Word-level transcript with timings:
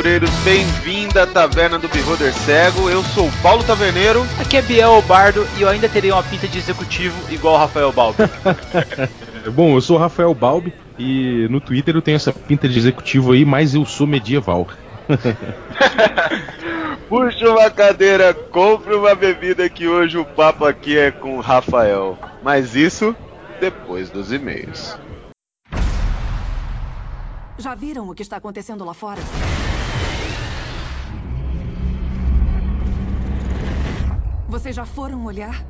Aventureiros, 0.00 0.30
bem-vindo 0.44 1.20
à 1.20 1.26
Taverna 1.26 1.78
do 1.78 1.86
Beholder 1.86 2.32
Cego. 2.32 2.88
Eu 2.88 3.02
sou 3.04 3.28
o 3.28 3.32
Paulo 3.42 3.62
Taverneiro. 3.62 4.24
Aqui 4.40 4.56
é 4.56 4.62
Biel 4.62 5.02
Bardo 5.02 5.46
e 5.58 5.60
eu 5.60 5.68
ainda 5.68 5.90
terei 5.90 6.10
uma 6.10 6.22
pinta 6.22 6.48
de 6.48 6.56
executivo 6.56 7.14
igual 7.30 7.52
o 7.52 7.58
Rafael 7.58 7.92
Balbi. 7.92 8.16
Bom, 9.52 9.74
eu 9.74 9.80
sou 9.82 9.96
o 9.96 9.98
Rafael 9.98 10.32
Balbi 10.32 10.72
e 10.98 11.46
no 11.50 11.60
Twitter 11.60 11.94
eu 11.94 12.00
tenho 12.00 12.16
essa 12.16 12.32
pinta 12.32 12.66
de 12.66 12.78
executivo 12.78 13.32
aí, 13.32 13.44
mas 13.44 13.74
eu 13.74 13.84
sou 13.84 14.06
medieval. 14.06 14.66
Puxa 17.06 17.50
uma 17.50 17.70
cadeira, 17.70 18.32
compre 18.32 18.94
uma 18.94 19.14
bebida 19.14 19.68
que 19.68 19.86
hoje 19.86 20.16
o 20.16 20.24
papo 20.24 20.64
aqui 20.64 20.96
é 20.96 21.10
com 21.10 21.36
o 21.36 21.42
Rafael. 21.42 22.18
Mas 22.42 22.74
isso 22.74 23.14
depois 23.60 24.08
dos 24.08 24.32
e-mails. 24.32 24.98
Já 27.58 27.74
viram 27.74 28.08
o 28.08 28.14
que 28.14 28.22
está 28.22 28.38
acontecendo 28.38 28.82
lá 28.82 28.94
fora? 28.94 29.20
Vocês 34.50 34.74
já 34.74 34.84
foram 34.84 35.24
olhar? 35.26 35.64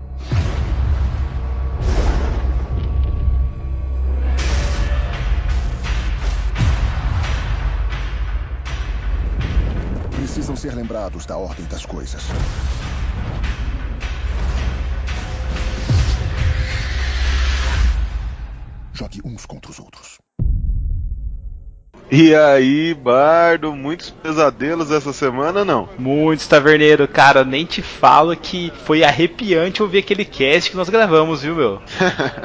Precisam 10.17 10.56
ser 10.56 10.75
lembrados 10.75 11.27
da 11.27 11.37
ordem 11.37 11.67
das 11.67 11.84
coisas. 11.84 12.22
Jogue 18.94 19.20
uns 19.22 19.44
contra 19.44 19.70
os 19.70 19.78
outros. 19.78 20.19
E 22.12 22.34
aí, 22.34 22.92
Bardo, 22.92 23.72
muitos 23.72 24.11
pesadelos 24.11 24.91
essa 24.91 25.12
semana 25.12 25.64
não? 25.64 25.89
Muitos, 25.97 26.48
taverneiro. 26.48 27.06
Cara, 27.06 27.44
nem 27.44 27.64
te 27.64 27.83
falo 27.83 28.36
que 28.36 28.72
foi 28.84 29.05
arrepiante 29.05 29.80
ouvir 29.80 29.98
aquele 29.98 30.25
cast 30.25 30.70
que 30.70 30.77
nós 30.77 30.88
gravamos, 30.88 31.42
viu, 31.42 31.55
meu? 31.55 31.81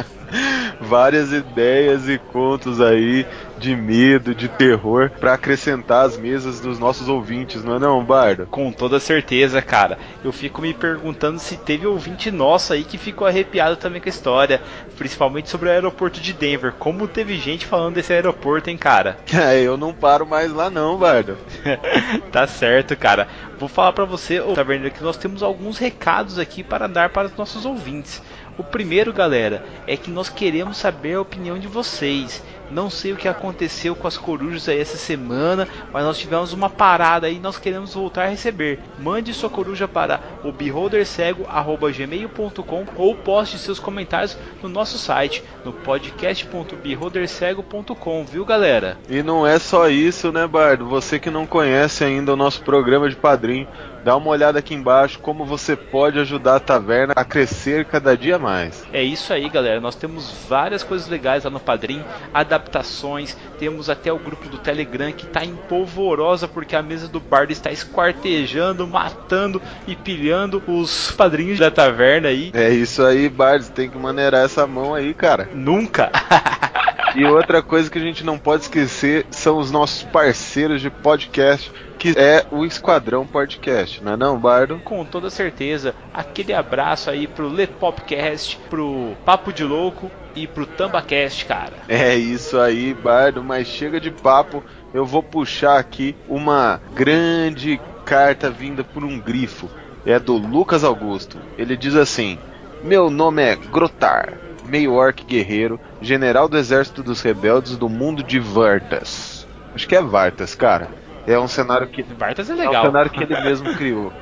Várias 0.79 1.31
ideias 1.31 2.07
e 2.07 2.19
contos 2.19 2.79
aí 2.79 3.25
de 3.57 3.75
medo, 3.75 4.35
de 4.35 4.47
terror, 4.47 5.11
para 5.19 5.33
acrescentar 5.33 6.05
às 6.05 6.17
mesas 6.17 6.59
dos 6.59 6.79
nossos 6.79 7.07
ouvintes, 7.07 7.63
não 7.63 7.75
é 7.75 7.79
não, 7.79 8.03
Bardo? 8.03 8.45
Com 8.47 8.71
toda 8.71 8.99
certeza, 8.99 9.61
cara. 9.61 9.97
Eu 10.23 10.31
fico 10.31 10.61
me 10.61 10.73
perguntando 10.73 11.39
se 11.39 11.57
teve 11.57 11.85
ouvinte 11.87 12.31
nosso 12.31 12.73
aí 12.73 12.83
que 12.83 12.97
ficou 12.97 13.27
arrepiado 13.27 13.75
também 13.75 14.01
com 14.01 14.07
a 14.07 14.09
história, 14.09 14.61
principalmente 14.97 15.49
sobre 15.49 15.69
o 15.69 15.71
aeroporto 15.71 16.19
de 16.19 16.33
Denver. 16.33 16.73
Como 16.73 17.07
teve 17.07 17.37
gente 17.37 17.65
falando 17.65 17.95
desse 17.95 18.13
aeroporto, 18.13 18.69
hein, 18.69 18.77
cara? 18.77 19.17
É, 19.45 19.61
eu 19.61 19.77
não 19.77 19.93
paro 19.93 20.25
mais 20.25 20.51
lá 20.51 20.69
não, 20.69 20.97
Bardo. 20.97 21.37
tá 22.31 22.47
certo, 22.47 22.95
cara. 22.95 23.27
Vou 23.59 23.69
falar 23.69 23.93
para 23.93 24.05
você, 24.05 24.39
ô 24.39 24.53
Taverneiro, 24.53 24.95
que 24.95 25.03
nós 25.03 25.17
temos 25.17 25.43
alguns 25.43 25.77
recados 25.77 26.39
aqui 26.39 26.63
para 26.63 26.87
dar 26.87 27.09
para 27.09 27.27
os 27.27 27.35
nossos 27.35 27.65
ouvintes. 27.65 28.21
O 28.57 28.63
primeiro, 28.63 29.11
galera, 29.11 29.65
é 29.85 29.97
que 29.97 30.09
nós 30.09 30.29
queremos 30.29 30.77
saber 30.77 31.15
a 31.15 31.21
opinião 31.21 31.59
de 31.59 31.67
vocês. 31.67 32.41
Não 32.71 32.89
sei 32.89 33.13
o 33.13 33.17
que 33.17 33.27
aconteceu 33.27 33.95
com 33.95 34.07
as 34.07 34.17
corujas 34.17 34.67
aí 34.67 34.79
essa 34.79 34.97
semana, 34.97 35.67
mas 35.91 36.03
nós 36.03 36.17
tivemos 36.17 36.51
uma 36.53 36.67
parada 36.69 37.27
aí 37.27 37.35
e 37.35 37.39
nós 37.39 37.57
queremos 37.57 37.93
voltar 37.93 38.23
a 38.23 38.29
receber. 38.29 38.79
Mande 38.97 39.33
sua 39.33 39.49
coruja 39.49 39.85
para 39.87 40.19
o 40.43 40.51
beholdercego@gmail.com 40.51 42.85
ou 42.95 43.15
poste 43.15 43.57
seus 43.57 43.79
comentários 43.79 44.37
no 44.61 44.67
nosso 44.69 44.97
site, 44.97 45.43
no 45.63 45.71
podcast.beholdercego.com, 45.71 48.25
viu, 48.25 48.43
galera? 48.45 48.97
E 49.09 49.23
não 49.23 49.45
é 49.45 49.59
só 49.59 49.89
isso, 49.89 50.31
né, 50.31 50.47
Bardo? 50.47 50.87
Você 50.87 51.19
que 51.19 51.29
não 51.29 51.45
conhece 51.45 52.03
ainda 52.03 52.33
o 52.33 52.37
nosso 52.37 52.63
programa 52.63 53.07
de 53.09 53.15
padrinho, 53.15 53.67
dá 54.05 54.15
uma 54.15 54.29
olhada 54.29 54.59
aqui 54.59 54.75
embaixo 54.75 55.17
como 55.17 55.43
você 55.43 55.75
pode 55.75 56.19
ajudar 56.19 56.57
a 56.57 56.59
taverna 56.59 57.13
a 57.15 57.25
crescer 57.25 57.85
cada 57.85 58.15
dia 58.15 58.37
mais. 58.37 58.85
É 58.93 59.01
isso 59.01 59.33
aí, 59.33 59.49
galera. 59.49 59.81
Nós 59.81 59.95
temos 59.95 60.31
várias 60.47 60.83
coisas 60.83 61.07
legais 61.07 61.43
lá 61.43 61.49
no 61.49 61.59
Padrim, 61.59 62.03
adaptações, 62.31 63.35
temos 63.57 63.89
até 63.89 64.13
o 64.13 64.19
grupo 64.19 64.47
do 64.47 64.59
Telegram 64.59 65.11
que 65.11 65.25
está 65.25 65.43
em 65.43 65.55
polvorosa 65.55 66.47
porque 66.47 66.75
a 66.75 66.83
mesa 66.83 67.07
do 67.07 67.19
bardo 67.19 67.51
está 67.51 67.71
esquartejando, 67.71 68.85
matando 68.85 69.59
e 69.87 69.95
pilhando 69.95 70.61
os 70.67 71.11
padrinhos 71.11 71.57
da 71.57 71.71
taverna 71.71 72.27
aí. 72.27 72.51
É 72.53 72.69
isso 72.69 73.03
aí, 73.03 73.27
Bardo, 73.27 73.71
tem 73.71 73.89
que 73.89 73.97
maneirar 73.97 74.45
essa 74.45 74.67
mão 74.67 74.93
aí, 74.93 75.15
cara. 75.15 75.49
Nunca. 75.51 76.11
E 77.15 77.23
outra 77.25 77.61
coisa 77.61 77.89
que 77.89 77.97
a 77.97 78.01
gente 78.01 78.25
não 78.25 78.37
pode 78.37 78.63
esquecer 78.63 79.25
são 79.31 79.57
os 79.57 79.71
nossos 79.71 80.03
parceiros 80.03 80.81
de 80.81 80.89
podcast, 80.89 81.71
que 81.97 82.13
é 82.17 82.45
o 82.51 82.65
Esquadrão 82.65 83.25
Podcast, 83.25 84.03
não 84.03 84.13
é 84.13 84.17
não, 84.17 84.37
Bardo? 84.37 84.79
Com 84.83 85.05
toda 85.05 85.29
certeza. 85.29 85.95
Aquele 86.13 86.51
abraço 86.51 87.09
aí 87.09 87.25
pro 87.25 87.47
Lepopcast, 87.47 88.59
pro 88.69 89.15
Papo 89.23 89.53
de 89.53 89.63
Louco 89.63 90.11
e 90.35 90.45
pro 90.45 90.65
Tambacast, 90.65 91.45
cara. 91.45 91.73
É 91.87 92.15
isso 92.15 92.59
aí, 92.59 92.93
Bardo, 92.93 93.41
mas 93.41 93.65
chega 93.65 93.97
de 93.99 94.11
papo, 94.11 94.61
eu 94.93 95.05
vou 95.05 95.23
puxar 95.23 95.79
aqui 95.79 96.15
uma 96.27 96.81
grande 96.93 97.79
carta 98.03 98.49
vinda 98.49 98.83
por 98.83 99.05
um 99.05 99.17
grifo. 99.17 99.69
É 100.05 100.19
do 100.19 100.33
Lucas 100.37 100.83
Augusto. 100.83 101.39
Ele 101.57 101.77
diz 101.77 101.95
assim: 101.95 102.37
Meu 102.83 103.09
nome 103.09 103.41
é 103.41 103.55
Grotar, 103.55 104.33
meio 104.67 104.93
orc 104.93 105.23
guerreiro, 105.23 105.79
general 106.01 106.47
do 106.47 106.57
exército 106.57 107.03
dos 107.03 107.21
rebeldes 107.21 107.77
do 107.77 107.87
mundo 107.89 108.23
de 108.23 108.39
Vartas. 108.39 109.47
Acho 109.73 109.87
que 109.87 109.95
é 109.95 110.01
Vartas, 110.01 110.55
cara. 110.55 110.87
É 111.27 111.37
um 111.39 111.47
cenário 111.47 111.87
que 111.87 112.03
Vartas 112.03 112.49
é 112.49 112.53
é 112.53 112.55
um 112.55 112.59
legal. 112.59 112.85
cenário 112.85 113.11
que 113.11 113.23
ele 113.23 113.41
mesmo 113.41 113.73
criou. 113.75 114.13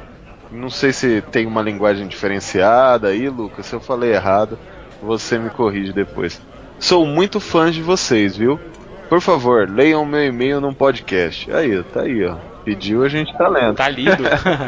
Não 0.51 0.69
sei 0.69 0.93
se 0.93 1.21
tem 1.31 1.45
uma 1.45 1.61
linguagem 1.61 2.07
diferenciada 2.07 3.07
aí, 3.09 3.27
Lucas. 3.27 3.65
Se 3.65 3.73
eu 3.73 3.79
falei 3.79 4.13
errado, 4.13 4.57
você 5.01 5.37
me 5.37 5.49
corrige 5.49 5.91
depois. 5.91 6.41
Sou 6.79 7.05
muito 7.05 7.39
fã 7.39 7.71
de 7.71 7.81
vocês, 7.81 8.37
viu? 8.37 8.59
Por 9.09 9.21
favor, 9.21 9.69
leiam 9.69 10.05
meu 10.05 10.23
e-mail 10.23 10.61
num 10.61 10.73
podcast. 10.73 11.51
Aí, 11.51 11.81
tá 11.83 12.01
aí, 12.01 12.25
ó. 12.25 12.35
Pediu, 12.63 13.03
a 13.03 13.09
gente 13.09 13.35
tá 13.37 13.47
lendo. 13.47 13.75
Tá 13.75 13.89
lindo. 13.89 14.23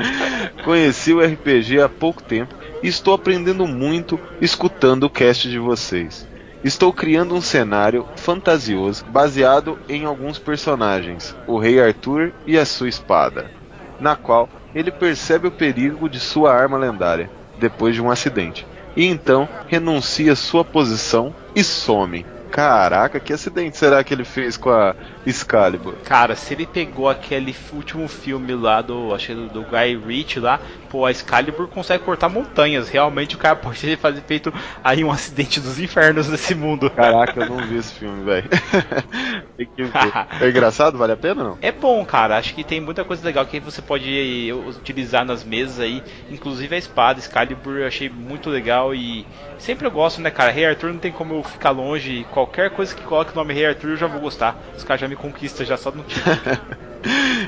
Conheci 0.64 1.14
o 1.14 1.22
RPG 1.22 1.82
há 1.82 1.88
pouco 1.90 2.22
tempo 2.22 2.54
estou 2.84 3.14
aprendendo 3.14 3.68
muito 3.68 4.20
escutando 4.42 5.04
o 5.04 5.10
cast 5.10 5.50
de 5.50 5.60
vocês. 5.60 6.28
Estou 6.64 6.92
criando 6.92 7.36
um 7.36 7.42
cenário 7.42 8.08
fantasioso 8.16 9.06
baseado 9.06 9.78
em 9.88 10.06
alguns 10.06 10.40
personagens, 10.40 11.36
o 11.46 11.60
Rei 11.60 11.80
Arthur 11.80 12.34
e 12.48 12.58
a 12.58 12.66
sua 12.66 12.90
espada, 12.90 13.52
na 14.00 14.16
qual 14.16 14.50
ele 14.74 14.92
percebe 14.92 15.48
o 15.48 15.52
perigo 15.52 16.10
de 16.10 16.20
sua 16.20 16.54
arma 16.54 16.78
lendária 16.78 17.30
depois 17.60 17.94
de 17.94 18.02
um 18.02 18.10
acidente, 18.10 18.66
e 18.96 19.06
então 19.06 19.48
renuncia 19.68 20.36
sua 20.36 20.66
posição 20.66 21.36
e 21.56 21.64
some. 21.64 22.26
Caraca, 22.50 23.20
que 23.20 23.34
acidente 23.34 23.78
será 23.78 24.04
que 24.04 24.14
ele 24.14 24.24
fez 24.24 24.58
com 24.58 24.70
a 24.70 24.96
Excalibur? 25.26 25.96
Cara, 26.04 26.36
se 26.36 26.54
ele 26.54 26.66
pegou 26.66 27.10
aquele 27.10 27.56
último 27.74 28.08
filme 28.08 28.54
lá 28.54 28.82
do, 28.82 29.14
acho 29.14 29.28
que 29.28 29.34
do, 29.34 29.48
do 29.48 29.62
Guy 29.64 29.98
Ritchie 29.98 30.40
lá, 30.40 30.60
pô, 30.90 31.06
a 31.06 31.12
Excalibur 31.12 31.68
consegue 31.68 32.04
cortar 32.04 32.30
montanhas. 32.30 32.90
Realmente 32.90 33.36
o 33.36 33.40
cara 33.40 33.56
pode 33.58 33.96
fazer 33.98 34.22
feito 34.22 34.54
aí 34.84 35.04
um 35.04 35.12
acidente 35.12 35.60
dos 35.60 35.80
infernos 35.80 36.28
desse 36.28 36.56
mundo. 36.56 36.90
Caraca, 36.90 37.40
eu 37.40 37.50
não 37.50 37.58
vi 37.68 37.78
esse 37.78 37.94
filme, 37.94 38.24
velho. 38.24 38.50
É 40.42 40.50
engraçado? 40.50 40.98
Vale 40.98 41.14
a 41.14 41.18
pena 41.18 41.44
não? 41.44 41.58
É 41.62 41.72
bom, 41.72 42.04
cara. 42.06 42.38
Acho 42.38 42.54
que 42.54 42.64
tem 42.64 42.80
muita 42.80 43.04
coisa 43.04 43.26
legal 43.26 43.46
que 43.46 43.60
você 43.60 43.82
pode 43.82 44.52
utilizar 44.68 45.26
nas 45.26 45.44
mesas 45.44 45.80
aí. 45.80 46.04
Inclusive 46.30 46.76
a 46.76 46.78
espada 46.78 47.20
Excalibur 47.20 47.78
eu 47.78 47.88
achei 47.88 48.10
muito 48.10 48.50
legal 48.50 48.94
e 48.94 49.26
sempre 49.58 49.88
eu 49.88 49.92
gosto, 49.92 50.22
né, 50.22 50.30
cara? 50.30 50.52
Rei 50.52 50.66
Arthur 50.66 50.92
não 50.92 51.00
tem 51.00 51.12
como 51.12 51.36
eu 51.36 51.44
ficar 51.44 51.72
longe. 51.72 52.26
Qualquer 52.32 52.70
coisa 52.70 52.94
que 52.94 53.04
coloque 53.04 53.32
o 53.32 53.36
nome 53.36 53.54
Rei 53.54 53.66
Arthur 53.66 53.92
eu 53.92 53.98
já 53.98 54.08
vou 54.08 54.20
gostar. 54.20 54.58
Os 54.76 54.84
caras 54.84 55.02
já 55.02 55.08
me 55.08 55.15
conquistam 55.16 55.66
já 55.66 55.78
só 55.78 55.92
no 55.92 56.04
título. 56.06 56.36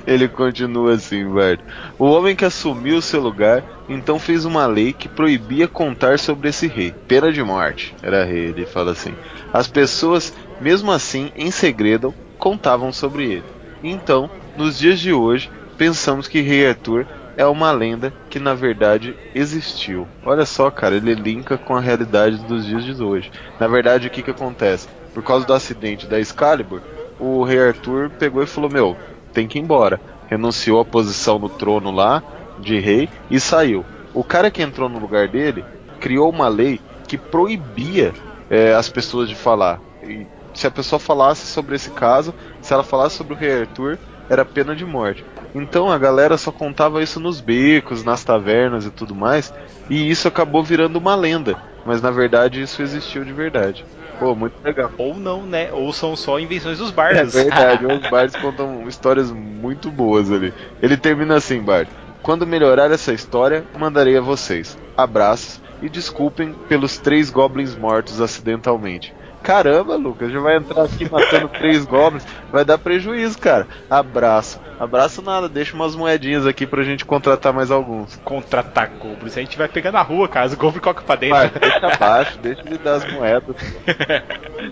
Ele 0.06 0.28
continua 0.28 0.94
assim, 0.94 1.32
velho. 1.34 1.60
O 1.98 2.06
homem 2.06 2.36
que 2.36 2.46
assumiu 2.46 3.02
seu 3.02 3.20
lugar 3.20 3.64
então 3.90 4.20
fez 4.20 4.46
uma 4.46 4.66
lei 4.66 4.94
que 4.94 5.08
proibia 5.08 5.68
contar 5.68 6.20
sobre 6.20 6.50
esse 6.50 6.68
rei. 6.68 6.94
Pena 7.08 7.32
de 7.32 7.42
morte. 7.44 7.96
Era 8.02 8.24
rei, 8.24 8.48
ele 8.48 8.66
fala 8.66 8.92
assim. 8.92 9.14
As 9.52 9.68
pessoas, 9.68 10.34
mesmo 10.62 10.92
assim, 10.92 11.32
em 11.36 11.52
segredo, 11.52 12.14
contavam 12.38 12.92
sobre 12.92 13.26
ele. 13.26 13.44
Então, 13.84 14.30
nos 14.56 14.78
dias 14.78 15.00
de 15.00 15.14
hoje, 15.14 15.50
pensamos 15.78 16.28
que 16.28 16.42
Rei 16.42 16.68
Arthur 16.68 17.06
é 17.38 17.46
uma 17.46 17.72
lenda 17.72 18.12
que 18.30 18.40
na 18.40 18.54
verdade 18.56 19.16
existiu. 19.34 20.08
Olha 20.26 20.46
só, 20.46 20.72
cara, 20.72 20.96
ele 20.96 21.14
linka 21.14 21.58
com 21.58 21.76
a 21.76 21.80
realidade 21.80 22.38
dos 22.46 22.66
dias 22.66 22.84
de 22.84 23.02
hoje. 23.02 23.32
Na 23.60 23.68
verdade, 23.68 24.08
o 24.08 24.10
que 24.10 24.24
que 24.24 24.32
acontece? 24.32 24.88
Por 25.14 25.24
causa 25.24 25.46
do 25.46 25.54
acidente 25.54 26.08
da 26.08 26.20
Excalibur, 26.20 26.82
o 27.20 27.44
Rei 27.44 27.60
Arthur 27.60 28.10
pegou 28.12 28.44
e 28.44 28.48
falou: 28.48 28.70
Meu, 28.70 28.96
tem 29.34 29.48
que 29.48 29.58
ir 29.58 29.62
embora. 29.62 30.00
Renunciou 30.28 30.80
à 30.80 30.86
posição 30.86 31.40
no 31.40 31.50
trono 31.50 31.92
lá 31.92 32.22
de 32.60 32.80
rei 32.80 33.10
e 33.30 33.40
saiu. 33.40 33.86
O 34.14 34.24
cara 34.24 34.52
que 34.52 34.62
entrou 34.62 34.90
no 34.90 35.00
lugar 35.00 35.28
dele 35.28 35.64
criou 36.00 36.30
uma 36.30 36.48
lei 36.48 36.82
que 37.08 37.18
proibia 37.18 38.14
é, 38.50 38.74
as 38.74 38.90
pessoas 38.90 39.30
de 39.30 39.36
falar. 39.36 39.80
E 40.04 40.26
se 40.54 40.66
a 40.66 40.72
pessoa 40.72 41.00
falasse 41.00 41.46
sobre 41.46 41.76
esse 41.76 41.92
caso, 41.92 42.34
se 42.62 42.74
ela 42.74 42.84
falasse 42.84 43.16
sobre 43.16 43.34
o 43.34 43.38
Rei 43.38 43.62
Arthur, 43.62 43.98
era 44.30 44.44
pena 44.44 44.76
de 44.76 44.86
morte. 44.86 45.24
Então 45.54 45.92
a 45.92 45.98
galera 45.98 46.38
só 46.38 46.52
contava 46.52 47.02
isso 47.02 47.20
nos 47.20 47.40
becos, 47.40 48.04
nas 48.04 48.24
tavernas 48.24 48.86
e 48.86 48.92
tudo 48.92 49.16
mais, 49.16 49.54
e 49.90 50.10
isso 50.10 50.28
acabou 50.28 50.64
virando 50.64 50.98
uma 50.98 51.16
lenda. 51.16 51.58
Mas 51.86 52.02
na 52.02 52.12
verdade 52.12 52.62
isso 52.62 52.82
existiu 52.82 53.24
de 53.24 53.32
verdade. 53.32 53.86
Pô, 54.20 54.36
muito 54.36 54.56
legal. 54.64 54.92
Ou 54.98 55.16
não, 55.16 55.46
né? 55.46 55.72
Ou 55.72 55.92
são 55.94 56.16
só 56.16 56.40
invenções 56.40 56.78
dos 56.80 56.92
É 57.12 57.26
bardos. 57.26 57.34
verdade, 57.34 57.86
os 57.88 58.08
bardos 58.10 58.36
contam 58.36 58.88
histórias 58.88 59.32
muito 59.32 59.92
boas 59.92 60.32
ali. 60.32 60.54
Ele 60.82 60.98
termina 60.98 61.36
assim, 61.36 61.62
Bard. 61.62 61.90
Quando 62.22 62.46
melhorar 62.48 62.92
essa 62.92 63.14
história, 63.14 63.66
mandarei 63.78 64.18
a 64.18 64.22
vocês. 64.22 64.78
Abraços 64.96 65.62
e 65.82 65.90
desculpem 65.90 66.54
pelos 66.68 66.98
três 66.98 67.30
goblins 67.30 67.76
mortos 67.76 68.20
acidentalmente. 68.20 69.14
Caramba, 69.48 69.96
Lucas, 69.96 70.30
já 70.30 70.42
vai 70.42 70.58
entrar 70.58 70.84
aqui 70.84 71.10
matando 71.10 71.48
três 71.48 71.86
goblins, 71.86 72.28
vai 72.52 72.66
dar 72.66 72.78
prejuízo, 72.78 73.40
cara. 73.40 73.66
Abraço. 73.90 74.60
Abraço 74.78 75.22
nada, 75.22 75.48
deixa 75.48 75.74
umas 75.74 75.96
moedinhas 75.96 76.46
aqui 76.46 76.68
pra 76.68 76.84
gente 76.84 77.06
contratar 77.06 77.54
mais 77.54 77.72
alguns. 77.72 78.18
Contra-ataque 78.26 78.98
goblins. 78.98 79.38
A 79.38 79.40
gente 79.40 79.58
vai 79.58 79.70
pegar 79.70 79.94
na 79.94 80.02
rua, 80.02 80.28
cara. 80.28 80.48
Os 80.48 80.54
goblins 80.54 80.82
colocam 80.84 81.06
pra 81.06 81.16
dentro. 81.16 81.38
Vai, 81.38 81.50
deixa 81.50 81.88
abaixo, 81.88 82.38
deixa 82.40 82.62
ele 82.66 82.78
dar 82.78 82.96
as 82.96 83.10
moedas. 83.14 83.56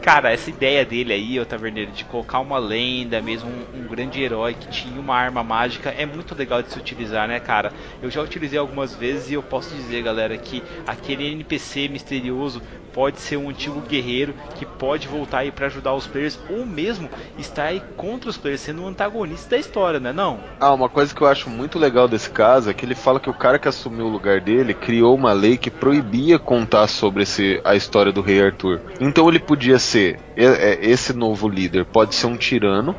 Cara, 0.00 0.32
essa 0.32 0.48
ideia 0.50 0.84
dele 0.84 1.12
aí, 1.12 1.40
o 1.40 1.46
Taverneiro, 1.46 1.90
de 1.90 2.04
colocar 2.04 2.38
uma 2.40 2.58
lenda, 2.58 3.20
mesmo 3.20 3.50
um, 3.50 3.80
um, 3.80 3.88
grande 3.88 4.22
herói 4.22 4.54
que 4.54 4.68
tinha 4.68 5.00
uma 5.00 5.16
arma 5.16 5.42
mágica, 5.42 5.90
é 5.90 6.06
muito 6.06 6.34
legal 6.34 6.62
de 6.62 6.70
se 6.70 6.78
utilizar, 6.78 7.26
né, 7.26 7.40
cara? 7.40 7.72
Eu 8.00 8.10
já 8.10 8.22
utilizei 8.22 8.58
algumas 8.58 8.94
vezes 8.94 9.30
e 9.30 9.34
eu 9.34 9.42
posso 9.42 9.74
dizer, 9.74 10.02
galera, 10.02 10.36
que 10.36 10.62
aquele 10.86 11.26
NPC 11.32 11.88
misterioso 11.88 12.62
pode 12.92 13.20
ser 13.20 13.36
um 13.36 13.52
antigo 13.56 13.80
guerreiro 13.80 14.34
que 14.54 14.66
pode 14.66 15.08
voltar 15.08 15.38
aí 15.38 15.50
para 15.50 15.66
ajudar 15.66 15.94
os 15.94 16.06
players 16.06 16.38
ou 16.50 16.66
mesmo 16.66 17.08
estar 17.38 17.64
aí 17.64 17.82
contra 17.96 18.28
os 18.28 18.36
players, 18.36 18.60
sendo 18.60 18.82
um 18.82 18.88
antagonista 18.88 19.50
da 19.50 19.58
história, 19.58 19.98
né? 19.98 20.12
Não? 20.12 20.38
Ah, 20.60 20.74
uma 20.74 20.88
coisa 20.88 21.14
que 21.14 21.22
eu 21.22 21.26
acho 21.26 21.48
muito 21.48 21.78
legal 21.78 22.06
desse 22.06 22.28
caso 22.28 22.70
é 22.70 22.74
que 22.74 22.84
ele 22.84 22.94
fala 22.94 23.18
que 23.18 23.30
o 23.30 23.34
cara 23.34 23.58
que 23.58 23.66
assumiu 23.66 24.06
o 24.06 24.10
lugar 24.10 24.40
dele 24.40 24.74
criou 24.74 25.14
uma 25.14 25.32
lei 25.32 25.56
que 25.56 25.70
proibia 25.70 26.38
contar 26.38 26.86
sobre 26.86 27.22
esse, 27.22 27.60
a 27.64 27.74
história 27.74 28.12
do 28.12 28.20
rei 28.20 28.42
Arthur. 28.42 28.80
Então 29.00 29.28
ele 29.28 29.38
podia 29.38 29.78
ser 29.78 30.20
esse 30.36 31.14
novo 31.14 31.48
líder, 31.48 31.86
pode 31.86 32.14
ser 32.14 32.26
um 32.26 32.36
tirano 32.36 32.94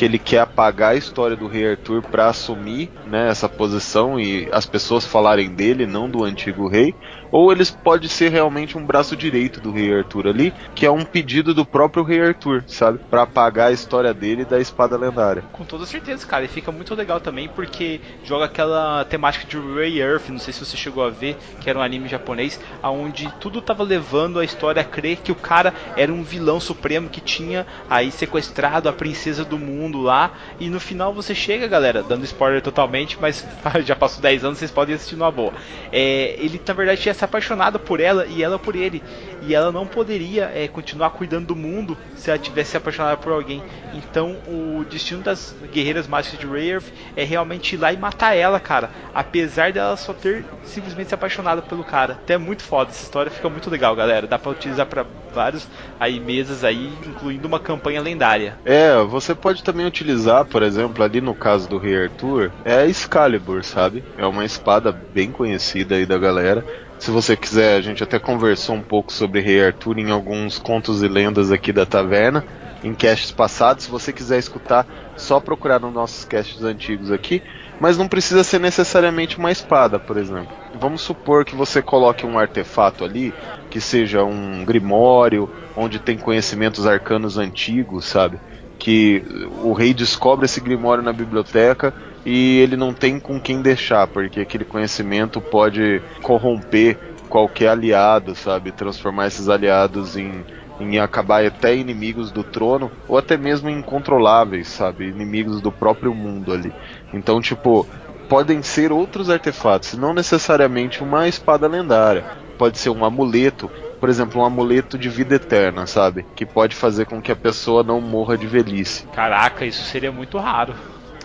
que 0.00 0.04
ele 0.06 0.18
quer 0.18 0.38
apagar 0.38 0.92
a 0.92 0.96
história 0.96 1.36
do 1.36 1.46
rei 1.46 1.72
Arthur 1.72 2.00
para 2.00 2.28
assumir 2.28 2.90
né, 3.06 3.28
essa 3.28 3.48
posição 3.48 4.18
e 4.18 4.48
as 4.50 4.64
pessoas 4.64 5.04
falarem 5.04 5.50
dele, 5.50 5.86
não 5.86 6.08
do 6.08 6.24
antigo 6.24 6.68
rei, 6.68 6.94
ou 7.30 7.52
eles 7.52 7.70
pode 7.70 8.08
ser 8.08 8.30
realmente 8.30 8.76
um 8.76 8.84
braço 8.84 9.16
direito 9.16 9.60
do 9.60 9.72
rei 9.72 9.92
Arthur 9.92 10.28
ali, 10.28 10.52
que 10.74 10.86
é 10.86 10.90
um 10.90 11.04
pedido 11.04 11.54
do 11.54 11.64
próprio 11.64 12.02
rei 12.02 12.20
Arthur, 12.20 12.64
sabe, 12.66 12.98
para 13.10 13.22
apagar 13.22 13.68
a 13.68 13.72
história 13.72 14.12
dele 14.12 14.44
da 14.44 14.60
espada 14.60 14.96
lendária. 14.96 15.44
Com 15.52 15.64
toda 15.64 15.86
certeza, 15.86 16.26
cara, 16.26 16.44
e 16.44 16.48
fica 16.48 16.72
muito 16.72 16.94
legal 16.94 17.20
também 17.20 17.48
porque 17.48 18.00
joga 18.24 18.46
aquela 18.46 19.04
temática 19.04 19.46
de 19.46 19.58
Ray 19.58 20.00
Earth, 20.00 20.28
não 20.28 20.38
sei 20.38 20.52
se 20.52 20.64
você 20.64 20.76
chegou 20.76 21.04
a 21.04 21.10
ver, 21.10 21.36
que 21.60 21.68
era 21.68 21.78
um 21.78 21.82
anime 21.82 22.08
japonês, 22.08 22.60
aonde 22.82 23.32
tudo 23.40 23.60
tava 23.60 23.82
levando 23.82 24.38
a 24.38 24.44
história 24.44 24.82
a 24.82 24.84
crer 24.84 25.18
que 25.18 25.32
o 25.32 25.34
cara 25.34 25.72
era 25.96 26.12
um 26.12 26.22
vilão 26.22 26.60
supremo 26.60 27.08
que 27.08 27.20
tinha 27.20 27.66
aí 27.88 28.10
sequestrado 28.10 28.88
a 28.88 28.92
princesa 28.92 29.44
do 29.44 29.58
mundo 29.58 30.00
lá 30.00 30.32
e 30.58 30.68
no 30.68 30.80
final 30.80 31.12
você 31.12 31.34
chega, 31.34 31.66
galera, 31.66 32.02
dando 32.02 32.24
spoiler 32.24 32.62
totalmente, 32.62 33.18
mas 33.20 33.46
já 33.84 33.94
passou 33.94 34.20
10 34.20 34.44
anos, 34.44 34.58
vocês 34.58 34.70
podem 34.70 34.94
assistir 34.94 35.16
numa 35.16 35.30
boa. 35.30 35.52
É, 35.92 36.36
ele 36.38 36.60
na 36.66 36.74
verdade 36.74 37.00
tinha 37.00 37.14
se 37.20 37.24
apaixonado 37.24 37.78
por 37.78 38.00
ela 38.00 38.26
e 38.26 38.42
ela 38.42 38.58
por 38.58 38.74
ele, 38.74 39.02
e 39.42 39.54
ela 39.54 39.70
não 39.70 39.86
poderia 39.86 40.50
é, 40.54 40.66
continuar 40.66 41.10
cuidando 41.10 41.48
do 41.48 41.56
mundo 41.56 41.96
se 42.16 42.30
ela 42.30 42.38
tivesse 42.38 42.70
se 42.70 42.76
apaixonado 42.76 43.18
por 43.18 43.32
alguém. 43.32 43.62
Então 43.94 44.36
o 44.46 44.84
destino 44.88 45.22
das 45.22 45.54
guerreiras 45.72 46.06
mágicas 46.06 46.38
de 46.38 46.46
Rayerth 46.46 46.86
é 47.16 47.24
realmente 47.24 47.74
ir 47.74 47.78
lá 47.78 47.92
e 47.92 47.96
matar 47.96 48.34
ela, 48.34 48.58
cara, 48.58 48.90
apesar 49.14 49.72
dela 49.72 49.96
só 49.96 50.12
ter 50.14 50.44
simplesmente 50.64 51.08
se 51.08 51.14
apaixonado 51.14 51.62
pelo 51.62 51.84
cara. 51.84 52.14
Até 52.14 52.34
é 52.34 52.38
muito 52.38 52.62
foda 52.62 52.90
essa 52.90 53.02
história, 53.02 53.30
fica 53.30 53.48
muito 53.50 53.68
legal, 53.68 53.94
galera. 53.94 54.26
Dá 54.26 54.38
para 54.38 54.52
utilizar 54.52 54.86
para 54.86 55.04
vários 55.34 55.68
aí 55.98 56.18
mesas 56.18 56.64
aí, 56.64 56.92
incluindo 57.06 57.46
uma 57.46 57.60
campanha 57.60 58.00
lendária. 58.00 58.58
É, 58.64 58.96
você 59.02 59.34
pode 59.34 59.62
também 59.62 59.86
utilizar, 59.86 60.44
por 60.44 60.62
exemplo, 60.62 61.04
ali 61.04 61.20
no 61.20 61.34
caso 61.34 61.68
do 61.68 61.78
Rei 61.78 62.04
Arthur, 62.04 62.50
é 62.64 62.74
a 62.74 62.86
Excalibur, 62.86 63.62
sabe? 63.64 64.02
É 64.16 64.26
uma 64.26 64.44
espada 64.44 64.90
bem 64.92 65.30
conhecida 65.30 65.96
aí 65.96 66.06
da 66.06 66.18
galera. 66.18 66.64
Se 67.00 67.10
você 67.10 67.34
quiser, 67.34 67.78
a 67.78 67.80
gente 67.80 68.04
até 68.04 68.18
conversou 68.18 68.74
um 68.74 68.82
pouco 68.82 69.10
sobre 69.10 69.40
Rei 69.40 69.64
Arthur 69.64 69.98
em 69.98 70.10
alguns 70.10 70.58
contos 70.58 71.02
e 71.02 71.08
lendas 71.08 71.50
aqui 71.50 71.72
da 71.72 71.86
taverna, 71.86 72.44
em 72.84 72.92
casts 72.92 73.30
passados. 73.30 73.84
Se 73.84 73.90
você 73.90 74.12
quiser 74.12 74.38
escutar, 74.38 74.86
só 75.16 75.40
procurar 75.40 75.80
nos 75.80 75.94
nossos 75.94 76.26
casts 76.26 76.62
antigos 76.62 77.10
aqui. 77.10 77.42
Mas 77.80 77.96
não 77.96 78.06
precisa 78.06 78.44
ser 78.44 78.60
necessariamente 78.60 79.38
uma 79.38 79.50
espada, 79.50 79.98
por 79.98 80.18
exemplo. 80.18 80.54
Vamos 80.78 81.00
supor 81.00 81.46
que 81.46 81.56
você 81.56 81.80
coloque 81.80 82.26
um 82.26 82.38
artefato 82.38 83.02
ali, 83.02 83.32
que 83.70 83.80
seja 83.80 84.22
um 84.22 84.62
grimório, 84.62 85.48
onde 85.74 85.98
tem 85.98 86.18
conhecimentos 86.18 86.86
arcanos 86.86 87.38
antigos, 87.38 88.04
sabe? 88.04 88.38
que 88.80 89.22
o 89.62 89.74
rei 89.74 89.92
descobre 89.92 90.46
esse 90.46 90.58
grimório 90.58 91.04
na 91.04 91.12
biblioteca 91.12 91.92
e 92.24 92.58
ele 92.58 92.76
não 92.76 92.92
tem 92.92 93.18
com 93.18 93.40
quem 93.40 93.62
deixar, 93.62 94.06
porque 94.06 94.40
aquele 94.40 94.64
conhecimento 94.64 95.40
pode 95.40 96.02
corromper 96.22 96.98
qualquer 97.28 97.68
aliado, 97.68 98.34
sabe? 98.34 98.72
Transformar 98.72 99.28
esses 99.28 99.48
aliados 99.48 100.16
em, 100.16 100.44
em 100.78 100.98
acabar 100.98 101.44
até 101.44 101.74
inimigos 101.74 102.30
do 102.30 102.42
trono, 102.42 102.90
ou 103.08 103.16
até 103.16 103.36
mesmo 103.36 103.70
incontroláveis, 103.70 104.68
sabe? 104.68 105.08
Inimigos 105.08 105.60
do 105.60 105.72
próprio 105.72 106.14
mundo 106.14 106.52
ali. 106.52 106.72
Então, 107.12 107.40
tipo, 107.40 107.86
podem 108.28 108.62
ser 108.62 108.92
outros 108.92 109.30
artefatos, 109.30 109.94
não 109.94 110.12
necessariamente 110.12 111.02
uma 111.02 111.28
espada 111.28 111.66
lendária. 111.66 112.24
Pode 112.58 112.78
ser 112.78 112.90
um 112.90 113.04
amuleto 113.04 113.70
por 114.00 114.08
exemplo, 114.08 114.40
um 114.40 114.44
amuleto 114.46 114.96
de 114.96 115.10
vida 115.10 115.34
eterna, 115.34 115.86
sabe? 115.86 116.24
Que 116.34 116.46
pode 116.46 116.74
fazer 116.74 117.04
com 117.04 117.20
que 117.20 117.30
a 117.30 117.36
pessoa 117.36 117.82
não 117.82 118.00
morra 118.00 118.36
de 118.36 118.46
velhice. 118.46 119.06
Caraca, 119.08 119.66
isso 119.66 119.84
seria 119.84 120.10
muito 120.10 120.38
raro. 120.38 120.74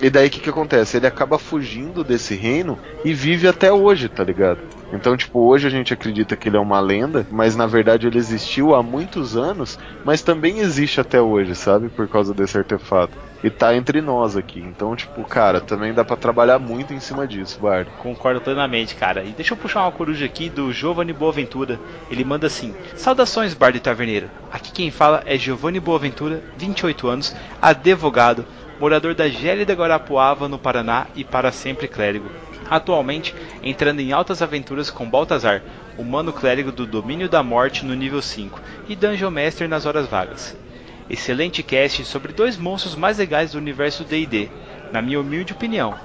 E 0.02 0.10
daí 0.10 0.28
o 0.28 0.30
que, 0.30 0.40
que 0.40 0.50
acontece? 0.50 0.98
Ele 0.98 1.08
acaba 1.08 1.40
fugindo 1.40 2.04
desse 2.04 2.36
reino 2.36 2.78
e 3.04 3.14
vive 3.14 3.48
até 3.48 3.72
hoje, 3.72 4.10
tá 4.10 4.24
ligado? 4.24 4.60
Então, 4.94 5.18
tipo, 5.18 5.40
hoje 5.40 5.68
a 5.68 5.70
gente 5.70 5.94
acredita 5.94 6.36
que 6.36 6.48
ele 6.48 6.58
é 6.58 6.60
uma 6.60 6.80
lenda, 6.80 7.26
mas 7.32 7.56
na 7.56 7.66
verdade 7.66 8.08
ele 8.08 8.18
existiu 8.18 8.76
há 8.76 8.84
muitos 8.84 9.36
anos, 9.36 9.80
mas 10.04 10.22
também 10.22 10.60
existe 10.60 11.02
até 11.02 11.22
hoje, 11.22 11.56
sabe? 11.56 11.90
Por 11.90 12.08
causa 12.08 12.34
desse 12.34 12.58
artefato. 12.58 13.18
E 13.44 13.50
tá 13.50 13.76
entre 13.76 14.02
nós 14.02 14.36
aqui. 14.36 14.60
Então, 14.60 14.96
tipo, 14.96 15.24
cara, 15.24 15.60
também 15.62 15.94
dá 15.94 16.04
para 16.04 16.16
trabalhar 16.16 16.60
muito 16.60 16.94
em 16.94 17.00
cima 17.00 17.28
disso, 17.28 17.60
Bardo. 17.60 17.92
Concordo 18.00 18.42
plenamente, 18.42 18.96
cara. 18.96 19.24
E 19.24 19.32
deixa 19.32 19.54
eu 19.54 19.58
puxar 19.58 19.82
uma 19.82 19.92
coruja 19.92 20.26
aqui 20.26 20.50
do 20.50 20.72
Giovanni 20.72 21.14
Boaventura. 21.14 21.80
Ele 22.10 22.24
manda 22.24 22.48
assim: 22.48 22.74
Saudações, 22.96 23.54
Bardo 23.54 23.78
e 23.78 23.82
Taverneiro. 23.82 24.30
Aqui 24.52 24.72
quem 24.72 24.90
fala 24.90 25.22
é 25.26 25.38
Giovanni 25.38 25.80
Boaventura, 25.80 26.42
28 26.58 27.08
anos, 27.08 27.36
advogado, 27.62 28.46
morador 28.80 29.14
da 29.14 29.28
gélida 29.28 29.74
Guarapuava, 29.74 30.48
no 30.48 30.60
Paraná 30.60 31.08
e 31.16 31.24
para 31.24 31.52
sempre 31.52 31.88
clérigo. 31.88 32.30
Atualmente 32.70 33.36
entrando 33.62 34.00
em 34.00 34.12
altas 34.12 34.42
aventuras 34.42 34.90
com 34.90 35.10
Baltazar, 35.10 35.62
humano 35.98 36.34
clérigo 36.34 36.72
do 36.72 36.86
domínio 36.86 37.30
da 37.30 37.44
morte 37.44 37.86
no 37.86 37.94
nível 37.94 38.22
5 38.22 38.60
e 38.90 38.96
Dungeon 38.96 39.32
Master 39.32 39.70
nas 39.70 39.86
horas 39.86 40.08
vagas. 40.08 40.58
Excelente 41.10 41.62
cast 41.62 42.04
sobre 42.06 42.34
dois 42.34 42.58
monstros 42.58 42.96
mais 42.96 43.20
legais 43.20 43.52
do 43.52 43.60
universo 43.60 44.04
D&D, 44.04 44.50
na 44.92 45.02
minha 45.02 45.20
humilde 45.20 45.54
opinião. 45.54 45.96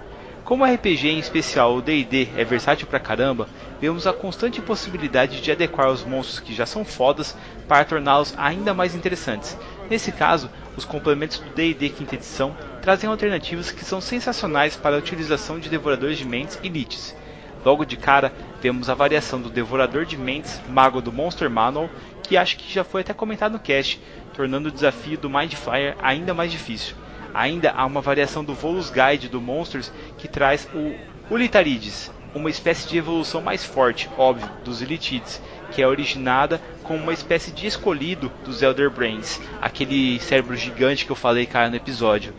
Como 0.45 0.65
RPG, 0.65 1.09
em 1.09 1.19
especial 1.19 1.77
o 1.77 1.81
D&D, 1.81 2.29
é 2.37 2.45
versátil 2.45 2.87
pra 2.87 2.99
caramba, 2.99 3.49
vemos 3.81 4.07
a 4.07 4.13
constante 4.13 4.61
possibilidade 4.61 5.41
de 5.41 5.53
adequar 5.53 5.89
os 5.89 6.05
monstros 6.05 6.41
que 6.41 6.53
já 6.53 6.67
são 6.67 6.85
fodas 6.85 7.37
para 7.67 7.85
torná-los 7.85 8.35
ainda 8.37 8.75
mais 8.75 8.95
interessantes. 8.95 9.57
Nesse 9.91 10.13
caso, 10.13 10.49
os 10.77 10.85
complementos 10.85 11.41
do 11.41 11.51
D&D 11.51 11.89
quinta 11.89 12.15
edição 12.15 12.57
trazem 12.81 13.11
alternativas 13.11 13.73
que 13.73 13.85
são 13.85 14.01
sensacionais 14.01 14.77
para 14.77 14.95
a 14.95 14.99
utilização 15.01 15.59
de 15.59 15.69
devoradores 15.69 16.17
de 16.17 16.25
mentes 16.25 16.61
e 16.63 16.69
liches. 16.69 17.17
Logo 17.65 17.85
de 17.85 17.97
cara, 17.97 18.33
vemos 18.63 18.89
a 18.89 18.95
variação 18.95 19.43
do 19.43 19.51
Devorador 19.51 20.07
de 20.07 20.17
Mentes, 20.17 20.63
Mago 20.69 21.03
do 21.03 21.13
Monster 21.13 21.51
Manual, 21.51 21.91
que 22.23 22.37
acho 22.37 22.57
que 22.57 22.73
já 22.73 22.85
foi 22.85 23.01
até 23.01 23.13
comentado 23.13 23.53
no 23.53 23.59
cast, 23.59 24.01
tornando 24.33 24.69
o 24.69 24.73
desafio 24.73 25.19
do 25.19 25.29
Mind 25.29 25.55
ainda 26.01 26.33
mais 26.33 26.53
difícil. 26.53 26.95
Ainda 27.35 27.73
há 27.73 27.85
uma 27.85 28.01
variação 28.01 28.43
do 28.45 28.55
Volus 28.55 28.91
Guide 28.91 29.29
do 29.29 29.41
Monsters 29.41 29.93
que 30.17 30.29
traz 30.29 30.69
o 30.73 30.95
Ulitarides, 31.31 32.11
uma 32.35 32.49
espécie 32.49 32.89
de 32.89 32.97
evolução 32.97 33.43
mais 33.43 33.65
forte, 33.65 34.09
óbvio, 34.17 34.49
dos 34.65 34.81
Elitides, 34.81 35.43
que 35.71 35.83
é 35.83 35.87
originada 35.87 36.61
como 36.83 37.03
uma 37.03 37.13
espécie 37.13 37.51
de 37.51 37.67
escolhido 37.67 38.31
dos 38.45 38.63
Elder 38.63 38.91
Brains, 38.91 39.41
aquele 39.61 40.19
cérebro 40.21 40.57
gigante 40.57 41.05
que 41.07 41.13
eu 41.13 41.17
falei 41.17 41.47
cara 41.47 41.71
no 41.71 41.77
episódio. 41.77 42.35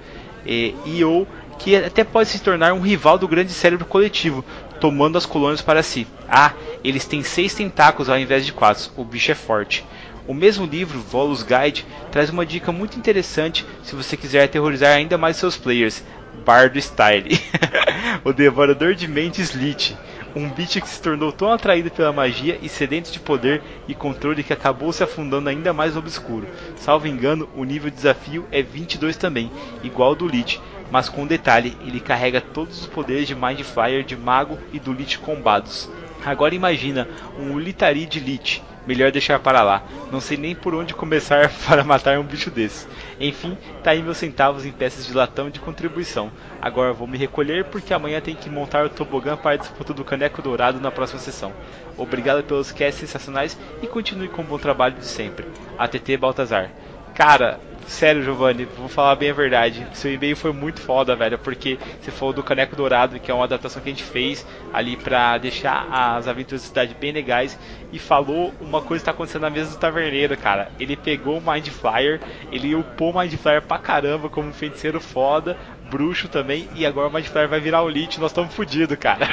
E, 0.46 0.76
e 0.86 1.04
ou 1.04 1.28
que 1.58 1.76
até 1.76 2.04
pode 2.04 2.30
se 2.30 2.42
tornar 2.42 2.74
um 2.74 2.82
rival 2.82 3.18
do 3.18 3.28
grande 3.28 3.52
cérebro 3.52 3.86
coletivo, 3.86 4.44
tomando 4.80 5.18
as 5.18 5.26
colônias 5.26 5.62
para 5.62 5.84
si. 5.84 6.08
Ah, 6.28 6.54
eles 6.84 7.06
têm 7.06 7.22
seis 7.22 7.54
tentáculos 7.54 8.10
ao 8.10 8.18
invés 8.18 8.46
de 8.46 8.52
quatro, 8.52 8.90
o 8.98 9.06
bicho 9.06 9.32
é 9.32 9.36
forte. 9.36 9.86
O 10.28 10.34
mesmo 10.34 10.66
livro, 10.66 11.00
Volus 11.00 11.44
Guide, 11.44 11.86
traz 12.12 12.30
uma 12.30 12.46
dica 12.46 12.72
muito 12.72 12.98
interessante 12.98 13.66
se 13.84 13.96
você 13.96 14.16
quiser 14.16 14.44
aterrorizar 14.44 14.96
ainda 14.96 15.18
mais 15.18 15.38
seus 15.38 15.58
players. 15.58 16.04
Bardo 16.46 16.80
Style, 16.80 17.40
o 18.24 18.32
Devorador 18.32 18.96
de 18.96 19.08
Mentes 19.08 19.52
Lich, 19.52 19.96
um 20.36 20.50
bicho 20.50 20.82
que 20.82 20.88
se 20.88 21.02
tornou 21.02 21.32
tão 21.32 21.52
atraído 21.52 21.92
pela 21.92 22.14
magia 22.14 22.58
e 22.62 22.70
sedento 22.70 23.12
de 23.12 23.20
poder 23.20 23.62
e 23.88 23.94
controle 23.94 24.44
que 24.44 24.54
acabou 24.54 24.92
se 24.94 25.04
afundando 25.04 25.50
ainda 25.50 25.74
mais 25.74 25.94
no 25.94 26.00
obscuro. 26.00 26.48
Salvo 26.76 27.08
engano, 27.08 27.50
o 27.56 27.64
nível 27.64 27.90
de 27.90 27.96
desafio 27.96 28.48
é 28.52 28.62
22 28.62 29.18
também, 29.18 29.52
igual 29.84 30.10
ao 30.10 30.16
do 30.16 30.28
Lich, 30.28 30.62
mas 30.92 31.10
com 31.10 31.24
um 31.24 31.28
detalhe, 31.28 31.78
ele 31.86 32.00
carrega 32.00 32.42
todos 32.42 32.82
os 32.82 32.88
poderes 32.88 33.28
de 33.28 33.36
Mind 33.36 33.62
Flayer 33.62 34.04
de 34.04 34.16
Mago 34.16 34.58
e 34.74 34.80
do 34.80 34.94
Lich 34.94 35.18
combados. 35.20 35.90
Agora 36.24 36.54
imagina 36.54 37.08
um 37.40 37.54
Ulitari 37.54 38.06
de 38.06 38.20
Lich, 38.20 38.62
melhor 38.86 39.12
deixar 39.12 39.40
para 39.40 39.64
lá. 39.64 39.84
Não 40.12 40.20
sei 40.20 40.38
nem 40.38 40.56
por 40.56 40.74
onde 40.74 40.94
começar 40.94 41.52
para 41.68 41.84
matar 41.84 42.20
um 42.20 42.24
bicho 42.24 42.50
desse. 42.50 42.88
Enfim, 43.20 43.58
tá 43.84 43.92
aí 43.92 44.02
meus 44.02 44.18
centavos 44.18 44.66
em 44.66 44.72
peças 44.72 45.06
de 45.06 45.14
latão 45.14 45.50
de 45.50 45.60
contribuição. 45.60 46.32
Agora 46.62 46.94
vou 46.94 47.08
me 47.08 47.18
recolher 47.18 47.66
porque 47.66 47.94
amanhã 47.94 48.20
tem 48.22 48.36
que 48.36 48.50
montar 48.50 48.86
o 48.86 48.90
tobogã 48.90 49.38
para 49.38 49.52
a 49.52 49.58
disputa 49.58 49.94
do 49.94 50.04
caneco 50.04 50.42
dourado 50.42 50.80
na 50.80 50.92
próxima 50.92 51.20
sessão. 51.20 51.54
Obrigado 51.98 52.44
pelos 52.44 52.72
casts 52.72 53.02
sensacionais 53.02 53.58
e 53.82 53.88
continue 53.88 54.28
com 54.28 54.42
o 54.42 54.46
bom 54.46 54.58
trabalho 54.58 54.96
de 54.96 55.06
sempre. 55.06 55.46
ATT 55.78 56.18
Baltazar. 56.18 56.72
Cara, 57.14 57.60
sério, 57.88 58.24
Giovanni, 58.24 58.66
vou 58.66 58.88
falar 58.88 59.16
bem 59.16 59.30
a 59.30 59.34
verdade. 59.34 59.86
Seu 59.94 60.14
e-mail 60.14 60.36
foi 60.36 60.54
muito 60.54 60.80
foda, 60.80 61.16
velho, 61.16 61.38
porque 61.38 61.78
você 62.00 62.10
falou 62.10 62.34
do 62.34 62.42
Caneco 62.42 62.76
Dourado, 62.76 63.20
que 63.20 63.30
é 63.30 63.34
uma 63.34 63.44
adaptação 63.44 63.82
que 63.82 63.90
a 63.90 63.92
gente 63.92 64.04
fez 64.04 64.46
ali 64.74 64.96
pra 64.96 65.38
deixar 65.38 65.88
as 65.92 66.28
aventuras 66.28 66.62
da 66.62 66.68
cidade 66.68 66.96
bem 67.00 67.12
legais, 67.12 67.60
e 67.92 68.00
falou 68.00 68.54
uma 68.60 68.82
coisa 68.82 69.02
que 69.02 69.06
tá 69.06 69.12
acontecendo 69.12 69.44
na 69.44 69.50
mesa 69.50 69.72
do 69.72 69.78
taverneiro, 69.78 70.38
cara. 70.38 70.70
Ele 70.80 70.96
pegou 70.96 71.38
o 71.38 71.52
Mind 71.52 71.68
Flyer, 71.68 72.20
ele 72.52 72.76
upou 72.76 73.12
o 73.12 73.20
Mind 73.20 73.34
Flyer 73.36 73.62
pra 73.62 73.78
caramba 73.78 74.30
como 74.30 74.50
um 74.50 74.54
feiticeiro 74.54 75.00
foda, 75.00 75.58
bruxo 75.92 76.30
também, 76.30 76.70
e 76.74 76.86
agora 76.86 77.10
o 77.10 77.14
Mind 77.14 77.26
Flyer 77.26 77.50
vai 77.50 77.60
virar 77.60 77.82
o 77.82 77.90
Lich, 77.90 78.20
nós 78.20 78.32
estamos 78.32 78.54
fodidos, 78.56 78.98
cara. 78.98 79.28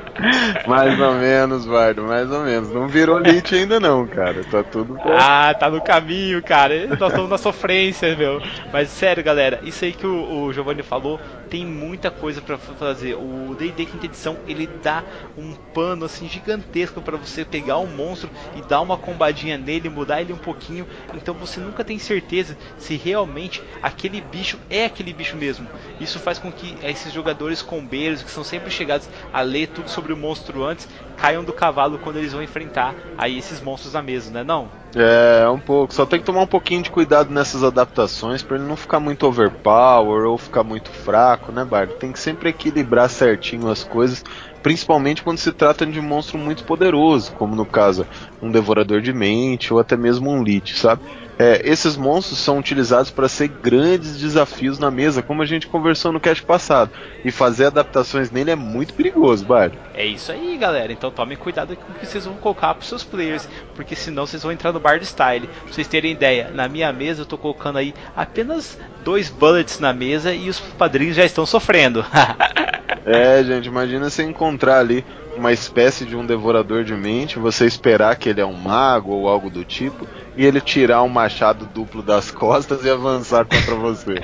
mais 0.66 0.98
ou 0.98 1.14
menos, 1.14 1.66
Vardo, 1.66 2.02
mais 2.04 2.30
ou 2.30 2.40
menos. 2.40 2.70
Não 2.70 2.88
virou 2.88 3.18
Lich 3.18 3.54
ainda 3.54 3.78
não, 3.78 4.06
cara. 4.06 4.42
Tá 4.44 4.62
tudo 4.62 4.94
bem. 4.94 5.02
Ah, 5.06 5.54
tá 5.58 5.68
no 5.68 5.82
caminho, 5.82 6.42
cara. 6.42 6.86
Nós 6.86 7.10
estamos 7.10 7.28
na 7.28 7.36
sofrência, 7.36 8.16
meu. 8.16 8.40
Mas 8.72 8.88
sério, 8.88 9.22
galera, 9.22 9.60
isso 9.62 9.84
aí 9.84 9.92
que 9.92 10.06
o, 10.06 10.44
o 10.44 10.52
Giovanni 10.52 10.82
falou, 10.82 11.20
tem 11.50 11.66
muita 11.66 12.10
coisa 12.10 12.40
para 12.40 12.56
fazer. 12.56 13.14
O 13.14 13.54
D&D 13.58 13.84
quinta 13.84 14.06
edição, 14.06 14.36
ele 14.46 14.68
dá 14.82 15.02
um 15.36 15.52
pano 15.74 16.06
assim 16.06 16.28
gigantesco 16.28 17.02
para 17.02 17.16
você 17.16 17.44
pegar 17.44 17.78
um 17.78 17.86
monstro 17.90 18.30
e 18.56 18.62
dar 18.62 18.80
uma 18.80 18.96
combadinha 18.96 19.58
nele, 19.58 19.88
mudar 19.88 20.20
ele 20.20 20.32
um 20.32 20.38
pouquinho, 20.38 20.86
então 21.14 21.34
você 21.34 21.60
nunca 21.60 21.84
tem 21.84 21.98
certeza 21.98 22.56
se 22.78 22.96
realmente 22.96 23.62
aquele 23.82 24.20
bicho 24.20 24.58
é 24.70 24.84
aquele 24.84 25.12
bicho 25.12 25.36
mesmo. 25.36 25.68
Isso 26.00 26.18
faz 26.18 26.38
com 26.38 26.50
que 26.50 26.76
esses 26.82 27.12
jogadores 27.12 27.62
combeiros, 27.62 28.22
que 28.22 28.30
são 28.30 28.44
sempre 28.44 28.70
chegados 28.70 29.08
a 29.32 29.40
ler 29.40 29.68
tudo 29.68 29.90
sobre 29.90 30.12
o 30.12 30.16
monstro 30.16 30.64
antes, 30.64 30.88
caiam 31.16 31.44
do 31.44 31.52
cavalo 31.52 31.98
quando 31.98 32.16
eles 32.16 32.32
vão 32.32 32.42
enfrentar 32.42 32.94
aí 33.18 33.38
esses 33.38 33.60
monstros 33.60 33.92
na 33.92 34.02
mesa, 34.02 34.30
né 34.30 34.42
não? 34.42 34.70
É, 34.94 35.48
um 35.48 35.58
pouco. 35.58 35.94
Só 35.94 36.04
tem 36.04 36.18
que 36.18 36.26
tomar 36.26 36.40
um 36.40 36.46
pouquinho 36.46 36.82
de 36.82 36.90
cuidado 36.90 37.32
nessas 37.32 37.62
adaptações 37.62 38.42
para 38.42 38.56
ele 38.56 38.66
não 38.66 38.76
ficar 38.76 38.98
muito 38.98 39.26
overpower 39.26 40.24
ou 40.26 40.36
ficar 40.36 40.64
muito 40.64 40.90
fraco, 40.90 41.52
né, 41.52 41.64
Bardo? 41.64 41.94
Tem 41.94 42.10
que 42.10 42.18
sempre 42.18 42.48
equilibrar 42.48 43.08
certinho 43.08 43.68
as 43.68 43.84
coisas, 43.84 44.24
principalmente 44.62 45.22
quando 45.22 45.38
se 45.38 45.52
trata 45.52 45.86
de 45.86 45.98
um 45.98 46.02
monstro 46.02 46.38
muito 46.38 46.64
poderoso, 46.64 47.32
como 47.32 47.54
no 47.54 47.66
caso 47.66 48.06
um 48.42 48.50
devorador 48.50 49.00
de 49.00 49.12
mente 49.12 49.72
ou 49.72 49.80
até 49.80 49.96
mesmo 49.96 50.30
um 50.30 50.42
lich, 50.42 50.78
sabe? 50.78 51.02
É, 51.42 51.62
esses 51.64 51.96
monstros 51.96 52.38
são 52.38 52.58
utilizados 52.58 53.10
para 53.10 53.26
ser 53.26 53.48
grandes 53.48 54.18
desafios 54.18 54.78
na 54.78 54.90
mesa, 54.90 55.22
como 55.22 55.40
a 55.40 55.46
gente 55.46 55.66
conversou 55.66 56.12
no 56.12 56.20
cast 56.20 56.42
passado. 56.42 56.90
E 57.24 57.30
fazer 57.30 57.64
adaptações 57.64 58.30
nele 58.30 58.50
é 58.50 58.54
muito 58.54 58.92
perigoso, 58.92 59.46
Bardo. 59.46 59.74
É 59.94 60.04
isso 60.04 60.30
aí, 60.30 60.58
galera. 60.58 60.92
Então 60.92 61.10
tomem 61.10 61.38
cuidado 61.38 61.74
com 61.76 61.92
o 61.92 61.94
que 61.94 62.04
vocês 62.04 62.26
vão 62.26 62.34
colocar 62.34 62.74
para 62.74 62.84
seus 62.84 63.02
players, 63.02 63.48
porque 63.80 63.96
senão 63.96 64.26
vocês 64.26 64.42
vão 64.42 64.52
entrar 64.52 64.72
no 64.72 64.78
Bard 64.78 65.02
Style. 65.04 65.46
Pra 65.46 65.72
vocês 65.72 65.88
terem 65.88 66.12
ideia, 66.12 66.50
na 66.52 66.68
minha 66.68 66.92
mesa 66.92 67.22
eu 67.22 67.26
tô 67.26 67.38
colocando 67.38 67.78
aí 67.78 67.94
apenas 68.14 68.78
dois 69.02 69.30
bullets 69.30 69.80
na 69.80 69.90
mesa 69.90 70.34
e 70.34 70.50
os 70.50 70.60
padrinhos 70.60 71.16
já 71.16 71.24
estão 71.24 71.46
sofrendo. 71.46 72.04
é, 73.06 73.42
gente, 73.42 73.66
imagina 73.66 74.10
você 74.10 74.22
encontrar 74.22 74.80
ali 74.80 75.02
uma 75.34 75.50
espécie 75.50 76.04
de 76.04 76.14
um 76.14 76.26
devorador 76.26 76.84
de 76.84 76.92
mente, 76.92 77.38
você 77.38 77.64
esperar 77.64 78.16
que 78.16 78.28
ele 78.28 78.42
é 78.42 78.46
um 78.46 78.52
mago 78.52 79.12
ou 79.12 79.26
algo 79.26 79.48
do 79.48 79.64
tipo, 79.64 80.06
e 80.36 80.44
ele 80.44 80.60
tirar 80.60 81.02
um 81.02 81.08
machado 81.08 81.64
duplo 81.64 82.02
das 82.02 82.30
costas 82.30 82.84
e 82.84 82.90
avançar 82.90 83.46
contra 83.46 83.74
você. 83.76 84.16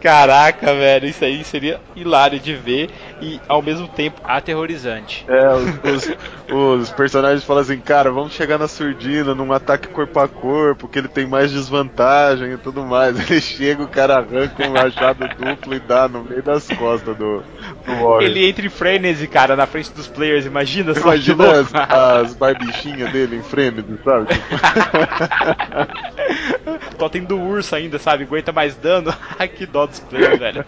Caraca, 0.00 0.74
velho, 0.74 1.06
isso 1.06 1.24
aí 1.24 1.44
seria 1.44 1.80
hilário 1.94 2.38
de 2.38 2.54
ver 2.54 2.90
e 3.20 3.40
ao 3.48 3.62
mesmo 3.62 3.88
tempo 3.88 4.20
aterrorizante. 4.24 5.24
É, 5.28 5.54
os, 5.54 6.08
os, 6.50 6.82
os, 6.82 6.90
personagens 6.90 7.44
falam 7.44 7.62
assim, 7.62 7.78
cara, 7.78 8.10
vamos 8.10 8.32
chegar 8.32 8.58
na 8.58 8.68
surdina 8.68 9.34
num 9.34 9.52
ataque 9.52 9.88
corpo 9.88 10.20
a 10.20 10.28
corpo, 10.28 10.88
que 10.88 10.98
ele 10.98 11.08
tem 11.08 11.26
mais 11.26 11.50
desvantagem 11.50 12.52
e 12.52 12.58
tudo 12.58 12.84
mais. 12.84 13.18
Ele 13.28 13.40
chega, 13.40 13.82
o 13.82 13.88
cara 13.88 14.18
arranca 14.18 14.66
um 14.66 14.72
machado 14.72 15.28
duplo 15.28 15.74
e 15.74 15.80
dá 15.80 16.08
no 16.08 16.24
meio 16.24 16.42
das 16.42 16.66
costas 16.68 17.16
do, 17.16 17.42
do 17.42 17.92
Warrior. 17.92 18.22
Ele 18.22 18.48
entra 18.48 18.64
em 18.64 18.70
frenesi, 18.70 19.26
cara, 19.26 19.56
na 19.56 19.66
frente 19.66 19.92
dos 19.92 20.06
players, 20.06 20.46
imagina 20.46 20.94
só 20.94 21.00
Imagina 21.00 21.60
as, 21.60 21.74
as 21.74 22.34
barbichinhas 22.34 23.12
dele 23.12 23.36
em 23.36 23.42
frenesi, 23.42 23.98
sabe? 24.04 24.28
Totem 26.98 27.24
do 27.24 27.38
urso 27.38 27.74
ainda, 27.74 27.98
sabe? 27.98 28.24
Aguenta 28.24 28.52
mais 28.52 28.76
dano. 28.76 29.14
que 29.56 29.66
dó 29.66 29.86
dos 29.86 30.00
players, 30.00 30.38
velho. 30.38 30.64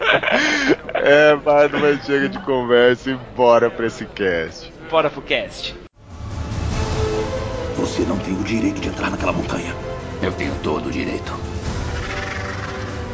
É, 0.93 1.37
mas 1.43 2.05
chega 2.05 2.29
de 2.29 2.39
conversa 2.41 3.11
e 3.11 3.15
bora 3.35 3.69
pra 3.69 3.87
esse 3.87 4.05
cast. 4.05 4.71
Bora 4.89 5.09
pro 5.09 5.21
cast. 5.21 5.75
Você 7.77 8.01
não 8.03 8.17
tem 8.19 8.33
o 8.33 8.43
direito 8.43 8.81
de 8.81 8.89
entrar 8.89 9.09
naquela 9.09 9.31
montanha. 9.31 9.73
Eu 10.21 10.31
tenho 10.33 10.53
todo 10.61 10.87
o 10.87 10.91
direito. 10.91 11.33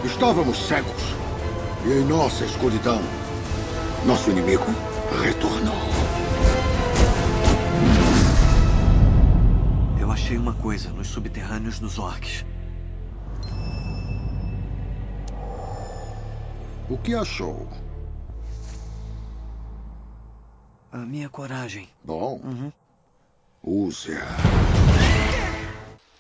Estávamos 0.04 0.58
cegos. 0.58 1.16
E 1.86 1.92
em 1.92 2.04
nossa 2.06 2.44
escuridão, 2.44 3.02
nosso 4.06 4.30
inimigo 4.30 4.66
retornou. 5.24 5.76
Eu 10.00 10.12
achei 10.12 10.38
uma 10.38 10.54
coisa 10.54 10.90
nos 10.90 11.08
subterrâneos 11.08 11.80
dos 11.80 11.98
orcs. 12.00 12.46
O 16.90 16.98
que 16.98 17.14
achou? 17.14 17.68
A 20.92 20.98
minha 20.98 21.30
coragem. 21.30 21.90
Bom, 22.04 22.40
Uhum. 22.44 22.72
use-a. 23.64 24.26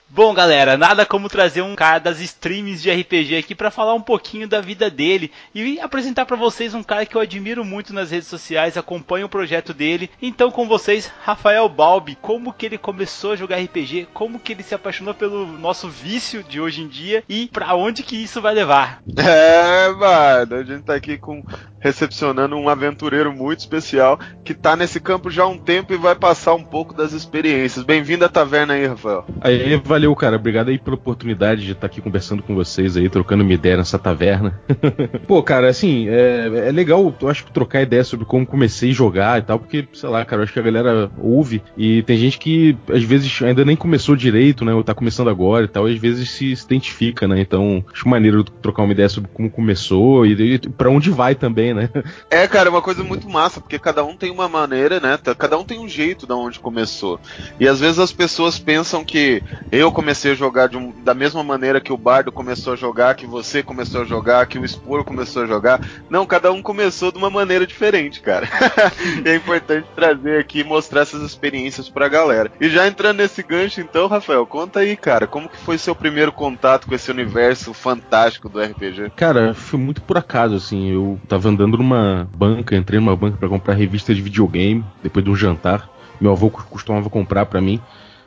Bom, 0.10 0.34
galera, 0.34 0.78
nada 0.78 1.06
como 1.06 1.28
trazer 1.30 1.62
um 1.62 1.76
cara 1.76 2.00
das 2.00 2.20
streams 2.22 2.82
de 2.82 2.90
RPG 2.90 3.36
aqui 3.38 3.54
para 3.54 3.70
falar 3.70 3.94
um 3.94 4.02
pouquinho 4.02 4.48
da 4.48 4.62
vida 4.62 4.90
dele 4.90 5.30
e 5.54 5.80
apresentar 5.82 6.26
para 6.26 6.36
vocês 6.38 6.74
um 6.74 6.82
cara 6.82 7.06
que 7.06 7.16
eu 7.16 7.22
admiro 7.22 7.64
muito 7.64 7.94
nas 7.94 8.10
redes 8.10 8.28
sociais, 8.28 8.78
acompanho 8.78 9.26
o 9.28 9.30
projeto 9.30 9.74
dele. 9.76 10.10
Então, 10.22 10.50
com 10.50 10.66
vocês, 10.68 11.12
Rafael 11.24 11.68
Balbi, 11.70 12.16
como 12.22 12.54
que 12.54 12.66
ele 12.66 12.78
começou 12.78 13.34
a 13.34 13.36
jogar 13.36 13.58
RPG, 13.62 14.08
como 14.14 14.40
que 14.40 14.54
ele 14.54 14.64
se 14.64 14.74
apaixonou 14.74 15.14
pelo 15.14 15.46
nosso 15.46 15.88
vício 15.90 16.42
de 16.42 16.60
hoje 16.60 16.82
em 16.82 16.88
dia 16.88 17.24
e 17.30 17.48
para 17.54 17.76
onde 17.76 18.02
que 18.02 18.16
isso 18.16 18.42
vai 18.42 18.54
levar? 18.56 19.04
É, 19.20 19.90
mano, 19.92 20.56
a 20.56 20.64
gente 20.64 20.84
tá 20.84 20.96
aqui 20.96 21.18
com 21.18 21.44
recepcionando 21.80 22.56
um 22.56 22.70
aventureiro 22.70 23.32
muito 23.34 23.60
especial 23.60 24.20
que 24.44 24.54
tá 24.54 24.76
nesse 24.76 25.00
campo 25.00 25.30
já 25.30 25.44
há 25.44 25.48
um 25.48 25.58
tempo 25.58 25.94
e 25.94 25.98
vai 25.98 26.16
passar 26.16 26.54
um 26.54 26.64
pouco 26.64 26.94
das 26.94 27.14
experiências. 27.14 27.84
Bem-vindo 27.84 28.26
à 28.26 28.30
taverna 28.30 28.74
aí, 28.74 28.86
Rafael. 28.86 29.26
Aí, 29.42 29.76
valeu, 29.84 30.16
cara. 30.16 30.36
Obrigado 30.36 30.70
aí 30.70 30.78
pela 30.78 30.96
oportunidade 30.96 31.66
de 31.66 31.72
estar 31.74 31.88
aqui 31.88 32.02
conversando 32.02 32.42
com 32.42 32.56
vocês 32.56 32.98
aí, 32.98 33.10
trocando 33.10 33.44
uma 33.44 33.54
ideia 33.54 33.78
nessa 33.78 34.00
taverna. 34.00 34.60
Pô, 35.28 35.44
cara, 35.44 35.70
assim, 35.70 36.08
é, 36.08 36.68
é, 36.68 36.72
legal, 36.72 37.14
eu 37.22 37.30
acho 37.30 37.46
que 37.46 37.52
trocar 37.52 37.82
ideia 37.82 38.04
sobre 38.04 38.26
como 38.26 38.46
comecei 38.46 38.92
a 38.92 38.94
jogar 38.94 39.40
e 39.40 39.42
tal, 39.44 39.60
porque, 39.60 39.88
sei 39.94 40.10
lá, 40.10 40.24
cara, 40.26 40.42
eu 40.42 40.44
acho 40.44 40.54
que 40.54 40.60
a 40.60 40.64
galera 40.64 41.12
ouve 41.18 41.62
e 41.76 42.02
tem 42.04 42.18
gente 42.18 42.38
que 42.38 42.78
às 42.90 43.04
vezes 43.04 43.42
ainda 43.42 43.64
nem 43.66 43.76
começou 43.76 44.16
direito, 44.16 44.66
né, 44.66 44.74
ou 44.74 44.84
tá 44.84 44.94
começando 44.94 45.30
agora 45.30 45.66
e 45.66 45.68
tal, 45.68 45.90
e 45.90 45.94
às 45.94 46.00
vezes 46.00 46.30
se, 46.30 46.56
se 46.56 46.66
identifica, 46.66 47.28
né, 47.28 47.40
então 47.40 47.84
acho 47.94 48.08
maneiro 48.08 48.44
trocar 48.44 48.84
uma 48.84 48.94
ideia 48.94 49.10
sobre 49.10 49.30
como 49.34 49.50
começou 49.50 50.26
e, 50.26 50.56
e 50.56 50.60
para 50.60 50.90
onde 50.90 51.10
vai 51.10 51.36
também, 51.36 51.74
né, 51.74 51.77
né? 51.78 51.90
É, 52.30 52.48
cara, 52.48 52.70
é 52.70 52.72
uma 52.72 52.82
coisa 52.82 53.04
muito 53.04 53.30
massa, 53.30 53.62
porque 53.62 53.80
cada 53.80 54.04
um 54.04 54.16
tem 54.18 54.32
uma 54.32 54.50
maneira, 54.50 55.00
né? 55.00 55.18
Cada 55.38 55.58
um 55.58 55.64
tem 55.64 55.80
um 55.80 55.88
jeito 55.88 56.26
da 56.28 56.36
onde 56.36 56.60
começou. 56.60 57.20
E 57.60 57.68
às 57.68 57.80
vezes 57.80 58.00
as 58.00 58.12
pessoas 58.12 58.60
pensam 58.60 59.04
que 59.04 59.42
eu 59.72 59.92
comecei 59.92 60.32
a 60.32 60.36
jogar 60.36 60.76
um- 60.76 60.92
da 61.04 61.14
mesma 61.14 61.44
maneira 61.44 61.80
que 61.80 61.94
o 61.94 61.98
Bardo 61.98 62.32
começou 62.32 62.74
a 62.74 62.76
jogar, 62.76 63.16
que 63.16 63.26
você 63.26 63.62
começou 63.64 64.02
a 64.02 64.06
jogar, 64.06 64.46
que 64.48 64.60
o 64.60 64.66
Sporo 64.68 65.04
começou 65.06 65.44
a 65.44 65.46
jogar. 65.48 65.82
Não, 66.10 66.26
cada 66.26 66.52
um 66.52 66.62
começou 66.62 67.12
de 67.12 67.18
uma 67.18 67.30
maneira 67.30 67.66
diferente, 67.66 68.22
cara. 68.22 68.48
e 69.26 69.30
é 69.30 69.36
importante 69.36 69.88
trazer 69.96 70.40
aqui 70.40 70.60
e 70.60 70.64
mostrar 70.64 71.02
essas 71.02 71.22
experiências 71.22 71.90
pra 71.90 72.08
galera. 72.08 72.52
E 72.60 72.70
já 72.70 72.88
entrando 72.88 73.18
nesse 73.18 73.44
gancho, 73.44 73.82
então, 73.82 74.08
Rafael, 74.08 74.46
conta 74.46 74.80
aí, 74.80 74.96
cara, 74.96 75.28
como 75.28 75.50
que 75.50 75.58
foi 75.58 75.78
seu 75.78 75.96
primeiro 75.96 76.32
contato 76.32 76.88
com 76.88 76.96
esse 76.96 77.12
universo 77.12 77.74
fantástico 77.74 78.50
do 78.50 78.62
RPG? 78.62 79.12
Cara, 79.16 79.54
foi 79.54 79.80
muito 79.80 80.02
por 80.02 80.18
acaso, 80.18 80.56
assim. 80.56 80.92
Eu 80.92 81.20
tava 81.28 81.48
andando 81.58 81.78
numa 81.78 82.30
banca, 82.36 82.76
entrei 82.76 83.00
numa 83.00 83.16
banca 83.16 83.38
pra 83.38 83.50
comprar 83.50 83.74
revista 83.74 84.14
de 84.14 84.22
videogame, 84.22 84.86
depois 85.02 85.26
de 85.26 85.32
um 85.32 85.36
jantar. 85.36 85.90
Meu 86.22 86.32
avô 86.32 86.52
costumava 86.52 87.10
comprar 87.10 87.48
pra 87.48 87.60
mim. 87.60 87.82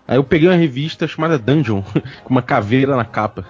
Aí 0.07 0.17
eu 0.17 0.25
peguei 0.25 0.49
uma 0.49 0.57
revista 0.57 1.07
chamada 1.07 1.39
Dungeon, 1.39 1.83
com 2.25 2.31
uma 2.31 2.43
caveira 2.43 2.97
na 2.97 3.05
capa. 3.05 3.45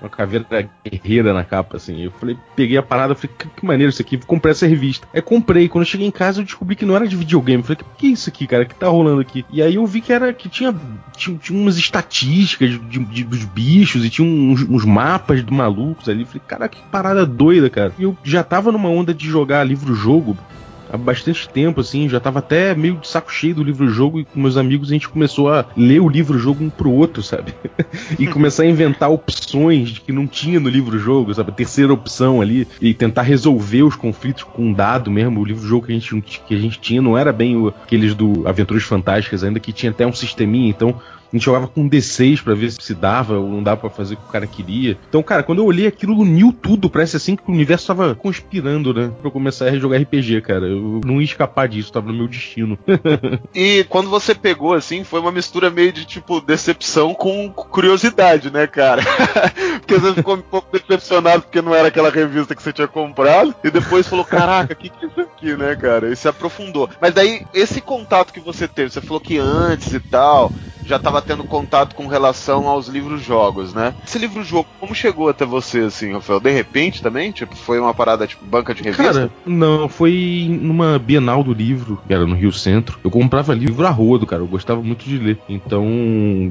Uma 0.00 0.10
caveira 0.10 0.68
guerreira 0.84 1.32
na 1.32 1.44
capa, 1.44 1.76
assim. 1.76 2.02
Eu 2.02 2.10
falei, 2.10 2.36
peguei 2.54 2.76
a 2.76 2.82
parada, 2.82 3.14
falei, 3.14 3.30
que, 3.38 3.48
que 3.48 3.64
maneiro 3.64 3.88
isso 3.90 4.02
aqui, 4.02 4.16
vou 4.18 4.26
comprar 4.26 4.50
essa 4.50 4.66
revista. 4.66 5.08
Aí 5.14 5.22
comprei, 5.22 5.68
quando 5.68 5.82
eu 5.84 5.88
cheguei 5.88 6.06
em 6.06 6.10
casa 6.10 6.40
eu 6.40 6.44
descobri 6.44 6.76
que 6.76 6.84
não 6.84 6.94
era 6.94 7.08
de 7.08 7.16
videogame. 7.16 7.62
Eu 7.62 7.64
falei, 7.66 7.76
que, 7.76 7.84
que 7.98 8.06
é 8.08 8.10
isso 8.10 8.28
aqui, 8.28 8.46
cara? 8.46 8.64
que 8.64 8.74
tá 8.74 8.88
rolando 8.88 9.20
aqui? 9.20 9.44
E 9.50 9.62
aí 9.62 9.76
eu 9.76 9.86
vi 9.86 10.00
que 10.00 10.12
era 10.12 10.32
que 10.32 10.48
tinha, 10.48 10.74
tinha, 11.16 11.38
tinha 11.38 11.58
umas 11.58 11.78
estatísticas 11.78 12.70
de, 12.70 12.98
de- 12.98 13.24
dos 13.24 13.44
bichos 13.44 14.04
e 14.04 14.10
tinha 14.10 14.26
uns, 14.28 14.62
uns 14.68 14.84
mapas 14.84 15.44
de 15.44 15.52
malucos 15.52 16.08
ali. 16.08 16.20
Eu 16.20 16.26
falei, 16.26 16.42
cara, 16.46 16.68
que 16.68 16.78
parada 16.90 17.24
doida, 17.24 17.70
cara. 17.70 17.92
E 17.98 18.02
eu 18.02 18.16
já 18.22 18.42
tava 18.44 18.70
numa 18.70 18.88
onda 18.88 19.14
de 19.14 19.26
jogar 19.28 19.64
livro-jogo 19.64 20.36
há 20.90 20.96
bastante 20.96 21.48
tempo, 21.48 21.80
assim, 21.80 22.08
já 22.08 22.20
tava 22.20 22.38
até 22.38 22.74
meio 22.74 22.96
de 22.96 23.08
saco 23.08 23.32
cheio 23.32 23.54
do 23.54 23.62
livro-jogo 23.62 24.20
e 24.20 24.24
com 24.24 24.40
meus 24.40 24.56
amigos 24.56 24.90
a 24.90 24.92
gente 24.92 25.08
começou 25.08 25.52
a 25.52 25.64
ler 25.76 26.00
o 26.00 26.08
livro-jogo 26.08 26.62
um 26.64 26.70
pro 26.70 26.90
outro, 26.90 27.22
sabe? 27.22 27.54
e 28.18 28.26
começar 28.26 28.62
a 28.62 28.66
inventar 28.66 29.10
opções 29.10 29.98
que 29.98 30.12
não 30.12 30.26
tinha 30.26 30.60
no 30.60 30.68
livro-jogo, 30.68 31.34
sabe? 31.34 31.50
A 31.50 31.54
terceira 31.54 31.92
opção 31.92 32.40
ali 32.40 32.66
e 32.80 32.94
tentar 32.94 33.22
resolver 33.22 33.82
os 33.82 33.96
conflitos 33.96 34.42
com 34.44 34.66
um 34.66 34.72
dado 34.72 35.10
mesmo. 35.10 35.40
O 35.40 35.44
livro-jogo 35.44 35.86
que 35.86 35.92
a 35.92 35.98
gente 35.98 36.20
que 36.46 36.54
a 36.54 36.58
gente 36.58 36.80
tinha 36.80 37.02
não 37.02 37.16
era 37.16 37.32
bem 37.32 37.56
o- 37.56 37.68
aqueles 37.68 38.14
do 38.14 38.46
Aventuras 38.46 38.82
Fantásticas 38.84 39.42
ainda 39.44 39.60
que 39.60 39.72
tinha 39.72 39.90
até 39.90 40.06
um 40.06 40.12
sisteminha, 40.12 40.68
então 40.68 41.00
a 41.34 41.36
gente 41.36 41.44
jogava 41.46 41.66
com 41.66 41.88
D6 41.88 42.44
pra 42.44 42.54
ver 42.54 42.70
se 42.70 42.94
dava 42.94 43.38
ou 43.38 43.48
não 43.48 43.62
dava 43.62 43.80
pra 43.80 43.90
fazer 43.90 44.14
o 44.14 44.16
que 44.16 44.28
o 44.28 44.32
cara 44.32 44.46
queria. 44.46 44.96
Então, 45.08 45.20
cara, 45.20 45.42
quando 45.42 45.58
eu 45.58 45.66
olhei 45.66 45.86
aquilo, 45.86 46.16
uniu 46.16 46.52
tudo. 46.52 46.88
Parece 46.88 47.16
assim 47.16 47.34
que 47.34 47.42
o 47.48 47.52
universo 47.52 47.88
tava 47.88 48.14
conspirando, 48.14 48.94
né? 48.94 49.10
Pra 49.20 49.26
eu 49.26 49.32
começar 49.32 49.66
a 49.66 49.76
jogar 49.76 49.98
RPG, 49.98 50.42
cara. 50.42 50.66
Eu 50.68 51.00
não 51.04 51.20
ia 51.20 51.24
escapar 51.24 51.68
disso, 51.68 51.92
tava 51.92 52.06
no 52.12 52.18
meu 52.18 52.28
destino. 52.28 52.78
E 53.54 53.84
quando 53.88 54.10
você 54.10 54.34
pegou, 54.34 54.74
assim, 54.74 55.04
foi 55.04 55.20
uma 55.20 55.30
mistura 55.30 55.70
meio 55.70 55.92
de, 55.92 56.04
tipo, 56.04 56.40
decepção 56.40 57.14
com 57.14 57.50
curiosidade, 57.50 58.50
né, 58.50 58.66
cara? 58.66 59.02
porque 59.80 59.94
você 59.94 60.14
ficou 60.14 60.36
um 60.36 60.40
pouco 60.40 60.68
decepcionado 60.72 61.42
porque 61.42 61.62
não 61.62 61.74
era 61.74 61.88
aquela 61.88 62.10
revista 62.10 62.54
que 62.54 62.62
você 62.62 62.72
tinha 62.72 62.88
comprado. 62.88 63.54
E 63.62 63.70
depois 63.70 64.08
falou, 64.08 64.24
caraca, 64.24 64.72
o 64.72 64.76
que, 64.76 64.88
que 64.88 65.04
é 65.04 65.08
isso 65.08 65.20
aqui, 65.20 65.56
né, 65.56 65.76
cara? 65.76 66.10
E 66.10 66.16
se 66.16 66.28
aprofundou. 66.28 66.88
Mas 67.00 67.14
daí, 67.14 67.46
esse 67.54 67.80
contato 67.80 68.32
que 68.32 68.40
você 68.40 68.66
teve, 68.66 68.90
você 68.90 69.00
falou 69.00 69.20
que 69.20 69.38
antes 69.38 69.92
e 69.92 70.00
tal, 70.00 70.50
já 70.84 70.98
tava 70.98 71.20
tendo 71.22 71.44
contato 71.44 71.94
com 71.94 72.06
relação 72.06 72.68
aos 72.68 72.88
livros-jogos, 72.88 73.72
né? 73.74 73.94
Esse 74.06 74.18
livro-jogo, 74.18 74.68
como 74.78 74.94
chegou 74.94 75.28
até 75.28 75.44
você, 75.44 75.80
assim, 75.80 76.12
Rafael? 76.12 76.40
De 76.40 76.50
repente 76.50 77.02
também? 77.02 77.32
Tipo, 77.32 77.56
foi 77.56 77.78
uma 77.80 77.94
parada, 77.94 78.26
tipo, 78.26 78.44
banca 78.44 78.74
de 78.74 78.82
revista? 78.82 79.04
Cara, 79.12 79.30
não, 79.46 79.88
foi 79.88 80.46
numa 80.60 80.98
Bienal 80.98 81.42
do 81.42 81.52
livro, 81.52 82.00
que 82.06 82.12
era 82.12 82.26
no 82.26 82.34
Rio 82.34 82.52
Centro. 82.52 82.98
Eu 83.02 83.10
comprava 83.10 83.54
livro 83.54 83.86
a 83.86 83.90
rodo, 83.90 84.26
cara. 84.26 84.42
Eu 84.42 84.46
gostava 84.46 84.82
muito 84.82 85.04
de 85.04 85.18
ler. 85.18 85.38
Então, 85.48 85.84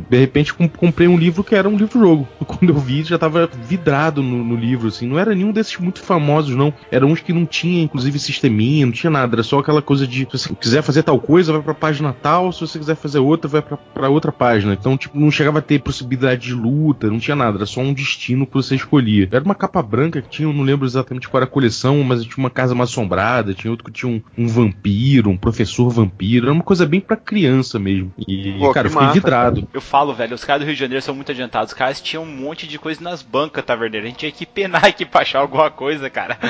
de 0.09 0.17
repente, 0.17 0.53
com- 0.53 0.67
comprei 0.67 1.07
um 1.07 1.17
livro 1.17 1.43
que 1.43 1.55
era 1.55 1.67
um 1.69 1.77
livro-jogo. 1.77 2.27
Quando 2.45 2.69
eu 2.69 2.79
vi, 2.79 3.03
já 3.03 3.17
tava 3.17 3.49
vidrado 3.67 4.21
no, 4.21 4.43
no 4.43 4.55
livro, 4.55 4.88
assim. 4.88 5.08
Não 5.08 5.19
era 5.19 5.34
nenhum 5.34 5.51
desses 5.51 5.77
muito 5.77 6.01
famosos, 6.01 6.55
não. 6.55 6.73
Eram 6.91 7.10
uns 7.10 7.19
que 7.19 7.34
não 7.34 7.45
tinha, 7.45 7.84
inclusive, 7.84 8.17
sisteminha, 8.19 8.86
não 8.86 8.93
tinha 8.93 9.10
nada. 9.10 9.36
Era 9.36 9.43
só 9.43 9.60
aquela 9.60 9.81
coisa 9.81 10.08
de, 10.08 10.21
se 10.31 10.38
você 10.38 10.55
quiser 10.55 10.81
fazer 10.81 11.03
tal 11.03 11.19
coisa, 11.19 11.53
vai 11.53 11.62
pra 11.62 11.73
página 11.73 12.13
tal. 12.21 12.51
Se 12.51 12.62
você 12.62 12.79
quiser 12.79 12.95
fazer 12.95 13.19
outra, 13.19 13.47
vai 13.47 13.62
pra, 13.62 13.77
pra 13.77 14.10
outra 14.10 14.22
página. 14.31 14.73
Então, 14.73 14.97
tipo, 14.97 15.19
não 15.19 15.31
chegava 15.31 15.59
a 15.59 15.62
ter 15.62 15.79
possibilidade 15.79 16.47
de 16.47 16.53
luta, 16.53 17.07
não 17.07 17.19
tinha 17.19 17.36
nada. 17.36 17.57
Era 17.57 17.65
só 17.65 17.81
um 17.81 17.93
destino 17.93 18.45
que 18.45 18.53
você 18.53 18.75
escolhia. 18.75 19.27
Era 19.31 19.43
uma 19.43 19.55
capa 19.55 19.81
branca 19.81 20.21
que 20.21 20.29
tinha, 20.29 20.47
eu 20.47 20.53
não 20.53 20.63
lembro 20.63 20.86
exatamente 20.86 21.27
qual 21.27 21.41
era 21.41 21.49
a 21.49 21.51
coleção, 21.51 22.03
mas 22.03 22.23
tinha 22.23 22.38
uma 22.38 22.49
casa 22.49 22.75
mal 22.75 22.83
assombrada, 22.83 23.53
tinha 23.53 23.71
outro 23.71 23.86
que 23.86 23.91
tinha 23.91 24.12
um, 24.12 24.21
um 24.38 24.47
vampiro, 24.47 25.29
um 25.29 25.38
professor 25.38 25.89
vampiro. 25.89 26.45
Era 26.45 26.53
uma 26.53 26.63
coisa 26.63 26.86
bem 26.86 26.99
pra 26.99 27.15
criança 27.15 27.79
mesmo. 27.79 28.12
E, 28.27 28.53
Pô, 28.59 28.71
cara, 28.71 28.88
eu 28.88 28.89
que 28.89 28.95
fiquei 28.95 29.07
massa, 29.07 29.19
vidrado. 29.19 29.67
Eu 29.73 29.81
falo, 29.81 30.13
velho, 30.13 30.36
os 30.36 30.43
caras 30.43 30.62
do 30.62 30.65
Rio 30.65 30.75
de 30.75 30.79
Janeiro 30.79 31.03
são 31.03 31.15
muito 31.15 31.31
adiantados. 31.31 31.71
Os 31.71 31.77
caras 31.77 32.01
tinham 32.01 32.23
um 32.23 32.36
monte 32.36 32.67
de 32.67 32.77
coisa 32.77 33.01
nas 33.01 33.21
bancas, 33.21 33.63
taverneiro. 33.63 34.05
A 34.05 34.09
gente 34.09 34.19
tinha 34.19 34.31
que 34.31 34.45
penar 34.45 34.86
aqui 34.86 35.05
pra 35.05 35.21
achar 35.21 35.39
alguma 35.39 35.69
coisa, 35.69 36.09
cara. 36.09 36.38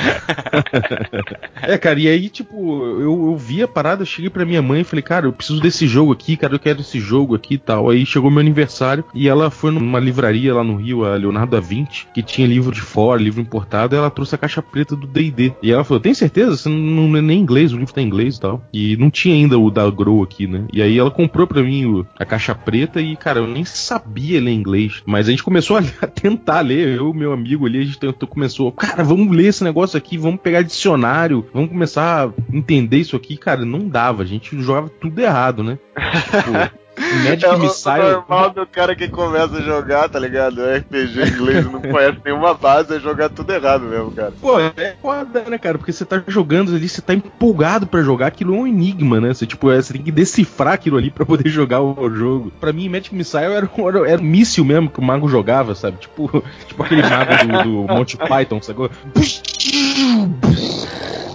É, 1.61 1.77
cara, 1.77 1.99
e 1.99 2.07
aí, 2.07 2.29
tipo, 2.29 2.85
eu, 2.99 3.31
eu 3.31 3.37
vi 3.37 3.63
a 3.63 3.67
parada, 3.67 4.01
eu 4.01 4.05
cheguei 4.05 4.29
pra 4.29 4.45
minha 4.45 4.61
mãe 4.61 4.81
e 4.81 4.83
falei, 4.83 5.01
cara, 5.01 5.27
eu 5.27 5.33
preciso 5.33 5.61
desse 5.61 5.87
jogo 5.87 6.11
aqui, 6.11 6.35
cara, 6.35 6.53
eu 6.53 6.59
quero 6.59 6.81
esse 6.81 6.99
jogo 6.99 7.35
aqui 7.35 7.57
tal. 7.65 7.89
Aí 7.89 8.05
chegou 8.05 8.29
meu 8.29 8.39
aniversário 8.39 9.03
e 9.13 9.27
ela 9.27 9.49
foi 9.49 9.71
numa 9.71 9.99
livraria 9.99 10.53
lá 10.53 10.63
no 10.63 10.75
Rio, 10.75 11.05
a 11.05 11.15
Leonardo 11.15 11.51
da 11.51 11.59
Vinci, 11.59 12.05
que 12.13 12.21
tinha 12.21 12.47
livro 12.47 12.71
de 12.71 12.81
fora, 12.81 13.21
livro 13.21 13.41
importado, 13.41 13.95
e 13.95 13.97
ela 13.97 14.09
trouxe 14.09 14.35
a 14.35 14.37
caixa 14.37 14.61
preta 14.61 14.95
do 14.95 15.07
D&D. 15.07 15.53
E 15.61 15.71
ela 15.71 15.83
falou, 15.83 15.99
tem 15.99 16.13
certeza? 16.13 16.55
Você 16.57 16.69
não 16.69 16.93
não 16.93 17.17
é 17.17 17.21
nem 17.21 17.39
inglês, 17.39 17.73
o 17.73 17.77
livro 17.77 17.93
tá 17.93 18.01
em 18.01 18.05
inglês 18.05 18.37
e 18.37 18.39
tal. 18.41 18.63
E 18.73 18.95
não 18.97 19.09
tinha 19.09 19.33
ainda 19.35 19.57
o 19.57 19.69
da 19.69 19.89
Grow 19.89 20.23
aqui, 20.23 20.47
né? 20.47 20.65
E 20.71 20.81
aí 20.81 20.97
ela 20.97 21.11
comprou 21.11 21.45
pra 21.47 21.61
mim 21.63 21.85
o- 21.85 22.05
a 22.17 22.25
caixa 22.25 22.53
preta 22.55 23.01
e, 23.01 23.15
cara, 23.15 23.39
eu 23.39 23.47
nem 23.47 23.65
sabia 23.65 24.39
ler 24.41 24.51
inglês. 24.51 25.01
Mas 25.05 25.27
a 25.27 25.31
gente 25.31 25.43
começou 25.43 25.77
a, 25.77 25.79
a 26.01 26.07
tentar 26.07 26.61
ler, 26.61 26.97
eu 26.97 27.11
e 27.11 27.17
meu 27.17 27.33
amigo 27.33 27.65
ali, 27.65 27.79
a 27.79 27.83
gente 27.83 27.99
tentou, 27.99 28.27
começou, 28.27 28.71
cara, 28.71 29.03
vamos 29.03 29.35
ler 29.35 29.47
esse 29.47 29.63
negócio 29.63 29.97
aqui, 29.97 30.17
vamos 30.17 30.39
pegar 30.41 30.61
dicionário, 30.61 31.45
vamos 31.53 31.69
começar 31.69 32.27
a 32.27 32.31
entender 32.51 32.97
isso 32.97 33.15
aqui. 33.15 33.37
Cara, 33.37 33.65
não 33.65 33.87
dava, 33.87 34.23
a 34.23 34.25
gente 34.25 34.59
jogava 34.61 34.89
tudo 34.89 35.19
errado, 35.19 35.63
né? 35.63 35.77
Tipo, 36.33 36.82
Magic 36.97 37.45
É 37.45 37.49
o, 37.49 37.55
o 37.55 37.59
Missile... 37.59 38.11
normal 38.11 38.49
do 38.51 38.65
cara 38.67 38.95
que 38.95 39.07
começa 39.07 39.57
a 39.57 39.61
jogar, 39.61 40.09
tá 40.09 40.19
ligado? 40.19 40.61
RPG 40.63 41.21
em 41.21 41.27
inglês 41.27 41.65
não 41.71 41.81
conhece 41.81 42.17
nenhuma 42.23 42.53
base, 42.53 42.95
é 42.95 42.99
jogar 42.99 43.29
tudo 43.29 43.51
errado 43.51 43.83
mesmo, 43.85 44.11
cara. 44.11 44.31
Pô, 44.39 44.59
é 44.59 44.95
foda, 45.01 45.43
né, 45.49 45.57
cara? 45.57 45.77
Porque 45.77 45.91
você 45.91 46.05
tá 46.05 46.21
jogando 46.27 46.75
ali, 46.75 46.87
você 46.87 47.01
tá 47.01 47.13
empolgado 47.13 47.87
pra 47.87 48.01
jogar, 48.03 48.27
aquilo 48.27 48.55
é 48.55 48.59
um 48.59 48.67
enigma, 48.67 49.19
né? 49.19 49.33
Você, 49.33 49.45
tipo, 49.47 49.71
é, 49.71 49.81
você 49.81 49.93
tem 49.93 50.03
que 50.03 50.11
decifrar 50.11 50.73
aquilo 50.73 50.97
ali 50.97 51.09
pra 51.09 51.25
poder 51.25 51.49
jogar 51.51 51.81
o, 51.81 51.99
o 51.99 52.13
jogo. 52.13 52.51
Pra 52.59 52.71
mim, 52.71 52.87
Magic 52.89 53.13
Missile 53.15 53.43
era, 53.53 53.69
um- 53.77 53.89
era, 53.89 54.09
era 54.11 54.21
um 54.21 54.25
míssil 54.25 54.63
mesmo 54.63 54.89
que 54.89 54.99
o 54.99 55.03
mago 55.03 55.27
jogava, 55.27 55.73
sabe? 55.75 55.97
Tipo, 55.97 56.43
tipo 56.67 56.83
aquele 56.83 57.01
mago 57.01 57.31
do, 57.47 57.63
do 57.87 57.93
Monty 57.93 58.17
Python, 58.17 58.61
sacou? 58.61 58.89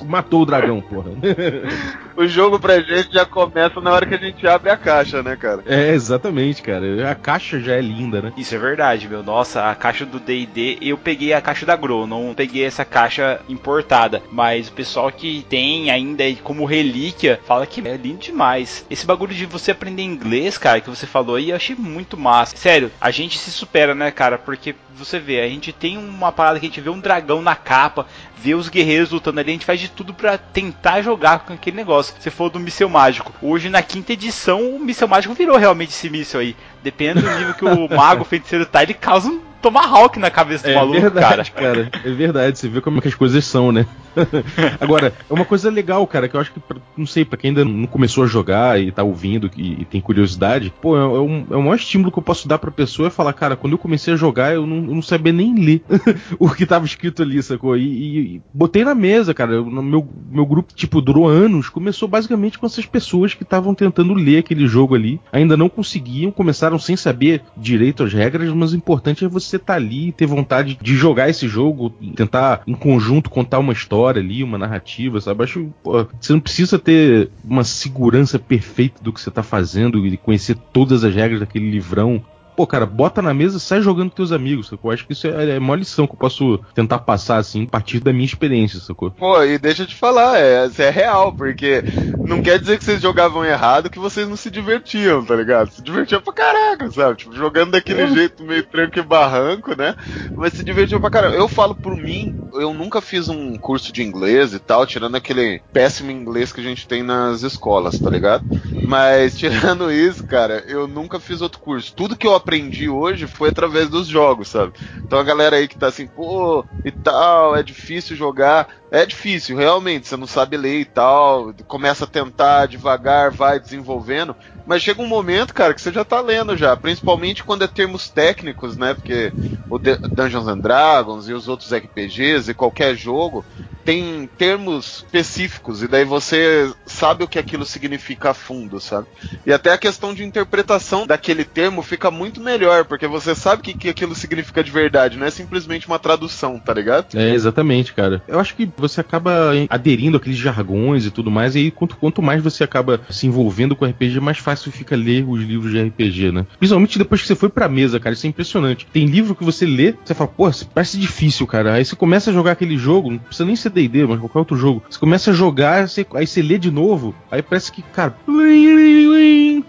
Matou 0.08 0.42
o 0.42 0.46
dragão, 0.46 0.80
porra. 0.80 1.10
O 2.18 2.26
jogo 2.26 2.58
pra 2.58 2.80
gente 2.80 3.12
já 3.12 3.24
começa 3.24 3.80
na 3.80 3.92
hora 3.92 4.04
que 4.04 4.12
a 4.12 4.18
gente 4.18 4.44
abre 4.44 4.70
a 4.70 4.76
caixa, 4.76 5.22
né, 5.22 5.36
cara? 5.36 5.62
É, 5.64 5.92
exatamente, 5.92 6.60
cara. 6.62 7.08
A 7.08 7.14
caixa 7.14 7.60
já 7.60 7.74
é 7.74 7.80
linda, 7.80 8.20
né? 8.20 8.32
Isso 8.36 8.52
é 8.56 8.58
verdade, 8.58 9.06
meu. 9.06 9.22
Nossa, 9.22 9.70
a 9.70 9.74
caixa 9.76 10.04
do 10.04 10.18
D&D, 10.18 10.78
eu 10.82 10.98
peguei 10.98 11.32
a 11.32 11.40
caixa 11.40 11.64
da 11.64 11.76
Grow, 11.76 12.08
não 12.08 12.34
peguei 12.34 12.64
essa 12.64 12.84
caixa 12.84 13.40
importada. 13.48 14.20
Mas 14.32 14.66
o 14.66 14.72
pessoal 14.72 15.12
que 15.12 15.46
tem 15.48 15.92
ainda 15.92 16.24
como 16.42 16.64
relíquia 16.64 17.38
fala 17.46 17.64
que 17.68 17.86
é 17.86 17.96
lindo 17.96 18.18
demais. 18.18 18.84
Esse 18.90 19.06
bagulho 19.06 19.32
de 19.32 19.46
você 19.46 19.70
aprender 19.70 20.02
inglês, 20.02 20.58
cara, 20.58 20.80
que 20.80 20.90
você 20.90 21.06
falou 21.06 21.36
aí, 21.36 21.50
eu 21.50 21.56
achei 21.56 21.76
muito 21.76 22.16
massa. 22.16 22.56
Sério, 22.56 22.90
a 23.00 23.12
gente 23.12 23.38
se 23.38 23.52
supera, 23.52 23.94
né, 23.94 24.10
cara? 24.10 24.36
Porque 24.36 24.74
você 24.98 25.20
vê, 25.20 25.40
a 25.40 25.48
gente 25.48 25.72
tem 25.72 25.96
uma 25.96 26.32
parada 26.32 26.58
que 26.58 26.66
a 26.66 26.68
gente 26.68 26.80
vê 26.80 26.90
um 26.90 26.98
dragão 26.98 27.40
na 27.40 27.54
capa, 27.54 28.06
vê 28.36 28.54
os 28.54 28.68
guerreiros 28.68 29.10
lutando 29.10 29.38
ali, 29.38 29.50
a 29.50 29.52
gente 29.52 29.64
faz 29.64 29.78
de 29.78 29.88
tudo 29.98 30.14
pra 30.14 30.38
tentar 30.38 31.02
jogar 31.02 31.40
com 31.40 31.52
aquele 31.52 31.76
negócio. 31.76 32.14
Você 32.16 32.30
falou 32.30 32.52
do 32.52 32.60
míssel 32.60 32.88
mágico. 32.88 33.34
Hoje, 33.42 33.68
na 33.68 33.82
quinta 33.82 34.12
edição, 34.12 34.76
o 34.76 34.78
míssel 34.78 35.08
mágico 35.08 35.34
virou 35.34 35.56
realmente 35.56 35.90
esse 35.90 36.08
míssel 36.08 36.40
aí. 36.40 36.56
Dependendo 36.82 37.22
do 37.22 37.38
nível 37.38 37.54
que 37.54 37.64
o 37.64 37.88
mago 37.96 38.24
feiticeiro 38.24 38.64
tá, 38.66 38.82
ele 38.82 38.94
causa 38.94 39.28
um 39.28 39.40
tomahawk 39.60 40.18
na 40.20 40.30
cabeça 40.30 40.64
do 40.68 40.70
É 40.70 40.74
maluco, 40.76 41.00
verdade, 41.00 41.50
cara. 41.50 41.84
cara. 41.84 41.90
É 42.04 42.10
verdade, 42.12 42.58
você 42.58 42.68
vê 42.68 42.80
como 42.80 42.98
é 42.98 43.00
que 43.00 43.08
as 43.08 43.14
coisas 43.14 43.44
são, 43.44 43.72
né? 43.72 43.86
Agora, 44.80 45.12
é 45.28 45.32
uma 45.32 45.44
coisa 45.44 45.70
legal, 45.70 46.06
cara, 46.06 46.28
que 46.28 46.36
eu 46.36 46.40
acho 46.40 46.52
que, 46.52 46.60
não 46.96 47.06
sei, 47.06 47.24
pra 47.24 47.36
quem 47.38 47.48
ainda 47.50 47.64
não 47.64 47.86
começou 47.86 48.24
a 48.24 48.26
jogar 48.26 48.80
e 48.80 48.90
tá 48.90 49.02
ouvindo 49.02 49.50
e, 49.56 49.82
e 49.82 49.84
tem 49.84 50.00
curiosidade, 50.00 50.72
pô, 50.80 50.96
é, 50.96 51.00
é 51.00 51.04
um- 51.20 51.46
é 51.50 51.56
o 51.56 51.62
maior 51.62 51.74
estímulo 51.76 52.10
que 52.10 52.18
eu 52.18 52.22
posso 52.22 52.46
dar 52.48 52.58
pra 52.58 52.70
pessoa 52.70 53.08
é 53.08 53.10
falar, 53.10 53.32
cara, 53.32 53.56
quando 53.56 53.72
eu 53.74 53.78
comecei 53.78 54.14
a 54.14 54.16
jogar, 54.16 54.54
eu 54.54 54.66
não, 54.66 54.76
eu 54.76 54.94
não 54.94 55.02
sabia 55.02 55.32
nem 55.32 55.54
ler 55.54 55.82
o 56.38 56.48
que 56.50 56.66
tava 56.66 56.84
escrito 56.84 57.22
ali, 57.22 57.42
sacou? 57.42 57.76
E, 57.76 57.82
e- 57.82 58.18
e 58.36 58.42
botei 58.52 58.84
na 58.84 58.94
mesa, 58.94 59.34
cara. 59.34 59.52
Eu- 59.52 59.66
no 59.66 59.82
meu, 59.82 60.08
meu 60.30 60.46
grupo, 60.46 60.72
tipo, 60.74 61.00
durou 61.00 61.28
anos, 61.28 61.68
começou 61.68 62.08
basicamente 62.08 62.58
com 62.58 62.66
essas 62.66 62.86
pessoas 62.86 63.34
que 63.34 63.42
estavam 63.42 63.74
tentando 63.74 64.14
ler 64.14 64.38
aquele 64.38 64.66
jogo 64.66 64.94
ali, 64.94 65.20
ainda 65.32 65.56
não 65.56 65.68
conseguiam, 65.68 66.30
começaram 66.68 66.78
sem 66.78 66.96
saber 66.96 67.42
direito 67.56 68.02
as 68.02 68.12
regras, 68.12 68.52
mas 68.52 68.72
o 68.72 68.76
importante 68.76 69.24
é 69.24 69.28
você 69.28 69.48
você 69.48 69.58
tá 69.58 69.74
ali 69.74 70.08
e 70.08 70.12
ter 70.12 70.26
vontade 70.26 70.78
de 70.80 70.94
jogar 70.94 71.28
esse 71.28 71.48
jogo, 71.48 71.90
tentar 72.14 72.62
em 72.66 72.74
conjunto 72.74 73.30
contar 73.30 73.58
uma 73.58 73.72
história 73.72 74.20
ali, 74.20 74.44
uma 74.44 74.58
narrativa, 74.58 75.20
sabe? 75.20 75.44
Acho, 75.44 75.70
pô, 75.82 76.06
você 76.20 76.32
não 76.32 76.40
precisa 76.40 76.78
ter 76.78 77.30
uma 77.42 77.64
segurança 77.64 78.38
perfeita 78.38 79.02
do 79.02 79.12
que 79.12 79.20
você 79.20 79.30
tá 79.30 79.42
fazendo 79.42 80.06
e 80.06 80.16
conhecer 80.16 80.56
todas 80.72 81.04
as 81.04 81.14
regras 81.14 81.40
daquele 81.40 81.70
livrão 81.70 82.22
pô, 82.58 82.66
cara, 82.66 82.84
bota 82.84 83.22
na 83.22 83.32
mesa 83.32 83.56
e 83.56 83.60
sai 83.60 83.80
jogando 83.80 84.10
com 84.10 84.16
teus 84.16 84.32
amigos, 84.32 84.66
sacou? 84.66 84.90
Acho 84.90 85.06
que 85.06 85.12
isso 85.12 85.28
é, 85.28 85.50
é 85.54 85.58
uma 85.60 85.76
lição 85.76 86.08
que 86.08 86.14
eu 86.14 86.18
posso 86.18 86.58
tentar 86.74 86.98
passar, 86.98 87.36
assim, 87.36 87.62
a 87.62 87.70
partir 87.70 88.00
da 88.00 88.12
minha 88.12 88.24
experiência, 88.24 88.80
sacou? 88.80 89.12
Pô, 89.12 89.40
e 89.44 89.58
deixa 89.60 89.84
eu 89.84 89.86
te 89.86 89.94
falar, 89.94 90.40
é, 90.40 90.66
isso 90.66 90.82
é 90.82 90.90
real, 90.90 91.32
porque 91.32 91.84
não 92.24 92.42
quer 92.42 92.58
dizer 92.58 92.76
que 92.76 92.82
vocês 92.82 93.00
jogavam 93.00 93.44
errado 93.44 93.88
que 93.88 93.98
vocês 94.00 94.28
não 94.28 94.36
se 94.36 94.50
divertiam, 94.50 95.24
tá 95.24 95.36
ligado? 95.36 95.70
Se 95.70 95.80
divertiam 95.80 96.20
pra 96.20 96.32
caraca, 96.32 96.90
sabe? 96.90 97.16
Tipo, 97.18 97.32
jogando 97.32 97.70
daquele 97.70 98.02
Uhum. 98.02 98.14
jeito 98.14 98.42
meio 98.42 98.64
tranco 98.66 98.98
e 98.98 99.02
barranco, 99.02 99.76
né? 99.76 99.94
Mas 100.34 100.54
se 100.54 100.64
divertiam 100.64 101.00
pra 101.00 101.10
caramba. 101.10 101.36
Eu 101.36 101.48
falo 101.48 101.74
por 101.76 101.96
mim, 101.96 102.34
eu 102.54 102.74
nunca 102.74 103.00
fiz 103.00 103.28
um 103.28 103.56
curso 103.56 103.92
de 103.92 104.02
inglês 104.02 104.52
e 104.52 104.58
tal, 104.58 104.84
tirando 104.86 105.14
aquele 105.16 105.62
péssimo 105.72 106.10
inglês 106.10 106.52
que 106.52 106.60
a 106.60 106.64
gente 106.64 106.86
tem 106.88 107.02
nas 107.02 107.42
escolas, 107.42 107.98
tá 108.00 108.10
ligado? 108.10 108.44
Mas 108.82 109.36
tirando 109.38 109.90
isso, 109.90 110.24
cara, 110.24 110.64
eu 110.66 110.86
nunca 110.86 111.18
fiz 111.20 111.40
outro 111.40 111.60
curso. 111.60 111.92
Tudo 111.94 112.16
que 112.16 112.26
eu 112.26 112.34
aprendi 112.48 112.88
hoje 112.88 113.26
foi 113.26 113.50
através 113.50 113.90
dos 113.90 114.06
jogos, 114.06 114.48
sabe? 114.48 114.72
Então 114.96 115.18
a 115.18 115.22
galera 115.22 115.56
aí 115.56 115.68
que 115.68 115.76
tá 115.76 115.88
assim, 115.88 116.06
pô, 116.06 116.64
e 116.82 116.90
tal, 116.90 117.54
é 117.54 117.62
difícil 117.62 118.16
jogar. 118.16 118.68
É 118.90 119.04
difícil, 119.04 119.54
realmente, 119.54 120.08
você 120.08 120.16
não 120.16 120.26
sabe 120.26 120.56
ler 120.56 120.80
e 120.80 120.84
tal, 120.86 121.52
começa 121.66 122.04
a 122.04 122.06
tentar 122.06 122.64
devagar, 122.64 123.30
vai 123.30 123.60
desenvolvendo, 123.60 124.34
mas 124.66 124.82
chega 124.82 125.02
um 125.02 125.06
momento, 125.06 125.52
cara, 125.52 125.74
que 125.74 125.82
você 125.82 125.92
já 125.92 126.06
tá 126.06 126.22
lendo 126.22 126.56
já, 126.56 126.74
principalmente 126.74 127.44
quando 127.44 127.64
é 127.64 127.66
termos 127.66 128.08
técnicos, 128.08 128.78
né? 128.78 128.94
Porque 128.94 129.30
o 129.68 129.78
Dungeons 129.78 130.48
and 130.48 130.58
Dragons 130.60 131.28
e 131.28 131.34
os 131.34 131.48
outros 131.48 131.70
RPGs 131.70 132.50
e 132.50 132.54
qualquer 132.54 132.96
jogo 132.96 133.44
tem 133.88 134.28
termos 134.36 135.06
específicos 135.06 135.82
e 135.82 135.88
daí 135.88 136.04
você 136.04 136.70
sabe 136.84 137.24
o 137.24 137.26
que 137.26 137.38
aquilo 137.38 137.64
significa 137.64 138.32
a 138.32 138.34
fundo, 138.34 138.78
sabe? 138.78 139.06
E 139.46 139.50
até 139.50 139.72
a 139.72 139.78
questão 139.78 140.12
de 140.12 140.22
interpretação 140.22 141.06
daquele 141.06 141.42
termo 141.42 141.80
fica 141.80 142.10
muito 142.10 142.38
melhor, 142.38 142.84
porque 142.84 143.06
você 143.06 143.34
sabe 143.34 143.62
o 143.62 143.64
que, 143.64 143.72
que 143.72 143.88
aquilo 143.88 144.14
significa 144.14 144.62
de 144.62 144.70
verdade, 144.70 145.16
não 145.16 145.26
é 145.26 145.30
simplesmente 145.30 145.86
uma 145.86 145.98
tradução, 145.98 146.58
tá 146.58 146.74
ligado? 146.74 147.18
É, 147.18 147.30
exatamente, 147.30 147.94
cara. 147.94 148.22
Eu 148.28 148.38
acho 148.38 148.54
que 148.54 148.70
você 148.76 149.00
acaba 149.00 149.52
aderindo 149.70 150.18
àqueles 150.18 150.36
jargões 150.36 151.06
e 151.06 151.10
tudo 151.10 151.30
mais, 151.30 151.54
e 151.54 151.60
aí 151.60 151.70
quanto, 151.70 151.96
quanto 151.96 152.20
mais 152.20 152.42
você 152.42 152.62
acaba 152.62 153.00
se 153.08 153.26
envolvendo 153.26 153.74
com 153.74 153.86
RPG, 153.86 154.20
mais 154.20 154.36
fácil 154.36 154.70
fica 154.70 154.94
ler 154.94 155.24
os 155.26 155.40
livros 155.40 155.72
de 155.72 155.82
RPG, 155.82 156.30
né? 156.30 156.46
Principalmente 156.58 156.98
depois 156.98 157.22
que 157.22 157.26
você 157.26 157.34
foi 157.34 157.48
pra 157.48 157.70
mesa, 157.70 157.98
cara, 157.98 158.12
isso 158.12 158.26
é 158.26 158.28
impressionante. 158.28 158.86
Tem 158.92 159.06
livro 159.06 159.34
que 159.34 159.44
você 159.44 159.64
lê, 159.64 159.94
você 160.04 160.12
fala, 160.12 160.28
pô, 160.28 160.50
parece 160.74 160.98
difícil, 160.98 161.46
cara. 161.46 161.72
Aí 161.72 161.86
você 161.86 161.96
começa 161.96 162.28
a 162.28 162.34
jogar 162.34 162.52
aquele 162.52 162.76
jogo, 162.76 163.12
não 163.12 163.18
precisa 163.18 163.46
nem 163.46 163.56
ser 163.56 163.77
D&D, 163.82 164.06
mas 164.06 164.20
qualquer 164.20 164.38
outro 164.38 164.56
jogo. 164.56 164.82
Você 164.88 164.98
começa 164.98 165.30
a 165.30 165.34
jogar, 165.34 165.88
você- 165.88 166.06
aí 166.14 166.26
você 166.26 166.42
lê 166.42 166.58
de 166.58 166.70
novo, 166.70 167.14
aí 167.30 167.42
parece 167.42 167.70
que, 167.72 167.82
cara... 167.82 168.14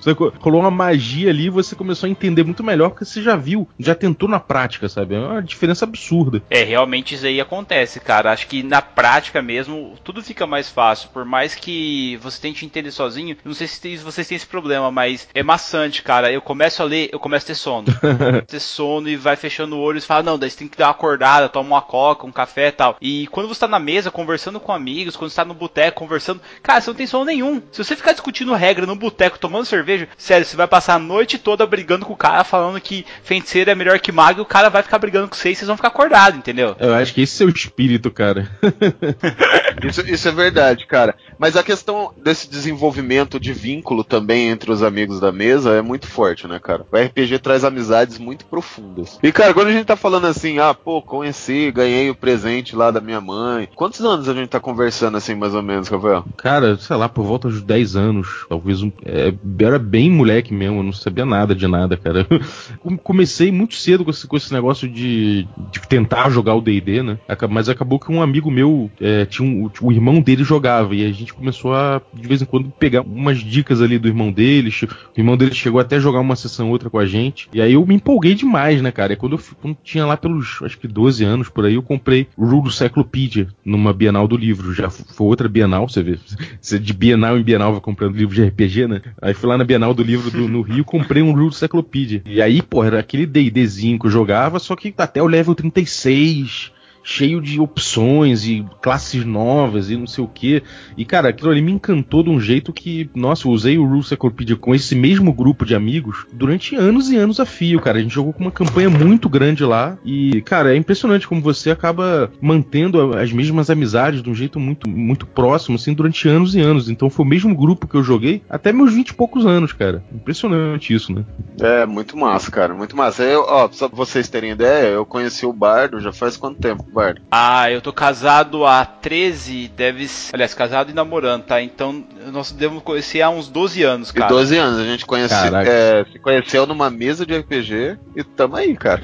Sacou? 0.02 0.32
Rolou 0.40 0.62
uma 0.62 0.72
magia 0.72 1.30
ali 1.30 1.46
e 1.46 1.50
você 1.50 1.76
começou 1.76 2.08
a 2.08 2.10
entender 2.10 2.44
muito 2.44 2.64
melhor 2.64 2.90
porque 2.90 3.06
você 3.06 3.22
já 3.22 3.36
viu, 3.36 3.68
já 3.78 3.94
tentou 3.96 4.30
na 4.30 4.40
prática, 4.40 4.88
sabe? 4.88 5.16
É 5.16 5.20
uma 5.20 5.42
diferença 5.42 5.86
absurda. 5.86 6.42
É, 6.50 6.64
realmente 6.64 7.16
isso 7.16 7.26
aí 7.26 7.40
acontece, 7.42 8.00
cara. 8.00 8.32
Acho 8.32 8.48
que 8.48 8.64
na 8.64 8.82
prática 8.82 9.42
mesmo, 9.42 9.96
tudo 10.04 10.22
fica 10.24 10.46
mais 10.48 10.70
fácil. 10.70 11.10
Por 11.10 11.26
mais 11.26 11.56
que 11.56 12.18
você 12.22 12.40
tente 12.42 12.66
entender 12.66 12.92
sozinho, 12.92 13.36
não 13.44 13.54
sei 13.54 13.68
se 13.68 13.82
tem- 13.82 13.98
vocês 13.98 14.28
têm 14.28 14.36
esse 14.36 14.48
problema, 14.48 14.90
mas 14.92 15.28
é 15.34 15.44
maçante, 15.44 16.02
cara. 16.02 16.32
Eu 16.32 16.42
começo 16.42 16.82
a 16.82 16.86
ler, 16.86 17.10
eu 17.12 17.20
começo 17.20 17.46
a 17.46 17.48
ter 17.48 17.56
sono. 17.56 17.86
ter 18.48 18.60
sono 18.60 19.10
e 19.10 19.16
vai 19.16 19.36
fechando 19.36 19.76
o 19.76 19.80
olho 19.80 19.98
e 19.98 20.02
fala, 20.02 20.24
não, 20.24 20.40
daí 20.40 20.50
você 20.50 20.58
tem 20.60 20.68
que 20.68 20.78
dar 20.78 20.86
uma 20.86 20.92
acordada, 20.92 21.50
toma 21.50 21.68
uma 21.70 21.82
coca, 21.82 22.26
um 22.26 22.32
café 22.32 22.68
e 22.68 22.72
tal. 22.72 22.98
E 23.02 23.28
quando 23.28 23.48
você 23.48 23.60
tá 23.62 23.68
na 23.68 23.80
mesa 23.90 24.12
conversando 24.12 24.60
com 24.60 24.72
amigos, 24.72 25.16
quando 25.16 25.32
você 25.32 25.36
tá 25.36 25.46
no 25.46 25.56
boteco 25.56 25.98
conversando, 25.98 26.42
cara, 26.62 26.80
você 26.80 26.90
não 26.92 26.96
tem 26.96 27.08
sono 27.08 27.26
nenhum. 27.26 27.62
Se 27.72 27.84
você 27.84 27.96
ficar 27.96 28.12
discutindo 28.12 28.54
regra 28.54 28.86
no 28.86 28.96
boteco, 28.96 29.40
tomando 29.40 29.66
cerveja, 29.66 30.08
sério, 30.16 30.46
você 30.46 30.56
vai 30.56 30.68
passar 30.68 30.94
a 30.94 31.00
noite 31.00 31.40
toda 31.40 31.66
brigando 31.66 32.06
com 32.06 32.14
o 32.14 32.18
cara, 32.18 32.44
falando 32.44 32.80
que 32.80 33.06
feiticeiro 33.24 33.72
é 33.72 33.76
melhor 33.76 34.00
que 34.00 34.12
mago, 34.12 34.40
e 34.40 34.44
o 34.44 34.46
cara 34.46 34.70
vai 34.70 34.84
ficar 34.84 35.00
brigando 35.00 35.28
com 35.28 35.36
vocês 35.36 35.58
e 35.58 35.60
vocês 35.60 35.68
vão 35.68 35.76
ficar 35.76 35.88
acordados, 35.88 36.38
entendeu? 36.38 36.76
Eu 36.80 36.94
acho 36.94 37.14
que 37.14 37.22
esse 37.22 37.42
é 37.42 37.46
o 37.46 37.50
espírito, 37.50 38.12
cara. 38.12 38.48
Isso, 39.84 40.02
isso 40.02 40.28
é 40.28 40.32
verdade, 40.32 40.86
cara. 40.86 41.16
Mas 41.40 41.56
a 41.56 41.64
questão 41.64 42.12
desse 42.22 42.50
desenvolvimento 42.50 43.40
de 43.40 43.54
vínculo 43.54 44.04
também 44.04 44.50
entre 44.50 44.72
os 44.72 44.84
amigos 44.84 45.20
da 45.20 45.32
mesa 45.32 45.72
é 45.72 45.82
muito 45.82 46.06
forte, 46.08 46.48
né, 46.48 46.60
cara? 46.60 46.86
O 46.92 46.98
RPG 46.98 47.40
traz 47.40 47.64
amizades 47.64 48.18
muito 48.20 48.46
profundas. 48.46 49.18
E, 49.24 49.32
cara, 49.32 49.54
quando 49.54 49.68
a 49.70 49.72
gente 49.72 49.86
tá 49.86 49.96
falando 49.96 50.28
assim, 50.28 50.60
ah, 50.60 50.74
pô, 50.74 51.02
conheci, 51.02 51.72
ganhei 51.72 52.10
o 52.10 52.16
presente 52.16 52.76
lá 52.76 52.92
da 52.92 53.00
minha 53.02 53.22
mãe. 53.22 53.70
Quantos 53.76 54.02
anos 54.02 54.28
a 54.28 54.34
gente 54.34 54.50
tá 54.50 54.60
conversando 54.60 55.18
assim, 55.18 55.34
mais 55.36 55.56
ou 55.56 55.64
menos, 55.64 55.88
Rafael? 55.88 56.26
Cara, 56.38 56.78
sei 56.78 56.96
lá, 56.96 57.08
por 57.08 57.24
volta 57.24 57.48
dos 57.48 57.62
10 57.62 57.96
anos, 57.96 58.46
talvez 58.50 58.84
um. 58.84 58.92
É, 59.06 59.34
era 59.62 59.80
bem 59.80 60.12
moleque 60.12 60.54
mesmo, 60.54 60.84
não 60.84 60.92
sabia 60.94 61.26
nada 61.26 61.56
de 61.56 61.68
nada, 61.68 61.96
cara. 61.96 62.28
Com- 62.80 62.98
Comecei 62.98 63.52
muito 63.52 63.76
cedo 63.76 64.04
com 64.04 64.12
esse, 64.12 64.28
com 64.28 64.38
esse 64.38 64.54
negócio 64.54 64.88
de, 64.88 65.48
de 65.72 65.80
tentar 65.88 66.30
jogar 66.30 66.54
o 66.56 66.62
DD, 66.62 67.02
né? 67.02 67.18
Mas 67.50 67.70
acabou 67.70 68.00
que 68.00 68.12
um 68.12 68.22
amigo 68.22 68.52
meu 68.52 68.90
é, 69.02 69.26
tinha 69.26 69.48
um, 69.48 69.70
o 69.82 69.92
irmão 69.92 70.22
dele 70.22 70.44
jogava 70.44 70.94
e 70.94 71.06
a 71.06 71.12
gente 71.12 71.29
começou 71.34 71.74
a, 71.74 72.02
de 72.14 72.28
vez 72.28 72.42
em 72.42 72.46
quando, 72.46 72.70
pegar 72.72 73.02
umas 73.02 73.40
dicas 73.40 73.82
ali 73.82 73.98
do 74.00 74.08
irmão 74.08 74.32
dele. 74.32 74.72
O 75.16 75.20
irmão 75.20 75.36
dele 75.38 75.54
chegou 75.54 75.80
até 75.80 75.96
a 75.98 76.00
jogar 76.00 76.20
uma 76.20 76.36
sessão 76.36 76.68
ou 76.68 76.72
outra 76.74 76.90
com 76.90 77.00
a 77.00 77.06
gente. 77.06 77.50
E 77.54 77.62
aí 77.62 77.74
eu 77.74 77.86
me 77.86 77.96
empolguei 77.96 78.34
demais, 78.36 78.82
né, 78.82 78.92
cara? 78.92 79.14
E 79.14 79.16
quando 79.16 79.34
eu 79.36 79.40
quando 79.62 79.78
tinha 79.84 80.06
lá 80.06 80.16
pelos, 80.18 80.60
acho 80.64 80.78
que 80.78 80.88
12 80.88 81.24
anos 81.24 81.50
por 81.50 81.66
aí, 81.66 81.76
eu 81.76 81.82
comprei 81.84 82.28
o 82.38 82.46
Rule 82.46 82.64
do 82.64 82.72
Cyclopedia 82.72 83.48
numa 83.66 83.94
Bienal 83.94 84.28
do 84.28 84.38
livro. 84.38 84.74
Já 84.74 84.90
foi 84.90 85.28
outra 85.28 85.48
Bienal, 85.50 85.88
você 85.88 86.02
vê. 86.04 86.18
Você 86.62 86.78
de 86.80 86.94
Bienal 86.94 87.38
em 87.38 87.44
Bienal 87.44 87.72
vai 87.72 87.82
comprando 87.82 88.16
livro 88.16 88.36
de 88.36 88.44
RPG, 88.44 88.88
né? 88.88 89.02
Aí 89.22 89.34
fui 89.34 89.48
lá 89.50 89.58
na 89.58 89.64
Bienal 89.64 89.94
do 89.94 90.04
livro 90.04 90.30
do- 90.30 90.48
no 90.48 90.62
Rio, 90.62 90.84
comprei 90.84 91.22
um 91.22 91.32
Rule 91.32 91.50
do 91.50 91.56
Cyclopedia. 91.56 92.22
E 92.26 92.42
aí, 92.42 92.62
pô, 92.62 92.84
era 92.84 93.00
aquele 93.00 93.26
D&Dzinho 93.26 93.98
que 94.00 94.06
eu 94.08 94.12
jogava, 94.12 94.60
só 94.60 94.76
que 94.76 94.94
até 94.98 95.22
o 95.22 95.28
level 95.28 95.56
36 95.56 96.72
cheio 97.10 97.42
de 97.42 97.60
opções 97.60 98.46
e 98.46 98.64
classes 98.82 99.26
novas 99.26 99.90
e 99.90 99.98
não 99.98 100.06
sei 100.06 100.24
o 100.24 100.28
que. 100.28 100.62
E, 100.96 101.04
cara, 101.04 101.30
aquilo 101.30 101.50
ali 101.50 101.62
me 101.62 101.72
encantou 101.72 102.22
de 102.22 102.30
um 102.30 102.40
jeito 102.40 102.72
que, 102.72 103.10
nossa, 103.16 103.48
eu 103.48 103.52
usei 103.52 103.80
o 103.80 103.86
Rule 103.86 104.04
Cyclopedia 104.04 104.56
com 104.56 104.76
esse 104.76 104.96
mesmo 104.96 105.34
grupo 105.34 105.66
de 105.66 105.74
amigos 105.74 106.28
durante 106.32 106.76
anos 106.76 107.10
e 107.10 107.18
anos 107.18 107.40
a 107.40 107.46
fio, 107.46 107.80
cara. 107.80 107.98
A 107.98 108.02
gente 108.02 108.14
jogou 108.14 108.32
com 108.32 108.42
uma 108.42 108.52
campanha 108.52 108.92
muito 108.92 109.28
grande 109.28 109.64
lá 109.64 109.98
e, 110.06 110.42
cara, 110.44 110.74
é 110.74 110.78
impressionante 110.78 111.28
como 111.28 111.42
você 111.42 111.72
acaba 111.72 112.32
mantendo 112.40 113.18
as 113.18 113.32
mesmas 113.32 113.72
amizades 113.72 114.22
de 114.22 114.30
um 114.30 114.36
jeito 114.36 114.60
muito, 114.60 114.88
muito 114.88 115.26
próximo, 115.26 115.76
assim, 115.76 115.94
durante 115.94 116.28
anos 116.28 116.54
e 116.54 116.60
anos. 116.60 116.90
Então 116.90 117.10
foi 117.10 117.26
o 117.26 117.30
mesmo 117.30 117.56
grupo 117.56 117.88
que 117.88 117.96
eu 117.96 118.04
joguei 118.04 118.44
até 118.48 118.72
meus 118.72 118.94
20 118.94 119.10
e 119.10 119.14
poucos 119.16 119.48
anos, 119.48 119.74
cara. 119.74 120.04
Impressionante 120.14 120.94
isso, 120.94 121.12
né? 121.12 121.26
É, 121.60 121.88
muito 121.88 122.16
massa, 122.16 122.52
cara, 122.52 122.76
muito 122.76 122.96
massa. 122.96 123.24
Eu, 123.24 123.46
ó, 123.48 123.68
só 123.72 123.88
pra 123.90 123.98
vocês 123.98 124.30
terem 124.30 124.52
ideia, 124.52 124.90
eu 124.90 125.06
conheci 125.06 125.46
o 125.46 125.52
Bardo 125.52 126.00
já 126.00 126.14
faz 126.14 126.38
quanto 126.38 126.62
tempo, 126.62 126.86
Ah, 127.32 127.70
eu 127.72 127.82
tô 127.82 127.92
casado 127.94 128.66
há 128.66 128.86
13, 128.86 129.68
deve 129.76 130.08
ser. 130.08 130.34
Aliás, 130.36 130.54
casado 130.54 130.90
e 130.92 130.94
namorando, 130.94 131.44
tá? 131.44 131.62
Então 131.62 132.04
nós 132.32 132.52
devemos 132.52 132.84
conhecer 132.84 133.22
há 133.22 133.30
uns 133.30 133.48
12 133.48 133.84
anos, 133.84 134.10
E 134.10 134.14
cara. 134.14 134.30
12 134.30 134.58
anos, 134.58 134.80
a 134.80 134.84
gente 134.86 135.06
conhece, 135.06 135.34
é, 135.66 136.06
se 136.12 136.20
conheceu 136.20 136.66
numa 136.66 136.90
mesa 136.90 137.26
de 137.26 137.38
RPG 137.38 137.98
e 138.16 138.24
tamo 138.24 138.56
aí, 138.56 138.76
cara. 138.76 139.02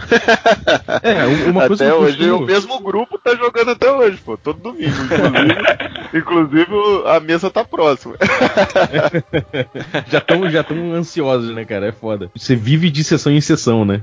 É, 1.01 1.25
um- 1.25 1.51
uma 1.51 1.67
coisa 1.67 1.86
até 1.86 1.93
que 1.95 1.99
hoje 2.01 2.17
costumo- 2.17 2.43
o 2.43 2.45
mesmo 2.47 2.79
grupo 2.79 3.17
tá 3.19 3.36
jogando 3.36 3.71
até 3.71 3.91
hoje, 3.91 4.17
pô, 4.23 4.38
todo 4.38 4.60
domingo, 4.60 4.93
inclusive. 5.03 5.55
inclusive 6.15 6.65
a 7.08 7.19
mesa 7.19 7.49
tá 7.49 7.63
próxima. 7.63 8.15
já 10.10 10.17
estão 10.19 10.49
já 10.49 10.63
tão 10.63 10.93
ansiosos, 10.93 11.53
né, 11.53 11.65
cara? 11.65 11.88
É 11.88 11.91
foda. 11.91 12.29
Você 12.36 12.55
vive 12.55 12.89
de 12.89 13.03
sessão 13.03 13.31
em 13.31 13.41
sessão, 13.41 13.84
né? 13.86 14.01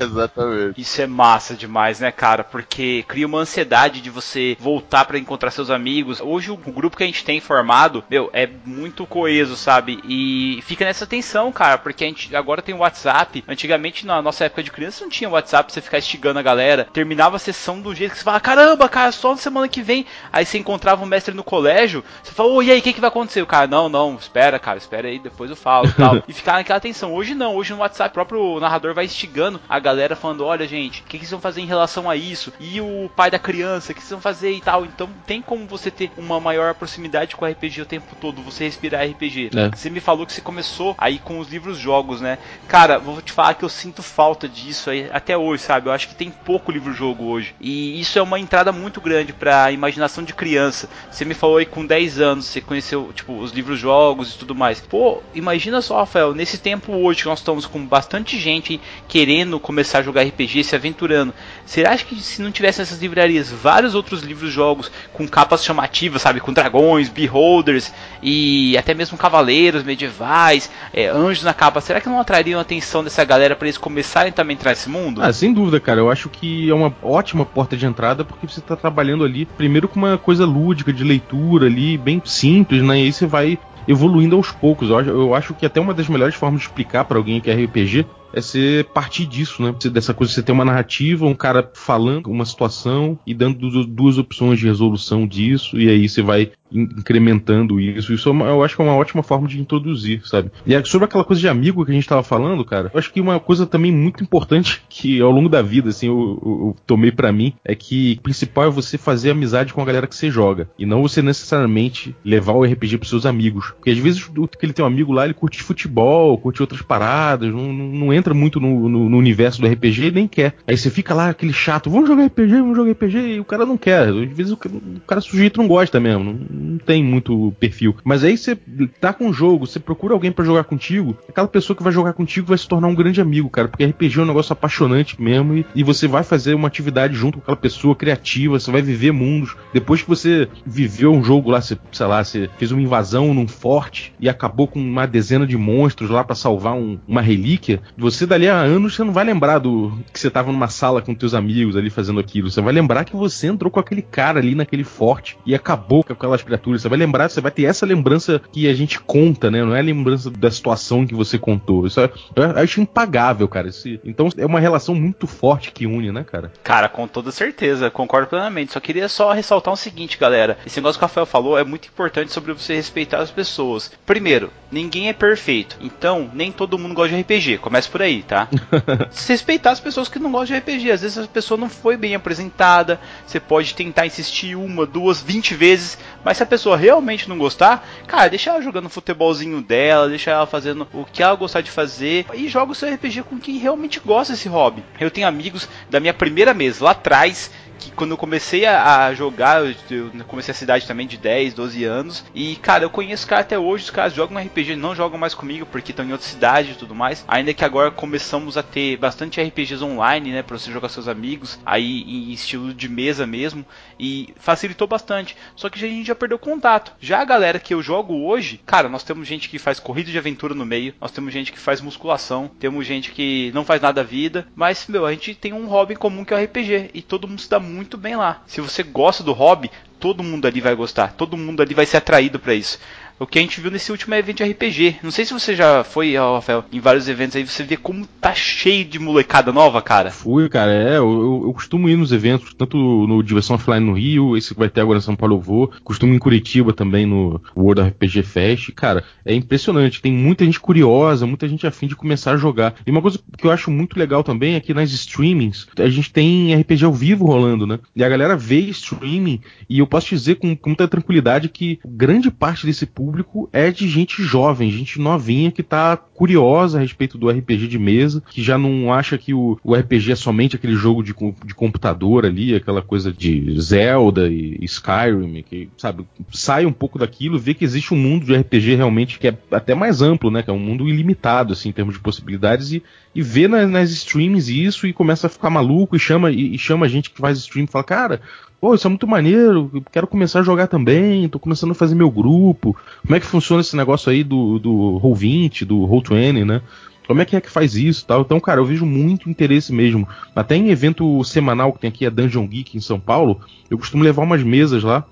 Exatamente. 0.00 0.80
Isso 0.80 1.00
é 1.02 1.06
massa 1.06 1.54
demais, 1.54 2.00
né, 2.00 2.10
cara? 2.10 2.44
Porque 2.44 2.61
cria 3.06 3.26
uma 3.26 3.38
ansiedade 3.38 4.00
de 4.00 4.10
você 4.10 4.56
voltar 4.58 5.04
pra 5.04 5.18
encontrar 5.18 5.50
seus 5.50 5.70
amigos. 5.70 6.20
Hoje 6.20 6.50
o 6.50 6.56
grupo 6.56 6.96
que 6.96 7.02
a 7.02 7.06
gente 7.06 7.24
tem 7.24 7.40
formado, 7.40 8.04
meu, 8.08 8.30
é 8.32 8.48
muito 8.64 9.06
coeso, 9.06 9.56
sabe? 9.56 10.00
E 10.04 10.60
fica 10.62 10.84
nessa 10.84 11.06
tensão, 11.06 11.52
cara, 11.52 11.78
porque 11.78 12.04
a 12.04 12.06
gente 12.06 12.34
agora 12.34 12.62
tem 12.62 12.74
o 12.74 12.78
WhatsApp. 12.78 13.44
Antigamente, 13.48 14.06
na 14.06 14.20
nossa 14.22 14.44
época 14.44 14.62
de 14.62 14.70
criança, 14.70 15.04
não 15.04 15.10
tinha 15.10 15.30
WhatsApp 15.30 15.64
pra 15.64 15.74
você 15.74 15.80
ficar 15.80 15.98
instigando 15.98 16.38
a 16.38 16.42
galera. 16.42 16.88
Terminava 16.92 17.36
a 17.36 17.38
sessão 17.38 17.80
do 17.80 17.94
jeito 17.94 18.12
que 18.12 18.18
você 18.18 18.24
fala: 18.24 18.40
caramba, 18.40 18.88
cara, 18.88 19.12
só 19.12 19.30
na 19.30 19.36
semana 19.36 19.68
que 19.68 19.82
vem. 19.82 20.06
Aí 20.32 20.44
você 20.44 20.58
encontrava 20.58 21.02
um 21.02 21.06
mestre 21.06 21.34
no 21.34 21.44
colégio, 21.44 22.04
você 22.22 22.32
fala: 22.32 22.50
ô, 22.50 22.62
e 22.62 22.70
aí, 22.70 22.78
o 22.78 22.82
que, 22.82 22.92
que 22.92 23.00
vai 23.00 23.08
acontecer? 23.08 23.42
O 23.42 23.46
cara, 23.46 23.66
não, 23.66 23.88
não, 23.88 24.14
espera, 24.16 24.58
cara, 24.58 24.78
espera 24.78 25.08
aí, 25.08 25.18
depois 25.18 25.50
eu 25.50 25.56
falo 25.56 25.88
e 25.88 25.92
tal. 25.92 26.22
e 26.28 26.32
ficar 26.32 26.54
naquela 26.54 26.80
tensão. 26.80 27.14
Hoje 27.14 27.34
não, 27.34 27.56
hoje 27.56 27.72
no 27.72 27.80
WhatsApp, 27.80 28.10
o 28.10 28.14
próprio 28.14 28.60
narrador 28.60 28.94
vai 28.94 29.04
instigando 29.04 29.60
a 29.68 29.78
galera 29.78 30.16
falando: 30.16 30.44
olha, 30.44 30.66
gente, 30.66 31.00
o 31.00 31.04
que, 31.04 31.18
que 31.18 31.24
vocês 31.24 31.30
vão 31.30 31.40
fazer 31.40 31.60
em 31.60 31.66
relação 31.66 32.08
a 32.08 32.16
isso? 32.16 32.51
Isso. 32.60 32.74
E 32.74 32.80
o 32.80 33.10
pai 33.14 33.30
da 33.30 33.38
criança, 33.38 33.92
o 33.92 33.94
que 33.94 34.00
vocês 34.00 34.10
vão 34.10 34.20
fazer 34.20 34.52
e 34.52 34.60
tal. 34.60 34.84
Então 34.84 35.08
tem 35.26 35.40
como 35.40 35.66
você 35.66 35.90
ter 35.90 36.10
uma 36.16 36.40
maior 36.40 36.74
proximidade 36.74 37.36
com 37.36 37.44
o 37.44 37.48
RPG 37.48 37.82
o 37.82 37.86
tempo 37.86 38.14
todo, 38.20 38.42
você 38.42 38.64
respirar 38.64 39.06
RPG. 39.06 39.50
É. 39.54 39.70
Você 39.74 39.90
me 39.90 40.00
falou 40.00 40.26
que 40.26 40.32
você 40.32 40.40
começou 40.40 40.94
aí 40.98 41.18
com 41.18 41.38
os 41.38 41.48
livros 41.48 41.78
jogos, 41.78 42.20
né? 42.20 42.38
Cara, 42.68 42.98
vou 42.98 43.20
te 43.20 43.32
falar 43.32 43.54
que 43.54 43.64
eu 43.64 43.68
sinto 43.68 44.02
falta 44.02 44.48
disso 44.48 44.90
aí 44.90 45.08
até 45.12 45.36
hoje, 45.36 45.62
sabe? 45.62 45.88
Eu 45.88 45.92
acho 45.92 46.08
que 46.08 46.14
tem 46.14 46.30
pouco 46.30 46.72
livro 46.72 46.92
jogo 46.92 47.24
hoje. 47.24 47.54
E 47.60 48.00
isso 48.00 48.18
é 48.18 48.22
uma 48.22 48.38
entrada 48.38 48.72
muito 48.72 49.00
grande 49.00 49.32
pra 49.32 49.70
imaginação 49.72 50.24
de 50.24 50.34
criança. 50.34 50.88
Você 51.10 51.24
me 51.24 51.34
falou 51.34 51.58
aí 51.58 51.66
com 51.66 51.84
10 51.84 52.20
anos, 52.20 52.46
você 52.46 52.60
conheceu, 52.60 53.12
tipo, 53.14 53.34
os 53.38 53.52
livros 53.52 53.78
jogos 53.78 54.34
e 54.34 54.38
tudo 54.38 54.54
mais. 54.54 54.80
Pô, 54.80 55.22
imagina 55.34 55.80
só, 55.80 55.98
Rafael, 55.98 56.34
nesse 56.34 56.58
tempo 56.58 56.92
hoje 56.92 57.22
que 57.22 57.28
nós 57.28 57.38
estamos 57.40 57.66
com 57.66 57.84
bastante 57.84 58.38
gente 58.38 58.80
querendo 59.08 59.58
começar 59.58 59.98
a 59.98 60.02
jogar 60.02 60.22
RPG, 60.22 60.64
se 60.64 60.76
aventurando. 60.76 61.34
Será 61.64 61.96
que 61.96 62.16
se 62.16 62.42
não 62.42 62.50
tivesse 62.50 62.82
essas 62.82 63.00
livrarias, 63.00 63.50
vários 63.50 63.94
outros 63.94 64.22
livros 64.22 64.52
jogos 64.52 64.90
com 65.12 65.26
capas 65.26 65.64
chamativas, 65.64 66.22
sabe? 66.22 66.40
Com 66.40 66.52
dragões, 66.52 67.08
beholders 67.08 67.92
e 68.22 68.76
até 68.76 68.94
mesmo 68.94 69.16
cavaleiros 69.16 69.82
medievais, 69.82 70.70
é, 70.92 71.08
anjos 71.08 71.44
na 71.44 71.54
capa, 71.54 71.80
será 71.80 72.00
que 72.00 72.08
não 72.08 72.20
atrariam 72.20 72.58
a 72.58 72.62
atenção 72.62 73.02
dessa 73.02 73.24
galera 73.24 73.56
para 73.56 73.66
eles 73.66 73.78
começarem 73.78 74.32
também 74.32 74.54
a 74.54 74.58
entrar 74.58 74.70
nesse 74.70 74.88
mundo? 74.88 75.22
Ah, 75.22 75.32
sem 75.32 75.52
dúvida, 75.52 75.80
cara. 75.80 76.00
Eu 76.00 76.10
acho 76.10 76.28
que 76.28 76.68
é 76.68 76.74
uma 76.74 76.94
ótima 77.02 77.44
porta 77.44 77.76
de 77.76 77.86
entrada 77.86 78.24
porque 78.24 78.46
você 78.46 78.60
tá 78.60 78.76
trabalhando 78.76 79.24
ali 79.24 79.46
primeiro 79.46 79.88
com 79.88 79.98
uma 79.98 80.18
coisa 80.18 80.44
lúdica 80.44 80.92
de 80.92 81.04
leitura 81.04 81.66
ali, 81.66 81.96
bem 81.96 82.20
simples, 82.24 82.82
né? 82.82 82.98
E 82.98 83.02
aí 83.04 83.12
você 83.12 83.26
vai 83.26 83.58
evoluindo 83.86 84.36
aos 84.36 84.50
poucos. 84.50 84.90
Eu 84.90 84.98
acho, 84.98 85.10
eu 85.10 85.34
acho 85.34 85.54
que 85.54 85.66
até 85.66 85.80
uma 85.80 85.94
das 85.94 86.08
melhores 86.08 86.34
formas 86.34 86.60
de 86.60 86.66
explicar 86.66 87.04
para 87.04 87.18
alguém 87.18 87.40
que 87.40 87.50
é 87.50 87.54
RPG 87.54 88.06
é 88.32 88.40
você 88.40 88.84
partir 88.94 89.26
disso, 89.26 89.62
né? 89.62 89.74
Dessa 89.90 90.14
coisa, 90.14 90.32
você 90.32 90.42
ter 90.42 90.52
uma 90.52 90.64
narrativa, 90.64 91.26
um 91.26 91.34
cara 91.34 91.70
falando 91.74 92.30
uma 92.30 92.44
situação 92.44 93.18
e 93.26 93.34
dando 93.34 93.86
duas 93.86 94.18
opções 94.18 94.58
de 94.58 94.66
resolução 94.66 95.26
disso, 95.26 95.78
e 95.78 95.88
aí 95.88 96.08
você 96.08 96.22
vai 96.22 96.52
incrementando 96.72 97.78
isso. 97.80 98.12
Isso 98.12 98.28
é 98.30 98.32
eu 98.32 98.64
acho 98.64 98.74
que 98.74 98.82
é 98.82 98.84
uma 98.84 98.96
ótima 98.96 99.22
forma 99.22 99.46
de 99.46 99.60
introduzir, 99.60 100.26
sabe? 100.26 100.50
E 100.66 100.82
sobre 100.84 101.04
aquela 101.04 101.24
coisa 101.24 101.40
de 101.40 101.48
amigo 101.48 101.84
que 101.84 101.90
a 101.90 101.94
gente 101.94 102.08
tava 102.08 102.22
falando, 102.22 102.64
cara, 102.64 102.90
eu 102.92 102.98
acho 102.98 103.12
que 103.12 103.20
uma 103.20 103.38
coisa 103.38 103.66
também 103.66 103.92
muito 103.92 104.22
importante 104.22 104.82
que 104.88 105.20
ao 105.20 105.30
longo 105.30 105.48
da 105.48 105.62
vida, 105.62 105.90
assim, 105.90 106.06
eu, 106.06 106.40
eu, 106.42 106.76
tomei 106.86 107.12
para 107.12 107.32
mim 107.32 107.52
é 107.64 107.74
que 107.74 108.16
o 108.18 108.22
principal 108.22 108.64
é 108.64 108.70
você 108.70 108.96
fazer 108.96 109.30
amizade 109.30 109.72
com 109.72 109.82
a 109.82 109.84
galera 109.84 110.06
que 110.06 110.16
você 110.16 110.30
joga. 110.30 110.68
E 110.78 110.86
não 110.86 111.02
você 111.02 111.22
necessariamente 111.22 112.16
levar 112.24 112.52
o 112.52 112.64
RPG 112.64 112.98
pros 112.98 113.10
seus 113.10 113.26
amigos. 113.26 113.72
Porque 113.72 113.90
às 113.90 113.98
vezes 113.98 114.30
aquele 114.44 114.72
teu 114.72 114.86
amigo 114.86 115.12
lá, 115.12 115.24
ele 115.24 115.34
curte 115.34 115.62
futebol, 115.62 116.38
curte 116.38 116.62
outras 116.62 116.82
paradas, 116.82 117.52
não, 117.52 117.72
não, 117.72 117.88
não 117.88 118.12
entra 118.12 118.21
muito 118.30 118.60
no, 118.60 118.88
no, 118.88 119.08
no, 119.08 119.16
universo 119.16 119.60
do 119.60 119.66
RPG 119.66 120.06
e 120.06 120.10
nem 120.10 120.28
quer. 120.28 120.54
Aí 120.66 120.76
você 120.76 120.90
fica 120.90 121.14
lá, 121.14 121.30
aquele 121.30 121.52
chato, 121.52 121.90
vamos 121.90 122.08
jogar 122.08 122.26
RPG, 122.26 122.52
vamos 122.52 122.76
jogar 122.76 122.92
RPG, 122.92 123.18
e 123.18 123.40
o 123.40 123.44
cara 123.44 123.66
não 123.66 123.76
quer. 123.76 124.08
Às 124.08 124.32
vezes 124.32 124.52
o, 124.52 124.54
o 124.54 125.00
cara 125.06 125.20
sujeito 125.20 125.58
não 125.58 125.68
gosta 125.68 125.98
mesmo. 125.98 126.24
Não, 126.24 126.38
não 126.50 126.78
tem 126.78 127.02
muito 127.02 127.52
perfil. 127.58 127.96
Mas 128.04 128.24
aí 128.24 128.36
você 128.36 128.56
tá 129.00 129.12
com 129.12 129.28
o 129.28 129.32
jogo, 129.32 129.66
você 129.66 129.80
procura 129.80 130.14
alguém 130.14 130.32
para 130.32 130.44
jogar 130.44 130.64
contigo, 130.64 131.16
aquela 131.28 131.48
pessoa 131.48 131.76
que 131.76 131.82
vai 131.82 131.92
jogar 131.92 132.12
contigo 132.12 132.46
vai 132.46 132.58
se 132.58 132.68
tornar 132.68 132.88
um 132.88 132.94
grande 132.94 133.20
amigo, 133.20 133.50
cara, 133.50 133.68
porque 133.68 133.84
RPG 133.84 134.18
é 134.18 134.22
um 134.22 134.26
negócio 134.26 134.52
apaixonante 134.52 135.20
mesmo 135.20 135.56
e, 135.56 135.66
e 135.74 135.82
você 135.82 136.06
vai 136.06 136.22
fazer 136.22 136.54
uma 136.54 136.68
atividade 136.68 137.14
junto 137.14 137.38
com 137.38 137.42
aquela 137.42 137.56
pessoa 137.56 137.94
criativa, 137.94 138.58
você 138.58 138.70
vai 138.70 138.82
viver 138.82 139.12
mundos. 139.12 139.56
Depois 139.72 140.02
que 140.02 140.08
você 140.08 140.48
viveu 140.64 141.12
um 141.12 141.22
jogo 141.22 141.50
lá, 141.50 141.60
você, 141.60 141.76
sei 141.90 142.06
lá, 142.06 142.22
você 142.22 142.48
fez 142.58 142.72
uma 142.72 142.82
invasão 142.82 143.32
num 143.34 143.48
forte 143.48 144.12
e 144.20 144.28
acabou 144.28 144.66
com 144.66 144.80
uma 144.80 145.06
dezena 145.06 145.46
de 145.46 145.56
monstros 145.56 146.10
lá 146.10 146.24
para 146.24 146.34
salvar 146.34 146.74
um, 146.74 146.98
uma 147.06 147.20
relíquia, 147.20 147.80
você 147.96 148.11
dali 148.26 148.48
a 148.48 148.56
anos 148.56 148.94
você 148.94 149.04
não 149.04 149.12
vai 149.12 149.24
lembrar 149.24 149.58
do 149.58 149.92
que 150.12 150.18
você 150.18 150.30
tava 150.30 150.52
numa 150.52 150.68
sala 150.68 151.02
com 151.02 151.14
teus 151.14 151.34
amigos 151.34 151.76
ali 151.76 151.90
fazendo 151.90 152.20
aquilo, 152.20 152.50
você 152.50 152.60
vai 152.60 152.72
lembrar 152.72 153.04
que 153.04 153.16
você 153.16 153.46
entrou 153.46 153.70
com 153.70 153.80
aquele 153.80 154.02
cara 154.02 154.38
ali 154.38 154.54
naquele 154.54 154.84
forte 154.84 155.38
e 155.46 155.54
acabou 155.54 156.04
com 156.04 156.12
aquelas 156.12 156.42
criaturas. 156.42 156.82
Você 156.82 156.88
vai 156.88 156.98
lembrar, 156.98 157.28
você 157.28 157.40
vai 157.40 157.50
ter 157.50 157.64
essa 157.64 157.86
lembrança 157.86 158.40
que 158.52 158.68
a 158.68 158.74
gente 158.74 159.00
conta, 159.00 159.50
né? 159.50 159.64
Não 159.64 159.74
é 159.74 159.80
a 159.80 159.82
lembrança 159.82 160.30
da 160.30 160.50
situação 160.50 161.06
que 161.06 161.14
você 161.14 161.38
contou. 161.38 161.86
Isso 161.86 162.00
é, 162.00 162.10
eu 162.36 162.44
acho 162.56 162.80
impagável, 162.80 163.48
cara. 163.48 163.70
Então 164.04 164.28
é 164.36 164.46
uma 164.46 164.60
relação 164.60 164.94
muito 164.94 165.26
forte 165.26 165.72
que 165.72 165.86
une, 165.86 166.12
né, 166.12 166.24
cara? 166.24 166.52
Cara, 166.62 166.88
com 166.88 167.06
toda 167.06 167.30
certeza, 167.32 167.90
concordo 167.90 168.28
plenamente. 168.28 168.72
Só 168.72 168.80
queria 168.80 169.08
só 169.08 169.32
ressaltar 169.32 169.72
o 169.72 169.76
seguinte, 169.76 170.18
galera. 170.18 170.58
Esse 170.66 170.78
negócio 170.78 170.98
que 170.98 171.04
o 171.04 171.08
Rafael 171.08 171.26
falou 171.26 171.58
é 171.58 171.64
muito 171.64 171.88
importante 171.88 172.32
sobre 172.32 172.52
você 172.52 172.74
respeitar 172.74 173.18
as 173.18 173.30
pessoas. 173.30 173.90
Primeiro, 174.04 174.50
ninguém 174.70 175.08
é 175.08 175.12
perfeito. 175.12 175.76
Então, 175.80 176.30
nem 176.34 176.52
todo 176.52 176.78
mundo 176.78 176.94
gosta 176.94 177.14
de 177.14 177.22
RPG. 177.22 177.58
Começa 177.58 177.90
por 177.90 178.01
aí, 178.02 178.22
tá? 178.22 178.48
se 179.10 179.32
respeitar 179.32 179.70
as 179.70 179.80
pessoas 179.80 180.08
que 180.08 180.18
não 180.18 180.30
gostam 180.30 180.56
de 180.56 180.62
RPG. 180.62 180.90
Às 180.90 181.02
vezes 181.02 181.18
a 181.18 181.26
pessoa 181.26 181.58
não 181.58 181.68
foi 181.68 181.96
bem 181.96 182.14
apresentada. 182.14 183.00
Você 183.26 183.40
pode 183.40 183.74
tentar 183.74 184.06
insistir 184.06 184.56
uma, 184.56 184.86
duas, 184.86 185.20
vinte 185.22 185.54
vezes. 185.54 185.98
Mas 186.24 186.36
se 186.36 186.42
a 186.42 186.46
pessoa 186.46 186.76
realmente 186.76 187.28
não 187.28 187.38
gostar, 187.38 187.86
cara, 188.06 188.28
deixa 188.28 188.50
ela 188.50 188.62
jogando 188.62 188.86
o 188.86 188.90
futebolzinho 188.90 189.60
dela, 189.62 190.08
deixa 190.08 190.30
ela 190.30 190.46
fazendo 190.46 190.86
o 190.92 191.04
que 191.04 191.22
ela 191.22 191.34
gostar 191.34 191.60
de 191.60 191.70
fazer 191.70 192.26
e 192.34 192.48
joga 192.48 192.72
o 192.72 192.74
seu 192.74 192.92
RPG 192.92 193.22
com 193.24 193.38
quem 193.38 193.58
realmente 193.58 194.00
gosta 194.00 194.32
desse 194.32 194.48
hobby. 194.48 194.84
Eu 195.00 195.10
tenho 195.10 195.26
amigos 195.26 195.68
da 195.90 196.00
minha 196.00 196.14
primeira 196.14 196.52
mesa 196.54 196.84
lá 196.84 196.90
atrás 196.92 197.50
que 197.82 197.90
quando 197.92 198.12
eu 198.12 198.16
comecei 198.16 198.64
a, 198.64 199.06
a 199.06 199.14
jogar, 199.14 199.64
eu, 199.64 199.74
eu, 199.90 200.10
comecei 200.26 200.52
a 200.52 200.54
cidade 200.54 200.86
também 200.86 201.06
de 201.06 201.16
10, 201.16 201.54
12 201.54 201.84
anos. 201.84 202.24
E, 202.34 202.56
cara, 202.56 202.84
eu 202.84 202.90
conheço 202.90 203.26
cara 203.26 203.40
até 203.40 203.58
hoje, 203.58 203.84
os 203.84 203.90
caras 203.90 204.14
jogam 204.14 204.42
RPG, 204.42 204.76
não 204.76 204.94
jogam 204.94 205.18
mais 205.18 205.34
comigo 205.34 205.66
porque 205.66 205.92
estão 205.92 206.04
em 206.04 206.12
outra 206.12 206.26
cidade 206.26 206.72
e 206.72 206.74
tudo 206.74 206.94
mais. 206.94 207.24
Ainda 207.28 207.54
que 207.54 207.64
agora 207.64 207.90
começamos 207.90 208.56
a 208.56 208.62
ter 208.62 208.96
bastante 208.96 209.40
RPGs 209.40 209.82
online, 209.82 210.32
né, 210.32 210.42
pra 210.42 210.58
você 210.58 210.70
jogar 210.70 210.88
com 210.88 210.94
seus 210.94 211.08
amigos, 211.08 211.58
aí 211.64 212.02
em 212.02 212.32
estilo 212.32 212.72
de 212.72 212.88
mesa 212.88 213.26
mesmo. 213.26 213.64
E 214.04 214.34
facilitou 214.36 214.88
bastante. 214.88 215.36
Só 215.54 215.70
que 215.70 215.82
a 215.82 215.88
gente 215.88 216.08
já 216.08 216.14
perdeu 216.14 216.36
contato. 216.38 216.92
Já 217.00 217.20
a 217.20 217.24
galera 217.24 217.60
que 217.60 217.72
eu 217.72 217.80
jogo 217.80 218.26
hoje, 218.26 218.60
cara, 218.66 218.88
nós 218.88 219.04
temos 219.04 219.28
gente 219.28 219.48
que 219.48 219.60
faz 219.60 219.78
corrida 219.78 220.10
de 220.10 220.18
aventura 220.18 220.54
no 220.56 220.66
meio, 220.66 220.92
nós 221.00 221.12
temos 221.12 221.32
gente 221.32 221.52
que 221.52 221.58
faz 221.58 221.80
musculação, 221.80 222.50
temos 222.58 222.84
gente 222.84 223.12
que 223.12 223.52
não 223.54 223.64
faz 223.64 223.80
nada 223.80 224.02
da 224.02 224.08
vida, 224.08 224.48
mas, 224.56 224.88
meu, 224.88 225.06
a 225.06 225.12
gente 225.12 225.36
tem 225.36 225.52
um 225.52 225.66
hobby 225.66 225.94
comum 225.94 226.24
que 226.24 226.34
é 226.34 226.36
o 226.36 226.44
RPG. 226.44 226.90
E 226.92 227.00
todo 227.00 227.28
mundo 227.28 227.40
se 227.40 227.48
dá 227.48 227.60
muito 227.60 227.96
bem 227.96 228.16
lá. 228.16 228.42
Se 228.46 228.60
você 228.60 228.82
gosta 228.82 229.22
do 229.22 229.32
hobby, 229.32 229.70
todo 230.02 230.24
mundo 230.24 230.48
ali 230.48 230.60
vai 230.60 230.74
gostar, 230.74 231.12
todo 231.12 231.36
mundo 231.36 231.62
ali 231.62 231.74
vai 231.74 231.86
ser 231.86 231.98
atraído 231.98 232.40
para 232.40 232.56
isso 232.56 232.76
o 233.22 233.26
que 233.26 233.38
a 233.38 233.42
gente 233.42 233.60
viu 233.60 233.70
nesse 233.70 233.90
último 233.92 234.14
evento 234.14 234.38
de 234.38 234.50
RPG. 234.50 234.96
Não 235.02 235.10
sei 235.10 235.24
se 235.24 235.32
você 235.32 235.54
já 235.54 235.84
foi, 235.84 236.16
Rafael, 236.16 236.64
em 236.72 236.80
vários 236.80 237.08
eventos 237.08 237.36
aí, 237.36 237.46
você 237.46 237.62
vê 237.62 237.76
como 237.76 238.06
tá 238.20 238.34
cheio 238.34 238.84
de 238.84 238.98
molecada 238.98 239.52
nova, 239.52 239.80
cara. 239.80 240.10
Fui, 240.10 240.48
cara, 240.48 240.72
é, 240.72 240.96
eu, 240.96 241.42
eu 241.46 241.52
costumo 241.52 241.88
ir 241.88 241.96
nos 241.96 242.12
eventos, 242.12 242.52
tanto 242.54 242.76
no 242.76 243.22
Diversão 243.22 243.56
Offline 243.56 243.84
no 243.84 243.92
Rio, 243.92 244.36
esse 244.36 244.52
que 244.52 244.58
vai 244.58 244.68
ter 244.68 244.80
agora 244.80 244.98
em 244.98 245.02
São 245.02 245.14
Paulo 245.14 245.36
eu 245.36 245.40
vou, 245.40 245.72
costumo 245.84 246.12
em 246.12 246.18
Curitiba 246.18 246.72
também 246.72 247.06
no 247.06 247.40
World 247.56 247.82
RPG 247.82 248.22
Fest, 248.22 248.72
cara, 248.72 249.04
é 249.24 249.34
impressionante, 249.34 250.02
tem 250.02 250.12
muita 250.12 250.44
gente 250.44 250.58
curiosa, 250.58 251.26
muita 251.26 251.48
gente 251.48 251.66
afim 251.66 251.86
de 251.86 251.96
começar 251.96 252.32
a 252.32 252.36
jogar. 252.36 252.74
E 252.86 252.90
uma 252.90 253.02
coisa 253.02 253.20
que 253.38 253.46
eu 253.46 253.50
acho 253.50 253.70
muito 253.70 253.98
legal 253.98 254.24
também 254.24 254.54
é 254.54 254.60
que 254.60 254.74
nas 254.74 254.90
streamings, 254.90 255.68
a 255.78 255.88
gente 255.88 256.12
tem 256.12 256.54
RPG 256.54 256.84
ao 256.84 256.92
vivo 256.92 257.26
rolando, 257.26 257.66
né? 257.66 257.78
E 257.94 258.02
a 258.02 258.08
galera 258.08 258.36
vê 258.36 258.58
streaming, 258.60 259.40
e 259.68 259.78
eu 259.78 259.86
posso 259.92 260.06
te 260.06 260.14
dizer 260.14 260.36
com, 260.36 260.56
com 260.56 260.70
muita 260.70 260.88
tranquilidade 260.88 261.50
que 261.50 261.78
grande 261.84 262.30
parte 262.30 262.64
desse 262.64 262.86
público 262.86 263.50
é 263.52 263.70
de 263.70 263.86
gente 263.86 264.22
jovem, 264.22 264.70
gente 264.70 264.98
novinha 264.98 265.52
que 265.52 265.62
tá 265.62 265.98
curiosa 265.98 266.78
a 266.78 266.80
respeito 266.80 267.18
do 267.18 267.28
RPG 267.28 267.68
de 267.68 267.78
mesa, 267.78 268.22
que 268.30 268.42
já 268.42 268.56
não 268.56 268.90
acha 268.90 269.18
que 269.18 269.34
o, 269.34 269.58
o 269.62 269.74
RPG 269.74 270.12
é 270.12 270.16
somente 270.16 270.56
aquele 270.56 270.74
jogo 270.74 271.02
de, 271.02 271.14
de, 271.44 271.54
computador 271.54 272.24
ali, 272.24 272.54
aquela 272.54 272.80
coisa 272.80 273.12
de 273.12 273.60
Zelda 273.60 274.30
e 274.30 274.64
Skyrim, 274.64 275.42
que, 275.42 275.68
sabe, 275.76 276.06
sai 276.32 276.64
um 276.64 276.72
pouco 276.72 276.98
daquilo, 276.98 277.38
vê 277.38 277.52
que 277.52 277.64
existe 277.64 277.92
um 277.92 277.98
mundo 277.98 278.24
de 278.24 278.34
RPG 278.34 278.76
realmente 278.76 279.18
que 279.18 279.28
é 279.28 279.36
até 279.50 279.74
mais 279.74 280.00
amplo, 280.00 280.30
né, 280.30 280.42
que 280.42 280.48
é 280.48 280.54
um 280.54 280.58
mundo 280.58 280.88
ilimitado, 280.88 281.52
assim, 281.52 281.68
em 281.68 281.72
termos 281.72 281.94
de 281.94 282.00
possibilidades, 282.00 282.72
e, 282.72 282.82
e 283.14 283.20
vê 283.20 283.46
nas, 283.46 283.68
nas 283.68 283.90
streams 283.90 284.48
isso 284.48 284.86
e 284.86 284.92
começa 284.94 285.26
a 285.26 285.30
ficar 285.30 285.50
maluco 285.50 285.94
e 285.94 285.98
chama, 285.98 286.30
e, 286.30 286.54
e 286.54 286.58
chama 286.58 286.86
a 286.86 286.88
gente 286.88 287.10
que 287.10 287.20
faz 287.20 287.36
stream 287.36 287.64
e 287.64 287.70
fala, 287.70 287.84
cara, 287.84 288.20
pô, 288.62 288.76
isso 288.76 288.86
é 288.86 288.90
muito 288.90 289.08
maneiro, 289.08 289.82
quero 289.90 290.06
começar 290.06 290.38
a 290.38 290.44
jogar 290.44 290.68
também, 290.68 291.28
tô 291.28 291.40
começando 291.40 291.72
a 291.72 291.74
fazer 291.74 291.96
meu 291.96 292.08
grupo. 292.08 292.76
Como 293.02 293.16
é 293.16 293.18
que 293.18 293.26
funciona 293.26 293.60
esse 293.60 293.76
negócio 293.76 294.08
aí 294.08 294.22
do, 294.22 294.60
do 294.60 295.00
Roll20, 295.02 295.64
do 295.64 295.80
Roll20, 295.80 296.44
né? 296.44 296.62
Como 297.04 297.20
é 297.20 297.24
que 297.24 297.34
é 297.34 297.40
que 297.40 297.50
faz 297.50 297.74
isso 297.74 298.06
tal? 298.06 298.20
Então, 298.20 298.38
cara, 298.38 298.60
eu 298.60 298.64
vejo 298.64 298.86
muito 298.86 299.28
interesse 299.28 299.72
mesmo. 299.72 300.06
Até 300.32 300.54
em 300.54 300.68
evento 300.68 301.24
semanal 301.24 301.72
que 301.72 301.80
tem 301.80 301.88
aqui 301.88 302.06
a 302.06 302.10
Dungeon 302.10 302.46
Geek 302.46 302.76
em 302.76 302.80
São 302.80 303.00
Paulo, 303.00 303.40
eu 303.68 303.76
costumo 303.76 304.04
levar 304.04 304.22
umas 304.22 304.44
mesas 304.44 304.84
lá. 304.84 305.04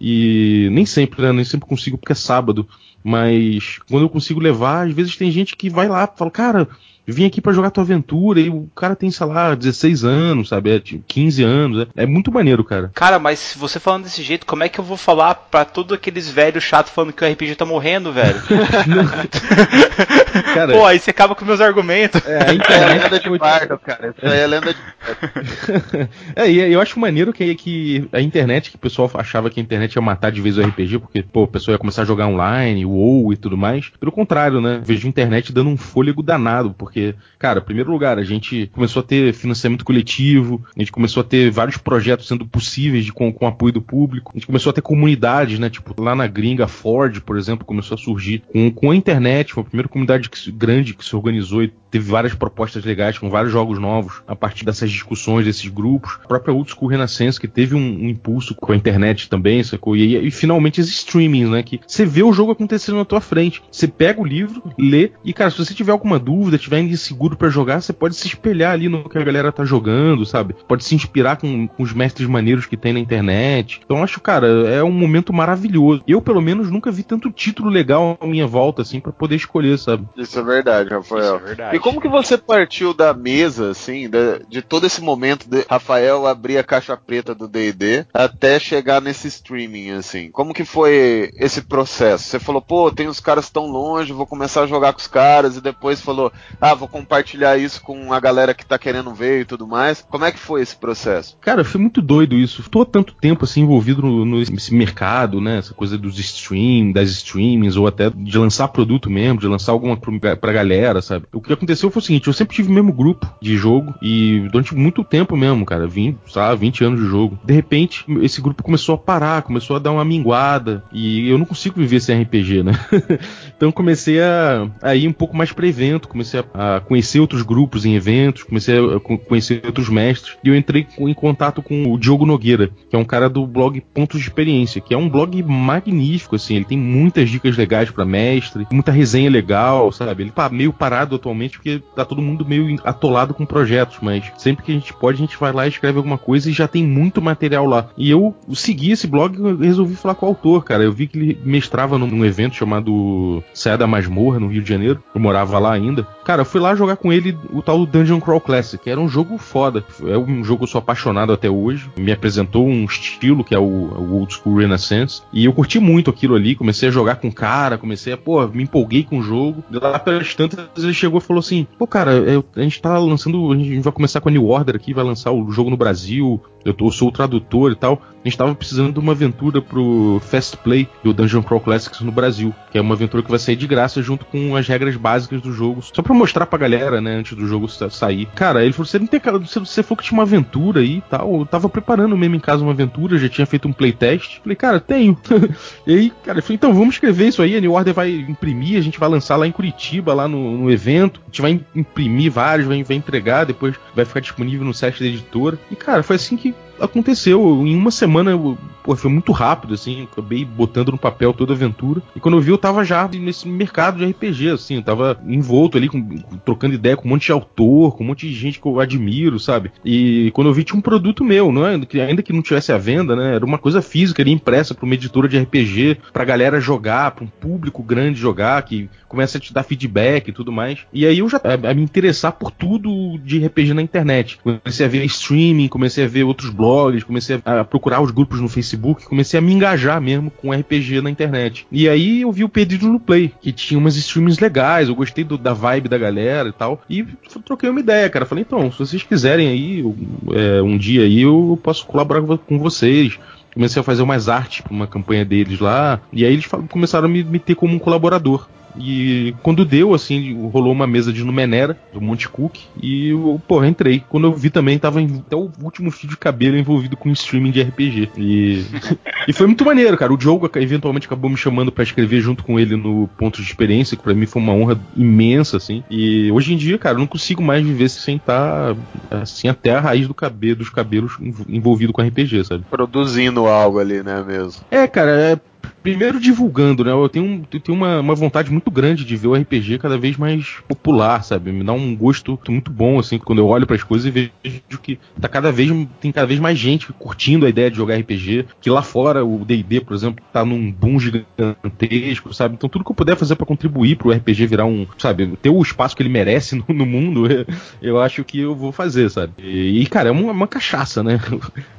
E 0.00 0.68
nem 0.70 0.86
sempre, 0.86 1.20
né? 1.20 1.32
Nem 1.32 1.44
sempre 1.44 1.68
consigo 1.68 1.98
porque 1.98 2.12
é 2.12 2.14
sábado. 2.14 2.64
Mas 3.02 3.80
quando 3.90 4.04
eu 4.04 4.08
consigo 4.08 4.38
levar, 4.38 4.86
às 4.86 4.94
vezes 4.94 5.16
tem 5.16 5.32
gente 5.32 5.56
que 5.56 5.68
vai 5.68 5.88
lá 5.88 6.04
e 6.04 6.16
fala, 6.16 6.30
cara, 6.30 6.68
vim 7.12 7.26
aqui 7.26 7.40
para 7.40 7.52
jogar 7.52 7.70
tua 7.70 7.84
aventura 7.84 8.40
e 8.40 8.48
o 8.48 8.68
cara 8.74 8.96
tem, 8.96 9.10
sei 9.10 9.26
lá, 9.26 9.54
16 9.54 10.04
anos, 10.04 10.48
sabe? 10.48 10.70
É, 10.70 10.80
15 10.80 11.36
tipo, 11.36 11.48
anos. 11.48 11.86
É, 11.96 12.04
é, 12.04 12.06
muito 12.06 12.32
maneiro, 12.32 12.64
cara. 12.64 12.90
Cara, 12.94 13.18
mas 13.18 13.38
se 13.38 13.58
você 13.58 13.78
falando 13.78 14.04
desse 14.04 14.22
jeito, 14.22 14.46
como 14.46 14.62
é 14.62 14.68
que 14.68 14.78
eu 14.78 14.84
vou 14.84 14.96
falar 14.96 15.34
pra 15.34 15.64
todos 15.64 15.92
aqueles 15.92 16.28
velhos 16.28 16.64
chatos 16.64 16.92
falando 16.92 17.12
que 17.12 17.24
o 17.24 17.28
RPG 17.30 17.56
tá 17.56 17.64
morrendo, 17.64 18.12
velho? 18.12 18.40
cara, 20.42 20.72
Pô, 20.72 20.86
aí 20.86 20.98
você 20.98 21.10
acaba 21.10 21.34
com 21.34 21.44
meus 21.44 21.60
argumentos. 21.60 22.20
É, 22.26 22.50
a 22.50 22.54
internet 22.54 22.98
é 22.98 23.02
lenda 23.04 23.20
de 23.20 23.38
bardo, 23.38 23.78
cara. 23.78 24.14
Isso 24.16 24.26
aí 24.26 24.38
é 24.38 24.46
lenda 24.46 24.72
de 24.72 24.80
bardo. 24.80 26.08
é, 26.36 26.50
e 26.50 26.72
eu 26.72 26.80
acho 26.80 26.98
maneiro 26.98 27.32
que, 27.32 27.54
que 27.54 28.08
a 28.12 28.20
internet, 28.20 28.70
que 28.70 28.76
o 28.76 28.80
pessoal 28.80 29.10
achava 29.14 29.50
que 29.50 29.60
a 29.60 29.62
internet 29.62 29.94
ia 29.94 30.02
matar 30.02 30.32
de 30.32 30.40
vez 30.40 30.56
o 30.56 30.62
RPG, 30.62 30.98
porque, 31.00 31.22
pô, 31.22 31.42
o 31.42 31.48
pessoal 31.48 31.74
ia 31.74 31.78
começar 31.78 32.02
a 32.02 32.06
jogar 32.06 32.26
online, 32.26 32.86
WoW 32.86 33.32
e 33.32 33.36
tudo 33.36 33.56
mais. 33.56 33.90
Pelo 34.00 34.12
contrário, 34.12 34.60
né? 34.60 34.80
Vejo 34.82 35.06
a 35.06 35.10
internet 35.10 35.52
dando 35.52 35.68
um 35.68 35.76
fôlego 35.76 36.22
danado, 36.22 36.74
porque 36.76 36.94
porque, 36.94 37.14
cara, 37.40 37.58
em 37.58 37.64
primeiro 37.64 37.90
lugar, 37.90 38.18
a 38.18 38.22
gente 38.22 38.70
começou 38.72 39.00
a 39.00 39.02
ter 39.02 39.34
financiamento 39.34 39.84
coletivo, 39.84 40.64
a 40.76 40.78
gente 40.78 40.92
começou 40.92 41.22
a 41.22 41.24
ter 41.24 41.50
vários 41.50 41.76
projetos 41.76 42.28
sendo 42.28 42.46
possíveis 42.46 43.04
de, 43.04 43.12
com, 43.12 43.32
com 43.32 43.48
apoio 43.48 43.72
do 43.72 43.82
público, 43.82 44.30
a 44.32 44.38
gente 44.38 44.46
começou 44.46 44.70
a 44.70 44.72
ter 44.72 44.80
comunidades, 44.80 45.58
né? 45.58 45.68
Tipo, 45.68 46.00
lá 46.00 46.14
na 46.14 46.28
gringa, 46.28 46.68
Ford, 46.68 47.20
por 47.20 47.36
exemplo, 47.36 47.64
começou 47.64 47.96
a 47.96 47.98
surgir 47.98 48.44
com, 48.52 48.70
com 48.70 48.92
a 48.92 48.96
internet, 48.96 49.52
foi 49.52 49.62
a 49.62 49.66
primeira 49.66 49.88
comunidade 49.88 50.23
que, 50.28 50.50
grande 50.52 50.94
que 50.94 51.04
se 51.04 51.14
organizou 51.14 51.62
e 51.62 51.72
teve 51.94 52.10
várias 52.10 52.34
propostas 52.34 52.84
legais 52.84 53.18
com 53.18 53.30
vários 53.30 53.52
jogos 53.52 53.78
novos 53.78 54.20
a 54.26 54.34
partir 54.34 54.64
dessas 54.64 54.90
discussões, 54.90 55.44
desses 55.44 55.68
grupos. 55.68 56.18
A 56.24 56.26
própria 56.26 56.52
Old 56.52 56.68
School 56.68 56.88
Renascença, 56.88 57.40
que 57.40 57.46
teve 57.46 57.76
um, 57.76 57.78
um 57.78 58.08
impulso 58.08 58.52
com 58.56 58.72
a 58.72 58.76
internet 58.76 59.30
também, 59.30 59.62
sacou? 59.62 59.94
E, 59.94 60.26
e, 60.26 60.30
finalmente 60.32 60.80
os 60.80 60.88
streamings, 60.88 61.48
né? 61.48 61.62
Que 61.62 61.80
você 61.86 62.04
vê 62.04 62.24
o 62.24 62.32
jogo 62.32 62.50
acontecendo 62.50 62.96
na 62.96 63.04
tua 63.04 63.20
frente. 63.20 63.62
Você 63.70 63.86
pega 63.86 64.20
o 64.20 64.26
livro, 64.26 64.60
lê, 64.76 65.12
e, 65.24 65.32
cara, 65.32 65.52
se 65.52 65.58
você 65.58 65.72
tiver 65.72 65.92
alguma 65.92 66.18
dúvida, 66.18 66.58
tiver 66.58 66.80
inseguro 66.80 67.36
para 67.36 67.48
jogar, 67.48 67.80
você 67.80 67.92
pode 67.92 68.16
se 68.16 68.26
espelhar 68.26 68.72
ali 68.72 68.88
no 68.88 69.08
que 69.08 69.16
a 69.16 69.22
galera 69.22 69.52
tá 69.52 69.64
jogando, 69.64 70.26
sabe? 70.26 70.56
Pode 70.66 70.82
se 70.82 70.96
inspirar 70.96 71.36
com, 71.36 71.68
com 71.68 71.82
os 71.84 71.92
mestres 71.92 72.26
maneiros 72.26 72.66
que 72.66 72.76
tem 72.76 72.92
na 72.92 72.98
internet. 72.98 73.82
Então 73.84 74.02
acho, 74.02 74.20
cara, 74.20 74.48
é 74.68 74.82
um 74.82 74.90
momento 74.90 75.32
maravilhoso. 75.32 76.02
Eu, 76.08 76.20
pelo 76.20 76.42
menos, 76.42 76.72
nunca 76.72 76.90
vi 76.90 77.04
tanto 77.04 77.30
título 77.30 77.70
legal 77.70 78.18
à 78.20 78.26
minha 78.26 78.48
volta, 78.48 78.82
assim, 78.82 78.98
para 78.98 79.12
poder 79.12 79.36
escolher, 79.36 79.78
sabe? 79.78 80.08
Isso 80.16 80.36
é 80.36 80.42
verdade, 80.42 80.90
Rafael. 80.90 81.36
Isso 81.36 81.44
é 81.44 81.46
verdade. 81.46 81.76
E 81.76 81.83
como 81.84 82.00
que 82.00 82.08
você 82.08 82.38
partiu 82.38 82.94
da 82.94 83.12
mesa, 83.12 83.68
assim, 83.68 84.08
de, 84.08 84.38
de 84.48 84.62
todo 84.62 84.86
esse 84.86 85.02
momento 85.02 85.46
de 85.46 85.66
Rafael 85.68 86.26
abrir 86.26 86.56
a 86.56 86.64
caixa 86.64 86.96
preta 86.96 87.34
do 87.34 87.46
D&D 87.46 88.06
até 88.14 88.58
chegar 88.58 89.02
nesse 89.02 89.28
streaming, 89.28 89.90
assim? 89.90 90.30
Como 90.30 90.54
que 90.54 90.64
foi 90.64 91.30
esse 91.36 91.60
processo? 91.60 92.24
Você 92.24 92.38
falou, 92.38 92.62
pô, 92.62 92.90
tem 92.90 93.06
os 93.06 93.20
caras 93.20 93.50
tão 93.50 93.66
longe, 93.66 94.14
vou 94.14 94.26
começar 94.26 94.62
a 94.62 94.66
jogar 94.66 94.94
com 94.94 94.98
os 94.98 95.06
caras, 95.06 95.58
e 95.58 95.60
depois 95.60 96.00
falou, 96.00 96.32
ah, 96.58 96.72
vou 96.72 96.88
compartilhar 96.88 97.58
isso 97.58 97.82
com 97.82 98.14
a 98.14 98.18
galera 98.18 98.54
que 98.54 98.64
tá 98.64 98.78
querendo 98.78 99.12
ver 99.12 99.42
e 99.42 99.44
tudo 99.44 99.66
mais. 99.66 100.00
Como 100.08 100.24
é 100.24 100.32
que 100.32 100.38
foi 100.38 100.62
esse 100.62 100.76
processo? 100.76 101.36
Cara, 101.38 101.64
foi 101.64 101.82
muito 101.82 102.00
doido 102.00 102.34
isso. 102.34 102.64
Tô 102.70 102.80
há 102.80 102.86
tanto 102.86 103.14
tempo 103.14 103.44
assim 103.44 103.60
envolvido 103.60 104.00
no, 104.00 104.24
no, 104.24 104.38
nesse 104.38 104.72
mercado, 104.72 105.38
né? 105.38 105.58
Essa 105.58 105.74
coisa 105.74 105.98
dos 105.98 106.18
stream, 106.18 106.92
das 106.92 107.10
streamings, 107.10 107.76
ou 107.76 107.86
até 107.86 108.08
de 108.08 108.38
lançar 108.38 108.68
produto 108.68 109.10
mesmo, 109.10 109.38
de 109.38 109.46
lançar 109.46 109.72
alguma 109.72 109.98
pra 109.98 110.52
galera, 110.52 111.02
sabe? 111.02 111.26
O 111.30 111.42
que 111.42 111.52
aconteceu 111.52 111.73
foi 111.80 112.00
o 112.00 112.04
seguinte, 112.04 112.26
eu 112.26 112.32
sempre 112.32 112.56
tive 112.56 112.68
o 112.68 112.72
mesmo 112.72 112.92
grupo 112.92 113.26
de 113.40 113.56
jogo 113.56 113.94
e 114.02 114.48
durante 114.50 114.74
muito 114.74 115.04
tempo 115.04 115.36
mesmo, 115.36 115.64
cara, 115.64 115.86
20, 115.86 116.18
sabe, 116.26 116.60
20 116.60 116.84
anos 116.84 117.00
de 117.00 117.06
jogo. 117.06 117.38
De 117.44 117.54
repente, 117.54 118.04
esse 118.22 118.40
grupo 118.40 118.62
começou 118.62 118.94
a 118.94 118.98
parar, 118.98 119.42
começou 119.42 119.76
a 119.76 119.78
dar 119.78 119.92
uma 119.92 120.04
minguada 120.04 120.82
e 120.92 121.28
eu 121.28 121.38
não 121.38 121.46
consigo 121.46 121.78
viver 121.78 122.00
sem 122.00 122.22
RPG, 122.22 122.62
né? 122.62 122.72
então 123.56 123.72
comecei 123.72 124.20
a, 124.20 124.68
a 124.82 124.94
ir 124.94 125.08
um 125.08 125.12
pouco 125.12 125.36
mais 125.36 125.52
pra 125.52 125.66
evento, 125.66 126.08
comecei 126.08 126.40
a, 126.52 126.76
a 126.76 126.80
conhecer 126.80 127.20
outros 127.20 127.42
grupos 127.42 127.84
em 127.84 127.94
eventos, 127.94 128.42
comecei 128.42 128.76
a 128.78 129.00
conhecer 129.00 129.62
outros 129.64 129.88
mestres, 129.88 130.36
e 130.42 130.48
eu 130.48 130.56
entrei 130.56 130.86
em 130.98 131.14
contato 131.14 131.62
com 131.62 131.92
o 131.92 131.98
Diogo 131.98 132.26
Nogueira, 132.26 132.70
que 132.88 132.96
é 132.96 132.98
um 132.98 133.04
cara 133.04 133.28
do 133.28 133.46
blog 133.46 133.80
Pontos 133.92 134.20
de 134.20 134.26
Experiência, 134.28 134.80
que 134.80 134.94
é 134.94 134.96
um 134.96 135.08
blog 135.08 135.42
magnífico, 135.42 136.36
assim, 136.36 136.56
ele 136.56 136.64
tem 136.64 136.78
muitas 136.78 137.30
dicas 137.30 137.56
legais 137.56 137.90
para 137.90 138.04
mestre, 138.04 138.66
muita 138.70 138.92
resenha 138.92 139.30
legal, 139.30 139.90
sabe? 139.92 140.22
Ele 140.22 140.30
tá 140.30 140.48
meio 140.48 140.72
parado 140.72 141.16
atualmente 141.16 141.60
porque 141.64 141.82
tá 141.96 142.04
todo 142.04 142.20
mundo 142.20 142.44
meio 142.44 142.78
atolado 142.84 143.32
com 143.32 143.46
projetos, 143.46 143.96
mas 144.02 144.30
sempre 144.36 144.62
que 144.62 144.70
a 144.70 144.74
gente 144.74 144.92
pode, 144.92 145.16
a 145.16 145.26
gente 145.26 145.38
vai 145.38 145.50
lá 145.50 145.64
e 145.64 145.70
escreve 145.70 145.96
alguma 145.96 146.18
coisa 146.18 146.50
e 146.50 146.52
já 146.52 146.68
tem 146.68 146.84
muito 146.84 147.22
material 147.22 147.64
lá. 147.64 147.88
E 147.96 148.10
eu 148.10 148.34
segui 148.52 148.92
esse 148.92 149.06
blog 149.06 149.34
e 149.34 149.66
resolvi 149.66 149.96
falar 149.96 150.14
com 150.14 150.26
o 150.26 150.28
autor, 150.28 150.62
cara. 150.62 150.84
Eu 150.84 150.92
vi 150.92 151.06
que 151.06 151.18
ele 151.18 151.38
mestrava 151.42 151.96
num 151.96 152.24
evento 152.24 152.54
chamado 152.54 153.42
Saia 153.54 153.78
da 153.78 153.86
Masmorra, 153.86 154.38
no 154.38 154.48
Rio 154.48 154.62
de 154.62 154.68
Janeiro. 154.68 155.02
Eu 155.14 155.20
morava 155.20 155.58
lá 155.58 155.72
ainda. 155.72 156.06
Cara, 156.24 156.42
eu 156.42 156.46
fui 156.46 156.60
lá 156.60 156.74
jogar 156.74 156.96
com 156.96 157.10
ele 157.10 157.36
o 157.50 157.62
tal 157.62 157.86
Dungeon 157.86 158.20
Crawl 158.20 158.40
Classic, 158.40 158.82
que 158.82 158.90
era 158.90 159.00
um 159.00 159.08
jogo 159.08 159.38
foda. 159.38 159.82
É 160.06 160.18
um 160.18 160.44
jogo 160.44 160.58
que 160.58 160.64
eu 160.64 160.68
sou 160.68 160.80
apaixonado 160.80 161.32
até 161.32 161.48
hoje. 161.48 161.90
Me 161.96 162.12
apresentou 162.12 162.66
um 162.66 162.84
estilo 162.84 163.42
que 163.42 163.54
é 163.54 163.58
o, 163.58 163.62
o 163.62 164.18
Old 164.18 164.34
School 164.34 164.58
Renaissance. 164.58 165.22
E 165.32 165.46
eu 165.46 165.52
curti 165.54 165.78
muito 165.78 166.10
aquilo 166.10 166.34
ali. 166.34 166.54
Comecei 166.54 166.90
a 166.90 166.92
jogar 166.92 167.16
com 167.16 167.32
cara, 167.32 167.78
comecei 167.78 168.12
a, 168.12 168.18
pô, 168.18 168.46
me 168.48 168.64
empolguei 168.64 169.02
com 169.02 169.18
o 169.18 169.22
jogo. 169.22 169.64
Lá 169.70 169.98
pelas 169.98 170.34
tantas, 170.34 170.68
ele 170.76 170.92
chegou 170.92 171.18
e 171.18 171.22
falou 171.22 171.40
assim: 171.44 171.66
pô, 171.78 171.86
cara, 171.86 172.12
eu, 172.12 172.44
a 172.56 172.60
gente 172.60 172.80
tá 172.80 172.98
lançando. 172.98 173.52
A 173.52 173.56
gente 173.56 173.80
vai 173.80 173.92
começar 173.92 174.20
com 174.20 174.28
a 174.28 174.32
New 174.32 174.46
Order 174.46 174.76
aqui, 174.76 174.94
vai 174.94 175.04
lançar 175.04 175.32
o 175.32 175.50
jogo 175.50 175.70
no 175.70 175.76
Brasil. 175.76 176.40
Eu, 176.64 176.72
tô, 176.72 176.86
eu 176.86 176.90
sou 176.90 177.08
o 177.08 177.12
tradutor 177.12 177.72
e 177.72 177.76
tal. 177.76 178.00
A 178.24 178.28
gente 178.28 178.38
tava 178.38 178.54
precisando 178.54 178.90
de 178.90 178.98
uma 178.98 179.12
aventura 179.12 179.60
pro 179.60 180.18
Fast 180.24 180.56
Play 180.56 180.88
do 181.02 181.12
Dungeon 181.12 181.42
Crawl 181.42 181.60
Classics 181.60 182.00
no 182.00 182.10
Brasil, 182.10 182.54
que 182.72 182.78
é 182.78 182.80
uma 182.80 182.94
aventura 182.94 183.22
que 183.22 183.28
vai 183.28 183.38
sair 183.38 183.54
de 183.54 183.66
graça 183.66 184.00
junto 184.00 184.24
com 184.24 184.56
as 184.56 184.66
regras 184.66 184.96
básicas 184.96 185.42
do 185.42 185.52
jogo, 185.52 185.82
só 185.82 186.00
para 186.00 186.14
mostrar 186.14 186.46
pra 186.46 186.58
galera, 186.58 187.02
né, 187.02 187.16
antes 187.16 187.36
do 187.36 187.46
jogo 187.46 187.68
sair. 187.68 188.26
Cara, 188.34 188.64
ele 188.64 188.72
falou: 188.72 188.86
você 188.86 188.98
não 188.98 189.06
tem 189.06 189.20
cara, 189.20 189.38
você, 189.38 189.60
você 189.60 189.82
falou 189.82 189.98
que 189.98 190.04
tinha 190.04 190.16
uma 190.16 190.22
aventura 190.22 190.80
aí 190.80 190.98
e 190.98 191.00
tal. 191.02 191.40
Eu 191.40 191.46
tava 191.46 191.68
preparando 191.68 192.16
mesmo 192.16 192.36
em 192.36 192.40
casa 192.40 192.62
uma 192.62 192.72
aventura, 192.72 193.18
já 193.18 193.28
tinha 193.28 193.46
feito 193.46 193.68
um 193.68 193.72
playtest. 193.72 194.40
Falei, 194.40 194.56
cara, 194.56 194.80
tenho. 194.80 195.18
e 195.86 195.94
aí, 195.94 196.12
cara, 196.24 196.38
eu 196.38 196.42
falei, 196.42 196.56
então 196.56 196.72
vamos 196.72 196.94
escrever 196.94 197.28
isso 197.28 197.42
aí. 197.42 197.56
A 197.56 197.60
New 197.60 197.72
Order 197.72 197.92
vai 197.92 198.10
imprimir, 198.10 198.78
a 198.78 198.82
gente 198.82 198.98
vai 198.98 199.08
lançar 199.08 199.36
lá 199.36 199.46
em 199.46 199.52
Curitiba, 199.52 200.14
lá 200.14 200.26
no, 200.26 200.56
no 200.56 200.70
evento. 200.70 201.20
Gente 201.34 201.42
vai 201.42 201.60
imprimir 201.74 202.30
vários, 202.30 202.68
vai, 202.68 202.84
vai 202.84 202.96
entregar, 202.96 203.44
depois 203.44 203.74
vai 203.92 204.04
ficar 204.04 204.20
disponível 204.20 204.64
no 204.64 204.72
site 204.72 205.00
da 205.00 205.06
editora. 205.06 205.58
E, 205.68 205.74
cara, 205.74 206.04
foi 206.04 206.14
assim 206.14 206.36
que 206.36 206.54
aconteceu. 206.80 207.40
Em 207.66 207.74
uma 207.76 207.90
semana, 207.90 208.30
eu, 208.30 208.56
pô, 208.82 208.94
foi 208.96 209.10
muito 209.10 209.32
rápido, 209.32 209.74
assim. 209.74 210.04
Acabei 210.04 210.44
botando 210.44 210.92
no 210.92 210.98
papel 210.98 211.32
toda 211.32 211.52
a 211.52 211.56
aventura. 211.56 212.02
E 212.14 212.20
quando 212.20 212.36
eu 212.36 212.40
vi, 212.40 212.50
eu 212.50 212.58
tava 212.58 212.84
já 212.84 213.08
nesse 213.08 213.48
mercado 213.48 213.98
de 213.98 214.04
RPG, 214.04 214.50
assim. 214.50 214.76
Eu 214.76 214.82
tava 214.82 215.18
envolto 215.26 215.76
ali, 215.76 215.88
com, 215.88 216.00
trocando 216.44 216.74
ideia 216.74 216.96
com 216.96 217.06
um 217.06 217.10
monte 217.10 217.26
de 217.26 217.32
autor, 217.32 217.96
com 217.96 218.04
um 218.04 218.06
monte 218.06 218.28
de 218.28 218.34
gente 218.34 218.60
que 218.60 218.66
eu 218.66 218.80
admiro, 218.80 219.38
sabe? 219.38 219.72
E 219.84 220.30
quando 220.34 220.48
eu 220.48 220.54
vi, 220.54 220.64
tinha 220.64 220.78
um 220.78 220.82
produto 220.82 221.24
meu, 221.24 221.50
não 221.50 221.66
é? 221.66 221.74
Ainda 221.74 222.22
que 222.22 222.32
não 222.32 222.42
tivesse 222.42 222.72
à 222.72 222.78
venda, 222.78 223.16
né? 223.16 223.34
Era 223.34 223.44
uma 223.44 223.58
coisa 223.58 223.82
física 223.82 224.22
ali, 224.22 224.30
impressa 224.30 224.74
pra 224.74 224.84
uma 224.84 224.94
editora 224.94 225.28
de 225.28 225.38
RPG, 225.38 225.98
pra 226.12 226.24
galera 226.24 226.60
jogar, 226.60 227.12
pra 227.12 227.24
um 227.24 227.28
público 227.28 227.82
grande 227.82 228.20
jogar, 228.20 228.62
que 228.62 228.88
começa 229.08 229.38
a 229.38 229.40
te 229.40 229.52
dar 229.52 229.62
feedback 229.62 230.28
e 230.28 230.32
tudo 230.32 230.50
mais. 230.50 230.80
E 230.92 231.06
aí 231.06 231.22
eu 231.24 231.30
já 231.30 231.40
a, 231.42 231.70
a 231.70 231.74
me 231.74 231.82
interessar 231.82 232.32
por 232.32 232.50
tudo 232.50 233.18
de 233.18 233.44
RPG 233.44 233.74
na 233.74 233.82
internet. 233.82 234.38
Comecei 234.42 234.86
a 234.86 234.88
ver 234.88 235.04
streaming, 235.04 235.68
comecei 235.68 236.04
a 236.04 236.08
ver 236.08 236.24
outros 236.24 236.50
blogs 236.50 237.04
comecei 237.04 237.40
a 237.44 237.64
procurar 237.64 238.00
os 238.00 238.10
grupos 238.10 238.40
no 238.40 238.48
Facebook, 238.48 239.04
comecei 239.06 239.38
a 239.38 239.40
me 239.40 239.52
engajar 239.52 240.00
mesmo 240.00 240.30
com 240.30 240.52
RPG 240.52 241.00
na 241.00 241.10
internet. 241.10 241.66
E 241.70 241.88
aí 241.88 242.22
eu 242.22 242.32
vi 242.32 242.44
o 242.44 242.48
Perdido 242.48 242.88
no 242.88 243.00
Play, 243.00 243.32
que 243.40 243.52
tinha 243.52 243.78
umas 243.78 243.96
streams 243.96 244.40
legais, 244.40 244.88
eu 244.88 244.94
gostei 244.94 245.24
do, 245.24 245.38
da 245.38 245.52
vibe 245.52 245.88
da 245.88 245.98
galera 245.98 246.48
e 246.48 246.52
tal. 246.52 246.82
E 246.88 247.04
troquei 247.44 247.68
uma 247.68 247.80
ideia, 247.80 248.08
cara. 248.10 248.26
Falei, 248.26 248.44
então, 248.46 248.70
se 248.70 248.78
vocês 248.78 249.02
quiserem 249.02 249.48
aí, 249.48 249.84
é, 250.32 250.62
um 250.62 250.76
dia 250.76 251.02
aí, 251.02 251.22
eu 251.22 251.58
posso 251.62 251.86
colaborar 251.86 252.22
com 252.38 252.58
vocês 252.58 253.18
comecei 253.52 253.78
a 253.78 253.84
fazer 253.84 254.02
umas 254.02 254.28
artes 254.28 254.62
para 254.62 254.72
uma 254.72 254.86
campanha 254.86 255.24
deles 255.24 255.60
lá, 255.60 256.00
e 256.12 256.24
aí 256.24 256.32
eles 256.32 256.46
começaram 256.68 257.06
a 257.06 257.08
me, 257.08 257.22
me 257.22 257.38
ter 257.38 257.54
como 257.54 257.72
um 257.72 257.78
colaborador. 257.78 258.48
E 258.76 259.34
quando 259.42 259.64
deu, 259.64 259.94
assim, 259.94 260.48
rolou 260.48 260.72
uma 260.72 260.86
mesa 260.86 261.12
de 261.12 261.24
Numenera, 261.24 261.76
do 261.92 262.00
Monte 262.00 262.28
Cook, 262.28 262.58
e 262.80 263.08
eu, 263.08 263.40
porra, 263.46 263.68
entrei. 263.68 264.02
Quando 264.08 264.26
eu 264.26 264.32
vi 264.32 264.50
também, 264.50 264.78
tava 264.78 265.00
até 265.00 265.36
o 265.36 265.50
último 265.62 265.90
fio 265.90 266.08
de 266.08 266.16
cabelo 266.16 266.56
envolvido 266.56 266.96
com 266.96 267.10
streaming 267.10 267.50
de 267.50 267.62
RPG. 267.62 268.10
E, 268.16 268.64
e 269.28 269.32
foi 269.32 269.46
muito 269.46 269.64
maneiro, 269.64 269.96
cara. 269.96 270.12
O 270.12 270.16
Diogo 270.16 270.50
eventualmente 270.56 271.06
acabou 271.06 271.30
me 271.30 271.36
chamando 271.36 271.72
para 271.72 271.84
escrever 271.84 272.20
junto 272.20 272.44
com 272.44 272.58
ele 272.58 272.76
no 272.76 273.08
Ponto 273.16 273.40
de 273.40 273.46
Experiência, 273.46 273.96
que 273.96 274.02
pra 274.02 274.14
mim 274.14 274.26
foi 274.26 274.42
uma 274.42 274.52
honra 274.52 274.78
imensa, 274.96 275.56
assim. 275.56 275.82
E 275.90 276.30
hoje 276.32 276.54
em 276.54 276.56
dia, 276.56 276.78
cara, 276.78 276.96
eu 276.96 277.00
não 277.00 277.06
consigo 277.06 277.42
mais 277.42 277.64
viver 277.64 277.88
sem 277.88 278.16
estar, 278.16 278.76
assim, 279.10 279.48
até 279.48 279.74
a 279.74 279.80
raiz 279.80 280.06
do 280.08 280.14
cabelo, 280.14 280.56
dos 280.56 280.70
cabelos 280.70 281.16
envolvido 281.48 281.92
com 281.92 282.02
RPG, 282.02 282.44
sabe? 282.44 282.64
Produzindo 282.70 283.46
algo 283.46 283.78
ali, 283.78 284.02
né, 284.02 284.22
mesmo? 284.22 284.62
É, 284.70 284.86
cara, 284.86 285.10
é 285.10 285.40
primeiro 285.82 286.20
divulgando, 286.20 286.84
né? 286.84 286.92
Eu 286.92 287.08
tenho, 287.08 287.46
eu 287.52 287.60
tenho 287.60 287.76
uma, 287.76 288.00
uma, 288.00 288.14
vontade 288.14 288.50
muito 288.50 288.70
grande 288.70 289.04
de 289.04 289.16
ver 289.16 289.28
o 289.28 289.34
RPG 289.34 289.78
cada 289.78 289.98
vez 289.98 290.16
mais 290.16 290.56
popular, 290.68 291.22
sabe? 291.22 291.52
Me 291.52 291.64
dá 291.64 291.72
um 291.72 291.94
gosto 291.94 292.38
muito 292.48 292.70
bom, 292.70 292.98
assim, 292.98 293.18
quando 293.18 293.38
eu 293.38 293.46
olho 293.46 293.66
para 293.66 293.76
as 293.76 293.82
coisas 293.82 294.06
e 294.06 294.10
vejo 294.10 294.78
que 294.82 294.98
tá 295.20 295.28
cada 295.28 295.50
vez, 295.52 295.70
tem 296.00 296.12
cada 296.12 296.26
vez 296.26 296.40
mais 296.40 296.58
gente 296.58 296.92
curtindo 296.92 297.46
a 297.46 297.48
ideia 297.48 297.70
de 297.70 297.76
jogar 297.76 297.96
RPG, 297.96 298.46
que 298.60 298.70
lá 298.70 298.82
fora 298.82 299.24
o 299.24 299.44
D&D, 299.44 299.80
por 299.80 299.94
exemplo, 299.94 300.24
tá 300.32 300.44
num 300.44 300.70
boom 300.70 300.98
gigantesco, 300.98 302.32
sabe? 302.32 302.54
Então 302.54 302.68
tudo 302.68 302.84
que 302.84 302.90
eu 302.90 302.96
puder 302.96 303.16
fazer 303.16 303.36
para 303.36 303.46
contribuir 303.46 303.96
pro 303.96 304.10
RPG 304.10 304.46
virar 304.46 304.66
um, 304.66 304.86
sabe, 304.98 305.36
ter 305.42 305.50
o 305.50 305.62
espaço 305.62 305.96
que 305.96 306.02
ele 306.02 306.08
merece 306.08 306.56
no, 306.56 306.64
no 306.74 306.86
mundo, 306.86 307.24
eu 307.82 308.00
acho 308.00 308.24
que 308.24 308.40
eu 308.40 308.54
vou 308.54 308.72
fazer, 308.72 309.10
sabe? 309.10 309.32
E, 309.38 309.82
e 309.82 309.86
cara, 309.86 310.08
é 310.08 310.12
uma, 310.12 310.32
uma 310.32 310.48
cachaça, 310.48 311.02
né? 311.02 311.20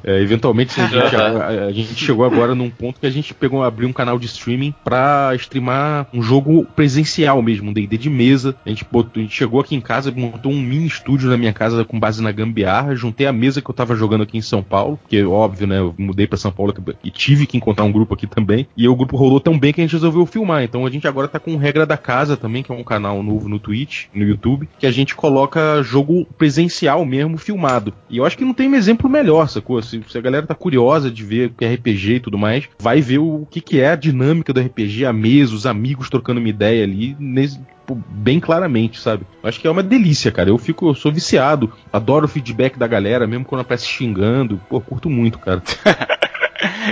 É, 0.03 0.21
eventualmente 0.21 0.79
a 0.79 0.85
gente, 0.85 1.15
a, 1.15 1.65
a 1.65 1.71
gente 1.71 1.95
chegou 1.95 2.25
agora 2.25 2.53
num 2.53 2.69
ponto 2.69 2.99
que 2.99 3.07
a 3.07 3.09
gente 3.09 3.33
pegou, 3.33 3.63
abriu 3.75 3.89
um 3.89 3.93
canal 3.93 4.17
de 4.17 4.25
streaming 4.25 4.73
pra 4.83 5.33
streamar 5.35 6.07
um 6.13 6.21
jogo 6.21 6.65
presencial 6.75 7.41
mesmo, 7.41 7.69
um 7.69 7.73
D&D 7.73 7.97
de 7.97 8.09
mesa. 8.09 8.55
A 8.65 8.69
gente, 8.69 8.85
botou, 8.89 9.19
a 9.19 9.23
gente 9.23 9.35
chegou 9.35 9.59
aqui 9.59 9.75
em 9.75 9.81
casa, 9.81 10.11
montou 10.11 10.51
um 10.51 10.61
mini 10.61 10.87
estúdio 10.87 11.29
na 11.29 11.37
minha 11.37 11.51
casa 11.51 11.83
com 11.83 11.99
base 11.99 12.23
na 12.23 12.31
gambiarra, 12.31 12.95
juntei 12.95 13.27
a 13.27 13.33
mesa 13.33 13.61
que 13.61 13.69
eu 13.69 13.75
tava 13.75 13.95
jogando 13.95 14.23
aqui 14.23 14.37
em 14.37 14.41
São 14.41 14.63
Paulo, 14.63 14.97
porque 15.01 15.23
óbvio, 15.23 15.67
né, 15.67 15.79
eu 15.79 15.93
mudei 15.97 16.25
para 16.25 16.37
São 16.37 16.51
Paulo 16.51 16.73
e 17.03 17.11
tive 17.11 17.45
que 17.45 17.57
encontrar 17.57 17.83
um 17.83 17.91
grupo 17.91 18.13
aqui 18.13 18.25
também, 18.25 18.67
e 18.77 18.87
o 18.87 18.95
grupo 18.95 19.17
rolou 19.17 19.39
tão 19.39 19.59
bem 19.59 19.73
que 19.73 19.81
a 19.81 19.83
gente 19.83 19.93
resolveu 19.93 20.25
filmar. 20.25 20.63
Então 20.63 20.85
a 20.85 20.89
gente 20.89 21.07
agora 21.07 21.27
tá 21.27 21.39
com 21.39 21.57
Regra 21.57 21.85
da 21.85 21.97
Casa 21.97 22.37
também, 22.37 22.63
que 22.63 22.71
é 22.71 22.75
um 22.75 22.83
canal 22.83 23.21
novo 23.21 23.49
no 23.49 23.59
Twitch, 23.59 24.05
no 24.13 24.23
YouTube, 24.23 24.69
que 24.79 24.87
a 24.87 24.91
gente 24.91 25.15
coloca 25.15 25.83
jogo 25.83 26.25
presencial 26.37 27.05
mesmo, 27.05 27.37
filmado. 27.37 27.93
E 28.09 28.17
eu 28.17 28.25
acho 28.25 28.37
que 28.37 28.45
não 28.45 28.53
tem 28.53 28.69
um 28.69 28.75
exemplo 28.75 29.09
melhor, 29.09 29.49
sacou? 29.49 29.81
Se, 29.81 30.01
se 30.07 30.17
a 30.17 30.21
galera 30.21 30.45
tá 30.45 30.55
curiosa 30.55 31.11
de 31.11 31.23
ver 31.23 31.47
o 31.47 31.49
que 31.51 31.65
é 31.65 31.73
RPG 31.73 32.15
e 32.15 32.19
tudo 32.19 32.37
mais, 32.37 32.67
vai 32.79 33.01
ver 33.01 33.19
o 33.19 33.47
que, 33.49 33.61
que 33.65 33.81
é 33.81 33.89
a 33.89 33.95
dinâmica 33.95 34.53
do 34.53 34.61
RPG, 34.61 35.05
a 35.05 35.11
mesa, 35.11 35.55
os 35.55 35.65
amigos 35.65 36.09
trocando 36.09 36.39
uma 36.39 36.49
ideia 36.49 36.83
ali, 36.83 37.17
nesse, 37.19 37.59
bem 37.93 38.39
claramente, 38.39 38.99
sabe? 38.99 39.25
Acho 39.43 39.59
que 39.59 39.67
é 39.67 39.71
uma 39.71 39.83
delícia, 39.83 40.31
cara. 40.31 40.49
Eu 40.49 40.57
fico, 40.57 40.87
eu 40.87 40.95
sou 40.95 41.11
viciado, 41.11 41.73
adoro 41.91 42.25
o 42.25 42.29
feedback 42.29 42.77
da 42.77 42.87
galera, 42.87 43.27
mesmo 43.27 43.45
quando 43.45 43.61
aparece 43.61 43.87
xingando. 43.87 44.61
Pô, 44.69 44.79
curto 44.79 45.09
muito, 45.09 45.39
cara. 45.39 45.61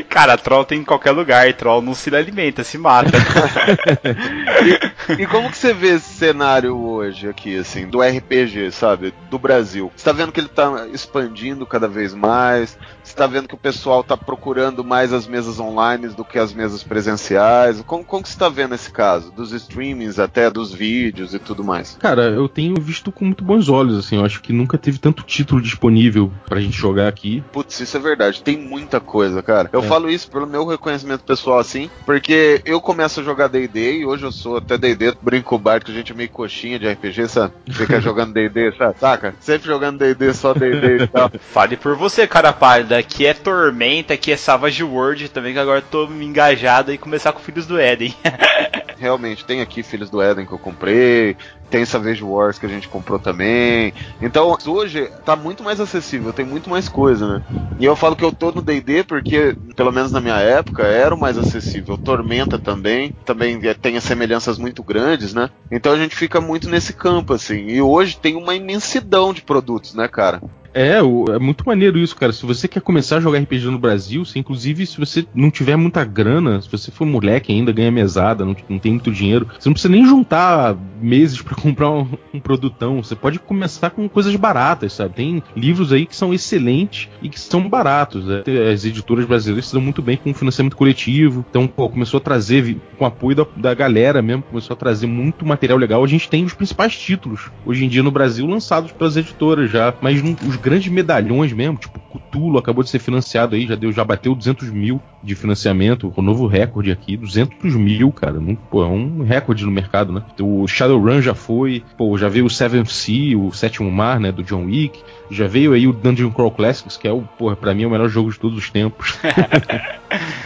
Cara, 0.10 0.38
troll 0.38 0.66
tem 0.66 0.80
em 0.80 0.84
qualquer 0.84 1.12
lugar, 1.12 1.52
troll 1.54 1.82
não 1.82 1.94
se 1.94 2.14
alimenta, 2.16 2.64
se 2.64 2.78
mata. 2.78 3.12
e, 5.18 5.24
e, 5.24 5.28
como 5.28 5.50
que 5.50 5.58
você 5.58 5.74
vê 5.74 5.96
esse 5.96 6.14
cenário 6.14 6.78
hoje 6.78 7.28
aqui, 7.28 7.58
assim, 7.58 7.88
do 7.88 8.02
RPG, 8.02 8.72
sabe? 8.72 9.14
Do 9.30 9.38
Brasil? 9.38 9.92
Você 9.96 10.06
tá 10.06 10.12
vendo 10.12 10.32
que 10.32 10.40
ele 10.40 10.50
tá 10.50 10.88
expandindo 10.92 11.66
cada 11.66 11.88
vez 11.88 12.14
mais? 12.14 12.78
Você 13.04 13.16
tá 13.16 13.28
vendo 13.28 13.48
que 13.48 13.56
o 13.56 13.58
pessoal 13.58 14.04
tá 14.04 14.16
procurando 14.16 14.84
mais 14.84 15.12
as 15.12 15.28
mesas 15.28 15.60
online 15.60 16.08
do 16.10 16.24
que 16.24 16.40
as 16.40 16.54
mesas 16.54 16.84
presenciais? 16.84 17.82
Como, 17.86 18.04
como 18.04 18.24
que 18.24 18.30
você 18.30 18.38
tá 18.38 18.50
vendo 18.50 18.76
esse 18.76 18.92
caso? 18.92 19.32
Dos 19.32 19.52
streamings 19.52 20.20
até, 20.20 20.50
dos 20.50 20.74
vídeos 20.74 21.34
e 21.34 21.40
tudo 21.40 21.64
mais? 21.64 21.98
Cara, 22.00 22.24
eu 22.24 22.48
tenho 22.48 22.80
visto 22.80 23.12
com 23.12 23.26
muito 23.26 23.44
bons 23.44 23.70
olhos, 23.70 23.98
assim, 23.98 24.18
eu 24.18 24.26
acho 24.26 24.42
que 24.42 24.54
nunca 24.54 24.78
teve 24.78 24.98
tanto 24.98 25.24
título 25.24 25.62
disponível 25.62 26.32
pra 26.48 26.62
gente 26.62 26.78
jogar 26.78 27.08
aqui. 27.08 27.44
Putz, 27.52 27.80
isso 27.80 27.98
é 27.98 28.00
verdade, 28.00 28.42
tem 28.42 28.58
muita 28.58 29.00
coisa, 29.00 29.44
cara. 29.44 29.70
Eu 29.72 29.83
é. 29.84 29.88
falo 29.88 30.10
isso 30.10 30.30
pelo 30.30 30.48
meu 30.48 30.66
reconhecimento 30.66 31.24
pessoal, 31.24 31.60
assim, 31.60 31.90
porque 32.06 32.62
eu 32.66 32.82
começo 32.82 33.20
a 33.20 33.24
jogar 33.24 33.48
D&D 33.48 34.00
e 34.00 34.06
hoje 34.06 34.24
eu 34.24 34.32
sou 34.32 34.58
até 34.58 34.78
D&D, 34.78 35.16
brinco 35.22 35.58
Bart 35.58 35.84
que 35.84 35.92
a 35.92 35.94
gente 35.94 36.12
é 36.12 36.16
meio 36.16 36.30
coxinha 36.30 36.80
de 36.80 36.90
RPG, 36.90 37.28
sabe? 37.28 37.54
Fica 37.72 38.00
jogando 38.02 38.34
D&D? 38.34 38.74
Saca? 39.00 39.36
Sempre 39.40 39.68
jogando 39.68 40.00
D&D, 40.00 40.34
só 40.34 40.54
D&D 40.54 41.04
e 41.04 41.08
tal. 41.08 41.32
Fale 41.40 41.78
por 41.78 41.96
você, 41.96 42.28
cara 42.28 42.54
pálida, 42.54 42.98
aqui 42.98 43.26
é 43.26 43.34
Tormenta, 43.34 44.14
aqui 44.14 44.32
é 44.32 44.38
Savage 44.38 44.84
World 44.84 45.30
também, 45.30 45.54
que 45.54 45.60
agora 45.60 45.80
eu 45.80 45.86
tô 45.90 46.08
me 46.08 46.26
engajado 46.26 46.92
e 46.94 46.98
começar 46.98 47.32
com 47.32 47.40
Filhos 47.40 47.66
do 47.66 47.80
Éden. 47.80 48.14
Realmente, 48.98 49.44
tem 49.44 49.62
aqui 49.62 49.84
Filhos 49.84 50.10
do 50.10 50.22
Éden 50.22 50.46
que 50.46 50.54
eu 50.54 50.60
comprei, 50.60 51.36
tem 51.74 51.86
Savage 51.86 52.24
Wars 52.24 52.60
que 52.60 52.68
a 52.68 52.70
gente 52.70 52.88
comprou 52.88 53.18
também. 53.18 53.92
Então, 54.22 54.56
hoje 54.68 55.10
tá 55.26 55.36
muito 55.36 55.64
mais 55.64 55.80
acessível, 55.80 56.32
tem 56.32 56.46
muito 56.46 56.70
mais 56.70 56.88
coisa, 56.88 57.28
né? 57.28 57.44
E 57.80 57.86
eu 57.86 57.96
falo 57.96 58.16
que 58.16 58.24
eu 58.24 58.32
tô 58.32 58.52
no 58.52 58.62
D&D 58.62 59.04
porque, 59.04 59.58
pelo 59.76 59.92
menos 59.92 60.12
na 60.12 60.22
minha 60.22 60.38
época, 60.38 60.84
era 60.84 61.16
o 61.16 61.20
mais 61.20 61.36
acessível. 61.36 61.98
Tormenta 61.98 62.60
também, 62.60 63.16
também 63.26 63.60
é, 63.64 63.74
tem 63.74 63.98
as 63.98 64.04
semelhanças 64.04 64.60
muito 64.60 64.84
grandes, 64.84 65.34
né? 65.34 65.50
Então 65.72 65.94
a 65.94 65.98
gente 65.98 66.16
fica 66.16 66.40
muito 66.40 66.70
nesse 66.70 66.94
campo, 66.94 67.34
assim. 67.34 67.66
E 67.68 67.82
hoje 67.82 68.20
tem 68.22 68.36
uma 68.36 68.54
imensidão 68.54 69.34
de 69.34 69.42
produtos, 69.42 69.96
né, 69.96 70.08
cara? 70.08 70.44
É, 70.74 70.98
é 70.98 71.40
muito 71.40 71.64
maneiro 71.66 71.98
isso, 71.98 72.16
cara. 72.16 72.34
Se 72.34 72.46
você 72.46 72.68
quer 72.68 72.82
começar 72.82 73.18
a 73.18 73.20
jogar 73.20 73.40
RPG 73.40 73.66
no 73.66 73.78
Brasil, 73.78 74.26
se, 74.26 74.40
inclusive 74.40 74.86
se 74.86 75.00
você 75.00 75.26
não 75.34 75.52
tiver 75.52 75.76
muita 75.76 76.04
grana, 76.04 76.62
se 76.62 76.70
você 76.70 76.90
for 76.92 77.06
moleque 77.06 77.54
ainda, 77.54 77.72
ganha 77.72 77.92
mesada, 77.92 78.44
não, 78.44 78.56
não 78.68 78.80
tem 78.80 78.94
muito 78.94 79.12
dinheiro, 79.12 79.48
você 79.60 79.70
não 79.70 79.74
precisa 79.74 79.94
nem 79.94 80.06
juntar 80.06 80.76
meses 81.00 81.42
para 81.42 81.56
comprar 81.62 81.92
um, 81.92 82.08
um, 82.34 82.40
produtão. 82.40 83.04
Você 83.04 83.16
pode 83.16 83.40
começar 83.40 83.92
com 83.92 84.10
coisas 84.10 84.36
baratas, 84.36 84.94
sabe? 84.94 85.14
Tem 85.14 85.44
livros 85.56 85.94
aí 85.94 86.06
que 86.06 86.16
são 86.16 86.34
excelentes 86.34 87.10
e 87.22 87.30
que 87.30 87.40
são 87.40 87.70
baratos. 87.70 88.26
Né? 88.26 88.44
As 88.72 88.84
editoras 88.84 89.26
brasileiras 89.26 89.72
dão 89.72 89.82
muito 89.82 90.02
bem 90.02 90.18
com 90.18 90.34
financiamento 90.34 90.76
coletivo. 90.76 91.46
Então, 91.50 91.68
pô, 91.68 91.90
começou 91.90 92.18
a 92.18 92.22
trazer, 92.22 92.78
com 92.98 93.06
apoio 93.06 93.36
da, 93.36 93.46
da 93.56 93.74
galera 93.74 94.22
mesmo, 94.22 94.44
começou 94.44 94.74
a 94.74 94.78
trazer 94.78 95.08
muito 95.08 95.46
material 95.46 95.78
legal. 95.78 96.04
A 96.04 96.08
gente 96.08 96.30
tem 96.30 96.44
os 96.44 96.54
principais 96.54 96.98
títulos 96.98 97.52
hoje 97.66 97.86
em 97.86 97.90
dia 97.90 98.02
no 98.02 98.12
Brasil 98.12 98.48
lançados 98.48 98.92
pelas 98.92 99.18
editoras 99.18 99.70
já, 99.70 99.94
mas 100.02 100.22
os 100.22 100.56
grandes 100.64 100.92
medalhões 100.92 101.52
mesmo, 101.52 101.78
tipo 101.78 102.00
Cutulo 102.00 102.58
acabou 102.58 102.84
de 102.84 102.90
ser 102.90 103.00
financiado 103.00 103.56
aí, 103.56 103.68
já 103.68 103.76
deu, 103.76 103.92
já 103.92 104.04
bateu 104.04 104.34
200 104.34 104.70
mil 104.70 105.02
de 105.22 105.36
financiamento, 105.36 106.14
o 106.16 106.22
novo 106.22 106.48
recorde 106.48 106.92
aqui, 106.92 107.18
200 107.18 107.76
mil, 107.76 108.12
cara, 108.12 108.40
não, 108.40 108.56
pô, 108.56 108.84
é 108.84 108.88
um 108.88 109.24
recorde 109.24 109.66
no 109.66 109.72
mercado, 109.72 110.14
né? 110.14 110.22
O 110.40 110.68
Shadowrun 110.68 111.22
já 111.22 111.34
foi, 111.34 111.84
pô, 111.98 112.18
já 112.18 112.30
veio 112.30 112.46
o 112.46 112.50
Seven 112.50 112.86
Sea, 112.86 113.38
o 113.38 113.52
Sétimo 113.52 113.92
Mar, 113.92 114.20
né, 114.20 114.32
do 114.32 114.44
John 114.44 114.66
Wick, 114.66 115.02
já 115.30 115.48
veio 115.48 115.74
aí 115.74 115.88
o 115.88 115.94
Dungeon 115.94 116.32
Crawl 116.32 116.52
Classics, 116.52 116.98
que 116.98 117.08
é 117.08 117.12
o, 117.12 117.22
porra, 117.22 117.56
pra 117.56 117.74
mim 117.74 117.84
é 117.84 117.88
o 117.88 117.90
melhor 117.90 118.10
jogo 118.10 118.32
de 118.32 118.40
todos 118.40 118.58
os 118.58 118.70
tempos. 118.70 119.18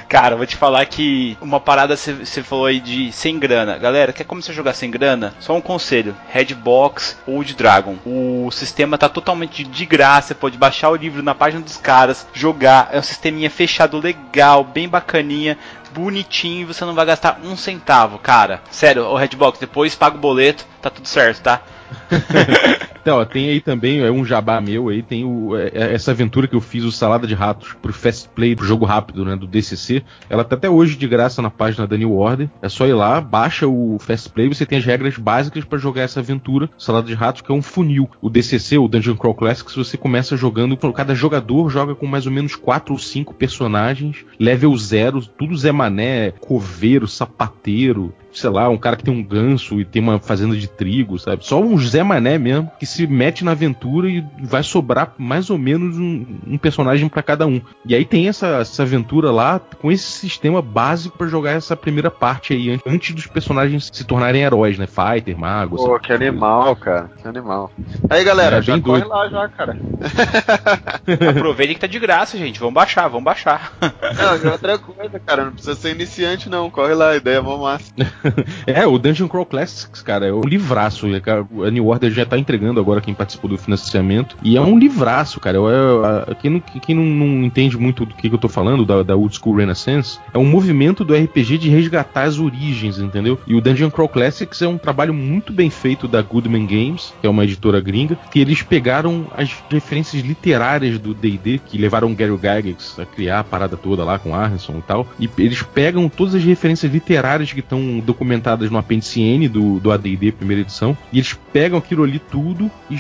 Cara, 0.08 0.38
vou 0.38 0.46
te 0.46 0.56
falar 0.56 0.86
que 0.86 1.38
uma 1.42 1.60
parada 1.60 1.98
você 1.98 2.42
falou 2.42 2.68
aí 2.68 2.80
de 2.80 3.12
sem 3.12 3.38
grana. 3.38 3.78
Galera, 3.78 4.14
quer 4.14 4.24
começar 4.24 4.54
a 4.54 4.56
jogar 4.56 4.74
sem 4.74 4.90
grana? 4.90 5.34
Só 5.40 5.54
um 5.54 5.60
conselho: 5.60 6.16
Redbox 6.30 7.18
ou 7.28 7.44
de 7.44 7.54
Dragon. 7.54 7.96
O 8.06 8.50
sistema 8.52 8.98
tá 8.98 9.10
totalmente 9.10 9.66
de 9.66 9.86
graça. 9.86 10.07
Você 10.22 10.34
pode 10.34 10.58
baixar 10.58 10.90
o 10.90 10.96
livro 10.96 11.22
na 11.22 11.36
página 11.36 11.62
dos 11.62 11.78
caras, 11.78 12.26
jogar. 12.34 12.90
É 12.92 13.00
um 13.00 13.04
sisteminha 13.04 13.50
fechado 13.50 14.00
legal, 14.00 14.64
bem 14.64 14.88
bacaninha 14.88 15.58
bonitinho 15.98 16.68
você 16.68 16.86
não 16.86 16.94
vai 16.94 17.06
gastar 17.06 17.40
um 17.44 17.58
centavo, 17.58 18.20
cara. 18.20 18.62
Sério, 18.70 19.06
o 19.06 19.16
Redbox, 19.16 19.60
depois 19.60 19.96
paga 19.96 20.16
o 20.16 20.20
boleto, 20.20 20.66
tá 20.82 20.90
tudo 20.90 21.08
certo, 21.08 21.42
tá? 21.42 21.62
então, 23.02 23.20
ó, 23.20 23.26
tem 23.26 23.50
aí 23.50 23.62
também, 23.62 24.02
é 24.02 24.12
um 24.12 24.26
jabá 24.26 24.60
meu 24.60 24.90
aí, 24.90 25.02
tem 25.02 25.24
o, 25.24 25.56
é, 25.56 25.72
é, 25.74 25.94
essa 25.94 26.12
aventura 26.12 26.48
que 26.48 26.56
eu 26.56 26.62
fiz, 26.62 26.84
o 26.84 26.92
Salada 26.92 27.28
de 27.28 27.34
Ratos, 27.34 27.74
pro 27.82 27.94
Fast 27.94 28.30
Play, 28.30 28.56
pro 28.56 28.66
jogo 28.66 28.86
rápido, 28.86 29.24
né, 29.24 29.36
do 29.36 29.48
DCC. 29.48 30.04
Ela 30.30 30.44
tá 30.44 30.56
até 30.56 30.70
hoje 30.70 30.98
de 30.98 31.08
graça 31.08 31.42
na 31.42 31.50
página 31.50 31.88
da 31.88 31.98
New 31.98 32.14
Order. 32.14 32.50
É 32.62 32.70
só 32.70 32.86
ir 32.86 32.94
lá, 32.94 33.22
baixa 33.22 33.68
o 33.68 33.98
Fast 34.00 34.30
Play, 34.30 34.48
você 34.48 34.66
tem 34.66 34.78
as 34.78 34.86
regras 34.86 35.18
básicas 35.18 35.64
para 35.64 35.78
jogar 35.78 36.02
essa 36.02 36.20
aventura. 36.20 36.70
Salada 36.78 37.08
de 37.08 37.14
Ratos, 37.14 37.42
que 37.42 37.52
é 37.52 37.56
um 37.56 37.62
funil. 37.62 38.10
O 38.22 38.30
DCC, 38.30 38.78
o 38.78 38.88
Dungeon 38.88 39.16
Crawl 39.16 39.36
Classics, 39.36 39.76
você 39.76 39.98
começa 39.98 40.36
jogando, 40.36 40.78
cada 40.94 41.16
jogador 41.16 41.70
joga 41.70 41.96
com 41.96 42.06
mais 42.06 42.26
ou 42.26 42.32
menos 42.32 42.56
4 42.56 42.94
ou 42.94 43.00
5 43.00 43.34
personagens, 43.34 44.26
level 44.40 44.76
0, 44.76 45.22
tudo 45.38 45.58
Zé 45.58 45.72
Mané, 45.72 46.32
coveiro, 46.32 47.08
sapateiro, 47.08 48.14
sei 48.38 48.50
lá, 48.50 48.70
um 48.70 48.78
cara 48.78 48.96
que 48.96 49.04
tem 49.04 49.14
um 49.14 49.24
ganso 49.24 49.80
e 49.80 49.86
tem 49.86 50.02
uma 50.02 50.20
fazenda 50.20 50.56
de 50.56 50.68
trigo, 50.68 51.18
sabe? 51.18 51.46
Só 51.46 51.60
um 51.60 51.78
Zé 51.78 52.04
Mané 52.04 52.38
mesmo 52.38 52.72
que 52.80 52.86
se 52.86 53.08
mete 53.08 53.44
na 53.44 53.52
aventura 53.52 54.10
e 54.10 54.24
vai 54.42 54.64
sobrar 54.64 55.14
mais 55.18 55.50
ou 55.50 55.58
menos 55.58 55.98
um, 55.98 56.26
um 56.46 56.58
personagem 56.58 57.10
para 57.10 57.24
cada 57.24 57.48
um. 57.48 57.62
E 57.86 57.96
aí 57.96 58.06
tem 58.06 58.28
essa, 58.28 58.48
essa 58.58 58.84
aventura 58.84 59.32
lá 59.32 59.60
com 59.60 59.92
esse 59.92 60.04
sistema 60.04 60.62
básico 60.62 61.18
para 61.18 61.28
jogar 61.28 61.52
essa 61.52 61.76
primeira 61.76 62.12
parte 62.12 62.54
aí, 62.54 62.80
antes 62.86 63.16
dos 63.16 63.28
personagens 63.28 63.90
se 63.92 64.04
tornarem 64.04 64.42
heróis, 64.42 64.78
né? 64.78 64.88
Fighter, 64.88 65.38
mago. 65.38 65.78
Pô, 65.78 66.00
que 66.00 66.14
animal, 66.14 66.76
cara. 66.76 67.10
Que 67.22 67.28
animal. 67.28 67.72
Aí, 68.10 68.24
galera, 68.24 68.58
é, 68.58 68.62
já 68.62 68.80
corre 68.80 69.02
doido. 69.02 69.10
lá 69.10 69.28
já, 69.30 69.50
cara. 69.50 69.78
Aproveita 71.30 71.74
que 71.74 71.80
tá 71.80 71.88
de 71.88 72.00
graça, 72.00 72.38
gente. 72.38 72.60
Vamos 72.60 72.76
baixar, 72.76 73.08
vamos 73.08 73.24
baixar. 73.24 73.74
Não, 73.82 74.52
outra 74.52 74.78
coisa, 74.78 75.20
cara. 75.20 75.46
Não 75.46 75.52
precisa 75.52 75.76
ser 75.76 75.92
iniciante, 75.92 76.50
não. 76.50 76.70
Corre 76.70 76.94
lá, 76.94 77.12
a 77.12 77.18
ideia 77.18 77.38
é 77.38 77.42
mó 77.42 77.58
massa. 77.58 77.92
é, 78.66 78.86
o 78.88 78.98
Dungeon 78.98 79.28
Crawl 79.28 79.46
Classics, 79.46 80.02
cara, 80.02 80.28
é 80.28 80.34
um 80.34 80.42
livraço. 80.42 81.06
A 81.08 81.72
New 81.72 81.88
Order 81.88 82.12
já 82.12 82.26
tá 82.26 82.38
entregando 82.38 82.80
agora 82.80 83.02
quem 83.02 83.14
participou 83.14 83.50
do 83.50 83.58
financiamento. 83.58 84.38
E 84.42 84.58
é 84.58 84.62
um 84.62 84.78
livraço, 84.78 85.40
cara. 85.40 85.58
É, 85.58 86.32
é, 86.32 86.36
quem 86.36 86.52
não, 86.52 86.60
quem 86.60 86.96
não, 86.96 87.04
não 87.04 87.44
entende 87.44 87.78
muito 87.78 88.06
do 88.06 88.16
que, 88.16 88.30
que 88.30 88.36
eu 88.36 88.40
tô 88.40 88.50
falando, 88.50 88.86
da, 88.86 89.04
da 89.04 89.16
Old 89.16 89.38
School 89.38 89.58
Renaissance, 89.58 90.20
é 90.34 90.38
um 90.38 90.46
movimento 90.46 91.04
do 91.04 91.14
RPG 91.14 91.58
de 91.58 91.70
resgatar 91.70 92.24
as 92.24 92.40
origens, 92.40 93.00
entendeu? 93.00 93.40
E 93.46 93.54
o 93.54 93.62
Dungeon 93.62 93.90
Crawl 93.90 94.10
Classics 94.10 94.62
é 94.62 94.68
um 94.68 94.78
trabalho 94.78 95.14
muito 95.14 95.52
bem 95.52 95.70
feito 95.70 96.08
da 96.08 96.22
Goodman 96.22 96.66
Games, 96.66 97.14
que 97.20 97.28
é 97.28 97.30
uma 97.30 97.44
editora 97.44 97.82
gringa 97.82 97.98
gringa, 97.98 98.18
que 98.30 98.40
eles 98.40 98.62
pegaram 98.62 99.28
as 99.36 99.52
referências 99.70 100.22
literárias 100.22 101.00
do 101.00 101.14
D&D, 101.14 101.60
que 101.66 101.78
levaram 101.78 102.14
Gary 102.14 102.38
Gygax 102.38 103.00
a 103.00 103.06
criar 103.06 103.40
a 103.40 103.44
parada 103.44 103.76
toda 103.76 104.04
lá 104.04 104.20
com 104.20 104.36
Arneson 104.36 104.78
e 104.78 104.82
tal, 104.82 105.08
e 105.20 105.30
eles 105.38 105.64
pegam 105.64 106.08
todas 106.08 106.36
as 106.36 106.44
referências 106.44 106.92
literárias 106.92 107.52
que 107.52 107.60
estão 107.60 108.00
documentadas 108.08 108.72
no 108.72 108.78
apêndice 108.78 109.22
N 109.22 109.48
do, 109.50 109.80
do 109.80 109.92
AD&D 109.92 110.32
primeira 110.32 110.62
edição, 110.62 110.98
e 111.12 111.20
eles 111.20 111.38
pegam 111.52 111.78
aquilo 111.78 112.04
ali 112.04 112.18
tudo 112.18 112.72
e, 112.90 112.98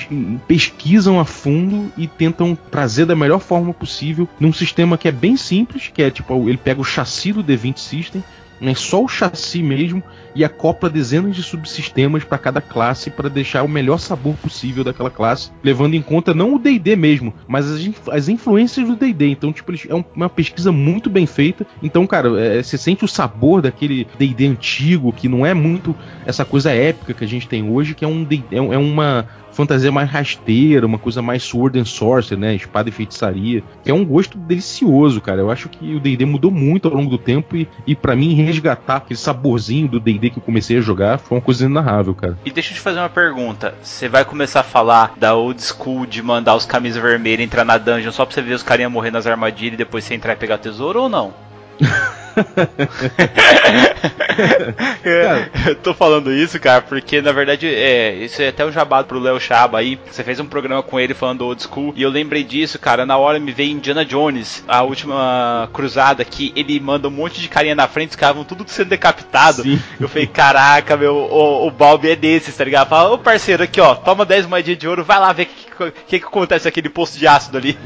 pesquisam 0.48 1.20
a 1.20 1.26
fundo 1.26 1.92
e 1.98 2.06
tentam 2.06 2.56
trazer 2.70 3.06
da 3.06 3.16
melhor 3.16 3.40
forma 3.40 3.74
possível 3.74 4.28
num 4.40 4.52
sistema 4.52 4.98
que 4.98 5.08
é 5.08 5.12
bem 5.12 5.38
simples, 5.38 5.90
que 5.92 6.04
é 6.04 6.12
tipo, 6.12 6.48
ele 6.48 6.58
pega 6.58 6.82
o 6.82 6.84
chassi 6.84 7.32
do 7.32 7.44
D20 7.44 7.78
System, 7.78 8.24
né, 8.60 8.76
só 8.76 9.04
o 9.04 9.08
chassi 9.08 9.64
mesmo 9.64 10.04
e 10.38 10.46
acopla 10.46 10.88
dezenas 10.88 11.36
de 11.36 11.42
subsistemas 11.42 12.24
para 12.24 12.38
cada 12.38 12.62
classe 12.62 13.10
para 13.10 13.28
deixar 13.28 13.64
o 13.64 13.68
melhor 13.68 13.98
sabor 13.98 14.36
possível 14.36 14.84
daquela 14.84 15.10
classe, 15.10 15.50
levando 15.64 15.96
em 15.96 16.02
conta 16.02 16.32
não 16.32 16.54
o 16.54 16.60
D&D 16.60 16.96
mesmo, 16.96 17.34
mas 17.48 17.66
as, 17.72 17.90
as 18.12 18.30
influências 18.30 18.88
do 18.88 18.96
D&D. 18.96 19.30
Então, 19.30 19.52
tipo, 19.52 19.74
é 19.74 20.06
uma 20.16 20.30
pesquisa 20.30 20.72
muito 20.72 21.10
bem 21.10 21.26
feita. 21.26 21.66
Então, 21.82 22.06
cara, 22.06 22.40
é, 22.40 22.62
você 22.62 22.78
sente 22.78 23.04
o 23.04 23.08
sabor 23.08 23.64
daquele 23.64 24.08
D&D 24.20 24.46
antigo, 24.46 25.12
que 25.12 25.28
não 25.28 25.44
é 25.44 25.56
muito 25.56 25.96
essa 26.24 26.46
coisa 26.46 26.72
épica 26.72 27.16
que 27.16 27.24
a 27.24 27.28
gente 27.28 27.48
tem 27.48 27.68
hoje, 27.68 27.96
que 27.96 28.06
é, 28.06 28.08
um, 28.08 28.28
é, 28.52 28.58
é 28.58 28.78
uma 28.78 29.28
fantasia 29.58 29.92
mais 29.92 30.08
rasteira, 30.08 30.86
uma 30.86 31.00
coisa 31.00 31.20
mais 31.20 31.42
sword 31.42 31.80
and 31.80 31.86
sorcery, 31.86 32.40
né? 32.40 32.54
Espada 32.54 32.90
e 32.90 32.92
feitiçaria. 32.92 33.64
É 33.84 33.92
um 33.92 34.06
gosto 34.06 34.38
delicioso, 34.38 35.20
cara. 35.20 35.42
Eu 35.42 35.50
acho 35.50 35.68
que 35.68 35.96
o 35.96 36.00
D&D 36.00 36.26
mudou 36.26 36.52
muito 36.52 36.88
ao 36.88 36.94
longo 36.94 37.10
do 37.10 37.18
tempo 37.18 37.58
e, 37.58 37.68
e 37.88 37.96
para 37.96 38.16
mim 38.16 38.36
resgatar 38.36 38.98
aquele 38.98 39.18
saborzinho 39.18 39.88
do 39.88 40.00
D&D 40.00 40.27
que 40.30 40.38
eu 40.40 40.44
comecei 40.44 40.78
a 40.78 40.82
jogar 40.82 41.18
foi 41.18 41.38
uma 41.38 41.44
coisa 41.44 41.66
inenarrável, 41.66 42.14
cara. 42.14 42.38
E 42.46 42.52
deixa 42.52 42.72
eu 42.72 42.76
te 42.76 42.82
fazer 42.82 43.00
uma 43.00 43.10
pergunta. 43.10 43.74
Você 43.82 44.08
vai 44.08 44.26
começar 44.26 44.62
a 44.62 44.64
falar 44.64 45.14
da 45.18 45.36
old 45.36 45.62
school 45.62 46.06
de 46.06 46.22
mandar 46.22 46.56
os 46.56 46.66
camisas 46.66 47.02
vermelhas 47.02 47.46
entrar 47.46 47.64
na 47.64 47.78
dungeon 47.78 48.12
só 48.12 48.26
pra 48.26 48.34
você 48.34 48.42
ver 48.42 48.54
os 48.54 48.64
carinha 48.64 48.90
morrer 48.90 49.12
nas 49.12 49.28
armadilhas 49.28 49.76
e 49.76 49.78
depois 49.78 50.04
você 50.04 50.14
entrar 50.14 50.34
e 50.34 50.38
pegar 50.38 50.58
tesouro 50.58 51.04
ou 51.04 51.10
não? 51.10 51.34
eu 55.66 55.76
tô 55.76 55.94
falando 55.94 56.32
isso, 56.32 56.60
cara, 56.60 56.82
porque 56.82 57.22
na 57.22 57.32
verdade 57.32 57.68
é, 57.68 58.16
isso 58.16 58.42
é 58.42 58.50
até 58.50 58.66
um 58.66 58.72
jabado 58.72 59.08
pro 59.08 59.20
Léo 59.20 59.40
Chaba 59.40 59.80
aí. 59.80 60.00
Você 60.10 60.24
fez 60.24 60.40
um 60.40 60.46
programa 60.46 60.84
com 60.84 61.00
ele 61.00 61.14
falando 61.14 61.42
old 61.42 61.62
school 61.62 61.94
e 61.96 62.02
eu 62.02 62.10
lembrei 62.10 62.44
disso, 62.44 62.80
cara. 62.80 63.06
Na 63.06 63.18
hora 63.18 63.40
me 63.40 63.52
veio 63.52 63.72
Indiana 63.72 64.06
Jones, 64.06 64.64
a 64.68 64.84
última 64.84 65.70
cruzada 65.74 66.24
que 66.24 66.54
ele 66.56 66.80
manda 66.80 67.08
um 67.08 67.12
monte 67.12 67.42
de 67.42 67.50
carinha 67.50 67.76
na 67.76 67.88
frente, 67.88 68.12
os 68.12 68.16
caras 68.16 68.36
vão 68.36 68.46
tudo 68.46 68.64
sendo 68.68 68.90
decapitado. 68.90 69.64
Sim. 69.64 69.80
Eu 70.00 70.08
falei, 70.08 70.28
caraca, 70.28 70.96
meu, 70.96 71.16
o, 71.16 71.68
o 71.68 71.72
Balbi 71.72 72.10
é 72.10 72.16
desses, 72.16 72.56
tá 72.56 72.64
ligado? 72.64 72.90
Fala, 72.90 73.12
ô 73.12 73.18
parceiro, 73.18 73.64
aqui 73.64 73.82
ó, 73.82 73.96
toma 73.96 74.26
10 74.26 74.46
moedinhas 74.46 74.80
de 74.80 74.88
ouro, 74.88 75.04
vai 75.04 75.20
lá 75.20 75.34
ver 75.34 75.44
o 75.44 75.46
que, 75.46 75.92
que, 76.08 76.20
que 76.20 76.26
acontece 76.26 76.68
aquele 76.68 76.90
posto 76.90 77.18
de 77.18 77.28
ácido 77.28 77.58
ali. 77.58 77.78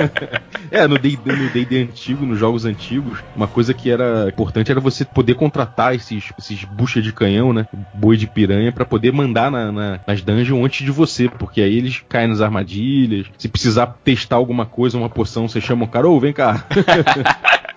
é, 0.70 0.86
no 0.86 0.98
D&D 0.98 1.82
antigo, 1.82 2.24
nos 2.24 2.38
jogos 2.38 2.64
antigos, 2.64 3.18
uma 3.34 3.46
coisa 3.46 3.74
que 3.74 3.81
era 3.90 4.28
importante 4.28 4.70
era 4.70 4.80
você 4.80 5.04
poder 5.04 5.34
contratar 5.34 5.94
esses, 5.94 6.32
esses 6.38 6.64
bucha 6.64 7.00
de 7.00 7.12
canhão, 7.12 7.52
né? 7.52 7.66
Boi 7.94 8.16
de 8.16 8.26
piranha, 8.26 8.72
para 8.72 8.84
poder 8.84 9.12
mandar 9.12 9.50
na, 9.50 9.72
na, 9.72 10.00
nas 10.06 10.22
dungeons 10.22 10.64
antes 10.64 10.84
de 10.84 10.90
você, 10.90 11.28
porque 11.28 11.60
aí 11.60 11.76
eles 11.76 12.02
caem 12.08 12.28
nas 12.28 12.40
armadilhas. 12.40 13.26
Se 13.38 13.48
precisar 13.48 13.98
testar 14.04 14.36
alguma 14.36 14.66
coisa, 14.66 14.98
uma 14.98 15.08
poção, 15.08 15.48
você 15.48 15.60
chama 15.60 15.84
o 15.84 15.88
cara, 15.88 16.08
ô, 16.08 16.18
vem 16.18 16.32
cá. 16.32 16.64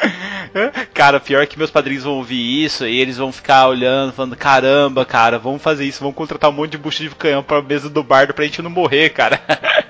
cara, 0.93 1.20
pior 1.20 1.45
que 1.47 1.58
meus 1.58 1.72
padrinhos 1.72 2.03
vão 2.03 2.14
ouvir 2.14 2.64
isso 2.64 2.86
e 2.86 2.99
eles 2.99 3.18
vão 3.18 3.32
ficar 3.32 3.68
olhando, 3.68 4.14
falando: 4.14 4.36
caramba, 4.36 5.06
cara, 5.06 5.38
vamos 5.38 5.62
fazer 5.62 5.86
isso, 5.86 5.99
vamos 5.99 6.16
contratar 6.16 6.49
um 6.49 6.53
monte 6.53 6.72
de 6.72 6.78
bucha 6.78 7.03
de 7.03 7.10
canhão 7.10 7.43
pra 7.43 7.62
mesa 7.62 7.89
do 7.89 8.03
bardo 8.03 8.34
pra 8.34 8.45
gente 8.45 8.62
não 8.62 8.70
morrer, 8.70 9.10
cara. 9.10 9.39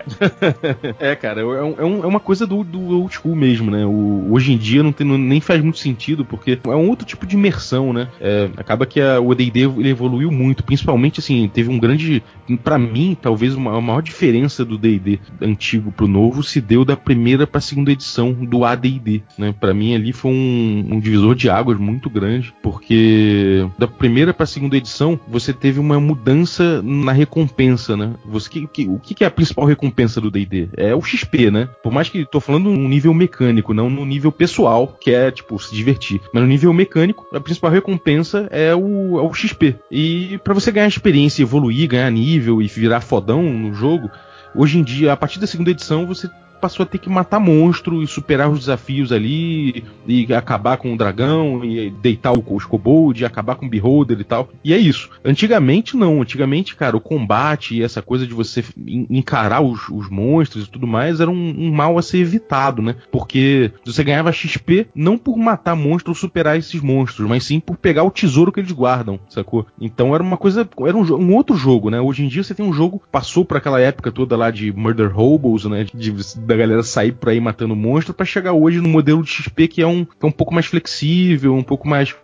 é, 1.00 1.16
cara, 1.16 1.42
é, 1.42 1.44
um, 1.44 2.04
é, 2.04 2.08
uma 2.08 2.20
coisa 2.20 2.46
do, 2.46 2.64
do 2.64 3.00
old 3.00 3.14
school 3.14 3.36
mesmo, 3.36 3.72
né? 3.72 3.86
O, 3.86 4.28
hoje 4.32 4.54
em 4.54 4.58
dia 4.58 4.84
não, 4.84 4.92
tem, 4.92 5.06
não, 5.06 5.18
nem 5.18 5.42
faz 5.42 5.62
muito 5.62 5.80
sentido, 5.80 6.24
porque 6.24 6.60
é 6.64 6.76
um 6.76 6.90
outro 6.90 7.06
tipo 7.06 7.26
de 7.26 7.36
imersão, 7.36 7.92
né? 7.92 8.08
É, 8.20 8.50
acaba 8.58 8.86
que 8.86 9.02
a, 9.02 9.20
o 9.20 9.32
AD&D 9.32 9.62
evoluiu 9.88 10.32
muito, 10.32 10.64
principalmente, 10.64 11.20
assim, 11.20 11.50
teve 11.54 11.70
um 11.70 11.80
grande... 11.80 12.24
para 12.64 12.78
mim, 12.78 13.18
talvez 13.20 13.56
uma, 13.56 13.78
a 13.78 13.82
maior 13.82 14.02
diferença 14.02 14.64
do 14.64 14.78
D&D 14.78 15.20
antigo 15.42 15.92
pro 15.92 16.08
novo 16.08 16.44
se 16.44 16.62
deu 16.62 16.86
da 16.86 16.96
primeira 16.96 17.48
pra 17.48 17.62
segunda 17.62 17.92
edição 17.92 18.34
do 18.34 18.64
AD&D, 18.64 19.24
né? 19.38 19.54
Pra 19.60 19.74
mim 19.74 19.96
ali 19.96 20.14
foi 20.14 20.32
um, 20.32 20.88
um 20.92 21.00
divisor 21.00 21.36
de 21.36 21.50
águas 21.50 21.80
muito 21.80 22.10
grande, 22.10 22.54
porque 22.62 23.68
da 23.78 23.88
primeira 23.88 24.34
pra 24.34 24.46
segunda 24.46 24.78
edição 24.78 25.20
você 25.28 25.54
teve 25.54 25.80
uma 25.80 26.00
mudança 26.00 26.82
na 26.82 27.12
recompensa, 27.12 27.98
né? 27.98 28.14
Você, 28.26 28.50
que, 28.50 28.68
que, 28.68 28.88
o 28.88 29.00
que 29.00 29.24
é 29.24 29.28
a 29.28 29.32
principal 29.32 29.66
recompensa 29.66 29.95
do 30.22 30.32
D&D? 30.32 30.70
É 30.76 30.94
o 30.94 31.02
XP, 31.02 31.50
né? 31.50 31.70
Por 31.82 31.92
mais 31.92 32.10
que 32.10 32.26
tô 32.26 32.40
falando 32.40 32.70
num 32.70 32.88
nível 32.88 33.14
mecânico, 33.14 33.74
não 33.74 33.90
no 33.90 34.06
nível 34.06 34.32
pessoal, 34.32 34.98
que 35.00 35.12
é, 35.12 35.32
tipo, 35.32 35.58
se 35.60 35.74
divertir. 35.74 36.22
Mas 36.34 36.44
no 36.44 36.50
nível 36.50 36.74
mecânico, 36.74 37.26
a 37.34 37.40
principal 37.40 37.72
recompensa 37.72 38.48
é 38.52 38.76
o, 38.76 39.20
é 39.20 39.22
o 39.22 39.34
XP. 39.34 39.76
E 39.90 40.38
para 40.44 40.54
você 40.54 40.72
ganhar 40.72 40.88
experiência, 40.88 41.42
evoluir, 41.42 41.88
ganhar 41.88 42.10
nível 42.12 42.62
e 42.62 42.68
virar 42.68 43.02
fodão 43.02 43.44
no 43.44 43.74
jogo, 43.74 44.10
hoje 44.54 44.78
em 44.78 44.84
dia, 44.84 45.14
a 45.14 45.18
partir 45.18 45.40
da 45.40 45.48
segunda 45.48 45.72
edição, 45.72 46.06
você 46.06 46.30
passou 46.66 46.84
a 46.84 46.88
ter 46.88 46.98
que 46.98 47.10
matar 47.10 47.40
monstro 47.40 48.02
e 48.02 48.08
superar 48.08 48.50
os 48.50 48.58
desafios 48.62 49.12
ali, 49.12 49.84
e 50.08 50.34
acabar 50.34 50.78
com 50.78 50.92
o 50.92 50.98
dragão, 50.98 51.64
e 51.64 51.92
deitar 51.92 52.34
os 52.34 52.66
kobold, 52.66 53.22
e 53.22 53.26
acabar 53.26 53.54
com 53.54 53.68
o 53.68 53.70
beholder 53.70 54.20
e 54.20 54.24
tal. 54.24 54.50
E 54.64 54.74
é 54.74 54.78
isso. 54.78 55.12
Antigamente 55.24 55.96
não. 55.96 56.24
Antigamente, 56.24 56.76
cara, 56.76 56.98
o 56.98 57.02
combate 57.02 57.76
e 57.76 57.84
essa 57.84 58.02
coisa 58.02 58.26
de 58.26 58.34
você 58.34 58.64
encarar 59.10 59.62
os, 59.62 59.88
os 59.90 60.10
monstros 60.10 60.66
e 60.66 60.70
tudo 60.72 60.88
mais 60.88 61.20
era 61.20 61.30
um, 61.30 61.56
um, 61.56 61.72
mal 61.72 62.00
a 62.00 62.02
ser 62.02 62.18
evitado, 62.18 62.82
né? 62.82 62.96
Porque 63.12 63.72
você 63.86 64.04
ganhava 64.04 64.32
XP 64.32 64.88
não 64.96 65.20
por 65.20 65.38
matar 65.38 65.76
monstros 65.76 66.18
ou 66.18 66.22
superar 66.22 66.58
esses 66.58 66.82
monstros, 66.82 67.30
mas 67.30 67.44
sim 67.44 67.60
por 67.60 67.78
pegar 67.78 68.04
o 68.04 68.10
tesouro 68.10 68.52
que 68.52 68.60
eles 68.60 68.72
guardam, 68.72 69.20
sacou? 69.30 69.68
Então 69.80 70.16
era 70.16 70.24
uma 70.24 70.38
coisa, 70.38 70.68
era 70.88 70.98
um, 70.98 71.04
um 71.16 71.36
outro 71.36 71.56
jogo, 71.56 71.92
né? 71.92 72.02
Hoje 72.02 72.26
em 72.26 72.28
dia 72.28 72.44
você 72.44 72.56
tem 72.56 72.66
um 72.66 72.74
jogo, 72.74 73.04
passou 73.12 73.46
por 73.46 73.58
aquela 73.58 73.80
época 73.80 74.12
toda 74.12 74.36
lá 74.36 74.50
de 74.50 74.74
Murder 74.74 75.16
Hobos, 75.16 75.66
né? 75.66 75.86
De, 75.94 76.12
da 76.56 76.58
galera 76.58 76.84
sair 76.84 77.12
por 77.12 77.30
aí 77.30 77.40
matando 77.40 77.76
monstro 77.76 78.14
para 78.14 78.26
chegar 78.26 78.54
hoje 78.54 78.80
no 78.80 78.90
modelo 78.90 79.22
de 79.22 79.30
XP 79.30 79.68
que 79.68 79.82
é, 79.82 79.88
um, 79.88 80.06
que 80.06 80.24
é 80.24 80.26
um 80.26 80.32
pouco 80.32 80.54
mais 80.54 80.66
flexível, 80.66 81.54
um 81.54 81.64
pouco 81.64 81.88
mais, 81.88 82.16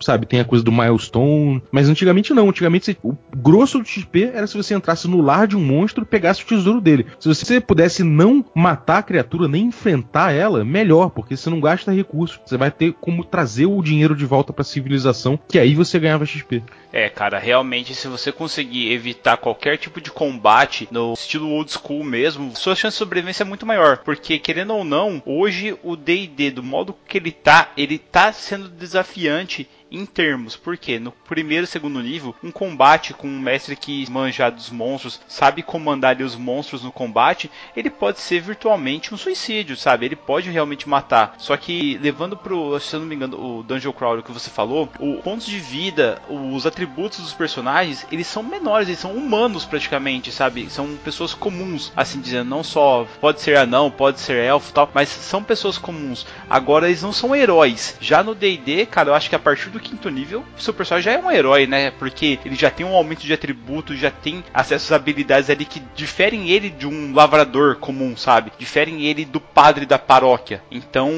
sabe, 0.00 0.26
tem 0.26 0.40
a 0.40 0.44
coisa 0.44 0.64
do 0.64 0.70
milestone. 0.70 1.62
Mas 1.72 1.88
antigamente 1.88 2.34
não, 2.34 2.48
antigamente 2.48 2.96
o 3.02 3.16
grosso 3.36 3.78
do 3.78 3.84
XP 3.84 4.30
era 4.34 4.46
se 4.46 4.56
você 4.56 4.74
entrasse 4.74 5.08
no 5.08 5.20
lar 5.20 5.46
de 5.46 5.56
um 5.56 5.64
monstro 5.64 6.04
e 6.04 6.06
pegasse 6.06 6.42
o 6.42 6.46
tesouro 6.46 6.80
dele. 6.80 7.06
Se 7.18 7.28
você 7.28 7.60
pudesse 7.60 8.02
não 8.02 8.44
matar 8.54 8.98
a 8.98 9.02
criatura, 9.02 9.48
nem 9.48 9.66
enfrentar 9.66 10.32
ela, 10.32 10.64
melhor, 10.64 11.10
porque 11.10 11.36
você 11.36 11.48
não 11.48 11.60
gasta 11.60 11.92
recurso. 11.92 12.40
Você 12.44 12.56
vai 12.56 12.70
ter 12.70 12.94
como 13.00 13.24
trazer 13.24 13.66
o 13.66 13.82
dinheiro 13.82 14.14
de 14.14 14.26
volta 14.26 14.52
para 14.52 14.62
a 14.62 14.64
civilização, 14.64 15.38
que 15.48 15.58
aí 15.58 15.74
você 15.74 15.98
ganhava 15.98 16.26
XP. 16.26 16.62
É, 16.92 17.08
cara, 17.08 17.38
realmente 17.38 17.94
se 17.94 18.08
você 18.08 18.32
conseguir 18.32 18.92
evitar 18.92 19.36
qualquer 19.36 19.78
tipo 19.78 20.00
de 20.00 20.10
combate 20.10 20.88
no 20.90 21.12
estilo 21.14 21.48
old 21.50 21.70
school 21.70 22.02
mesmo, 22.02 22.54
sua 22.56 22.74
chance 22.74 22.94
de 22.94 22.98
sobrevivência 22.98 23.44
é 23.44 23.46
muito 23.46 23.64
maior, 23.64 23.98
porque 23.98 24.38
querendo 24.38 24.74
ou 24.74 24.84
não, 24.84 25.22
hoje 25.24 25.78
o 25.84 25.94
D&D 25.94 26.50
do 26.50 26.62
modo 26.62 26.96
que 27.06 27.18
ele 27.18 27.30
tá, 27.30 27.70
ele 27.76 27.96
tá 27.96 28.32
sendo 28.32 28.68
desafiante 28.68 29.68
em 29.90 30.06
termos, 30.06 30.56
porque 30.56 30.98
no 30.98 31.12
primeiro 31.12 31.64
e 31.64 31.66
segundo 31.66 32.00
nível, 32.00 32.34
um 32.42 32.50
combate 32.50 33.12
com 33.12 33.26
um 33.26 33.40
mestre 33.40 33.76
que 33.76 34.08
manja 34.10 34.50
dos 34.50 34.70
monstros, 34.70 35.20
sabe 35.26 35.62
comandar 35.62 36.12
ali 36.12 36.24
os 36.24 36.36
monstros 36.36 36.82
no 36.82 36.92
combate, 36.92 37.50
ele 37.76 37.90
pode 37.90 38.20
ser 38.20 38.40
virtualmente 38.40 39.12
um 39.12 39.16
suicídio, 39.16 39.76
sabe? 39.76 40.06
Ele 40.06 40.16
pode 40.16 40.50
realmente 40.50 40.88
matar. 40.88 41.34
Só 41.38 41.56
que 41.56 41.98
levando 41.98 42.36
pro, 42.36 42.78
se 42.78 42.94
eu 42.94 43.00
não 43.00 43.06
me 43.06 43.14
engano, 43.14 43.40
o 43.40 43.62
Dungeon 43.62 43.92
Crawler 43.92 44.22
que 44.22 44.32
você 44.32 44.50
falou, 44.50 44.88
o 44.98 45.16
pontos 45.22 45.46
de 45.46 45.58
vida, 45.58 46.20
os 46.28 46.66
atributos 46.66 47.20
dos 47.20 47.34
personagens, 47.34 48.06
eles 48.10 48.26
são 48.26 48.42
menores, 48.42 48.88
eles 48.88 49.00
são 49.00 49.12
humanos 49.12 49.64
praticamente, 49.64 50.30
sabe? 50.30 50.70
São 50.70 50.96
pessoas 51.04 51.34
comuns, 51.34 51.92
assim 51.96 52.20
dizendo, 52.20 52.48
não 52.48 52.62
só 52.62 53.06
pode 53.20 53.40
ser 53.40 53.56
anão, 53.56 53.90
pode 53.90 54.20
ser 54.20 54.36
elfo, 54.36 54.72
tal, 54.72 54.90
mas 54.94 55.08
são 55.08 55.42
pessoas 55.42 55.78
comuns. 55.78 56.26
Agora 56.48 56.86
eles 56.86 57.02
não 57.02 57.12
são 57.12 57.34
heróis. 57.34 57.96
Já 58.00 58.22
no 58.22 58.34
D&D, 58.34 58.86
cara, 58.86 59.10
eu 59.10 59.14
acho 59.14 59.28
que 59.28 59.36
a 59.36 59.38
partir 59.38 59.70
do 59.70 59.79
do 59.80 59.82
quinto 59.82 60.08
nível, 60.10 60.44
seu 60.56 60.74
personagem 60.74 61.12
já 61.12 61.18
é 61.18 61.22
um 61.22 61.30
herói, 61.30 61.66
né? 61.66 61.90
Porque 61.90 62.38
ele 62.44 62.54
já 62.54 62.70
tem 62.70 62.84
um 62.84 62.94
aumento 62.94 63.22
de 63.22 63.32
atributos, 63.32 63.98
já 63.98 64.10
tem 64.10 64.44
acesso 64.52 64.86
às 64.86 65.00
habilidades 65.00 65.48
ali 65.48 65.64
que 65.64 65.82
diferem 65.94 66.50
ele 66.50 66.68
de 66.68 66.86
um 66.86 67.14
lavrador 67.14 67.76
comum, 67.76 68.16
sabe? 68.16 68.52
Diferem 68.58 69.06
ele 69.06 69.24
do 69.24 69.40
padre 69.40 69.86
da 69.86 69.98
paróquia. 69.98 70.62
Então 70.70 71.10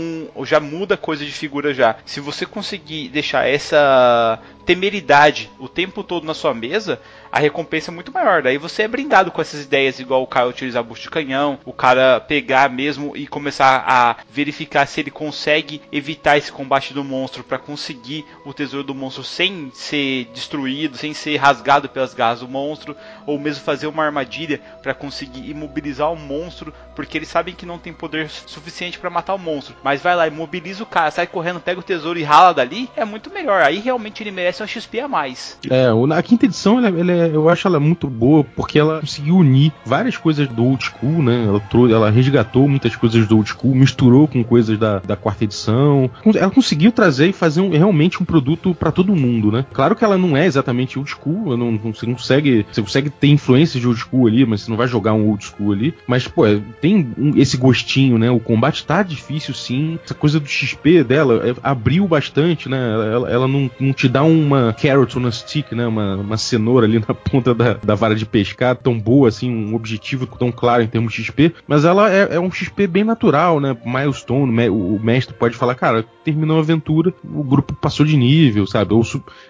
já 0.44 0.60
muda 0.60 0.96
coisa 0.96 1.24
de 1.24 1.32
figura 1.32 1.74
já. 1.74 1.96
Se 2.04 2.20
você 2.20 2.46
conseguir 2.46 3.08
deixar 3.08 3.48
essa 3.48 4.38
temeridade 4.64 5.50
o 5.58 5.68
tempo 5.68 6.02
todo 6.02 6.26
na 6.26 6.34
sua 6.34 6.54
mesa, 6.54 7.00
a 7.30 7.38
recompensa 7.38 7.90
é 7.90 7.94
muito 7.94 8.12
maior. 8.12 8.42
Daí 8.42 8.58
você 8.58 8.82
é 8.82 8.88
brindado 8.88 9.30
com 9.30 9.40
essas 9.40 9.64
ideias, 9.64 9.98
igual 9.98 10.22
o 10.22 10.26
cara 10.26 10.48
utilizar 10.48 10.84
busto 10.84 11.04
de 11.04 11.10
canhão, 11.10 11.58
o 11.64 11.72
cara 11.72 12.20
pegar 12.20 12.68
mesmo 12.68 13.16
e 13.16 13.26
começar 13.26 13.84
a 13.86 14.16
verificar 14.30 14.86
se 14.86 15.00
ele 15.00 15.10
consegue 15.10 15.80
evitar 15.90 16.36
esse 16.36 16.52
combate 16.52 16.92
do 16.92 17.02
monstro 17.02 17.42
para 17.42 17.58
conseguir 17.58 18.26
o 18.44 18.52
tesouro 18.52 18.86
do 18.86 18.94
monstro 18.94 19.24
sem 19.24 19.70
ser 19.72 20.26
destruído, 20.34 20.96
sem 20.96 21.14
ser 21.14 21.36
rasgado 21.36 21.88
pelas 21.88 22.12
garras 22.12 22.40
do 22.40 22.48
monstro, 22.48 22.94
ou 23.26 23.38
mesmo 23.38 23.64
fazer 23.64 23.86
uma 23.86 24.04
armadilha 24.04 24.60
para 24.82 24.92
conseguir 24.92 25.48
imobilizar 25.48 26.12
o 26.12 26.16
monstro, 26.16 26.74
porque 26.94 27.16
eles 27.16 27.28
sabem 27.28 27.54
que 27.54 27.64
não 27.64 27.78
tem 27.78 27.92
poder 27.92 28.28
suficiente 28.28 28.98
para 28.98 29.08
matar 29.08 29.34
o 29.34 29.38
monstro. 29.38 29.74
Mas 29.82 30.02
vai 30.02 30.14
lá, 30.14 30.26
imobiliza 30.26 30.82
o 30.82 30.86
cara, 30.86 31.10
sai 31.10 31.26
correndo, 31.26 31.60
pega 31.60 31.80
o 31.80 31.82
tesouro 31.82 32.18
e 32.18 32.22
rala 32.22 32.52
dali, 32.52 32.90
é 32.94 33.04
muito 33.04 33.30
melhor. 33.30 33.62
Aí 33.62 33.78
realmente 33.78 34.22
ele 34.22 34.30
merece 34.30 34.51
um 34.60 34.66
XP 34.66 35.00
a 35.00 35.08
mais. 35.08 35.58
É, 35.68 35.86
a 36.16 36.22
quinta 36.22 36.46
edição, 36.46 36.78
ela, 36.78 36.88
ela 36.98 37.12
é, 37.12 37.30
eu 37.34 37.48
acho 37.48 37.66
ela 37.66 37.80
muito 37.80 38.08
boa 38.08 38.44
porque 38.44 38.78
ela 38.78 39.00
conseguiu 39.00 39.36
unir 39.36 39.72
várias 39.84 40.16
coisas 40.16 40.48
do 40.48 40.64
old 40.64 40.84
school, 40.84 41.22
né? 41.22 41.44
Ela, 41.46 41.60
trouxe, 41.60 41.92
ela 41.92 42.10
resgatou 42.10 42.68
muitas 42.68 42.94
coisas 42.96 43.26
do 43.26 43.36
old 43.36 43.48
school, 43.48 43.74
misturou 43.74 44.28
com 44.28 44.42
coisas 44.44 44.78
da, 44.78 44.98
da 44.98 45.16
quarta 45.16 45.44
edição. 45.44 46.10
Ela 46.34 46.50
conseguiu 46.50 46.92
trazer 46.92 47.28
e 47.28 47.32
fazer 47.32 47.60
um, 47.60 47.70
realmente 47.70 48.22
um 48.22 48.26
produto 48.26 48.74
para 48.74 48.92
todo 48.92 49.14
mundo, 49.14 49.50
né? 49.50 49.64
Claro 49.72 49.96
que 49.96 50.04
ela 50.04 50.18
não 50.18 50.36
é 50.36 50.46
exatamente 50.46 50.98
old 50.98 51.10
school, 51.10 51.56
não, 51.56 51.72
não, 51.72 51.92
você 51.92 52.06
consegue, 52.06 52.66
você 52.70 52.82
consegue 52.82 53.10
ter 53.10 53.28
influências 53.28 53.80
de 53.80 53.86
old 53.86 54.00
school 54.00 54.26
ali, 54.26 54.44
mas 54.44 54.62
você 54.62 54.70
não 54.70 54.76
vai 54.76 54.86
jogar 54.86 55.12
um 55.14 55.28
old 55.28 55.44
school 55.44 55.72
ali. 55.72 55.94
Mas, 56.06 56.26
pô, 56.26 56.46
é, 56.46 56.60
tem 56.80 57.12
um, 57.16 57.36
esse 57.36 57.56
gostinho, 57.56 58.18
né? 58.18 58.30
O 58.30 58.40
combate 58.40 58.84
tá 58.84 59.02
difícil 59.02 59.54
sim. 59.54 59.98
Essa 60.04 60.14
coisa 60.14 60.40
do 60.40 60.46
XP 60.46 61.04
dela 61.04 61.42
é, 61.48 61.54
abriu 61.62 62.06
bastante, 62.06 62.68
né? 62.68 62.78
Ela, 63.12 63.30
ela 63.30 63.48
não, 63.48 63.70
não, 63.78 63.92
te 63.92 64.08
dá 64.08 64.22
uma 64.42 64.72
carrot 64.72 65.18
on 65.18 65.26
a 65.26 65.32
stick, 65.32 65.72
né? 65.72 65.86
Uma, 65.86 66.16
uma 66.16 66.36
cenoura 66.36 66.86
ali 66.86 66.98
na 67.06 67.14
ponta 67.14 67.54
da, 67.54 67.74
da 67.74 67.94
vara 67.94 68.14
de 68.14 68.26
pescar 68.26 68.76
tão 68.76 68.98
boa, 68.98 69.28
assim, 69.28 69.50
um 69.50 69.74
objetivo 69.74 70.26
tão 70.26 70.50
claro 70.50 70.82
em 70.82 70.86
termos 70.86 71.12
de 71.12 71.24
XP. 71.24 71.54
Mas 71.66 71.84
ela 71.84 72.12
é, 72.12 72.36
é 72.36 72.40
um 72.40 72.50
XP 72.50 72.86
bem 72.86 73.04
natural, 73.04 73.60
né? 73.60 73.76
Milestone, 73.84 74.68
o 74.68 74.98
mestre 75.02 75.34
pode 75.34 75.56
falar, 75.56 75.74
cara, 75.74 76.04
terminou 76.24 76.58
a 76.58 76.60
aventura, 76.60 77.12
o 77.24 77.42
grupo 77.42 77.74
passou 77.74 78.06
de 78.06 78.16
nível, 78.16 78.66
sabe? 78.66 78.94
Ou 78.94 79.02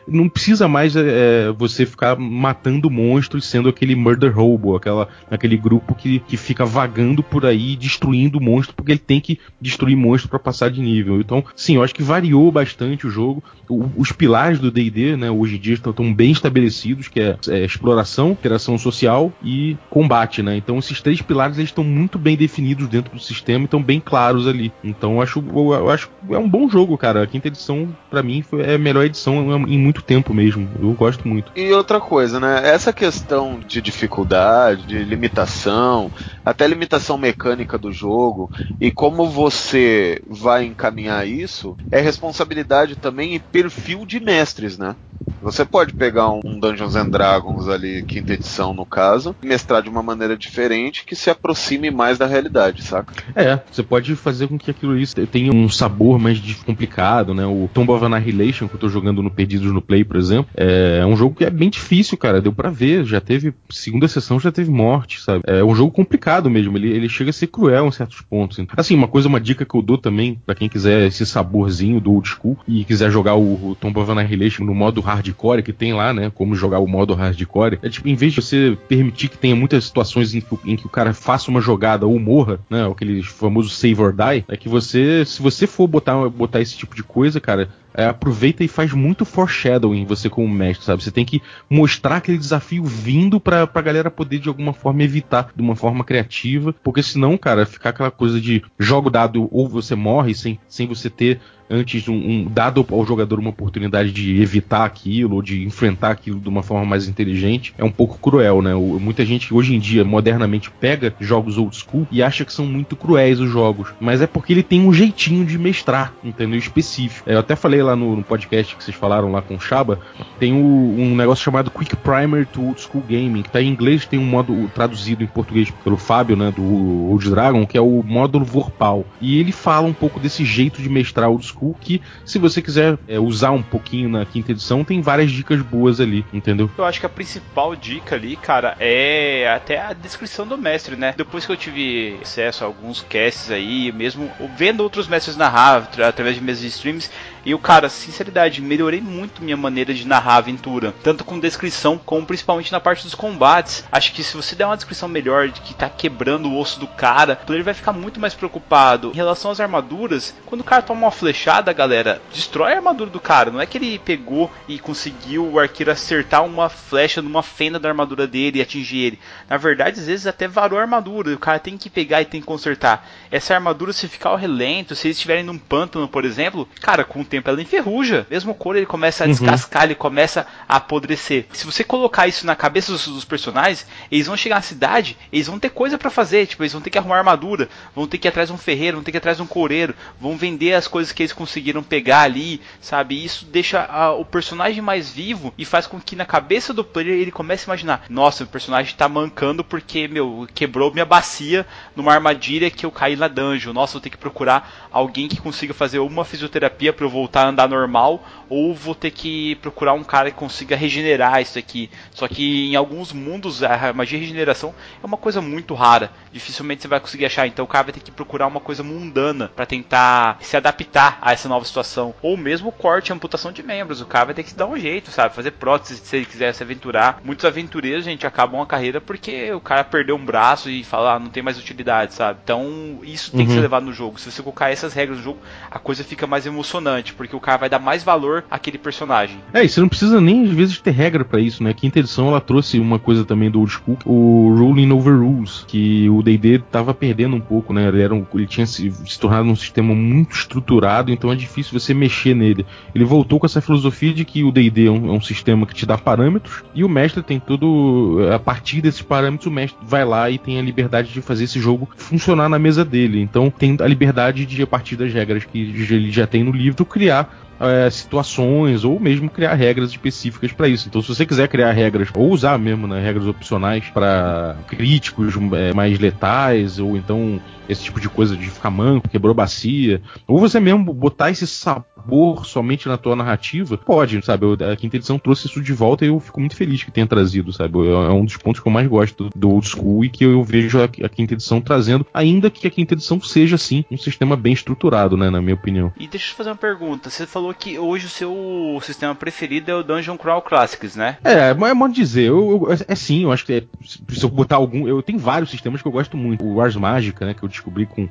não 0.06 0.28
precisa 0.28 0.66
mais 0.68 0.96
é, 0.96 1.50
você 1.52 1.84
ficar 1.84 2.16
matando 2.16 2.90
monstros 2.90 3.44
sendo 3.46 3.68
aquele 3.68 3.94
murder 3.94 4.38
hobo, 4.38 4.76
aquela, 4.76 5.08
aquele 5.30 5.56
grupo 5.56 5.94
que, 5.94 6.20
que 6.20 6.36
fica 6.36 6.64
vagando 6.64 7.22
por 7.22 7.44
aí 7.44 7.76
destruindo 7.76 8.40
monstro 8.40 8.74
porque 8.74 8.92
ele 8.92 8.98
tem 8.98 9.20
que 9.20 9.38
destruir 9.60 9.96
monstro 9.96 10.28
para 10.28 10.38
passar 10.38 10.70
de 10.70 10.80
nível. 10.80 11.20
Então, 11.20 11.44
sim, 11.54 11.76
eu 11.76 11.82
acho 11.82 11.94
que 11.94 12.02
variou 12.02 12.50
bastante 12.50 13.06
o 13.06 13.10
jogo. 13.10 13.42
O, 13.68 13.88
os 13.96 14.12
pilares 14.12 14.58
do 14.58 14.70
D&D, 14.90 15.16
né, 15.16 15.30
hoje 15.30 15.56
em 15.56 15.60
dia 15.60 15.74
estão, 15.74 16.14
bem 16.14 16.30
estabelecidos, 16.30 17.08
que 17.08 17.20
é, 17.20 17.36
é, 17.48 17.64
exploração, 17.64 18.32
interação 18.32 18.78
social 18.78 19.32
e 19.42 19.76
combate, 19.90 20.42
né? 20.42 20.56
Então, 20.56 20.78
esses 20.78 21.00
três 21.00 21.20
pilares 21.20 21.58
eles 21.58 21.70
estão 21.70 21.84
muito 21.84 22.18
bem 22.18 22.36
definidos 22.36 22.88
dentro 22.88 23.14
do 23.14 23.20
sistema 23.20 23.64
estão 23.72 23.82
bem 23.82 24.00
claros 24.00 24.46
ali. 24.46 24.72
Então, 24.84 25.14
eu 25.14 25.22
acho, 25.22 25.44
eu 25.54 25.90
acho 25.90 26.10
é 26.30 26.38
um 26.38 26.48
bom 26.48 26.68
jogo, 26.68 26.96
cara. 26.98 27.22
A 27.22 27.26
quinta 27.26 27.48
edição, 27.48 27.88
para 28.10 28.22
mim, 28.22 28.42
foi, 28.42 28.62
é 28.62 28.74
a 28.74 28.78
melhor 28.78 29.04
edição 29.04 29.66
em 29.66 29.78
muito 29.78 30.02
tempo 30.02 30.34
mesmo. 30.34 30.68
Eu 30.80 30.92
gosto 30.92 31.26
muito. 31.26 31.50
E 31.56 31.72
outra 31.72 32.00
coisa, 32.00 32.38
né? 32.38 32.60
Essa 32.64 32.92
questão 32.92 33.60
de 33.66 33.80
dificuldade, 33.80 34.86
de 34.86 34.98
limitação, 35.04 36.10
até 36.44 36.66
limitação 36.66 37.16
mecânica 37.16 37.78
do 37.78 37.92
jogo 37.92 38.50
e 38.80 38.90
como 38.90 39.28
você 39.28 40.20
vai 40.28 40.64
encaminhar 40.64 41.26
isso 41.26 41.76
é 41.90 42.00
responsabilidade 42.00 42.96
também 42.96 43.34
e 43.34 43.38
perfil 43.38 44.04
de 44.04 44.20
mestres, 44.20 44.71
né? 44.78 44.96
Você 45.42 45.64
pode 45.64 45.92
pegar 45.94 46.30
um 46.30 46.58
Dungeons 46.60 46.94
and 46.94 47.08
Dragons 47.08 47.68
ali, 47.68 48.02
quinta 48.02 48.34
edição 48.34 48.72
no 48.72 48.86
caso, 48.86 49.34
e 49.42 49.46
mestrar 49.46 49.82
de 49.82 49.88
uma 49.88 50.02
maneira 50.02 50.36
diferente 50.36 51.04
que 51.04 51.16
se 51.16 51.30
aproxime 51.30 51.90
mais 51.90 52.18
da 52.18 52.26
realidade, 52.26 52.82
saca? 52.82 53.12
É, 53.34 53.58
você 53.70 53.82
pode 53.82 54.14
fazer 54.14 54.48
com 54.48 54.58
que 54.58 54.70
aquilo 54.70 54.96
isso 54.96 55.14
tenha 55.26 55.52
um 55.52 55.68
sabor 55.68 56.18
mais 56.18 56.40
complicado, 56.64 57.34
né? 57.34 57.44
O 57.44 57.68
Tomb 57.72 57.90
of 57.90 58.04
Annihilation, 58.04 58.68
que 58.68 58.74
eu 58.74 58.80
tô 58.80 58.88
jogando 58.88 59.22
no 59.22 59.30
Perdidos 59.30 59.72
no 59.72 59.82
Play, 59.82 60.04
por 60.04 60.16
exemplo, 60.16 60.50
é 60.56 61.04
um 61.04 61.16
jogo 61.16 61.34
que 61.34 61.44
é 61.44 61.50
bem 61.50 61.70
difícil, 61.70 62.16
cara. 62.16 62.40
Deu 62.40 62.52
para 62.52 62.70
ver, 62.70 63.04
já 63.04 63.20
teve. 63.20 63.54
Segunda 63.70 64.08
sessão 64.08 64.38
já 64.38 64.52
teve 64.52 64.70
morte, 64.70 65.20
sabe? 65.20 65.42
É 65.46 65.62
um 65.64 65.74
jogo 65.74 65.90
complicado 65.90 66.50
mesmo, 66.50 66.76
ele, 66.76 66.88
ele 66.88 67.08
chega 67.08 67.30
a 67.30 67.32
ser 67.32 67.48
cruel 67.48 67.86
em 67.86 67.92
certos 67.92 68.20
pontos. 68.20 68.58
Assim, 68.76 68.94
uma 68.94 69.08
coisa, 69.08 69.28
uma 69.28 69.40
dica 69.40 69.64
que 69.64 69.74
eu 69.74 69.82
dou 69.82 69.98
também, 69.98 70.40
para 70.46 70.54
quem 70.54 70.68
quiser 70.68 71.06
esse 71.06 71.26
saborzinho 71.26 72.00
do 72.00 72.12
old 72.12 72.28
school 72.28 72.56
e 72.66 72.84
quiser 72.84 73.10
jogar 73.10 73.34
o, 73.34 73.70
o 73.70 73.74
Tomb 73.74 73.98
of 73.98 74.10
Annihilation 74.10 74.61
no 74.62 74.74
modo 74.74 75.00
hardcore 75.00 75.62
que 75.62 75.72
tem 75.72 75.92
lá, 75.92 76.12
né? 76.12 76.30
Como 76.34 76.54
jogar 76.54 76.78
o 76.78 76.86
modo 76.86 77.14
hardcore. 77.14 77.78
É 77.82 77.88
tipo, 77.88 78.08
em 78.08 78.14
vez 78.14 78.32
de 78.32 78.42
você 78.42 78.76
permitir 78.88 79.28
que 79.28 79.38
tenha 79.38 79.56
muitas 79.56 79.84
situações 79.84 80.34
em 80.34 80.40
que, 80.40 80.58
em 80.64 80.76
que 80.76 80.86
o 80.86 80.90
cara 80.90 81.12
faça 81.14 81.50
uma 81.50 81.60
jogada 81.60 82.06
ou 82.06 82.18
morra, 82.18 82.60
né? 82.68 82.86
Aquele 82.86 83.22
famoso 83.22 83.68
save 83.68 84.00
or 84.00 84.12
die, 84.12 84.44
é 84.48 84.56
que 84.56 84.68
você, 84.68 85.24
se 85.24 85.42
você 85.42 85.66
for 85.66 85.86
botar, 85.86 86.28
botar 86.28 86.60
esse 86.60 86.76
tipo 86.76 86.94
de 86.94 87.02
coisa, 87.02 87.40
cara, 87.40 87.68
é, 87.94 88.06
aproveita 88.06 88.64
e 88.64 88.68
faz 88.68 88.92
muito 88.92 89.24
foreshadowing 89.24 90.04
você 90.04 90.28
como 90.28 90.48
mestre, 90.48 90.84
sabe? 90.84 91.02
Você 91.02 91.10
tem 91.10 91.24
que 91.24 91.42
mostrar 91.68 92.16
aquele 92.16 92.38
desafio 92.38 92.84
vindo 92.84 93.40
pra, 93.40 93.66
pra 93.66 93.82
galera 93.82 94.10
poder 94.10 94.38
de 94.38 94.48
alguma 94.48 94.72
forma 94.72 95.02
evitar 95.02 95.50
de 95.54 95.62
uma 95.62 95.76
forma 95.76 96.04
criativa, 96.04 96.74
porque 96.82 97.02
senão, 97.02 97.36
cara, 97.36 97.66
ficar 97.66 97.90
aquela 97.90 98.10
coisa 98.10 98.40
de 98.40 98.62
jogo 98.78 99.10
dado 99.10 99.48
ou 99.50 99.68
você 99.68 99.94
morre 99.94 100.34
sem, 100.34 100.58
sem 100.68 100.86
você 100.86 101.10
ter 101.10 101.40
antes 101.72 102.06
um, 102.06 102.14
um, 102.14 102.44
dado 102.48 102.86
ao 102.90 103.06
jogador 103.06 103.38
uma 103.38 103.50
oportunidade 103.50 104.12
de 104.12 104.40
evitar 104.40 104.84
aquilo 104.84 105.36
ou 105.36 105.42
de 105.42 105.64
enfrentar 105.64 106.10
aquilo 106.10 106.38
de 106.38 106.48
uma 106.48 106.62
forma 106.62 106.84
mais 106.84 107.08
inteligente, 107.08 107.74
é 107.78 107.84
um 107.84 107.90
pouco 107.90 108.18
cruel, 108.18 108.60
né? 108.60 108.74
O, 108.74 109.00
muita 109.00 109.24
gente 109.24 109.54
hoje 109.54 109.74
em 109.74 109.78
dia 109.78 110.04
modernamente 110.04 110.70
pega 110.70 111.14
jogos 111.18 111.56
old 111.56 111.74
school 111.74 112.06
e 112.10 112.22
acha 112.22 112.44
que 112.44 112.52
são 112.52 112.66
muito 112.66 112.94
cruéis 112.94 113.40
os 113.40 113.50
jogos, 113.50 113.94
mas 113.98 114.20
é 114.20 114.26
porque 114.26 114.52
ele 114.52 114.62
tem 114.62 114.86
um 114.86 114.92
jeitinho 114.92 115.46
de 115.46 115.58
mestrar, 115.58 116.12
entendeu? 116.22 116.58
Específico. 116.58 117.28
É, 117.28 117.34
eu 117.34 117.38
até 117.38 117.56
falei 117.56 117.81
lá 117.82 117.96
no, 117.96 118.16
no, 118.16 118.22
podcast 118.22 118.76
que 118.76 118.84
vocês 118.84 118.96
falaram 118.96 119.32
lá 119.32 119.42
com 119.42 119.56
o 119.56 119.60
Shaba, 119.60 119.98
tem 120.38 120.52
o, 120.52 120.56
um 120.56 121.16
negócio 121.16 121.44
chamado 121.44 121.70
Quick 121.70 121.96
Primer 121.96 122.46
to 122.46 122.62
Old 122.62 122.80
School 122.80 123.02
Gaming, 123.08 123.42
que 123.42 123.50
tá 123.50 123.60
em 123.60 123.68
inglês, 123.68 124.06
tem 124.06 124.18
um 124.18 124.24
modo 124.24 124.70
traduzido 124.74 125.24
em 125.24 125.26
português 125.26 125.70
pelo 125.82 125.96
Fábio, 125.96 126.36
né, 126.36 126.52
do 126.54 126.62
Old 126.62 127.28
Dragon, 127.28 127.66
que 127.66 127.76
é 127.76 127.80
o 127.80 128.02
módulo 128.02 128.44
Vorpal. 128.44 129.04
E 129.20 129.38
ele 129.40 129.52
fala 129.52 129.86
um 129.86 129.92
pouco 129.92 130.20
desse 130.20 130.44
jeito 130.44 130.80
de 130.80 130.88
mestrar 130.88 131.28
old 131.28 131.44
school 131.44 131.76
que, 131.80 132.00
se 132.24 132.38
você 132.38 132.62
quiser 132.62 132.98
é, 133.08 133.18
usar 133.18 133.50
um 133.50 133.62
pouquinho 133.62 134.08
na 134.08 134.24
quinta 134.24 134.52
edição, 134.52 134.84
tem 134.84 135.00
várias 135.00 135.30
dicas 135.30 135.60
boas 135.60 136.00
ali, 136.00 136.24
entendeu? 136.32 136.70
Eu 136.78 136.84
acho 136.84 137.00
que 137.00 137.06
a 137.06 137.08
principal 137.08 137.74
dica 137.74 138.14
ali, 138.14 138.36
cara, 138.36 138.76
é 138.78 139.52
até 139.52 139.80
a 139.80 139.92
descrição 139.92 140.46
do 140.46 140.56
mestre, 140.56 140.96
né? 140.96 141.14
Depois 141.16 141.44
que 141.44 141.52
eu 141.52 141.56
tive 141.56 142.18
acesso 142.22 142.64
a 142.64 142.66
alguns 142.66 143.02
casts 143.02 143.50
aí, 143.50 143.90
mesmo 143.92 144.30
vendo 144.56 144.80
outros 144.80 145.08
mestres 145.08 145.36
narrar 145.36 145.88
através 145.98 146.36
de 146.36 146.42
de 146.60 146.66
streams, 146.66 147.10
e 147.44 147.54
o 147.54 147.58
cara, 147.58 147.88
sinceridade, 147.88 148.60
melhorei 148.60 149.00
muito 149.00 149.42
minha 149.42 149.56
maneira 149.56 149.92
de 149.92 150.06
narrar 150.06 150.34
a 150.34 150.36
aventura, 150.36 150.94
tanto 151.02 151.24
com 151.24 151.38
descrição 151.38 151.98
como 151.98 152.26
principalmente 152.26 152.72
na 152.72 152.80
parte 152.80 153.04
dos 153.04 153.14
combates. 153.14 153.84
Acho 153.90 154.12
que 154.12 154.22
se 154.22 154.36
você 154.36 154.54
der 154.54 154.66
uma 154.66 154.76
descrição 154.76 155.08
melhor 155.08 155.48
de 155.48 155.60
que 155.60 155.74
tá 155.74 155.88
quebrando 155.88 156.48
o 156.48 156.58
osso 156.58 156.78
do 156.78 156.86
cara, 156.86 157.40
ele 157.48 157.62
vai 157.62 157.74
ficar 157.74 157.92
muito 157.92 158.20
mais 158.20 158.34
preocupado. 158.34 159.10
Em 159.10 159.16
relação 159.16 159.50
às 159.50 159.60
armaduras, 159.60 160.34
quando 160.46 160.60
o 160.60 160.64
cara 160.64 160.82
toma 160.82 161.02
uma 161.02 161.10
flechada, 161.10 161.72
galera, 161.72 162.20
destrói 162.32 162.72
a 162.72 162.76
armadura 162.76 163.10
do 163.10 163.20
cara. 163.20 163.50
Não 163.50 163.60
é 163.60 163.66
que 163.66 163.78
ele 163.78 163.98
pegou 163.98 164.50
e 164.68 164.78
conseguiu 164.78 165.46
o 165.46 165.58
arqueiro 165.58 165.90
acertar 165.90 166.44
uma 166.44 166.68
flecha 166.68 167.20
numa 167.20 167.42
fenda 167.42 167.78
da 167.78 167.88
armadura 167.88 168.26
dele 168.26 168.58
e 168.58 168.62
atingir 168.62 168.98
ele. 168.98 169.18
Na 169.48 169.56
verdade, 169.56 170.00
às 170.00 170.06
vezes 170.06 170.26
até 170.26 170.48
varou 170.48 170.78
a 170.78 170.82
armadura. 170.82 171.34
O 171.34 171.38
cara 171.38 171.58
tem 171.58 171.76
que 171.76 171.90
pegar 171.90 172.22
e 172.22 172.26
tem 172.26 172.40
que 172.40 172.46
consertar. 172.46 173.06
Essa 173.30 173.54
armadura, 173.54 173.92
se 173.92 174.08
ficar 174.08 174.30
ao 174.30 174.36
relento, 174.36 174.94
se 174.94 175.06
eles 175.06 175.16
estiverem 175.16 175.44
num 175.44 175.58
pântano, 175.58 176.08
por 176.08 176.24
exemplo, 176.24 176.68
cara, 176.80 177.04
com 177.04 177.24
tempo 177.32 177.48
ela 177.48 177.62
enferruja. 177.62 178.26
Mesmo 178.30 178.52
o 178.52 178.54
couro 178.54 178.78
ele 178.78 178.86
começa 178.86 179.24
a 179.24 179.26
uhum. 179.26 179.32
descascar, 179.32 179.84
ele 179.84 179.94
começa 179.94 180.46
a 180.68 180.76
apodrecer. 180.76 181.46
Se 181.52 181.64
você 181.64 181.82
colocar 181.82 182.28
isso 182.28 182.46
na 182.46 182.54
cabeça 182.54 182.92
dos, 182.92 183.08
dos 183.08 183.24
personagens, 183.24 183.86
eles 184.10 184.26
vão 184.26 184.36
chegar 184.36 184.56
na 184.56 184.62
cidade, 184.62 185.16
eles 185.32 185.46
vão 185.46 185.58
ter 185.58 185.70
coisa 185.70 185.96
para 185.96 186.10
fazer. 186.10 186.46
Tipo, 186.46 186.62
eles 186.62 186.72
vão 186.72 186.82
ter 186.82 186.90
que 186.90 186.98
arrumar 186.98 187.18
armadura, 187.18 187.68
vão 187.94 188.06
ter 188.06 188.18
que 188.18 188.28
ir 188.28 188.30
atrás 188.30 188.50
de 188.50 188.54
um 188.54 188.58
ferreiro, 188.58 188.98
vão 188.98 189.04
ter 189.04 189.12
que 189.12 189.16
ir 189.16 189.18
atrás 189.18 189.38
de 189.38 189.42
um 189.42 189.46
coureiro, 189.46 189.94
vão 190.20 190.36
vender 190.36 190.74
as 190.74 190.86
coisas 190.86 191.12
que 191.12 191.22
eles 191.22 191.32
conseguiram 191.32 191.82
pegar 191.82 192.20
ali, 192.20 192.60
sabe? 192.80 193.24
Isso 193.24 193.46
deixa 193.46 193.82
a, 193.84 194.12
o 194.12 194.24
personagem 194.24 194.82
mais 194.82 195.10
vivo 195.10 195.54
e 195.56 195.64
faz 195.64 195.86
com 195.86 195.98
que 195.98 196.14
na 196.14 196.26
cabeça 196.26 196.74
do 196.74 196.84
player 196.84 197.18
ele 197.18 197.32
comece 197.32 197.64
a 197.64 197.68
imaginar: 197.68 198.04
nossa, 198.10 198.44
o 198.44 198.46
personagem 198.46 198.94
tá 198.94 199.08
mancando 199.08 199.64
porque, 199.64 200.06
meu, 200.06 200.46
quebrou 200.54 200.92
minha 200.92 201.06
bacia 201.06 201.66
numa 201.96 202.12
armadilha 202.12 202.70
que 202.70 202.84
eu 202.84 202.90
caí 202.90 203.16
na 203.16 203.28
dungeon. 203.28 203.72
Nossa, 203.72 203.94
vou 203.94 204.02
ter 204.02 204.10
que 204.10 204.18
procurar 204.18 204.88
alguém 204.90 205.28
que 205.28 205.40
consiga 205.40 205.72
fazer 205.72 205.98
uma 205.98 206.24
fisioterapia 206.24 206.92
para 206.92 207.06
eu 207.06 207.10
voltar 207.10 207.21
a 207.30 207.48
andar 207.48 207.68
normal, 207.68 208.24
ou 208.48 208.74
vou 208.74 208.94
ter 208.94 209.10
que 209.10 209.54
procurar 209.56 209.94
um 209.94 210.04
cara 210.04 210.30
que 210.30 210.36
consiga 210.36 210.76
regenerar 210.76 211.40
isso 211.40 211.58
aqui. 211.58 211.90
Só 212.12 212.28
que 212.28 212.70
em 212.70 212.76
alguns 212.76 213.12
mundos 213.12 213.62
a 213.62 213.92
magia 213.92 214.18
de 214.18 214.26
regeneração 214.26 214.74
é 215.02 215.06
uma 215.06 215.16
coisa 215.16 215.40
muito 215.40 215.74
rara. 215.74 216.10
Dificilmente 216.32 216.82
você 216.82 216.88
vai 216.88 217.00
conseguir 217.00 217.26
achar. 217.26 217.46
Então 217.46 217.64
o 217.64 217.68
cara 217.68 217.84
vai 217.84 217.92
ter 217.92 218.00
que 218.00 218.10
procurar 218.10 218.46
uma 218.46 218.60
coisa 218.60 218.82
mundana 218.82 219.50
para 219.54 219.66
tentar 219.66 220.36
se 220.40 220.56
adaptar 220.56 221.18
a 221.22 221.32
essa 221.32 221.48
nova 221.48 221.64
situação. 221.64 222.14
Ou 222.20 222.36
mesmo 222.36 222.70
corte, 222.70 223.12
amputação 223.12 223.52
de 223.52 223.62
membros. 223.62 224.00
O 224.00 224.06
cara 224.06 224.26
vai 224.26 224.34
ter 224.34 224.42
que 224.42 224.54
dar 224.54 224.66
um 224.66 224.78
jeito, 224.78 225.10
sabe? 225.10 225.34
Fazer 225.34 225.52
prótese 225.52 225.96
se 225.96 226.16
ele 226.16 226.26
quiser 226.26 226.52
se 226.52 226.62
aventurar. 226.62 227.20
Muitos 227.24 227.44
aventureiros, 227.44 228.04
gente, 228.04 228.26
acabam 228.26 228.60
a 228.60 228.66
carreira 228.66 229.00
porque 229.00 229.52
o 229.52 229.60
cara 229.60 229.84
perdeu 229.84 230.16
um 230.16 230.24
braço 230.24 230.68
e 230.68 230.84
fala, 230.84 231.14
ah, 231.14 231.18
não 231.18 231.28
tem 231.28 231.42
mais 231.42 231.58
utilidade, 231.58 232.14
sabe? 232.14 232.40
Então 232.44 233.00
isso 233.02 233.30
tem 233.30 233.40
uhum. 233.40 233.46
que 233.46 233.52
ser 233.52 233.60
levado 233.60 233.86
no 233.86 233.92
jogo. 233.92 234.20
Se 234.20 234.30
você 234.30 234.42
colocar 234.42 234.70
essas 234.70 234.92
regras 234.92 235.18
no 235.18 235.24
jogo, 235.24 235.40
a 235.70 235.78
coisa 235.78 236.04
fica 236.04 236.26
mais 236.26 236.46
emocionante, 236.46 237.11
porque 237.12 237.36
o 237.36 237.40
cara 237.40 237.58
vai 237.58 237.68
dar 237.68 237.78
mais 237.78 238.02
valor 238.02 238.44
àquele 238.50 238.78
personagem. 238.78 239.38
É, 239.52 239.64
e 239.64 239.68
você 239.68 239.80
não 239.80 239.88
precisa 239.88 240.20
nem 240.20 240.44
às 240.44 240.50
vezes 240.50 240.80
ter 240.80 240.90
regra 240.90 241.24
para 241.24 241.40
isso, 241.40 241.62
né? 241.62 241.70
A 241.70 241.74
quinta 241.74 241.98
edição 241.98 242.28
ela 242.28 242.40
trouxe 242.40 242.78
uma 242.78 242.98
coisa 242.98 243.24
também 243.24 243.50
do 243.50 243.60
old 243.60 243.72
school, 243.72 243.98
o 244.04 244.54
Ruling 244.56 244.90
Over 244.92 245.18
Rules, 245.18 245.64
que 245.66 246.08
o 246.08 246.22
D&D 246.22 246.60
tava 246.70 246.94
perdendo 246.94 247.36
um 247.36 247.40
pouco, 247.40 247.72
né? 247.72 247.88
Ele, 247.88 248.02
era 248.02 248.14
um, 248.14 248.24
ele 248.34 248.46
tinha 248.46 248.66
se, 248.66 248.90
se, 248.90 249.18
tornado 249.18 249.48
um 249.48 249.56
sistema 249.56 249.94
muito 249.94 250.34
estruturado, 250.34 251.12
então 251.12 251.32
é 251.32 251.36
difícil 251.36 251.78
você 251.78 251.94
mexer 251.94 252.34
nele. 252.34 252.66
Ele 252.94 253.04
voltou 253.04 253.38
com 253.38 253.46
essa 253.46 253.60
filosofia 253.60 254.12
de 254.12 254.24
que 254.24 254.44
o 254.44 254.52
D&D 254.52 254.86
é, 254.86 254.90
um, 254.90 255.08
é 255.08 255.12
um 255.12 255.20
sistema 255.20 255.66
que 255.66 255.74
te 255.74 255.86
dá 255.86 255.96
parâmetros 255.98 256.62
e 256.74 256.84
o 256.84 256.88
mestre 256.88 257.22
tem 257.22 257.38
todo 257.38 258.18
a 258.32 258.38
partir 258.38 258.80
desses 258.80 259.02
parâmetros 259.02 259.46
o 259.46 259.50
mestre 259.50 259.78
vai 259.82 260.04
lá 260.04 260.30
e 260.30 260.38
tem 260.38 260.58
a 260.58 260.62
liberdade 260.62 261.12
de 261.12 261.20
fazer 261.20 261.44
esse 261.44 261.60
jogo 261.60 261.88
funcionar 261.96 262.48
na 262.48 262.58
mesa 262.58 262.84
dele. 262.84 263.20
Então 263.20 263.50
tem 263.50 263.76
a 263.80 263.86
liberdade 263.86 264.46
de 264.46 264.62
a 264.62 264.66
partir 264.66 264.96
das 264.96 265.12
regras 265.12 265.44
que 265.44 265.58
ele 265.58 266.10
já 266.10 266.26
tem 266.26 266.44
no 266.44 266.52
livro 266.52 266.84
criar 266.84 267.01
é, 267.10 267.88
situações 267.90 268.84
ou 268.84 268.98
mesmo 268.98 269.30
criar 269.30 269.54
regras 269.54 269.90
específicas 269.90 270.52
para 270.52 270.68
isso. 270.68 270.88
Então, 270.88 271.00
se 271.00 271.08
você 271.08 271.24
quiser 271.24 271.48
criar 271.48 271.70
regras 271.70 272.08
ou 272.14 272.30
usar 272.30 272.58
mesmo 272.58 272.86
né, 272.86 273.00
regras 273.00 273.26
opcionais 273.26 273.84
para 273.88 274.56
críticos 274.66 275.34
é, 275.52 275.72
mais 275.72 275.98
letais 275.98 276.78
ou 276.78 276.96
então 276.96 277.40
esse 277.68 277.82
tipo 277.84 278.00
de 278.00 278.08
coisa 278.08 278.36
de 278.36 278.48
ficar 278.50 278.70
manco, 278.70 279.08
quebrou 279.08 279.34
bacia, 279.34 280.02
ou 280.26 280.38
você 280.38 280.60
mesmo 280.60 280.92
botar 280.92 281.30
esse 281.30 281.46
sabor 281.46 282.44
somente 282.46 282.88
na 282.88 282.96
tua 282.96 283.16
narrativa, 283.16 283.78
pode, 283.78 284.24
sabe? 284.24 284.46
a 284.64 284.76
quinta 284.76 284.96
edição 284.96 285.18
trouxe 285.18 285.46
isso 285.46 285.60
de 285.60 285.72
volta 285.72 286.04
e 286.04 286.08
eu 286.08 286.18
fico 286.20 286.40
muito 286.40 286.56
feliz 286.56 286.82
que 286.82 286.90
tenha 286.90 287.06
trazido, 287.06 287.52
sabe? 287.52 287.78
É, 287.86 287.90
é 287.90 288.10
um 288.10 288.24
dos 288.24 288.36
pontos 288.36 288.60
que 288.60 288.66
eu 288.66 288.72
mais 288.72 288.86
gosto 288.86 289.30
do 289.34 289.50
old 289.50 289.66
school 289.66 290.04
e 290.04 290.08
que 290.08 290.24
eu 290.24 290.42
vejo 290.42 290.80
a, 290.80 290.84
a 290.84 291.08
quinta 291.08 291.34
edição 291.34 291.60
trazendo, 291.60 292.06
ainda 292.12 292.50
que 292.50 292.66
a 292.66 292.70
quinta 292.70 292.94
edição 292.94 293.20
seja, 293.20 293.56
sim, 293.56 293.84
um 293.90 293.96
sistema 293.96 294.36
bem 294.36 294.52
estruturado, 294.52 295.16
né? 295.16 295.30
Na 295.30 295.40
minha 295.40 295.54
opinião. 295.54 295.92
E 295.98 296.06
deixa 296.06 296.32
eu 296.32 296.36
fazer 296.36 296.50
uma 296.50 296.56
pergunta. 296.56 297.10
Você 297.10 297.26
falou 297.26 297.54
que 297.54 297.78
hoje 297.78 298.06
o 298.06 298.10
seu 298.10 298.78
sistema 298.82 299.14
preferido 299.14 299.70
é 299.70 299.74
o 299.74 299.82
Dungeon 299.82 300.16
Crawl 300.16 300.42
Classics, 300.42 300.96
né? 300.96 301.18
É, 301.24 301.50
é 301.50 301.74
modo 301.74 301.94
dizer. 301.94 302.28
Eu, 302.28 302.66
eu, 302.66 302.72
é, 302.72 302.78
é 302.88 302.94
sim, 302.94 303.24
eu 303.24 303.32
acho 303.32 303.44
que 303.46 303.52
é, 303.52 303.64
se 303.82 304.22
eu 304.22 304.28
botar 304.28 304.56
algum. 304.56 304.86
Eu 304.86 305.02
tenho 305.02 305.18
vários 305.18 305.50
sistemas 305.50 305.80
que 305.80 305.88
eu 305.88 305.92
gosto 305.92 306.16
muito. 306.16 306.44
O 306.44 306.54
Wars 306.54 306.76
Mágica, 306.76 307.26
né? 307.26 307.34
Que 307.34 307.42
eu 307.42 307.48
descobri 307.52 307.86
com, 307.86 308.08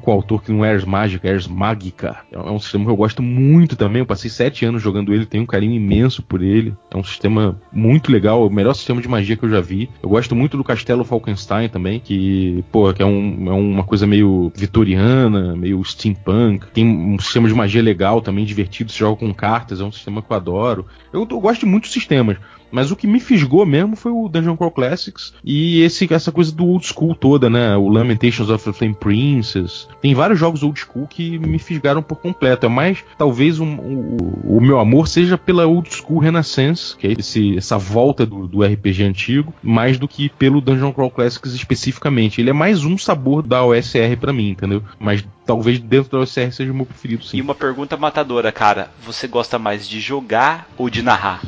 com 0.00 0.10
o 0.10 0.14
autor 0.14 0.42
que 0.42 0.52
não 0.52 0.64
é 0.64 0.72
Ars 0.72 0.84
Mágica, 0.84 1.28
é 1.28 1.32
Ars 1.32 1.46
Magica. 1.46 2.18
É 2.30 2.38
um 2.38 2.58
sistema 2.58 2.84
que 2.84 2.90
eu 2.90 2.96
gosto 2.96 3.22
muito 3.22 3.76
também. 3.76 4.00
Eu 4.00 4.06
passei 4.06 4.30
sete 4.30 4.64
anos 4.64 4.82
jogando 4.82 5.12
ele, 5.12 5.26
tenho 5.26 5.44
um 5.44 5.46
carinho 5.46 5.74
imenso 5.74 6.22
por 6.22 6.42
ele. 6.42 6.74
É 6.90 6.96
um 6.96 7.04
sistema 7.04 7.60
muito 7.72 8.12
legal, 8.12 8.46
o 8.46 8.50
melhor 8.50 8.74
sistema 8.74 9.00
de 9.00 9.08
magia 9.08 9.36
que 9.36 9.44
eu 9.44 9.50
já 9.50 9.60
vi. 9.60 9.90
Eu 10.02 10.08
gosto 10.08 10.34
muito 10.34 10.56
do 10.56 10.64
Castelo 10.64 11.04
Falkenstein 11.04 11.68
também, 11.68 11.98
que, 11.98 12.64
pô, 12.70 12.92
que 12.92 13.02
é, 13.02 13.06
um, 13.06 13.48
é 13.48 13.52
uma 13.52 13.84
coisa 13.84 14.06
meio 14.06 14.52
vitoriana, 14.54 15.56
meio 15.56 15.82
steampunk. 15.84 16.66
Tem 16.72 16.86
um 16.86 17.18
sistema 17.18 17.48
de 17.48 17.54
magia 17.54 17.82
legal 17.82 18.20
também, 18.20 18.44
divertido, 18.44 18.92
se 18.92 18.98
joga 18.98 19.18
com 19.18 19.32
cartas, 19.32 19.80
é 19.80 19.84
um 19.84 19.92
sistema 19.92 20.22
que 20.22 20.30
eu 20.30 20.36
adoro. 20.36 20.86
Eu, 21.12 21.26
eu 21.30 21.40
gosto 21.40 21.60
de 21.60 21.66
muitos 21.66 21.92
sistemas. 21.92 22.36
Mas 22.72 22.90
o 22.90 22.96
que 22.96 23.06
me 23.06 23.20
fisgou 23.20 23.64
mesmo 23.66 23.94
foi 23.94 24.10
o 24.10 24.28
Dungeon 24.28 24.56
Crawl 24.56 24.72
Classics 24.72 25.34
e 25.44 25.82
esse, 25.82 26.12
essa 26.12 26.32
coisa 26.32 26.50
do 26.50 26.66
old 26.66 26.86
school 26.86 27.14
toda, 27.14 27.50
né? 27.50 27.76
O 27.76 27.88
Lamentations 27.88 28.48
of 28.48 28.64
the 28.64 28.72
Flame 28.72 28.94
Princess. 28.94 29.86
Tem 30.00 30.14
vários 30.14 30.40
jogos 30.40 30.62
old 30.62 30.80
school 30.80 31.06
que 31.06 31.38
me 31.38 31.58
fisgaram 31.58 32.02
por 32.02 32.16
completo. 32.16 32.66
É 32.66 32.68
mais, 32.68 33.04
talvez, 33.18 33.60
um, 33.60 33.76
o, 33.76 34.56
o 34.56 34.60
meu 34.60 34.80
amor 34.80 35.06
seja 35.06 35.36
pela 35.36 35.66
old 35.66 35.94
school 35.94 36.18
Renaissance, 36.18 36.96
que 36.96 37.06
é 37.06 37.12
esse, 37.12 37.56
essa 37.56 37.76
volta 37.76 38.24
do, 38.24 38.48
do 38.48 38.64
RPG 38.64 39.04
antigo, 39.04 39.52
mais 39.62 39.98
do 39.98 40.08
que 40.08 40.30
pelo 40.30 40.60
Dungeon 40.60 40.92
Crawl 40.92 41.10
Classics 41.10 41.52
especificamente. 41.52 42.40
Ele 42.40 42.50
é 42.50 42.54
mais 42.54 42.84
um 42.84 42.96
sabor 42.96 43.42
da 43.42 43.64
OSR 43.64 44.16
para 44.18 44.32
mim, 44.32 44.50
entendeu? 44.50 44.82
Mas 44.98 45.24
talvez 45.44 45.78
dentro 45.78 46.10
da 46.12 46.18
OSR 46.20 46.52
seja 46.52 46.72
o 46.72 46.74
meu 46.74 46.86
preferido, 46.86 47.24
sim. 47.24 47.36
E 47.36 47.42
uma 47.42 47.54
pergunta 47.54 47.96
matadora, 47.96 48.50
cara. 48.50 48.90
Você 49.04 49.26
gosta 49.26 49.58
mais 49.58 49.88
de 49.88 50.00
jogar 50.00 50.68
ou 50.78 50.88
de 50.88 51.02
narrar? 51.02 51.42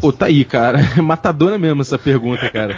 Pô, 0.00 0.12
tá 0.12 0.26
aí, 0.26 0.44
cara. 0.44 0.78
Matadora 1.02 1.58
mesmo 1.58 1.82
essa 1.82 1.98
pergunta, 1.98 2.48
cara. 2.50 2.76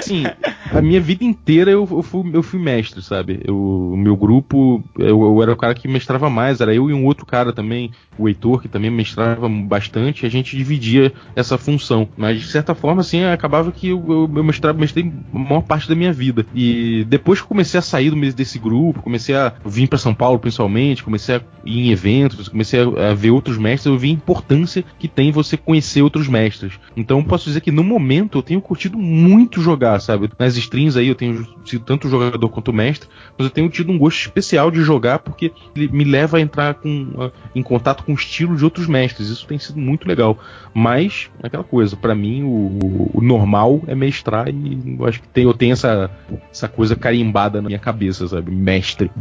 Sim, 0.00 0.24
a 0.72 0.80
minha 0.80 1.00
vida 1.00 1.24
inteira 1.24 1.70
eu, 1.70 1.86
eu, 1.90 2.02
fui, 2.02 2.30
eu 2.32 2.42
fui 2.42 2.58
mestre, 2.58 3.02
sabe? 3.02 3.42
o 3.48 3.96
meu 3.96 4.16
grupo, 4.16 4.82
eu, 4.98 5.22
eu, 5.22 5.42
era 5.42 5.52
o 5.52 5.56
cara 5.56 5.74
que 5.74 5.86
mestrava 5.86 6.30
mais, 6.30 6.60
era 6.60 6.74
eu 6.74 6.88
e 6.88 6.94
um 6.94 7.04
outro 7.04 7.26
cara 7.26 7.52
também, 7.52 7.90
o 8.18 8.28
Heitor, 8.28 8.62
que 8.62 8.68
também 8.68 8.90
mestrava 8.90 9.48
bastante, 9.48 10.24
a 10.24 10.28
gente 10.28 10.56
dividia 10.56 11.12
essa 11.36 11.58
função. 11.58 12.08
Mas, 12.16 12.40
de 12.40 12.46
certa 12.46 12.74
forma, 12.74 13.02
assim, 13.02 13.24
acabava 13.24 13.70
que 13.70 13.88
eu, 13.88 14.04
eu, 14.08 14.30
eu 14.34 14.44
mestrava, 14.44 14.78
mestrei 14.78 15.12
a 15.32 15.38
maior 15.38 15.62
parte 15.62 15.88
da 15.88 15.94
minha 15.94 16.12
vida. 16.12 16.46
E 16.54 17.04
depois 17.08 17.40
que 17.40 17.46
comecei 17.46 17.78
a 17.78 17.82
sair 17.82 18.08
desse 18.32 18.58
grupo, 18.58 19.02
comecei 19.02 19.34
a 19.34 19.52
vir 19.64 19.86
para 19.86 19.98
São 19.98 20.14
Paulo, 20.14 20.38
principalmente, 20.38 21.04
comecei 21.04 21.36
a 21.36 21.42
ir 21.64 21.88
em 21.88 21.90
eventos, 21.90 22.48
comecei 22.48 22.80
a, 22.80 23.10
a 23.10 23.14
ver 23.14 23.30
outros 23.30 23.58
mestres, 23.58 23.86
eu 23.86 23.98
vi 23.98 24.08
a 24.08 24.12
importância 24.12 24.84
que 24.98 25.08
tem 25.08 25.30
você 25.30 25.56
conhecer 25.56 26.02
outros 26.02 26.26
mestres 26.26 26.37
mestres. 26.38 26.78
Então 26.96 27.22
posso 27.22 27.46
dizer 27.46 27.60
que 27.60 27.72
no 27.72 27.82
momento 27.82 28.38
eu 28.38 28.42
tenho 28.42 28.60
curtido 28.60 28.96
muito 28.96 29.60
jogar, 29.60 30.00
sabe? 30.00 30.30
Nas 30.38 30.56
streams 30.56 30.98
aí 30.98 31.08
eu 31.08 31.14
tenho 31.14 31.46
sido 31.64 31.84
tanto 31.84 32.08
jogador 32.08 32.48
quanto 32.48 32.72
mestre, 32.72 33.08
mas 33.36 33.46
eu 33.46 33.50
tenho 33.50 33.68
tido 33.68 33.90
um 33.90 33.98
gosto 33.98 34.20
especial 34.20 34.70
de 34.70 34.82
jogar 34.82 35.18
porque 35.18 35.52
ele 35.74 35.88
me 35.88 36.04
leva 36.04 36.38
a 36.38 36.40
entrar 36.40 36.74
com, 36.74 37.30
em 37.54 37.62
contato 37.62 38.04
com 38.04 38.12
o 38.12 38.14
estilo 38.14 38.56
de 38.56 38.64
outros 38.64 38.86
mestres. 38.86 39.28
Isso 39.28 39.46
tem 39.46 39.58
sido 39.58 39.78
muito 39.78 40.06
legal. 40.06 40.38
Mas, 40.72 41.30
aquela 41.42 41.64
coisa, 41.64 41.96
para 41.96 42.14
mim 42.14 42.42
o, 42.42 43.10
o, 43.14 43.20
normal 43.20 43.82
é 43.86 43.94
mestrar 43.94 44.48
e 44.48 44.96
eu 44.98 45.06
acho 45.06 45.20
que 45.20 45.28
tem, 45.28 45.44
eu 45.44 45.54
tenho 45.54 45.72
essa, 45.72 46.10
essa 46.50 46.68
coisa 46.68 46.94
carimbada 46.94 47.60
na 47.60 47.68
minha 47.68 47.78
cabeça, 47.78 48.26
sabe? 48.28 48.50
Mestre. 48.50 49.10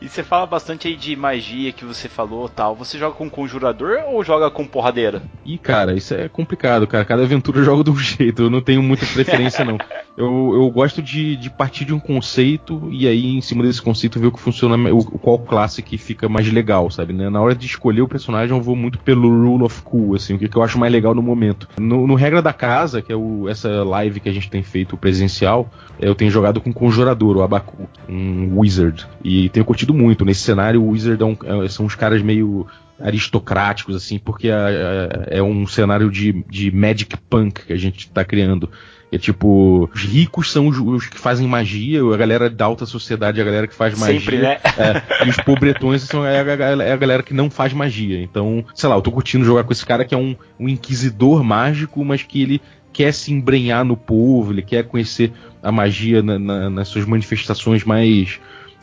E 0.00 0.08
você 0.08 0.22
fala 0.22 0.46
bastante 0.46 0.86
aí 0.86 0.94
de 0.94 1.16
magia 1.16 1.72
que 1.72 1.84
você 1.84 2.08
falou 2.08 2.48
tal. 2.48 2.74
Você 2.76 2.96
joga 2.98 3.16
com 3.16 3.28
conjurador 3.28 4.04
ou 4.06 4.22
joga 4.22 4.48
com 4.50 4.64
porradeira? 4.64 5.22
Ih, 5.44 5.58
cara, 5.58 5.94
isso 5.94 6.14
é 6.14 6.28
complicado, 6.28 6.86
cara. 6.86 7.04
Cada 7.04 7.22
aventura 7.22 7.62
joga 7.64 7.82
de 7.82 7.90
um 7.90 7.96
jeito. 7.98 8.42
Eu 8.42 8.50
não 8.50 8.60
tenho 8.60 8.82
muita 8.82 9.04
preferência, 9.06 9.64
não. 9.64 9.76
Eu, 10.16 10.52
eu 10.54 10.70
gosto 10.70 11.02
de, 11.02 11.36
de 11.36 11.50
partir 11.50 11.84
de 11.84 11.92
um 11.92 11.98
conceito 11.98 12.88
e 12.92 13.08
aí, 13.08 13.36
em 13.36 13.40
cima 13.40 13.64
desse 13.64 13.82
conceito, 13.82 14.20
ver 14.20 14.28
o 14.28 14.32
que 14.32 14.40
funciona, 14.40 14.76
o, 14.92 15.04
qual 15.04 15.38
classe 15.38 15.82
que 15.82 15.98
fica 15.98 16.28
mais 16.28 16.50
legal, 16.52 16.90
sabe? 16.90 17.12
Né? 17.12 17.28
Na 17.28 17.40
hora 17.40 17.54
de 17.54 17.66
escolher 17.66 18.02
o 18.02 18.08
personagem, 18.08 18.56
eu 18.56 18.62
vou 18.62 18.76
muito 18.76 18.98
pelo 18.98 19.28
rule 19.28 19.64
of 19.64 19.82
cool, 19.82 20.14
assim, 20.14 20.34
o 20.34 20.38
que, 20.38 20.48
que 20.48 20.56
eu 20.56 20.62
acho 20.62 20.78
mais 20.78 20.92
legal 20.92 21.14
no 21.14 21.22
momento. 21.22 21.68
No, 21.78 22.06
no 22.06 22.14
Regra 22.14 22.42
da 22.42 22.52
Casa, 22.52 23.02
que 23.02 23.12
é 23.12 23.16
o, 23.16 23.48
essa 23.48 23.84
live 23.84 24.20
que 24.20 24.28
a 24.28 24.32
gente 24.32 24.50
tem 24.50 24.62
feito 24.62 24.96
presencial, 24.96 25.70
eu 26.00 26.14
tenho 26.14 26.30
jogado 26.30 26.60
com 26.60 26.72
Conjurador, 26.72 27.36
o 27.36 27.42
Abaku, 27.42 27.88
um 28.08 28.58
Wizard. 28.58 29.06
E 29.22 29.48
tenho 29.50 29.66
curtido 29.66 29.87
muito. 29.94 30.24
Nesse 30.24 30.40
cenário, 30.40 30.82
o 30.82 30.90
Wizard 30.90 31.22
é 31.22 31.26
um, 31.26 31.36
é, 31.64 31.68
são 31.68 31.86
uns 31.86 31.94
caras 31.94 32.22
meio 32.22 32.66
aristocráticos, 33.00 33.94
assim, 33.94 34.18
porque 34.18 34.48
é, 34.48 35.28
é, 35.30 35.38
é 35.38 35.42
um 35.42 35.66
cenário 35.66 36.10
de, 36.10 36.44
de 36.48 36.70
magic 36.70 37.16
punk 37.30 37.64
que 37.66 37.72
a 37.72 37.76
gente 37.76 38.00
está 38.00 38.24
criando. 38.24 38.68
É 39.10 39.16
tipo, 39.16 39.88
os 39.94 40.02
ricos 40.02 40.52
são 40.52 40.66
os, 40.66 40.78
os, 40.78 41.06
que 41.06 41.18
fazem 41.18 41.48
magia, 41.48 42.02
a 42.02 42.16
galera 42.16 42.50
da 42.50 42.66
alta 42.66 42.84
sociedade 42.84 43.38
é 43.38 43.42
a 43.42 43.44
galera 43.44 43.66
que 43.66 43.74
faz 43.74 43.98
magia. 43.98 44.20
Sempre, 44.20 44.38
né? 44.38 44.58
É, 44.76 45.24
e 45.26 45.30
os 45.30 45.36
pobretões 45.38 46.02
são 46.02 46.26
é 46.26 46.40
a, 46.40 46.82
é 46.82 46.92
a, 46.92 46.96
galera 46.96 47.22
que 47.22 47.32
não 47.32 47.48
faz 47.48 47.72
magia. 47.72 48.20
Então, 48.20 48.64
sei 48.74 48.88
lá, 48.88 48.96
eu 48.96 49.00
tô 49.00 49.10
curtindo 49.10 49.46
jogar 49.46 49.64
com 49.64 49.72
esse 49.72 49.86
cara 49.86 50.04
que 50.04 50.14
é 50.14 50.18
um, 50.18 50.36
um 50.60 50.68
inquisidor 50.68 51.42
mágico, 51.42 52.04
mas 52.04 52.22
que 52.22 52.42
ele 52.42 52.60
quer 52.92 53.14
se 53.14 53.32
embrenhar 53.32 53.84
no 53.84 53.96
povo, 53.96 54.52
ele 54.52 54.62
quer 54.62 54.84
conhecer 54.84 55.32
a 55.62 55.72
magia 55.72 56.22
na, 56.22 56.38
na, 56.38 56.68
nas 56.68 56.88
suas 56.88 57.06
manifestações 57.06 57.84
mais 57.84 58.38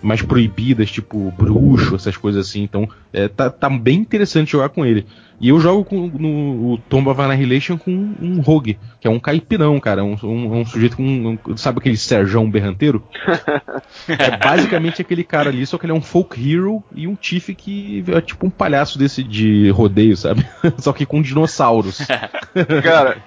mais 0.05 0.21
proibidas, 0.21 0.91
tipo 0.91 1.31
bruxo, 1.31 1.95
essas 1.95 2.15
coisas 2.15 2.47
assim. 2.47 2.63
Então, 2.63 2.87
é, 3.11 3.27
tá, 3.27 3.49
tá 3.49 3.69
bem 3.69 3.99
interessante 3.99 4.51
jogar 4.51 4.69
com 4.69 4.85
ele. 4.85 5.05
E 5.39 5.49
eu 5.49 5.59
jogo 5.59 5.83
com, 5.83 6.07
no 6.07 6.73
o 6.73 6.77
Tomb 6.77 7.09
of 7.09 7.21
Annihilation 7.21 7.77
com 7.77 7.91
um 7.91 8.39
rogue, 8.39 8.79
que 9.01 9.07
é 9.07 9.11
um 9.11 9.19
caipirão, 9.19 9.79
cara. 9.79 10.03
Um, 10.03 10.15
um, 10.23 10.59
um 10.59 10.65
sujeito 10.65 10.95
com. 10.95 11.03
Um, 11.03 11.57
sabe 11.57 11.79
aquele 11.79 11.97
Serjão 11.97 12.49
Berranteiro? 12.49 13.03
é 14.07 14.37
basicamente 14.37 15.01
aquele 15.01 15.23
cara 15.23 15.49
ali, 15.49 15.65
só 15.65 15.77
que 15.77 15.85
ele 15.85 15.91
é 15.91 15.95
um 15.95 16.01
folk 16.01 16.39
hero 16.39 16.81
e 16.95 17.07
um 17.07 17.15
Tiff 17.15 17.53
que 17.53 18.03
é 18.07 18.21
tipo 18.21 18.47
um 18.47 18.49
palhaço 18.49 18.97
desse 18.97 19.23
de 19.23 19.69
rodeio, 19.71 20.15
sabe? 20.15 20.45
só 20.77 20.93
que 20.93 21.05
com 21.05 21.21
dinossauros. 21.21 21.99
cara, 22.81 23.17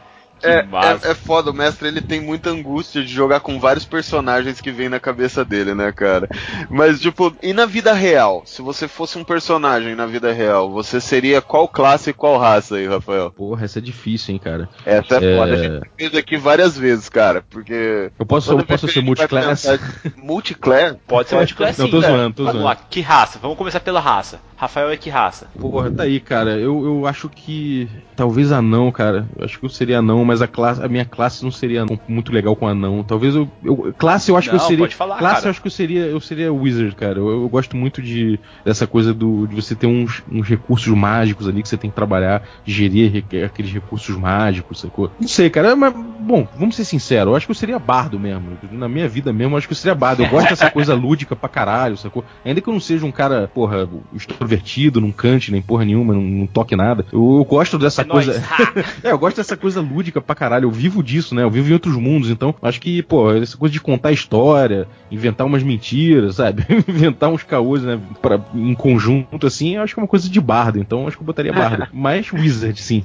É, 0.43 0.59
é, 0.61 1.11
é 1.11 1.15
foda, 1.15 1.51
o 1.51 1.55
mestre 1.55 1.89
ele 1.89 2.01
tem 2.01 2.21
muita 2.21 2.51
angústia 2.51 3.03
de 3.03 3.13
jogar 3.13 3.41
com 3.41 3.59
vários 3.59 3.85
personagens 3.85 4.61
que 4.61 4.71
vem 4.71 4.89
na 4.89 5.01
cabeça 5.01 5.45
dele, 5.45 5.75
né, 5.75 5.91
cara? 5.93 6.29
Mas, 6.71 7.01
tipo, 7.01 7.35
e 7.43 7.53
na 7.53 7.67
vida 7.67 7.93
real? 7.93 8.43
Se 8.45 8.63
você 8.63 8.87
fosse 8.89 9.19
um 9.19 9.25
personagem 9.25 9.95
na 9.95 10.07
vida 10.07 10.33
real, 10.33 10.71
você 10.71 11.01
seria 11.01 11.41
qual 11.41 11.67
classe 11.69 12.11
e 12.11 12.13
qual 12.13 12.39
raça 12.39 12.77
aí, 12.77 12.87
Rafael? 12.87 13.31
Porra, 13.31 13.65
essa 13.65 13.79
é 13.79 13.83
difícil, 13.83 14.35
hein, 14.35 14.41
cara. 14.43 14.69
Essa 14.85 15.17
é, 15.17 15.35
É. 15.35 15.37
foda. 15.39 15.53
A 15.53 15.57
gente 15.57 15.91
fez 15.97 16.15
aqui 16.15 16.37
várias 16.37 16.77
vezes, 16.79 17.09
cara, 17.09 17.45
porque. 17.49 18.11
Eu 18.19 18.27
posso, 18.27 18.53
eu 18.53 18.65
posso 18.65 18.89
ser 18.89 19.01
multiclass? 19.03 19.67
Multiclass? 20.17 20.97
Pode 21.07 21.29
ser 21.29 21.37
multiclass 21.37 21.77
sim. 21.77 21.83
Não, 21.83 21.91
tô 21.91 22.01
zoando, 22.01 22.35
tô 22.35 22.45
Vamos 22.45 22.61
zoando. 22.61 22.65
lá, 22.65 22.77
que 22.77 23.01
raça? 23.01 23.39
Vamos 23.41 23.57
começar 23.57 23.81
pela 23.81 24.01
raça. 24.01 24.41
Rafael 24.59 24.91
é 24.91 24.97
que 24.97 25.09
raça? 25.09 25.47
Porra, 25.61 25.89
tá 25.89 26.03
aí, 26.03 26.19
cara. 26.19 26.59
Eu, 26.59 26.85
eu 26.85 27.07
acho 27.07 27.29
que. 27.29 27.89
Talvez 28.17 28.51
anão, 28.51 28.91
cara. 28.91 29.29
Eu 29.39 29.45
acho 29.45 29.57
que 29.59 29.65
eu 29.65 29.69
seria 29.71 30.01
anão, 30.01 30.25
mas 30.25 30.43
a, 30.43 30.49
classe, 30.49 30.83
a 30.83 30.89
minha 30.89 31.05
classe 31.05 31.45
não 31.45 31.51
seria 31.53 31.87
muito 32.09 32.33
legal 32.33 32.57
com 32.57 32.67
anão. 32.67 33.05
Talvez 33.05 33.37
eu. 33.37 33.49
eu- 33.65 33.95
classe 33.97 34.31
eu 34.33 34.37
acho 34.37 34.51
que 34.51 34.57
Não, 34.57 34.63
eu 34.65 34.67
seria. 34.69 34.85
pode 34.85 34.97
falar, 34.97 35.19
classe 35.19 35.35
cara. 35.37 35.47
eu 35.47 35.51
acho 35.51 35.61
que 35.63 35.69
eu 35.69 35.71
seria. 35.71 36.01
Eu 36.07 36.21
seria 36.21 36.53
wizard, 36.53 36.97
cara. 36.97 37.19
Eu, 37.21 37.29
eu 37.43 37.49
gosto 37.49 37.77
muito 37.77 38.03
de 38.03 38.41
dessa 38.65 38.85
coisa 38.85 39.15
do, 39.15 39.47
de 39.47 39.55
você 39.55 39.77
ter 39.77 39.87
uns, 39.87 40.25
uns 40.31 40.49
recursos 40.49 40.93
mágicos 40.93 41.47
ali 41.47 41.63
que 41.63 41.69
você 41.69 41.77
tem 41.77 41.89
que 41.91 41.95
trabalhar, 41.97 42.43
gerir 42.67 43.25
aqueles 43.47 43.73
recursos 43.73 44.17
mágicos, 44.17 44.81
sacou? 44.81 45.13
Não 45.21 45.29
sei, 45.29 45.49
cara. 45.51 45.77
Mas, 45.77 45.95
bom, 45.95 46.49
vamos 46.57 46.75
ser 46.75 46.85
sinceros. 46.85 47.31
Eu 47.31 47.37
acho 47.37 47.47
que 47.47 47.53
eu 47.53 47.55
seria 47.55 47.79
bardo 47.79 48.19
mesmo. 48.19 48.59
Na 48.73 48.89
minha 48.89 49.09
vida 49.09 49.33
mesmo, 49.33 49.55
eu 49.55 49.59
acho 49.59 49.69
que 49.69 49.73
eu 49.73 49.77
seria 49.79 49.95
bardo. 49.95 50.25
Eu 50.25 50.29
gosto 50.29 50.49
dessa 50.49 50.69
coisa 50.69 50.95
lúdica 50.97 51.37
pra 51.37 51.49
caralho, 51.49 51.97
sacou? 51.97 52.25
Ainda 52.45 52.61
que 52.61 52.69
eu 52.69 52.73
não 52.73 52.81
seja 52.81 53.07
um 53.07 53.13
cara, 53.13 53.47
porra, 53.47 53.89
extrovertido, 54.49 55.01
não 55.01 55.13
cante 55.13 55.53
nem 55.53 55.61
porra 55.61 55.85
nenhuma, 55.85 56.15
não, 56.15 56.23
não 56.23 56.47
toque 56.47 56.75
nada. 56.75 57.05
Eu, 57.13 57.37
eu 57.39 57.45
gosto 57.45 57.79
dessa 57.79 58.03
É 58.03 58.05
coisa. 58.05 58.43
é, 59.05 59.13
eu 59.13 59.19
gosto 59.19 59.37
dessa 59.37 59.57
coisa 59.57 59.81
lúdica 59.81 60.21
pra 60.21 60.35
caralho. 60.35 60.65
Eu 60.65 60.71
vivo 60.71 61.03
disso, 61.03 61.35
né? 61.35 61.43
Eu 61.43 61.51
vivo 61.51 61.69
em 61.69 61.73
outros 61.73 61.95
mundos. 61.95 62.31
Então, 62.31 62.55
acho 62.63 62.81
que, 62.81 63.03
pô, 63.03 63.33
essa 63.33 63.57
coisa 63.57 63.73
de 63.73 63.81
contar 63.81 64.13
história, 64.13 64.89
inventar 65.11 65.47
umas 65.47 65.63
mentiras, 65.63 66.37
sabe? 66.37 66.65
inventar 66.89 67.31
uns 67.31 67.43
caôs, 67.43 67.83
né? 67.83 68.01
Pra, 68.23 68.41
em 68.55 68.75
conjunto, 68.75 69.47
assim, 69.47 69.77
eu 69.77 69.83
acho 69.83 69.95
que 69.95 70.01
é 70.01 70.03
uma 70.03 70.09
coisa 70.09 70.29
de 70.29 70.41
bardo. 70.41 70.79
Então, 70.79 71.07
acho 71.07 71.17
que 71.17 71.23
eu 71.23 71.27
botaria 71.27 71.53
bardo. 71.53 71.87
Mas 71.93 72.33
wizard, 72.33 72.81
sim. 72.81 73.05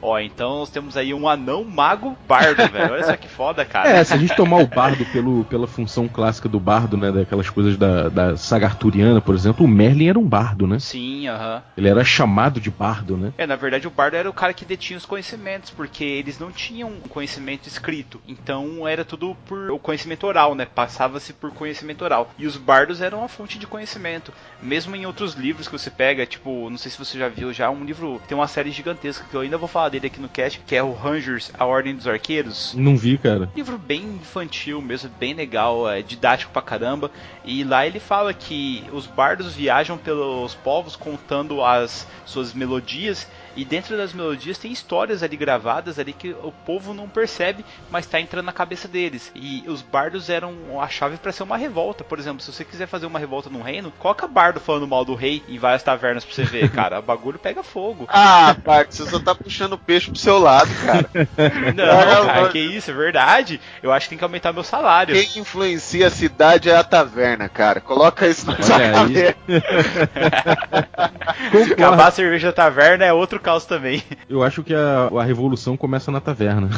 Ó, 0.00 0.18
então 0.18 0.60
nós 0.60 0.70
temos 0.70 0.96
aí 0.96 1.12
um 1.12 1.28
anão 1.28 1.64
mago 1.64 2.16
bardo, 2.28 2.68
velho. 2.70 2.92
Olha 2.92 3.04
só 3.04 3.16
que 3.16 3.28
foda, 3.28 3.64
cara. 3.64 3.88
É, 3.88 4.04
se 4.04 4.14
a 4.14 4.16
gente 4.16 4.34
tomar 4.36 4.58
o 4.58 4.66
bardo 4.66 5.04
pelo, 5.06 5.44
pela 5.44 5.66
função 5.66 6.06
clássica 6.08 6.48
do 6.48 6.60
bardo, 6.60 6.96
né? 6.96 7.10
Daquelas 7.10 7.48
coisas 7.48 7.76
da, 7.76 8.08
da 8.08 8.36
saga 8.36 8.66
arturiana, 8.66 9.20
por 9.20 9.34
exemplo, 9.34 9.64
o 9.64 9.68
Merlin 9.68 10.08
era 10.08 10.18
um 10.20 10.28
bardo, 10.28 10.66
né? 10.66 10.78
Sim, 10.78 11.28
aham. 11.28 11.62
Ele 11.76 11.88
era 11.88 12.04
chamado 12.04 12.60
de 12.60 12.70
bardo, 12.70 13.16
né? 13.16 13.32
É, 13.38 13.46
na 13.46 13.56
verdade 13.56 13.86
o 13.86 13.90
bardo 13.90 14.16
era 14.16 14.28
o 14.28 14.32
cara 14.32 14.52
que 14.52 14.64
detinha 14.64 14.96
os 14.96 15.06
conhecimentos, 15.06 15.70
porque 15.70 16.04
eles 16.04 16.38
não 16.38 16.52
tinham 16.52 16.92
conhecimento 17.08 17.66
escrito. 17.66 18.20
Então 18.26 18.86
era 18.86 19.04
tudo 19.04 19.36
por 19.46 19.70
o 19.70 19.78
conhecimento 19.78 20.26
oral, 20.26 20.54
né? 20.54 20.64
Passava-se 20.64 21.32
por 21.32 21.50
conhecimento 21.52 22.02
oral. 22.04 22.30
E 22.38 22.46
os 22.46 22.56
bardos 22.56 23.00
eram 23.00 23.24
a 23.24 23.28
fonte 23.28 23.58
de 23.58 23.66
conhecimento. 23.66 24.32
Mesmo 24.62 24.94
em 24.94 25.06
outros 25.06 25.34
livros 25.34 25.66
que 25.66 25.78
você 25.78 25.90
pega, 25.90 26.26
tipo, 26.26 26.68
não 26.70 26.78
sei 26.78 26.90
se 26.90 26.98
você 26.98 27.18
já 27.18 27.28
viu 27.28 27.52
já, 27.52 27.70
um 27.70 27.84
livro, 27.84 28.20
tem 28.28 28.36
uma 28.36 28.48
série 28.48 28.70
gigantesca 28.70 29.26
que 29.28 29.34
eu 29.34 29.40
ainda 29.40 29.58
vou 29.58 29.68
falar 29.68 29.88
dele 29.88 30.06
aqui 30.06 30.20
no 30.20 30.28
cast, 30.28 30.60
que 30.66 30.76
é 30.76 30.82
o 30.82 30.92
Rangers, 30.92 31.50
A 31.58 31.64
Ordem 31.64 31.94
dos 31.94 32.06
Arqueiros. 32.06 32.74
Não 32.76 32.96
vi, 32.96 33.18
cara. 33.18 33.48
livro 33.54 33.78
bem 33.78 34.02
infantil 34.02 34.80
mesmo, 34.82 35.10
bem 35.18 35.34
legal, 35.34 35.88
é 35.88 36.02
didático 36.02 36.52
pra 36.52 36.62
caramba. 36.62 37.10
E 37.44 37.64
lá 37.64 37.86
ele 37.86 38.00
fala 38.00 38.32
que 38.34 38.84
os 38.92 39.06
bardos 39.06 39.54
viajam 39.54 39.96
pelos 40.10 40.56
povos 40.56 40.96
contando 40.96 41.62
as 41.64 42.04
suas 42.24 42.52
melodias 42.52 43.28
e 43.56 43.64
dentro 43.64 43.96
das 43.96 44.12
melodias 44.12 44.58
tem 44.58 44.72
histórias 44.72 45.22
ali 45.22 45.36
gravadas 45.36 45.98
ali 45.98 46.12
que 46.12 46.30
o 46.42 46.52
povo 46.64 46.94
não 46.94 47.08
percebe, 47.08 47.64
mas 47.90 48.06
tá 48.06 48.20
entrando 48.20 48.46
na 48.46 48.52
cabeça 48.52 48.86
deles. 48.86 49.32
E 49.34 49.64
os 49.66 49.82
bardos 49.82 50.30
eram 50.30 50.80
a 50.80 50.88
chave 50.88 51.16
pra 51.16 51.32
ser 51.32 51.42
uma 51.42 51.56
revolta. 51.56 52.04
Por 52.04 52.18
exemplo, 52.18 52.40
se 52.40 52.52
você 52.52 52.64
quiser 52.64 52.86
fazer 52.86 53.06
uma 53.06 53.18
revolta 53.18 53.50
num 53.50 53.62
reino, 53.62 53.92
coloca 53.98 54.28
bardo 54.28 54.60
falando 54.60 54.86
mal 54.86 55.04
do 55.04 55.14
rei 55.14 55.42
em 55.48 55.58
várias 55.58 55.82
tavernas 55.82 56.24
pra 56.24 56.34
você 56.34 56.44
ver, 56.44 56.70
cara. 56.70 57.00
O 57.00 57.02
bagulho 57.02 57.38
pega 57.38 57.62
fogo. 57.62 58.06
Ah, 58.08 58.54
Bart, 58.64 58.90
você 58.90 59.08
só 59.08 59.18
tá 59.18 59.34
puxando 59.34 59.74
o 59.74 59.78
peixe 59.78 60.10
pro 60.10 60.18
seu 60.18 60.38
lado, 60.38 60.70
cara. 60.84 61.10
Não, 61.74 62.26
cara, 62.26 62.48
que 62.48 62.58
isso, 62.58 62.90
é 62.90 62.94
verdade. 62.94 63.60
Eu 63.82 63.92
acho 63.92 64.06
que 64.06 64.10
tem 64.10 64.18
que 64.18 64.24
aumentar 64.24 64.52
meu 64.52 64.64
salário. 64.64 65.14
Quem 65.14 65.42
influencia 65.42 66.06
a 66.06 66.10
cidade 66.10 66.70
é 66.70 66.76
a 66.76 66.84
taverna, 66.84 67.48
cara. 67.48 67.80
Coloca 67.80 68.26
isso 68.26 68.46
na 68.46 68.60
sua 68.62 68.76
Olha 68.76 68.92
cabeça. 68.92 69.36
Acabar 71.72 72.08
a 72.08 72.10
cerveja 72.10 72.48
da 72.48 72.52
taverna 72.52 73.04
é 73.04 73.12
outro 73.12 73.39
caos 73.40 73.64
também. 73.64 74.02
Eu 74.28 74.42
acho 74.42 74.62
que 74.62 74.74
a, 74.74 75.10
a 75.12 75.24
revolução 75.24 75.76
começa 75.76 76.10
na 76.10 76.20
taverna. 76.20 76.68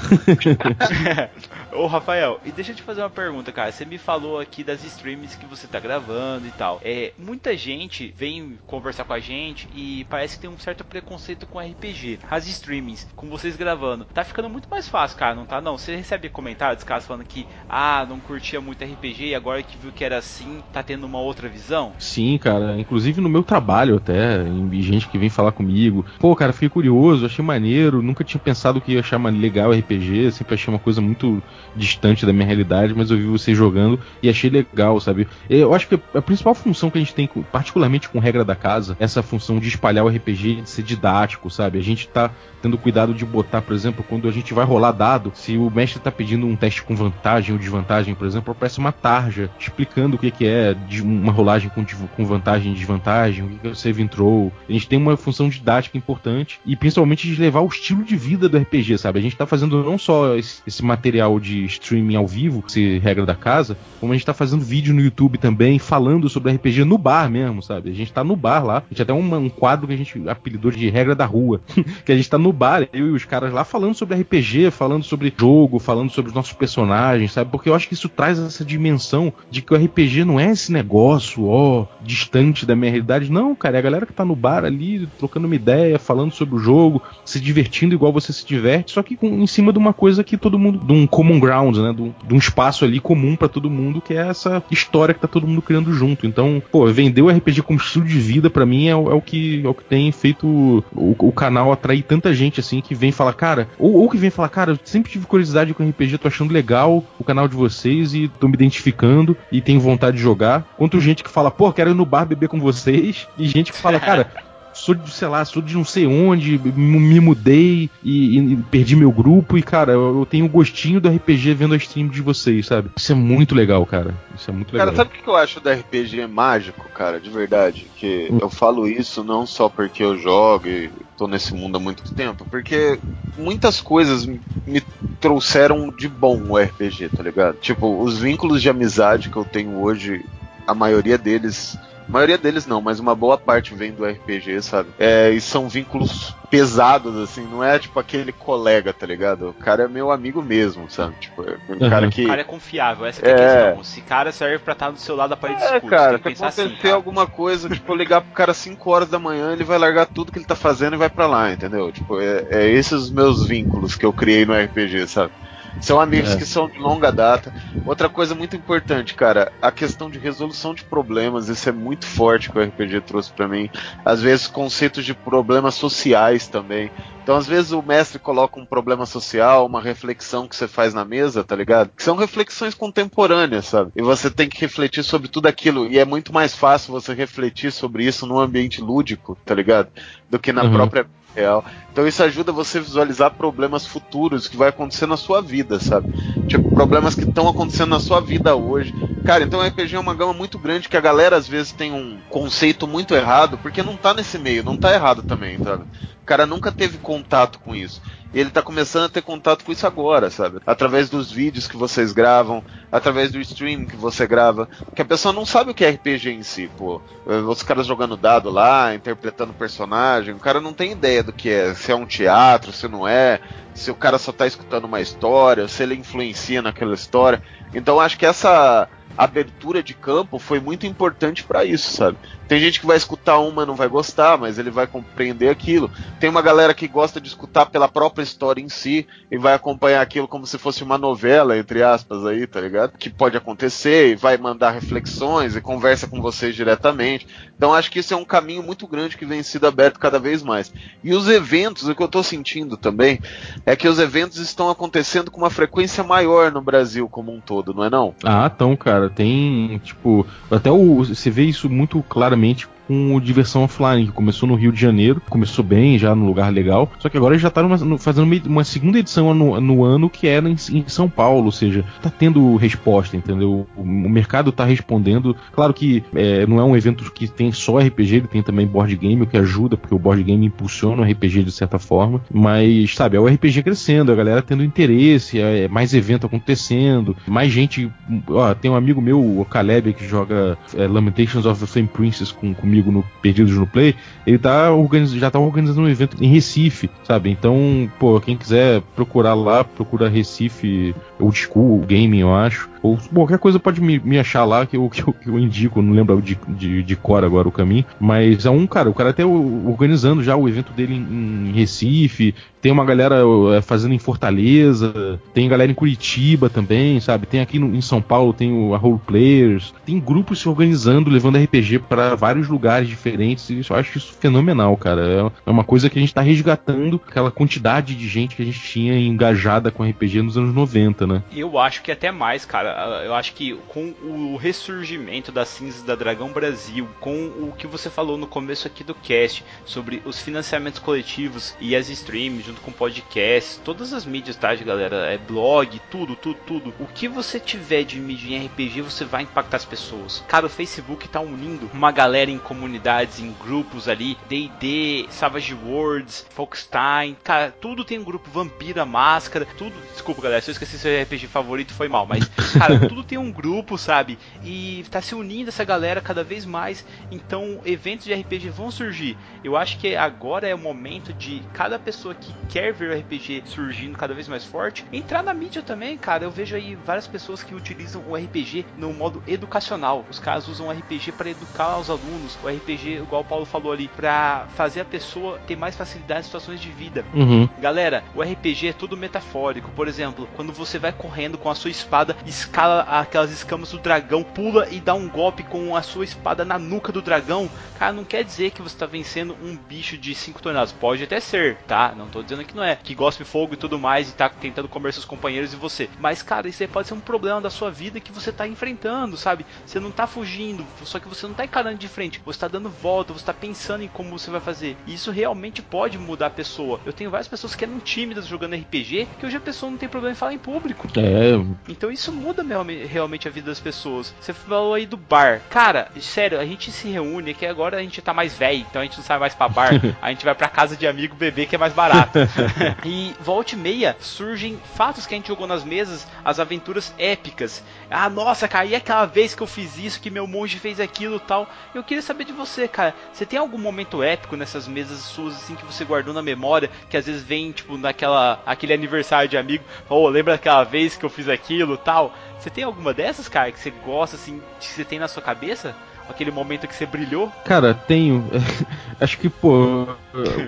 Ô 1.73 1.87
Rafael, 1.87 2.41
e 2.45 2.53
deixa 2.53 2.73
eu 2.73 2.77
te 2.77 2.83
fazer 2.83 3.01
uma 3.01 3.11
pergunta, 3.11 3.51
cara. 3.51 3.73
Você 3.73 3.85
me 3.85 3.99
falou 3.99 4.39
aqui 4.39 4.63
das 4.63 4.85
streams 4.85 5.37
que 5.37 5.47
você 5.47 5.67
tá 5.67 5.81
gravando 5.81 6.47
e 6.47 6.51
tal. 6.51 6.81
É, 6.85 7.13
muita 7.19 7.57
gente 7.57 8.15
vem 8.17 8.59
conversar 8.67 9.05
com 9.05 9.13
a 9.13 9.21
gente 9.21 9.69
e 9.75 10.05
parece 10.05 10.37
que 10.37 10.43
tem 10.43 10.51
um 10.51 10.59
certo 10.59 10.85
preconceito 10.85 11.47
com 11.47 11.59
RPG. 11.59 12.21
As 12.31 12.47
streamings, 12.47 13.07
com 13.17 13.29
vocês 13.29 13.57
gravando, 13.57 14.05
tá 14.05 14.23
ficando 14.23 14.51
muito 14.51 14.69
mais 14.71 14.89
fácil, 14.89 15.19
cara, 15.19 15.35
não 15.35 15.47
tá? 15.47 15.61
Não, 15.61 15.79
você 15.79 15.97
recebe 15.97 16.29
comentários, 16.29 16.85
caras 16.85 17.07
falando 17.07 17.25
que, 17.25 17.47
ah, 17.69 18.07
não 18.09 18.21
curtia 18.21 18.61
muito 18.61 18.85
RPG 18.85 19.29
e 19.29 19.35
agora 19.35 19.63
que 19.63 19.79
viu 19.79 19.93
que 19.93 20.05
era 20.05 20.19
assim, 20.19 20.63
tá 20.73 20.83
tendo 20.83 21.05
uma 21.05 21.21
outra 21.21 21.49
visão? 21.49 21.93
Sim, 21.99 22.39
cara. 22.39 22.79
Inclusive 22.79 23.21
no 23.21 23.29
meu 23.29 23.43
trabalho 23.43 23.97
até, 23.97 24.43
em 24.43 24.83
gente 24.83 25.09
que 25.09 25.19
vem 25.19 25.31
falar 25.31 25.53
comigo. 25.53 26.05
Pô, 26.19 26.35
cara, 26.37 26.52
fiquei 26.53 26.69
curioso, 26.69 27.27
achei 27.27 27.45
maneiro. 27.45 28.03
Nunca 28.03 28.25
tinha 28.25 28.41
pensado 28.41 28.81
que 28.81 28.93
ia 28.93 29.01
achar 29.01 29.23
legal 29.31 29.73
RPG. 29.73 30.31
Sempre 30.33 30.55
achei 30.55 30.73
uma 30.73 30.79
coisa 30.79 31.01
muito 31.01 31.43
distante 31.75 32.27
da 32.27 32.33
minha 32.33 32.47
realidade, 32.47 32.95
mas 32.95 33.11
eu 33.11 33.17
vi 33.17 33.25
você 33.25 33.55
jogando 33.55 33.99
e 34.23 34.29
achei 34.29 34.51
legal, 34.51 35.01
sabe? 35.01 35.27
Eu 35.49 35.75
acho 35.75 35.89
que 35.89 35.99
a 36.15 36.23
principal 36.23 36.55
função 36.55 36.91
que 36.91 36.99
a 36.99 37.01
gente 37.01 37.15
tem, 37.15 37.27
particularmente 37.27 38.09
com 38.09 38.19
regra 38.19 38.45
da 38.45 38.55
casa, 38.55 38.97
é 38.99 39.05
essa 39.05 39.23
função 39.23 39.59
de 39.59 39.69
espalhar 39.69 40.05
o 40.05 40.09
RPG, 40.09 40.63
de 40.63 40.71
ser 40.71 40.83
didático, 40.83 41.51
sabe? 41.51 41.79
A 41.79 41.83
gente 41.83 42.09
tá 42.09 42.31
tendo 42.61 42.79
cuidado 42.79 43.13
de 43.13 43.25
botar, 43.25 43.61
por 43.61 43.75
exemplo, 43.75 44.05
quando 44.09 44.29
a 44.29 44.33
gente 44.33 44.55
vai 44.55 44.65
rolar 44.65 44.93
dado, 44.93 45.33
se 45.35 45.57
o 45.57 45.71
mestre 45.71 46.01
tá 46.01 46.11
pedindo 46.11 46.47
um 46.47 46.55
teste 46.55 46.83
com 46.83 46.95
vantagem 46.95 47.53
ou 47.53 47.59
desvantagem, 47.59 48.15
por 48.15 48.27
exemplo, 48.27 48.53
aparece 48.53 48.79
uma 48.79 48.93
tarja 48.93 49.51
explicando 49.59 50.17
o 50.17 50.19
que, 50.19 50.31
que 50.31 50.47
é 50.47 50.77
uma 51.03 51.33
rolagem 51.33 51.71
com, 51.71 51.85
com 51.85 52.25
vantagem 52.25 52.73
e 52.73 52.75
desvantagem, 52.75 53.45
o 53.45 53.49
que, 53.49 53.59
que 53.59 53.67
é 53.67 53.71
o 53.71 53.77
save 53.77 54.03
and 54.03 54.07
throw. 54.07 54.53
A 54.69 54.73
gente 54.73 54.89
tem 54.89 54.99
uma 54.99 55.17
função 55.17 55.49
didática 55.49 55.99
importante 55.99 56.42
e 56.65 56.77
principalmente 56.77 57.27
de 57.27 57.41
levar 57.41 57.61
o 57.61 57.67
estilo 57.69 58.05
de 58.05 58.17
vida 58.17 58.49
do 58.49 58.59
RPG, 58.59 58.99
sabe? 58.99 59.19
A 59.19 59.23
gente 59.23 59.37
tá 59.37 59.47
fazendo 59.47 59.83
não 59.83 59.99
só 59.99 60.37
esse, 60.37 60.83
material 60.83 61.39
de 61.39 61.65
streaming 61.65 62.17
ao 62.17 62.27
vivo, 62.27 62.65
se 62.67 62.99
regra 62.99 63.25
da 63.25 63.35
casa, 63.35 63.77
como 64.01 64.13
a 64.13 64.17
gente 64.17 64.27
tá 64.27 64.35
fazendo 64.35 64.65
vídeo 64.65 64.93
no 64.95 65.01
YouTube 65.01 65.39
também, 65.39 65.79
falando 65.79 66.29
sobre 66.29 66.53
RPG 66.53 66.85
no 66.85 66.99
bar 66.99 67.31
mesmo, 67.31 67.63
sabe? 67.63 67.91
A 67.91 67.95
gente 67.95 68.13
tá 68.13 68.25
no 68.25 68.35
bar 68.37 68.65
lá, 68.65 68.79
a 68.79 68.85
gente 68.91 69.03
até 69.03 69.13
uma- 69.13 69.39
um 69.39 69.49
quadro 69.49 69.87
que 69.87 69.95
a 69.95 69.97
gente 69.97 70.29
apelidou 70.29 70.71
de 70.71 70.89
regra 70.89 71.15
da 71.15 71.25
rua, 71.25 71.61
que 72.05 72.13
a 72.13 72.17
gente 72.17 72.29
tá 72.29 72.39
no 72.39 72.53
bar, 72.53 72.89
eu 72.93 73.09
e 73.09 73.11
os 73.11 73.25
caras 73.25 73.53
lá 73.53 73.65
falando 73.65 73.95
sobre 73.95 74.17
RPG, 74.21 74.71
falando 74.71 75.05
sobre 75.05 75.33
jogo, 75.39 75.79
falando 75.79 76.11
sobre 76.11 76.31
os 76.31 76.35
nossos 76.35 76.53
personagens, 76.53 77.33
sabe? 77.33 77.51
Porque 77.51 77.69
eu 77.69 77.75
acho 77.75 77.89
que 77.89 77.95
isso 77.95 78.09
traz 78.09 78.39
essa 78.39 78.65
dimensão 78.65 79.33
de 79.51 79.63
que 79.63 79.73
o 79.73 79.77
RPG 79.77 80.25
não 80.25 80.41
é 80.41 80.51
esse 80.51 80.73
negócio, 80.73 81.47
ó, 81.47 81.87
distante 82.03 82.67
da 82.67 82.75
minha 82.75 82.91
realidade. 82.91 83.31
Não, 83.31 83.55
cara, 83.55 83.77
é 83.77 83.79
a 83.79 83.83
galera 83.83 84.07
que 84.07 84.13
tá 84.13 84.25
no 84.25 84.35
bar 84.35 84.65
ali, 84.65 85.09
trocando 85.19 85.47
uma 85.47 85.55
ideia, 85.57 85.99
falando 85.99 86.32
sobre 86.35 86.57
o 86.57 86.59
jogo, 86.59 87.03
se 87.25 87.41
divertindo 87.41 87.95
igual 87.95 88.13
você 88.13 88.33
se 88.33 88.47
diverte, 88.47 88.93
só 88.93 89.03
que 89.03 89.17
com- 89.17 89.27
em 89.43 89.47
cima 89.47 89.73
de 89.73 89.79
uma 89.79 89.93
coisa 89.93 90.23
que 90.25 90.37
todo 90.37 90.59
mundo, 90.59 90.79
de 90.85 90.93
um 90.93 91.07
common 91.07 91.39
ground, 91.41 91.77
né? 91.77 91.93
De 91.93 92.03
um, 92.03 92.13
de 92.27 92.35
um 92.35 92.39
espaço 92.39 92.85
ali 92.85 93.01
comum 93.01 93.37
pra 93.37 93.49
todo 93.49 93.71
mundo, 93.71 94.01
que 94.01 94.15
é 94.15 94.29
essa 94.29 94.63
história 94.71 95.15
que 95.15 95.21
tá 95.21 95.29
todo 95.29 95.47
mundo 95.47 95.63
criando 95.63 95.93
junto. 95.93 96.27
Então, 96.27 96.63
pô, 96.71 96.87
vender 96.87 97.23
o 97.23 97.29
RPG 97.31 97.63
como 97.63 97.79
estilo 97.79 98.05
de 98.05 98.19
vida, 98.19 98.49
pra 98.51 98.67
mim, 98.67 98.89
é, 98.89 98.97
o- 98.97 99.11
é 99.11 99.15
o 99.15 99.21
que, 99.21 99.63
é 99.65 99.69
o 99.69 99.75
que 99.75 99.85
tem 99.85 100.11
feito 100.13 100.85
o, 100.95 101.15
o 101.19 101.33
canal 101.33 101.73
atrair 101.73 102.03
tanta 102.03 102.33
gente 102.35 102.61
assim 102.61 102.81
que 102.81 102.95
vem 102.95 103.13
falar, 103.13 103.33
cara, 103.35 103.69
ou, 103.79 103.95
ou 103.95 104.09
que 104.11 104.17
vem 104.17 104.31
falar, 104.31 104.49
cara, 104.49 104.73
eu 104.73 104.79
sempre 104.85 105.11
tive 105.11 105.27
curiosidade 105.27 105.73
com 105.75 105.83
RPG, 105.89 106.19
tô 106.19 106.29
achando 106.29 106.53
legal 106.53 107.05
o 107.19 107.25
canal 107.25 107.49
de 107.49 107.55
vocês 107.57 108.15
e 108.15 108.29
tô 108.29 108.49
me 108.49 108.55
identificando 108.55 109.37
e 109.51 109.61
tenho 109.61 109.81
vontade 109.81 110.17
de 110.17 110.23
jogar. 110.23 110.65
Quanto 110.77 111.01
gente 111.01 111.23
que 111.23 111.31
fala, 111.31 111.51
pô, 111.51 111.73
quero 111.73 111.91
ir 111.91 111.95
no 111.95 112.05
bar 112.07 112.25
beber 112.27 112.49
com 112.49 112.59
vocês, 112.61 113.27
e 113.39 113.47
gente 113.47 113.73
que 113.73 113.79
fala, 113.79 113.99
cara. 114.01 114.31
Sou 114.75 114.95
de, 114.95 115.11
sei 115.11 115.29
lá, 115.29 115.45
sou 115.45 115.63
de 115.63 115.75
não 115.75 115.85
sei 115.85 116.07
onde, 116.07 116.59
me, 116.59 117.21
mudei 117.21 117.91
e, 118.03 118.39
e 118.39 118.57
perdi 118.71 118.97
meu 118.97 119.13
grupo 119.13 119.57
e, 119.59 119.63
cara, 119.63 119.93
eu, 119.93 120.21
eu 120.21 120.27
tenho 120.27 120.49
gostinho 120.49 121.01
do 121.01 121.09
RPG 121.09 121.55
vendo 121.55 121.75
a 121.75 121.77
stream 121.77 122.09
de 122.09 122.23
vocês, 122.23 122.67
sabe? 122.67 122.91
Isso 122.97 123.13
é 123.13 123.15
muito 123.15 123.55
legal, 123.55 123.85
cara. 123.85 124.15
Isso 124.35 124.51
é 124.51 124.53
muito 124.53 124.73
legal. 124.73 124.87
Cara, 124.87 124.97
sabe 124.97 125.11
o 125.11 125.23
que 125.23 125.29
eu 125.29 125.37
acho 125.37 125.61
do 125.61 125.71
RPG 125.71 126.27
mágico, 126.27 126.89
cara, 126.95 127.21
de 127.21 127.31
verdade? 127.31 127.87
Que 127.97 128.29
Hum. 128.31 128.39
eu 128.41 128.51
falo 128.51 128.89
isso 128.89 129.23
não 129.23 129.47
só 129.47 129.69
porque 129.69 130.03
eu 130.03 130.17
jogo 130.17 130.69
e 130.69 130.91
tô 131.17 131.27
nesse 131.27 131.55
mundo 131.55 131.77
há 131.77 131.81
muito 131.81 132.03
tempo, 132.13 132.47
porque 132.51 132.99
muitas 133.37 133.81
coisas 133.81 134.27
me 134.27 134.83
trouxeram 135.21 135.89
de 135.91 136.09
bom 136.09 136.43
o 136.49 136.59
RPG, 136.59 137.11
tá 137.11 137.23
ligado? 137.23 137.57
Tipo, 137.59 138.03
os 138.03 138.19
vínculos 138.19 138.61
de 138.61 138.69
amizade 138.69 139.29
que 139.29 139.37
eu 139.37 139.45
tenho 139.45 139.81
hoje, 139.81 140.25
a 140.67 140.75
maioria 140.75 141.17
deles 141.17 141.79
A 142.09 142.13
maioria 142.13 142.37
deles 142.37 142.67
não, 142.67 142.81
mas 142.81 143.01
uma 143.01 143.15
boa 143.15 143.39
parte 143.39 143.75
vem 143.75 143.93
do 143.93 144.05
RPG, 144.05 144.61
sabe? 144.63 144.91
É, 144.99 145.31
e 145.31 145.41
são 145.41 145.69
vínculos 145.69 146.35
pesados, 146.51 147.17
assim, 147.17 147.47
não 147.47 147.65
é 147.65 147.79
tipo 147.79 147.99
aquele 147.99 148.33
colega, 148.33 148.93
tá 148.93 149.07
ligado? 149.07 149.49
O 149.49 149.55
cara 149.55 149.85
é 149.85 149.89
meu 149.89 150.11
amigo 150.11 150.43
mesmo, 150.43 150.91
sabe? 150.91 151.15
Tipo, 151.21 151.43
é 151.49 151.57
um 151.69 151.73
Uhum. 151.83 151.89
cara 151.91 152.11
que. 152.11 152.25
O 152.25 152.29
cara 152.29 152.41
é 152.43 152.45
confiável, 152.45 153.07
essa 153.07 153.23
que 153.23 153.29
é 153.29 153.31
a 153.31 153.37
É. 153.37 153.67
questão. 153.67 153.81
Esse 153.81 154.01
cara 154.03 154.33
serve 154.33 154.59
pra 154.59 154.73
estar 154.75 154.91
do 154.91 154.99
seu 154.99 155.17
lado 155.17 155.31
da 155.31 155.37
parede 155.37 155.63
É, 155.63 155.77
escura. 155.77 155.97
cara, 155.97 156.19
tem 156.19 156.35
que 156.35 156.45
assim, 156.45 156.63
acontecer 156.63 156.83
cara. 156.83 156.95
alguma 156.95 157.27
coisa, 157.27 157.69
tipo, 157.71 157.95
ligar 157.95 158.21
pro 158.21 158.33
cara 158.33 158.53
5 158.53 158.91
horas 158.91 159.09
da 159.09 159.19
manhã, 159.19 159.53
ele 159.53 159.65
vai 159.65 159.79
largar 159.79 160.07
tudo 160.07 160.31
que 160.31 160.39
ele 160.39 160.45
tá 160.45 160.55
fazendo 160.57 160.95
e 160.95 160.99
vai 160.99 161.09
pra 161.09 161.27
lá, 161.27 161.51
entendeu? 161.53 161.91
Tipo, 161.91 162.21
é, 162.21 162.47
é 162.51 162.69
esses 162.71 162.93
os 162.93 163.11
meus 163.11 163.47
vínculos 163.47 163.95
que 163.95 164.05
eu 164.05 164.13
criei 164.13 164.45
no 164.45 164.53
RPG, 164.55 165.07
sabe? 165.07 165.33
São 165.81 166.01
amigos 166.01 166.33
É. 166.33 166.37
que 166.37 166.47
são 166.47 166.69
de 166.69 166.79
longa 166.79 167.11
data. 167.11 167.53
Outra 167.85 168.09
coisa 168.09 168.35
muito 168.35 168.55
importante, 168.55 169.15
cara, 169.15 169.51
a 169.61 169.73
questão 169.73 170.09
de 170.09 170.19
resolução 170.19 170.73
de 170.73 170.85
problemas, 170.85 171.49
isso 171.49 171.69
é 171.69 171.73
muito 171.73 172.07
forte 172.07 172.49
que 172.49 172.57
o 172.57 172.63
RPG 172.63 173.01
trouxe 173.01 173.33
pra 173.33 173.49
mim. 173.49 173.69
Às 174.05 174.23
vezes 174.23 174.47
conceitos 174.47 175.05
de 175.05 175.15
problemas 175.15 175.75
sociais 175.75 176.49
também. 176.49 176.93
Então, 177.23 177.37
às 177.37 177.47
vezes, 177.47 177.71
o 177.73 177.83
mestre 177.83 178.19
coloca 178.19 178.59
um 178.61 178.67
problema 178.67 179.07
social, 179.07 179.65
uma 179.67 179.81
reflexão 179.81 180.49
que 180.49 180.57
você 180.57 180.67
faz 180.69 180.93
na 180.93 181.05
mesa, 181.05 181.45
tá 181.45 181.55
ligado? 181.55 181.91
Que 181.97 182.03
são 182.03 182.17
reflexões 182.17 182.75
contemporâneas, 182.75 183.67
sabe? 183.67 183.91
E 183.95 184.03
você 184.03 184.29
tem 184.31 184.49
que 184.49 184.61
refletir 184.61 185.05
sobre 185.05 185.29
tudo 185.29 185.47
aquilo. 185.47 185.87
E 185.89 185.99
é 185.99 186.05
muito 186.05 186.33
mais 186.33 186.55
fácil 186.55 186.93
você 186.93 187.15
refletir 187.15 187.71
sobre 187.73 188.05
isso 188.05 188.27
num 188.27 188.39
ambiente 188.39 188.81
lúdico, 188.81 189.39
tá 189.45 189.55
ligado? 189.55 189.89
Do 190.29 190.39
que 190.39 190.53
na 190.53 190.65
Uhum. 190.65 190.73
própria 190.73 191.07
real. 191.35 191.65
Então 191.93 192.07
isso 192.07 192.23
ajuda 192.23 192.53
você 192.53 192.79
a 192.79 192.83
visualizar 192.83 193.31
problemas 193.33 193.87
futuros 193.87 194.49
que 194.49 194.57
vai 194.57 194.71
acontecer 194.71 195.07
na 195.07 195.17
sua 195.17 195.43
vida, 195.43 195.79
sabe? 195.79 196.13
Tipo, 196.49 196.71
problemas 196.71 197.15
que 197.15 197.25
estão 197.25 197.49
acontecendo 197.49 197.91
na 197.91 198.01
sua 198.01 198.21
vida 198.21 198.57
hoje. 198.57 198.95
Cara, 199.25 199.45
então 199.45 199.61
RPG 199.65 199.97
é 199.97 200.01
uma 200.01 200.15
gama 200.15 200.33
muito 200.33 200.59
grande 200.59 200.89
que 200.89 200.97
a 200.97 201.01
galera 201.01 201.37
às 201.37 201.47
vezes 201.47 201.73
tem 201.73 201.93
um 201.93 202.19
conceito 202.31 202.87
muito 202.87 203.15
errado, 203.15 203.59
porque 203.59 203.83
não 203.83 203.97
tá 203.97 204.15
nesse 204.15 204.39
meio, 204.39 204.65
não 204.65 204.77
tá 204.77 204.93
errado 204.93 205.23
também, 205.23 205.59
sabe? 205.59 205.85
O 206.23 206.25
cara 206.25 206.47
nunca 206.47 206.71
teve 206.71 206.99
contato 206.99 207.59
com 207.59 207.75
isso. 207.75 208.01
E 208.33 208.41
ele 208.41 208.49
tá 208.49 208.63
começando 208.63 209.05
a 209.05 209.09
ter 209.09 209.21
contato 209.23 209.65
com 209.65 209.73
isso 209.73 209.87
agora, 209.87 210.31
sabe? 210.31 210.61
Através 210.65 211.11
dos 211.11 211.31
vídeos 211.31 211.67
que 211.69 211.77
vocês 211.77 212.13
gravam, 212.13 212.65
através 212.91 213.31
do 213.31 213.41
stream 213.41 213.85
que 213.85 213.97
você 213.97 214.27
grava. 214.27 214.69
Que 214.95 215.03
a 215.03 215.05
pessoa 215.05 215.35
não 215.35 215.45
sabe 215.45 215.73
o 215.73 215.75
que 215.75 215.85
é 215.85 215.91
RPG 215.91 216.31
em 216.31 216.43
si, 216.43 216.71
pô. 216.79 217.03
Eh, 217.27 217.35
Os 217.41 217.63
caras 217.63 217.87
jogando 217.87 218.17
dado 218.17 218.49
lá, 218.51 218.95
interpretando 218.95 219.53
personagem. 219.53 220.33
O 220.33 220.39
cara 220.39 220.61
não 220.61 220.73
tem 220.73 220.93
ideia 220.93 221.23
do 221.23 221.33
que 221.33 221.51
é. 221.51 221.75
Se 221.75 221.93
é 221.93 221.95
um 221.95 222.07
teatro, 222.07 222.73
se 222.73 222.89
não 222.89 223.07
é. 223.07 223.41
Se 223.75 223.91
o 223.91 223.95
cara 223.95 224.17
só 224.17 224.33
tá 224.33 224.47
escutando 224.47 224.85
uma 224.85 225.01
história, 225.01 225.69
se 225.69 225.83
ele 225.83 225.97
influencia 225.97 226.63
naquela 226.63 226.95
história. 226.95 227.43
Então 227.75 228.01
acho 228.01 228.17
que 228.17 228.25
essa 228.25 228.89
abertura 229.19 229.83
de 229.83 229.93
campo 229.93 230.39
foi 230.39 230.59
muito 230.59 230.87
importante 230.87 231.45
pra 231.45 231.65
isso, 231.65 231.91
sabe? 231.91 232.17
Tem 232.49 232.61
gente 232.61 232.81
que 232.81 232.87
vai 232.87 232.97
escutar 232.97 233.39
uma 233.39 233.63
e 233.63 233.67
não 233.67 233.75
vai 233.75 233.89
gostar, 233.89 234.37
mas 234.37 234.59
ele 234.59 234.71
vai 234.71 234.87
compreender 234.87 235.49
aquilo. 235.49 235.91
Tem 236.21 236.29
uma 236.29 236.43
galera 236.43 236.75
que 236.75 236.87
gosta 236.87 237.21
de 237.21 237.29
escutar 237.29 237.67
pela 237.67 237.89
própria 237.89 238.23
história 238.23 238.61
em 238.61 238.69
si 238.69 239.07
e 239.31 239.39
vai 239.39 239.55
acompanhar 239.55 240.03
aquilo 240.03 240.29
como 240.29 240.47
se 240.47 240.59
fosse 240.59 240.83
uma 240.83 240.99
novela, 240.99 241.57
entre 241.57 241.83
aspas, 241.83 242.27
aí, 242.27 242.47
tá 242.47 242.61
ligado? 242.61 242.99
Que 242.99 243.09
pode 243.09 243.37
acontecer 243.37 244.13
e 244.13 244.15
vai 244.15 244.37
mandar 244.37 244.71
reflexões 244.71 245.57
e 245.57 245.61
conversa 245.61 246.07
com 246.07 246.21
vocês 246.21 246.55
diretamente. 246.55 247.27
Então 247.57 247.73
acho 247.73 247.91
que 247.91 248.01
isso 248.01 248.13
é 248.13 248.17
um 248.17 248.25
caminho 248.25 248.63
muito 248.63 248.87
grande 248.87 249.17
que 249.17 249.25
vem 249.25 249.43
sido 249.43 249.67
aberto 249.67 249.99
cada 249.99 250.19
vez 250.19 250.43
mais. 250.43 250.73
E 251.03 251.15
os 251.15 251.29
eventos, 251.29 251.89
o 251.89 251.95
que 251.95 252.03
eu 252.03 252.09
tô 252.09 252.23
sentindo 252.23 252.77
também, 252.77 253.21
é 253.65 253.75
que 253.75 253.89
os 253.89 253.99
eventos 253.99 254.39
estão 254.39 254.69
acontecendo 254.69 255.31
com 255.31 255.39
uma 255.39 255.51
frequência 255.51 256.05
maior 256.05 256.53
no 256.53 256.61
Brasil 256.61 257.09
como 257.09 257.33
um 257.33 257.41
todo, 257.41 257.73
não 257.73 257.85
é 257.85 257.91
não? 257.91 258.15
Ah, 258.25 258.51
então, 258.55 258.77
cara, 258.77 259.09
tem, 259.09 259.79
tipo, 259.85 260.27
até 260.51 260.71
o, 260.71 261.05
você 261.05 261.31
vê 261.31 261.45
isso 261.45 261.71
muito 261.71 262.03
claramente 262.33 262.67
com 262.87 263.15
o 263.15 263.21
Diversão 263.21 263.63
Offline, 263.65 264.07
que 264.07 264.13
começou 264.13 264.49
no 264.49 264.55
Rio 264.55 264.73
de 264.73 264.81
Janeiro, 264.81 265.23
começou 265.29 265.65
bem, 265.65 265.99
já 265.99 266.15
num 266.15 266.27
lugar 266.27 266.53
legal, 266.53 266.91
só 266.99 267.09
que 267.09 267.17
agora 267.17 267.39
já 267.39 267.51
tá 267.51 267.63
numa- 267.63 267.99
fazendo 267.99 268.31
uma, 268.47 268.65
segunda 268.65 268.99
edição 268.99 269.33
no, 269.35 269.61
no 269.61 269.85
ano 269.85 270.09
que 270.11 270.27
era 270.27 270.49
em, 270.49 270.57
em 270.71 270.85
São 270.87 271.09
Paulo, 271.09 271.47
ou 271.47 271.53
seja, 271.53 271.85
tá 272.03 272.11
tendo 272.11 272.57
resposta, 272.57 273.17
entendeu? 273.17 273.67
O, 273.77 273.83
o 273.83 273.87
mercado 274.11 274.53
tá 274.53 274.65
respondendo. 274.65 275.37
Claro 275.53 275.73
que 275.73 276.03
é, 276.15 276.47
não 276.47 276.59
é 276.59 276.65
um 276.65 276.77
evento 276.77 277.11
que 277.13 277.29
tem 277.29 277.53
só 277.53 277.79
RPG, 277.79 278.17
ele 278.17 278.29
tem 278.29 278.43
também 278.43 278.67
board 278.67 278.95
game, 278.97 279.23
o 279.23 279.27
que 279.27 279.37
ajuda, 279.37 279.77
porque 279.77 279.95
o 279.95 279.99
board 279.99 280.23
game 280.23 280.47
impulsiona 280.47 281.03
o 281.03 281.05
RPG 281.05 281.45
de 281.45 281.53
certa 281.53 281.79
forma, 281.79 282.21
mas, 282.33 282.95
sabe, 282.95 283.17
é 283.17 283.21
o 283.21 283.27
RPG 283.27 283.63
crescendo, 283.63 284.13
a 284.13 284.15
galera 284.15 284.43
tendo 284.43 284.65
interesse, 284.65 285.41
é, 285.41 285.69
mais 285.69 285.95
evento 285.95 286.27
acontecendo, 286.27 287.17
mais 287.27 287.53
gente. 287.53 287.91
Ó, 288.29 288.55
tem 288.55 288.71
um 288.71 288.77
amigo 288.77 289.01
meu, 289.01 289.21
o 289.21 289.45
Caleb, 289.45 289.93
que 289.95 290.07
joga 290.07 290.57
é, 290.77 290.87
Lamentations 290.87 291.47
of 291.47 291.61
the 291.61 291.67
Flame 291.67 291.89
Princess 291.89 292.33
com, 292.33 292.55
comigo 292.73 292.91
no 292.91 293.05
Perdidos 293.21 293.55
no 293.55 293.67
Play, 293.67 293.95
ele 294.27 294.39
tá 294.39 294.71
já 295.13 295.31
tá 295.31 295.39
organizando 295.39 295.83
um 295.83 295.89
evento 295.89 296.17
em 296.23 296.29
Recife, 296.29 296.91
sabe? 297.05 297.31
Então, 297.31 297.91
pô, 297.99 298.19
quem 298.21 298.37
quiser 298.37 298.81
procurar 298.97 299.35
lá, 299.35 299.63
procura 299.63 300.09
Recife 300.09 300.95
Old 301.21 301.39
School 301.39 301.81
Gaming, 301.81 302.21
eu 302.21 302.35
acho. 302.35 302.72
Ou 302.83 302.99
qualquer 303.13 303.39
coisa 303.39 303.59
pode 303.59 303.81
me, 303.81 303.99
me 303.99 304.19
achar 304.19 304.45
lá 304.45 304.67
que 304.67 304.77
eu, 304.77 304.89
que 304.91 305.03
eu, 305.03 305.13
que 305.13 305.29
eu 305.29 305.39
indico, 305.39 305.81
não 305.81 305.95
lembro 305.95 306.21
de, 306.21 306.39
de, 306.49 306.83
de 306.83 306.97
cor 306.97 307.25
agora 307.25 307.49
o 307.49 307.53
caminho. 307.53 307.85
Mas 308.01 308.45
é 308.45 308.51
um 308.51 308.67
cara, 308.67 308.91
o 308.91 308.95
cara 308.95 309.11
até 309.11 309.25
organizando 309.25 310.23
já 310.23 310.37
o 310.37 310.49
evento 310.49 310.73
dele 310.73 310.95
em, 310.95 311.51
em 311.51 311.53
Recife, 311.53 312.35
tem 312.63 312.71
uma 312.71 312.85
galera 312.85 313.17
é, 313.57 313.61
fazendo 313.61 313.93
em 313.93 313.99
Fortaleza, 313.99 315.21
tem 315.35 315.49
galera 315.49 315.71
em 315.71 315.75
Curitiba 315.75 316.49
também, 316.49 317.01
sabe? 317.01 317.27
Tem 317.27 317.41
aqui 317.41 317.59
no, 317.59 317.75
em 317.75 317.81
São 317.81 318.01
Paulo, 318.01 318.33
tem 318.33 318.53
o 318.53 318.73
a 318.73 318.79
Role 318.79 319.01
Players, 319.05 319.75
tem 319.85 319.99
grupos 319.99 320.39
se 320.39 320.49
organizando, 320.49 321.11
levando 321.11 321.39
RPG 321.39 321.81
para 321.81 322.15
vários 322.15 322.49
lugares 322.49 322.89
diferentes, 322.89 323.51
e 323.51 323.61
eu 323.69 323.77
acho 323.77 323.99
isso 323.99 324.15
fenomenal, 324.15 324.77
cara. 324.77 325.03
É, 325.03 325.33
é 325.45 325.51
uma 325.51 325.65
coisa 325.65 325.91
que 325.91 325.99
a 325.99 326.01
gente 326.01 326.15
tá 326.15 326.21
resgatando 326.21 327.01
aquela 327.07 327.33
quantidade 327.33 327.97
de 327.97 328.09
gente 328.09 328.37
que 328.37 328.43
a 328.43 328.45
gente 328.45 328.61
tinha 328.61 328.97
engajada 328.97 329.73
com 329.73 329.83
RPG 329.83 330.23
nos 330.23 330.39
anos 330.39 330.55
90, 330.55 331.05
né? 331.05 331.23
Eu 331.35 331.59
acho 331.59 331.83
que 331.83 331.91
até 331.91 332.13
mais, 332.13 332.45
cara. 332.45 332.72
Eu 333.05 333.15
acho 333.15 333.35
que 333.35 333.55
com 333.69 333.95
o 334.03 334.37
ressurgimento 334.37 335.31
das 335.31 335.49
cinzas 335.49 335.83
da 335.83 335.95
Dragão 335.95 336.33
Brasil, 336.33 336.89
com 337.01 337.27
o 337.27 337.55
que 337.57 337.67
você 337.67 337.91
falou 337.91 338.17
no 338.17 338.27
começo 338.27 338.67
aqui 338.67 338.85
do 338.85 338.95
cast 338.95 339.45
sobre 339.65 340.03
os 340.05 340.21
financiamentos 340.21 340.79
coletivos 340.81 341.55
e 341.61 341.77
as 341.77 341.89
streams 341.89 342.45
junto 342.45 342.61
com 342.61 342.73
podcasts, 342.73 343.61
todas 343.65 343.93
as 343.93 344.05
mídias, 344.05 344.37
tá, 344.37 344.55
galera? 344.55 345.13
É 345.13 345.19
blog, 345.19 345.81
tudo, 345.91 346.17
tudo, 346.17 346.39
tudo. 346.47 346.75
O 346.79 346.87
que 346.87 347.09
você 347.09 347.39
tiver 347.39 347.85
de 347.85 347.99
mídia 347.99 348.37
em 348.37 348.47
RPG, 348.47 348.83
você 348.83 349.05
vai 349.05 349.23
impactar 349.23 349.57
as 349.57 349.65
pessoas. 349.65 350.25
Cara, 350.29 350.47
o 350.47 350.51
Facebook 350.51 351.09
tá 351.09 351.21
unindo 351.21 351.71
uma 351.73 351.91
galera 351.91 352.31
em 352.31 352.39
comunidades, 352.39 353.21
em 353.21 353.33
grupos 353.33 353.89
ali, 353.89 354.17
D&D, 354.29 355.07
Savage 355.11 355.55
Worlds, 355.55 356.27
Folkstein, 356.31 357.17
cara, 357.23 357.51
tudo 357.51 357.85
tem 357.85 357.99
um 357.99 358.05
grupo, 358.05 358.31
Vampira, 358.31 358.85
Máscara, 358.85 359.47
tudo. 359.57 359.75
Desculpa, 359.93 360.23
galera, 360.23 360.41
se 360.41 360.51
eu 360.51 360.53
esqueci 360.53 360.79
seu 360.79 361.03
RPG 361.03 361.27
favorito, 361.27 361.73
foi 361.75 361.89
mal, 361.89 362.07
mas, 362.07 362.31
cara, 362.63 362.79
tudo 362.89 363.03
tem 363.03 363.19
um 363.19 363.31
grupo, 363.31 363.77
sabe? 363.77 364.19
E 364.43 364.85
tá 364.91 365.01
se 365.01 365.15
unindo 365.15 365.49
essa 365.49 365.65
galera 365.65 366.01
cada 366.01 366.23
vez 366.23 366.45
mais, 366.45 366.85
então 367.11 367.61
eventos 367.65 368.07
de 368.07 368.15
RPG 368.15 368.51
vão 368.51 368.71
surgir. 368.71 369.17
Eu 369.43 369.57
acho 369.57 369.79
que 369.79 369.97
agora 369.97 370.49
é 370.49 370.55
o 370.55 370.59
momento 370.59 371.13
de 371.13 371.43
cada 371.53 371.79
pessoa 371.79 372.15
que 372.15 372.33
quer 372.49 372.73
ver 372.73 372.91
o 372.91 372.99
RPG 372.99 373.43
surgindo 373.47 373.99
cada 373.99 374.15
vez 374.15 374.29
mais 374.29 374.45
forte, 374.45 374.85
entrar 374.93 375.23
na 375.23 375.35
mídia 375.35 375.63
também, 375.63 375.97
cara. 375.97 376.25
Eu 376.25 376.31
vejo 376.31 376.55
aí 376.55 376.77
várias 376.87 377.07
pessoas 377.07 377.43
que 377.43 377.55
utilizam 377.55 378.03
o 378.09 378.17
RPG 378.17 378.65
no 378.77 378.93
modo 378.93 379.23
educacional. 379.27 380.05
Os 380.11 380.19
caras 380.19 380.49
usam 380.49 380.69
o 380.69 380.71
RPG 380.71 381.13
para 381.13 381.31
educar 381.31 381.79
os 381.79 381.91
alunos, 381.91 382.39
o 382.43 382.49
RPG, 382.49 382.99
igual 382.99 383.23
o 383.23 383.25
Paulo 383.25 383.45
falou 383.45 383.73
ali, 383.73 383.89
para 383.89 384.47
fazer 384.55 384.81
a 384.81 384.85
pessoa 384.85 385.39
ter 385.47 385.57
mais 385.57 385.75
facilidade 385.75 386.21
em 386.21 386.25
situações 386.25 386.61
de 386.61 386.71
vida. 386.71 387.05
Uhum. 387.15 387.49
Galera, 387.61 388.05
o 388.15 388.23
RPG 388.23 388.69
é 388.69 388.73
tudo 388.73 388.97
metafórico. 388.97 389.71
Por 389.71 389.89
exemplo, 389.89 390.29
quando 390.37 390.53
você 390.53 390.79
vai 390.79 390.93
correndo 390.93 391.39
com 391.39 391.51
a 391.51 391.55
sua 391.55 391.71
espada, 391.71 392.17
escala 392.27 392.52
aquelas 392.53 393.31
escamas 393.31 393.71
do 393.71 393.79
dragão, 393.79 394.23
pula 394.23 394.69
e 394.71 394.81
dá 394.81 394.95
um 394.95 395.09
golpe 395.09 395.43
com 395.43 395.77
a 395.77 395.83
sua 395.83 396.05
espada 396.05 396.45
na 396.45 396.59
nuca 396.59 396.93
do 396.93 397.03
dragão, 397.03 397.49
cara, 397.79 397.93
não 397.93 398.05
quer 398.05 398.25
dizer 398.25 398.51
que 398.51 398.63
você 398.63 398.77
tá 398.77 398.87
vencendo 398.87 399.37
um 399.43 399.57
bicho 399.57 399.97
de 399.97 400.15
5 400.15 400.43
toneladas. 400.43 400.73
Pode 400.73 401.05
até 401.05 401.21
ser, 401.21 401.57
tá? 401.67 401.95
Não 401.97 402.09
tô 402.09 402.23
dizendo 402.23 402.45
que 402.45 402.57
não 402.57 402.63
é. 402.63 402.77
Que 402.77 402.95
gospe 402.95 403.25
fogo 403.25 403.55
e 403.55 403.57
tudo 403.57 403.79
mais 403.79 404.11
e 404.11 404.15
tá 404.15 404.29
tentando 404.29 404.69
comer 404.69 404.93
seus 404.93 405.05
companheiros 405.05 405.53
e 405.53 405.57
você. 405.57 405.89
Mas, 405.99 406.23
cara, 406.23 406.49
isso 406.49 406.63
aí 406.63 406.69
pode 406.69 406.89
ser 406.89 406.95
um 406.95 407.01
problema 407.01 407.41
da 407.41 407.51
sua 407.51 407.71
vida 407.71 408.01
que 408.01 408.13
você 408.13 408.33
tá 408.33 408.47
enfrentando, 408.47 409.17
sabe? 409.17 409.47
Você 409.65 409.81
não 409.81 409.91
tá 409.91 410.07
fugindo, 410.07 410.65
só 410.85 410.99
que 410.99 411.09
você 411.09 411.27
não 411.27 411.35
tá 411.35 411.45
encarando 411.45 411.79
de 411.79 411.89
frente. 411.89 412.21
Você 412.25 412.39
tá 412.39 412.49
dando 412.49 412.69
volta, 412.69 413.13
você 413.13 413.25
tá 413.25 413.35
pensando 413.35 413.83
em 413.85 413.89
como 413.89 414.19
você 414.19 414.31
vai 414.31 414.41
fazer. 414.41 414.77
E 414.87 414.95
isso 414.95 415.11
realmente 415.11 415.63
pode 415.63 415.99
mudar 415.99 416.27
a 416.27 416.31
pessoa. 416.31 416.81
Eu 416.85 416.93
tenho 416.93 417.11
várias 417.11 417.29
pessoas 417.29 417.55
que 417.55 417.65
eram 417.65 417.79
tímidas 417.81 418.27
jogando 418.27 418.57
RPG, 418.57 419.09
que 419.19 419.27
hoje 419.27 419.37
a 419.37 419.41
pessoa 419.41 419.71
não 419.71 419.79
tem 419.79 419.89
problema 419.89 420.13
em 420.13 420.19
falar 420.19 420.35
em 420.35 420.39
público. 420.39 420.89
É, 420.97 421.33
Então 421.69 421.91
isso 421.91 422.13
muda 422.13 422.42
realme- 422.49 422.85
realmente 422.85 423.29
a 423.29 423.31
vida 423.31 423.47
das 423.51 423.61
pessoas. 423.61 424.15
Você 424.21 424.33
falou 424.33 424.75
aí 424.75 424.87
do 424.87 424.97
bar. 424.97 425.41
Cara, 425.51 425.91
sério, 426.01 426.39
a 426.41 426.45
gente 426.45 426.71
se 426.71 426.89
reúne, 426.89 427.35
que 427.35 427.47
agora 427.47 427.77
a 427.79 427.83
gente 427.83 428.01
tá 428.03 428.13
mais 428.13 428.37
velho, 428.37 428.67
então 428.69 428.81
a 428.81 428.85
gente 428.85 428.97
não 428.97 429.05
sai 429.05 429.19
mais 429.19 429.35
pra 429.35 429.49
bar. 429.49 429.71
A 430.03 430.11
gente 430.11 430.25
vai 430.25 430.35
pra 430.35 430.49
casa 430.49 430.77
de 430.77 430.87
amigo 430.87 431.15
beber, 431.15 431.47
que 431.47 431.55
é 431.55 431.59
mais 431.59 431.73
barato. 431.73 432.19
e 432.85 433.15
volte 433.21 433.55
e 433.55 433.59
meia 433.59 433.97
surgem 434.01 434.59
fatos 434.75 435.07
que 435.07 435.15
a 435.15 435.17
gente 435.17 435.29
jogou 435.29 435.47
nas 435.47 435.65
mesas, 435.65 436.07
as 436.25 436.39
aventuras 436.41 436.93
épicas. 436.99 437.63
Ah, 437.91 438.09
nossa, 438.09 438.49
cara, 438.49 438.65
e 438.67 438.75
aquela 438.75 439.07
vez 439.07 439.35
que 439.35 439.43
eu 439.43 439.47
fiz 439.47 439.79
isso, 439.79 440.01
que 440.01 440.11
meu 440.11 440.27
monge 440.27 440.59
fez 440.59 440.81
aquilo 440.81 441.21
tal. 441.21 441.49
Eu 441.75 441.83
queria 441.85 442.03
saber 442.03 442.25
de 442.25 442.33
você, 442.33 442.67
cara. 442.67 442.95
Você 443.13 443.25
tem 443.27 443.39
algum 443.39 443.59
momento 443.59 444.03
épico 444.03 444.37
nessas 444.37 444.67
mesas 444.67 444.99
suas, 445.01 445.37
assim, 445.37 445.55
que 445.55 445.65
você 445.65 445.85
guardou 445.85 446.13
na 446.15 446.23
memória, 446.23 446.71
que 446.89 446.97
às 446.97 447.07
vezes 447.07 447.23
vem, 447.23 447.53
tipo, 447.53 447.77
naquela. 447.77 448.41
aquele 448.47 448.73
aniversário 448.73 449.29
de 449.29 449.37
amigo, 449.37 449.65
oh, 449.89 450.09
lembra 450.09 450.35
aquela 450.35 450.65
vez 450.65 450.97
que 450.97 451.05
eu 451.05 451.11
fiz 451.11 451.29
aquilo 451.29 451.77
tal? 451.77 452.15
Você 452.39 452.51
tem 452.51 452.65
alguma 452.65 452.93
dessas, 452.93 453.29
cara, 453.29 453.53
que 453.53 453.61
você 453.61 453.71
gosta, 453.85 454.17
assim, 454.17 454.41
que 454.61 454.67
você 454.67 454.85
tem 454.85 454.99
na 454.99 455.09
sua 455.09 455.23
cabeça? 455.23 455.75
aquele 456.09 456.31
momento 456.31 456.67
que 456.67 456.75
você 456.75 456.87
brilhou? 456.87 457.31
Cara, 457.45 457.75
tenho. 457.75 458.25
Acho 459.01 459.19
que, 459.19 459.29
pô, 459.29 459.87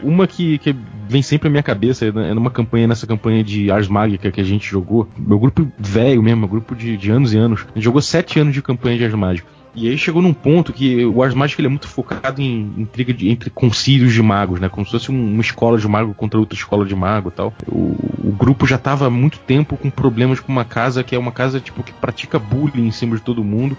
uma 0.03 0.27
que, 0.27 0.59
que 0.59 0.75
vem 1.09 1.23
sempre 1.23 1.49
à 1.49 1.51
minha 1.51 1.63
cabeça 1.63 2.07
é 2.07 2.35
numa 2.35 2.51
campanha, 2.51 2.87
nessa 2.87 3.07
campanha 3.07 3.43
de 3.43 3.71
Ars 3.71 3.89
Magica 3.89 4.31
que 4.31 4.41
a 4.41 4.45
gente 4.45 4.71
jogou. 4.71 5.09
Meu 5.17 5.39
grupo 5.39 5.67
velho 5.79 6.23
mesmo, 6.23 6.41
meu 6.41 6.49
grupo 6.49 6.75
de, 6.75 6.97
de 6.97 7.11
anos 7.11 7.35
e 7.35 7.39
anos. 7.39 7.67
A 7.71 7.75
gente 7.75 7.85
jogou 7.85 8.01
sete 8.01 8.39
anos 8.39 8.55
de 8.55 8.63
campanha 8.63 8.97
de 8.97 9.05
Ars 9.05 9.15
Magica. 9.15 9.49
E 9.75 9.89
aí 9.89 9.99
chegou 9.99 10.23
num 10.23 10.33
ponto 10.33 10.73
que 10.73 11.05
o 11.05 11.23
Ars 11.23 11.35
Magic 11.35 11.61
ele 11.61 11.67
é 11.67 11.71
muito 11.71 11.89
focado 11.89 12.41
em 12.41 12.73
intriga 12.79 13.13
de, 13.13 13.29
entre 13.29 13.51
concílios 13.51 14.13
de 14.13 14.23
magos, 14.23 14.61
né? 14.61 14.69
Como 14.69 14.87
se 14.87 14.93
fosse 14.93 15.11
um, 15.11 15.33
uma 15.33 15.41
escola 15.41 15.79
de 15.79 15.89
mago 15.89 16.15
contra 16.15 16.39
outra 16.39 16.57
escola 16.57 16.87
de 16.87 16.95
mago 16.95 17.29
e 17.29 17.33
tal. 17.33 17.53
O, 17.67 17.97
o 18.29 18.33
grupo 18.39 18.67
já 18.67 18.77
estava 18.77 19.07
há 19.07 19.11
muito 19.11 19.39
tempo 19.41 19.77
com 19.77 19.91
problemas 19.91 20.39
com 20.39 20.53
uma 20.53 20.65
casa 20.65 21.03
que 21.03 21.15
é 21.15 21.19
uma 21.19 21.33
casa 21.33 21.59
tipo 21.59 21.83
que 21.83 21.93
pratica 21.93 22.39
bullying 22.39 22.87
em 22.87 22.93
cima 22.93 23.17
de 23.17 23.23
todo 23.23 23.43
mundo 23.43 23.77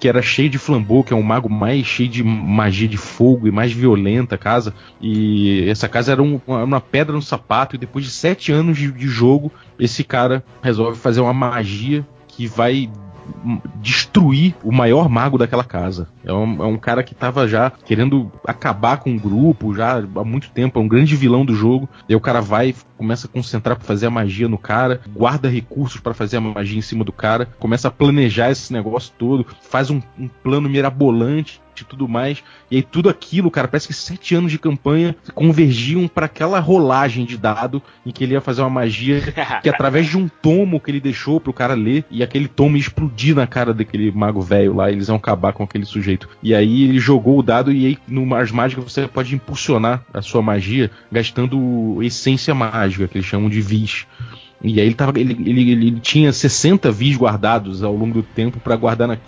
que 0.00 0.08
era 0.08 0.22
cheio 0.22 0.48
de 0.48 0.56
flambô, 0.56 1.04
que 1.04 1.12
é 1.12 1.16
um 1.16 1.22
mago 1.22 1.50
mais 1.50 1.84
cheio 1.84 2.08
de 2.08 2.24
magia 2.24 2.88
de 2.88 2.96
fogo 2.96 3.46
e 3.46 3.50
mais 3.50 3.70
violenta 3.70 4.34
a 4.34 4.38
casa. 4.38 4.72
E 4.98 5.68
essa 5.68 5.90
casa 5.90 6.12
era 6.12 6.22
um, 6.22 6.40
uma 6.46 6.80
pedra 6.80 7.14
no 7.14 7.20
sapato, 7.20 7.76
e 7.76 7.78
depois 7.78 8.06
de 8.06 8.10
sete 8.10 8.50
anos 8.50 8.78
de, 8.78 8.90
de 8.90 9.06
jogo, 9.06 9.52
esse 9.78 10.02
cara 10.02 10.42
resolve 10.62 10.98
fazer 10.98 11.20
uma 11.20 11.34
magia 11.34 12.04
que 12.26 12.46
vai 12.46 12.90
destruir 13.76 14.54
o 14.62 14.72
maior 14.72 15.08
mago 15.08 15.38
daquela 15.38 15.64
casa. 15.64 16.08
É 16.24 16.32
um, 16.32 16.62
é 16.62 16.66
um 16.66 16.76
cara 16.76 17.02
que 17.02 17.12
estava 17.12 17.48
já 17.48 17.70
querendo 17.70 18.30
acabar 18.46 18.98
com 18.98 19.14
o 19.14 19.18
grupo 19.18 19.74
já 19.74 19.98
há 19.98 20.24
muito 20.24 20.50
tempo, 20.50 20.78
é 20.78 20.82
um 20.82 20.88
grande 20.88 21.16
vilão 21.16 21.44
do 21.44 21.54
jogo. 21.54 21.88
E 22.08 22.12
aí 22.12 22.16
o 22.16 22.20
cara 22.20 22.40
vai, 22.40 22.74
começa 22.96 23.26
a 23.26 23.30
concentrar 23.30 23.76
para 23.76 23.86
fazer 23.86 24.06
a 24.06 24.10
magia 24.10 24.48
no 24.48 24.58
cara, 24.58 25.00
guarda 25.14 25.48
recursos 25.48 26.00
para 26.00 26.14
fazer 26.14 26.36
a 26.36 26.40
magia 26.40 26.78
em 26.78 26.82
cima 26.82 27.04
do 27.04 27.12
cara, 27.12 27.46
começa 27.58 27.88
a 27.88 27.90
planejar 27.90 28.50
esse 28.50 28.72
negócio 28.72 29.12
todo, 29.18 29.46
faz 29.62 29.90
um, 29.90 30.00
um 30.18 30.28
plano 30.28 30.68
mirabolante 30.68 31.60
e 31.82 31.84
tudo 31.86 32.08
mais. 32.08 32.42
E 32.70 32.76
aí 32.76 32.82
tudo 32.82 33.08
aquilo, 33.08 33.50
cara, 33.50 33.68
parece 33.68 33.88
que 33.88 33.94
sete 33.94 34.34
anos 34.34 34.50
de 34.50 34.58
campanha 34.58 35.14
convergiam 35.34 36.06
para 36.08 36.26
aquela 36.26 36.60
rolagem 36.60 37.24
de 37.24 37.36
dado 37.36 37.82
em 38.04 38.10
que 38.10 38.24
ele 38.24 38.34
ia 38.34 38.40
fazer 38.40 38.62
uma 38.62 38.70
magia 38.70 39.20
que 39.62 39.68
através 39.68 40.06
de 40.06 40.16
um 40.16 40.28
tomo 40.28 40.80
que 40.80 40.90
ele 40.90 41.00
deixou 41.00 41.40
pro 41.40 41.52
cara 41.52 41.74
ler 41.74 42.04
e 42.10 42.22
aquele 42.22 42.48
tomo 42.48 42.76
ia 42.76 42.80
explodir 42.80 43.34
na 43.34 43.46
cara 43.46 43.72
daquele 43.72 44.10
mago 44.10 44.40
velho 44.40 44.74
lá, 44.74 44.90
eles 44.90 45.08
iam 45.08 45.16
acabar 45.16 45.52
com 45.52 45.62
aquele 45.62 45.84
sujeito. 45.84 46.28
E 46.42 46.54
aí 46.54 46.84
ele 46.84 46.98
jogou 46.98 47.38
o 47.38 47.42
dado 47.42 47.72
e 47.72 47.86
aí 47.86 47.98
no 48.06 48.24
Mars 48.24 48.50
Mágica 48.50 48.80
você 48.80 49.06
pode 49.06 49.34
impulsionar 49.34 50.02
a 50.12 50.22
sua 50.22 50.42
magia 50.42 50.90
gastando 51.10 52.02
essência 52.02 52.54
mágica, 52.54 53.08
que 53.08 53.18
eles 53.18 53.26
chamam 53.26 53.48
de 53.48 53.60
vis. 53.60 54.06
E 54.62 54.78
aí 54.80 54.86
ele, 54.86 54.94
tava, 54.94 55.18
ele, 55.18 55.32
ele, 55.32 55.70
ele 55.70 56.00
tinha 56.00 56.32
60 56.32 56.90
vis 56.92 57.16
guardados 57.16 57.82
ao 57.82 57.96
longo 57.96 58.14
do 58.14 58.22
tempo 58.22 58.60
para 58.60 58.76
guardar 58.76 59.18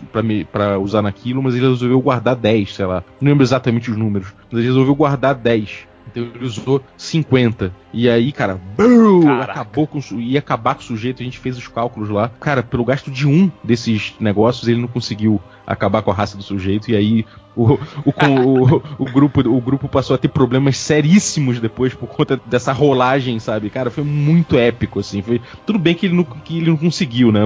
para 0.51 0.79
usar 0.79 1.03
naquilo, 1.03 1.43
mas 1.43 1.55
ele 1.55 1.67
resolveu 1.67 2.01
guardar 2.01 2.37
10, 2.37 2.75
sei 2.75 2.87
lá. 2.87 3.03
Não 3.21 3.31
lembro 3.31 3.43
exatamente 3.43 3.91
os 3.91 3.97
números, 3.97 4.35
mas 4.51 4.59
ele 4.59 4.69
resolveu 4.69 4.95
guardar 4.95 5.35
10. 5.35 5.93
Então 6.11 6.31
ele 6.35 6.45
usou 6.45 6.83
50. 6.97 7.73
E 7.93 8.09
aí, 8.09 8.33
cara, 8.33 8.61
brum, 8.77 9.41
acabou 9.41 9.87
com 9.87 10.01
ia 10.19 10.39
acabar 10.39 10.75
com 10.75 10.81
o 10.81 10.85
sujeito, 10.85 11.23
a 11.23 11.25
gente 11.25 11.39
fez 11.39 11.57
os 11.57 11.69
cálculos 11.69 12.11
lá. 12.11 12.31
Cara, 12.41 12.63
pelo 12.63 12.85
gasto 12.85 13.11
de 13.11 13.27
um 13.27 13.51
desses 13.65 14.15
negócios, 14.21 14.69
ele 14.69 14.81
não 14.81 14.89
conseguiu 14.89 15.41
acabar 15.67 16.03
com 16.03 16.11
a 16.11 16.15
raça 16.15 16.37
do 16.37 16.43
sujeito, 16.43 16.91
e 16.91 16.97
aí 16.97 17.27
o, 17.55 17.75
o, 17.75 17.79
o, 18.07 18.83
o, 18.99 19.05
grupo, 19.05 19.41
o 19.41 19.61
grupo 19.61 19.89
passou 19.89 20.15
a 20.15 20.19
ter 20.19 20.29
problemas 20.29 20.77
seríssimos 20.77 21.61
depois 21.61 21.95
por 21.95 22.09
conta 22.09 22.41
dessa 22.47 22.73
rolagem, 22.73 23.39
sabe? 23.39 23.69
Cara, 23.71 23.91
foi 23.91 24.05
muito 24.05 24.57
épico, 24.57 25.01
assim. 25.01 25.23
Foi, 25.23 25.41
tudo 25.67 25.79
bem 25.79 25.95
que 25.95 26.07
ele 26.07 26.15
não, 26.15 26.25
que 26.25 26.59
ele 26.59 26.71
não 26.71 26.77
conseguiu, 26.77 27.31
né? 27.31 27.41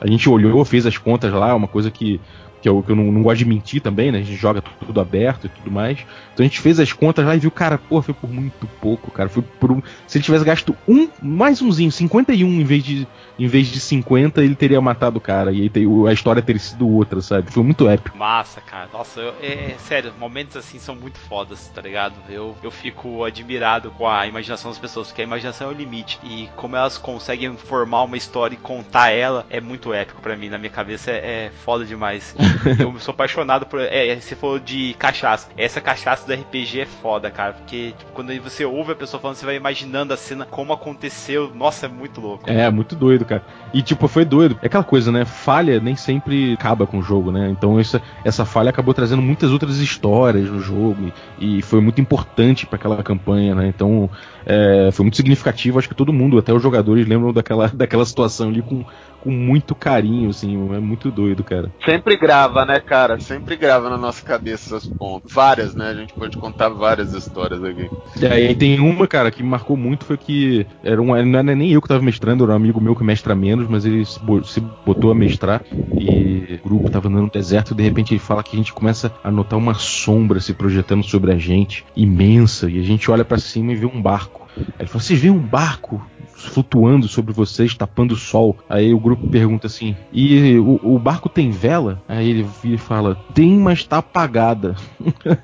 A 0.00 0.06
gente 0.06 0.28
olhou, 0.28 0.64
fez 0.64 0.86
as 0.86 0.96
contas 0.96 1.32
lá, 1.32 1.54
uma 1.54 1.68
coisa 1.68 1.90
que 1.90 2.20
que 2.60 2.68
eu, 2.68 2.82
que 2.82 2.92
eu 2.92 2.96
não, 2.96 3.10
não, 3.10 3.22
gosto 3.22 3.38
de 3.38 3.44
mentir 3.44 3.80
também, 3.80 4.12
né? 4.12 4.18
A 4.18 4.22
gente 4.22 4.36
joga 4.36 4.62
tudo 4.62 5.00
aberto 5.00 5.46
e 5.46 5.48
tudo 5.48 5.70
mais. 5.70 5.98
Então 6.32 6.44
a 6.44 6.48
gente 6.48 6.60
fez 6.60 6.78
as 6.78 6.92
contas 6.92 7.24
lá 7.24 7.34
e 7.34 7.38
viu, 7.38 7.50
cara, 7.50 7.78
pô, 7.78 8.02
foi 8.02 8.14
por 8.14 8.28
muito 8.28 8.66
pouco, 8.80 9.10
cara. 9.10 9.28
Foi 9.28 9.42
por 9.42 9.72
um. 9.72 9.82
Se 10.06 10.18
ele 10.18 10.24
tivesse 10.24 10.44
gasto 10.44 10.76
um, 10.86 11.08
mais 11.22 11.62
umzinho, 11.62 11.90
51 11.90 12.46
em 12.46 12.64
vez 12.64 12.84
de, 12.84 13.06
em 13.38 13.46
vez 13.46 13.68
de 13.68 13.80
50, 13.80 14.42
ele 14.42 14.54
teria 14.54 14.80
matado 14.80 15.18
o 15.18 15.20
cara. 15.20 15.52
E 15.52 15.62
aí 15.62 15.70
a 16.08 16.12
história 16.12 16.42
teria 16.42 16.60
sido 16.60 16.88
outra, 16.88 17.20
sabe? 17.20 17.50
Foi 17.50 17.62
muito 17.62 17.88
épico. 17.88 18.16
Massa, 18.16 18.60
cara. 18.60 18.88
Nossa, 18.92 19.20
eu, 19.20 19.34
é, 19.40 19.72
é, 19.72 19.76
sério, 19.78 20.12
momentos 20.18 20.56
assim 20.56 20.78
são 20.78 20.94
muito 20.94 21.18
fodas, 21.18 21.68
tá 21.68 21.80
ligado? 21.80 22.14
Eu, 22.28 22.54
eu 22.62 22.70
fico 22.70 23.24
admirado 23.24 23.90
com 23.92 24.06
a 24.06 24.26
imaginação 24.26 24.70
das 24.70 24.78
pessoas, 24.78 25.08
porque 25.08 25.22
a 25.22 25.24
imaginação 25.24 25.68
é 25.68 25.72
o 25.72 25.76
limite. 25.76 26.18
E 26.22 26.48
como 26.56 26.76
elas 26.76 26.98
conseguem 26.98 27.56
formar 27.56 28.02
uma 28.02 28.16
história 28.16 28.54
e 28.54 28.58
contar 28.58 29.10
ela, 29.10 29.46
é 29.48 29.60
muito 29.60 29.94
épico 29.94 30.20
para 30.20 30.36
mim. 30.36 30.48
Na 30.50 30.58
minha 30.58 30.70
cabeça 30.70 31.10
é, 31.10 31.46
é 31.46 31.52
foda 31.64 31.84
demais. 31.84 32.34
Eu 32.78 32.98
sou 32.98 33.12
apaixonado 33.12 33.66
por. 33.66 33.80
É, 33.80 34.16
você 34.16 34.34
falou 34.34 34.58
de 34.58 34.94
cachaça. 34.98 35.48
Essa 35.56 35.80
cachaça 35.80 36.26
do 36.26 36.32
RPG 36.32 36.80
é 36.80 36.86
foda, 36.86 37.30
cara. 37.30 37.52
Porque 37.54 37.94
tipo, 37.96 38.12
quando 38.12 38.32
você 38.42 38.64
ouve 38.64 38.92
a 38.92 38.94
pessoa 38.94 39.20
falando, 39.20 39.36
você 39.36 39.46
vai 39.46 39.56
imaginando 39.56 40.12
a 40.12 40.16
cena, 40.16 40.44
como 40.44 40.72
aconteceu. 40.72 41.52
Nossa, 41.54 41.86
é 41.86 41.88
muito 41.88 42.20
louco. 42.20 42.48
É, 42.48 42.70
muito 42.70 42.94
doido, 42.94 43.24
cara. 43.24 43.44
E 43.72 43.82
tipo, 43.82 44.08
foi 44.08 44.24
doido. 44.24 44.58
É 44.62 44.66
aquela 44.66 44.84
coisa, 44.84 45.10
né? 45.10 45.24
Falha 45.24 45.80
nem 45.80 45.96
sempre 45.96 46.54
acaba 46.54 46.86
com 46.86 46.98
o 46.98 47.02
jogo, 47.02 47.30
né? 47.30 47.48
Então 47.50 47.80
isso, 47.80 48.00
essa 48.24 48.44
falha 48.44 48.70
acabou 48.70 48.94
trazendo 48.94 49.22
muitas 49.22 49.50
outras 49.50 49.78
histórias 49.78 50.48
no 50.48 50.60
jogo. 50.60 51.12
E, 51.38 51.58
e 51.58 51.62
foi 51.62 51.80
muito 51.80 52.00
importante 52.00 52.66
para 52.66 52.76
aquela 52.76 53.02
campanha, 53.02 53.54
né? 53.54 53.68
Então 53.68 54.10
é, 54.44 54.90
foi 54.92 55.04
muito 55.04 55.16
significativo. 55.16 55.78
Acho 55.78 55.88
que 55.88 55.94
todo 55.94 56.12
mundo, 56.12 56.38
até 56.38 56.52
os 56.52 56.62
jogadores, 56.62 57.06
lembram 57.06 57.32
daquela, 57.32 57.68
daquela 57.68 58.04
situação 58.04 58.48
ali 58.48 58.62
com, 58.62 58.84
com 59.20 59.30
muito 59.30 59.74
carinho, 59.74 60.30
assim. 60.30 60.54
É 60.74 60.78
muito 60.78 61.10
doido, 61.10 61.44
cara. 61.44 61.70
Sempre 61.84 62.16
grava, 62.16 62.64
né, 62.64 62.80
cara? 62.80 63.18
Sempre 63.20 63.56
grava 63.56 63.88
na 63.88 63.96
nossa 63.96 64.24
cabeça 64.24 64.76
essas 64.76 64.88
pontas. 64.88 65.32
Várias, 65.32 65.74
né? 65.74 65.90
A 65.90 65.94
gente 65.94 66.12
pode 66.12 66.36
contar 66.36 66.68
várias 66.68 67.12
histórias 67.12 67.62
aqui. 67.62 67.90
É, 68.20 68.50
e 68.50 68.54
tem 68.54 68.80
uma, 68.80 69.06
cara, 69.06 69.30
que 69.30 69.42
me 69.42 69.48
marcou 69.48 69.76
muito 69.76 70.04
foi 70.04 70.16
que 70.16 70.66
era 70.82 71.00
um, 71.00 71.06
não 71.24 71.38
era 71.38 71.54
nem 71.54 71.72
eu 71.72 71.80
que 71.80 71.88
tava 71.88 72.02
mestrando, 72.02 72.44
era 72.44 72.52
um 72.52 72.56
amigo 72.56 72.80
meu 72.80 72.96
que 72.96 73.04
mestra 73.04 73.34
menos, 73.34 73.68
mas 73.68 73.84
ele 73.84 74.04
se 74.04 74.60
botou 74.84 75.10
a 75.10 75.14
mestrar 75.14 75.62
e 75.92 76.58
o 76.62 76.68
grupo 76.68 76.90
tava 76.90 77.08
andando 77.08 77.24
no 77.24 77.30
deserto 77.30 77.72
e 77.72 77.76
de 77.76 77.82
repente 77.82 78.12
ele 78.12 78.20
fala 78.20 78.42
que 78.42 78.54
a 78.54 78.58
gente 78.58 78.72
começa 78.72 79.12
a 79.22 79.30
notar 79.30 79.58
uma 79.58 79.74
sombra 79.74 80.40
se 80.40 80.52
projetando 80.52 81.04
sobre 81.04 81.32
a 81.32 81.38
gente, 81.38 81.84
imensa, 81.96 82.68
e 82.68 82.78
a 82.78 82.82
gente 82.82 83.10
olha 83.10 83.24
para 83.24 83.38
cima 83.38 83.72
e 83.72 83.76
vê 83.76 83.86
um 83.86 84.00
barco. 84.00 84.48
Ele 84.78 84.88
fala: 84.88 85.02
Vocês 85.02 85.20
veem 85.20 85.32
um 85.32 85.38
barco 85.38 86.04
flutuando 86.48 87.08
sobre 87.08 87.32
vocês, 87.32 87.74
tapando 87.74 88.14
o 88.14 88.16
sol. 88.16 88.56
Aí 88.68 88.92
o 88.92 89.00
grupo 89.00 89.28
pergunta 89.28 89.66
assim: 89.66 89.96
E 90.12 90.58
o, 90.58 90.80
o 90.82 90.98
barco 90.98 91.28
tem 91.28 91.50
vela? 91.50 92.02
Aí 92.08 92.30
ele 92.30 92.46
vira 92.62 92.74
e 92.74 92.78
fala: 92.78 93.14
Tem, 93.34 93.56
mas 93.56 93.84
tá 93.84 93.98
apagada. 93.98 94.74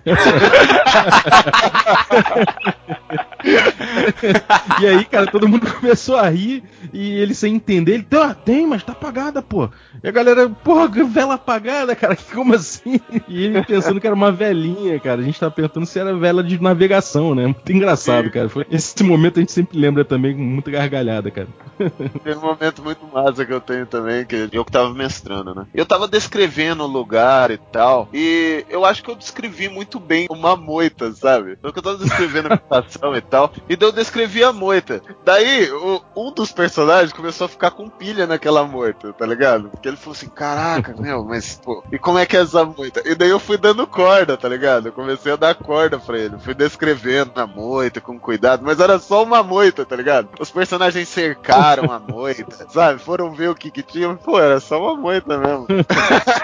e 4.81 4.87
aí, 4.87 5.05
cara, 5.05 5.27
todo 5.27 5.49
mundo 5.49 5.71
começou 5.73 6.17
a 6.17 6.29
rir 6.29 6.63
e 6.93 7.19
ele 7.19 7.35
sem 7.35 7.55
entender, 7.55 7.95
ele 7.95 8.07
tem, 8.45 8.67
mas 8.67 8.83
tá 8.83 8.93
apagada, 8.93 9.43
pô. 9.43 9.69
E 10.03 10.09
a 10.09 10.13
galera, 10.13 10.49
porra, 10.49 10.89
vela 10.89 11.35
apagada, 11.35 11.95
cara, 11.95 12.17
como 12.33 12.55
assim? 12.55 13.01
E 13.29 13.45
ele 13.45 13.63
pensando 13.63 14.01
que 14.01 14.07
era 14.07 14.15
uma 14.15 14.33
velinha, 14.33 14.99
cara. 14.99 15.21
A 15.21 15.25
gente 15.25 15.39
tava 15.39 15.53
perguntando 15.53 15.87
se 15.87 15.99
era 15.99 16.17
vela 16.17 16.43
de 16.43 16.61
navegação, 16.61 17.35
né? 17.35 17.47
Muito 17.47 17.73
engraçado, 17.73 18.31
cara. 18.31 18.49
Foi, 18.49 18.67
esse 18.71 19.03
momento 19.03 19.39
a 19.39 19.41
gente 19.41 19.53
sempre 19.53 19.79
lembra 19.79 20.05
também 20.05 20.35
com 20.35 20.43
muita 20.43 20.71
gargalhada, 20.89 21.31
cara. 21.31 21.49
Tem 22.25 22.35
um 22.35 22.41
momento 22.41 22.83
muito 22.83 23.07
massa 23.07 23.45
que 23.45 23.53
eu 23.53 23.61
tenho 23.61 23.87
também, 23.87 24.25
que 24.25 24.49
eu 24.53 24.65
que 24.65 24.73
tava 24.73 24.93
mestrando, 24.93 25.55
né? 25.55 25.67
Eu 25.75 25.85
tava 25.85 26.09
descrevendo 26.09 26.85
o 26.85 26.87
lugar 26.87 27.51
e 27.51 27.59
tal, 27.59 28.09
e 28.13 28.65
eu 28.69 28.85
acho 28.85 29.03
que 29.03 29.11
eu 29.11 29.15
descrevi 29.15 29.69
muito 29.69 30.01
bem 30.01 30.27
uma 30.31 30.57
moita, 30.57 31.13
sabe? 31.13 31.57
Porque 31.57 31.79
eu 31.79 31.83
tava 31.83 31.99
descrevendo 31.99 32.53
a 32.53 32.57
situação 32.57 33.17
e 33.17 33.21
tal, 33.21 33.53
e 33.69 33.77
daí 33.77 33.89
eu 33.89 33.93
descrevi 33.93 34.43
a 34.43 34.53
moita. 34.53 35.03
Daí, 35.25 35.71
o, 35.71 36.03
um 36.17 36.33
dos 36.33 36.53
personagens 36.53 37.13
começou 37.13 37.45
a 37.45 37.49
ficar 37.49 37.71
com 37.71 37.89
pilha 37.89 38.27
naquela 38.27 38.65
moita, 38.65 39.13
tá 39.13 39.27
ligado? 39.27 39.69
Porque 39.69 39.89
ele 39.89 39.97
falou 39.97 40.13
assim, 40.13 40.29
caraca, 40.29 40.95
meu, 40.99 41.25
mas, 41.25 41.61
pô, 41.63 41.85
e 41.93 41.99
como 41.99 42.19
é 42.19 42.27
que 42.27 42.37
é 42.37 42.41
essa 42.41 42.65
moita? 42.65 43.03
E 43.05 43.15
daí 43.15 43.31
eu 43.31 43.39
fui 43.39 43.59
dando 43.59 43.87
corda, 43.87 44.37
tá 44.37 44.49
ligado? 44.49 44.87
Eu 44.87 44.93
comecei 44.93 45.33
a 45.33 45.37
dar 45.37 45.55
corda 45.55 45.99
pra 45.99 46.19
ele, 46.19 46.39
fui 46.39 46.55
descrevendo 46.55 47.33
a 47.37 47.47
moita 47.47 48.01
com 48.01 48.19
cuidado, 48.19 48.63
mas 48.65 48.81
era 48.81 48.99
só 48.99 49.23
uma 49.23 49.43
moita, 49.43 49.85
tá 49.85 49.97
ligado? 49.97 50.29
Os 50.41 50.51
personagens 50.51 50.76
cercaram 51.05 51.93
a 51.93 51.99
moita, 51.99 52.67
sabe? 52.71 53.01
Foram 53.01 53.33
ver 53.33 53.51
o 53.51 53.55
que 53.55 53.71
que 53.71 53.83
tinha, 53.83 54.15
pô, 54.15 54.39
era 54.39 54.61
só 54.61 54.81
uma 54.81 54.97
moita 54.97 55.37
mesmo. 55.39 55.67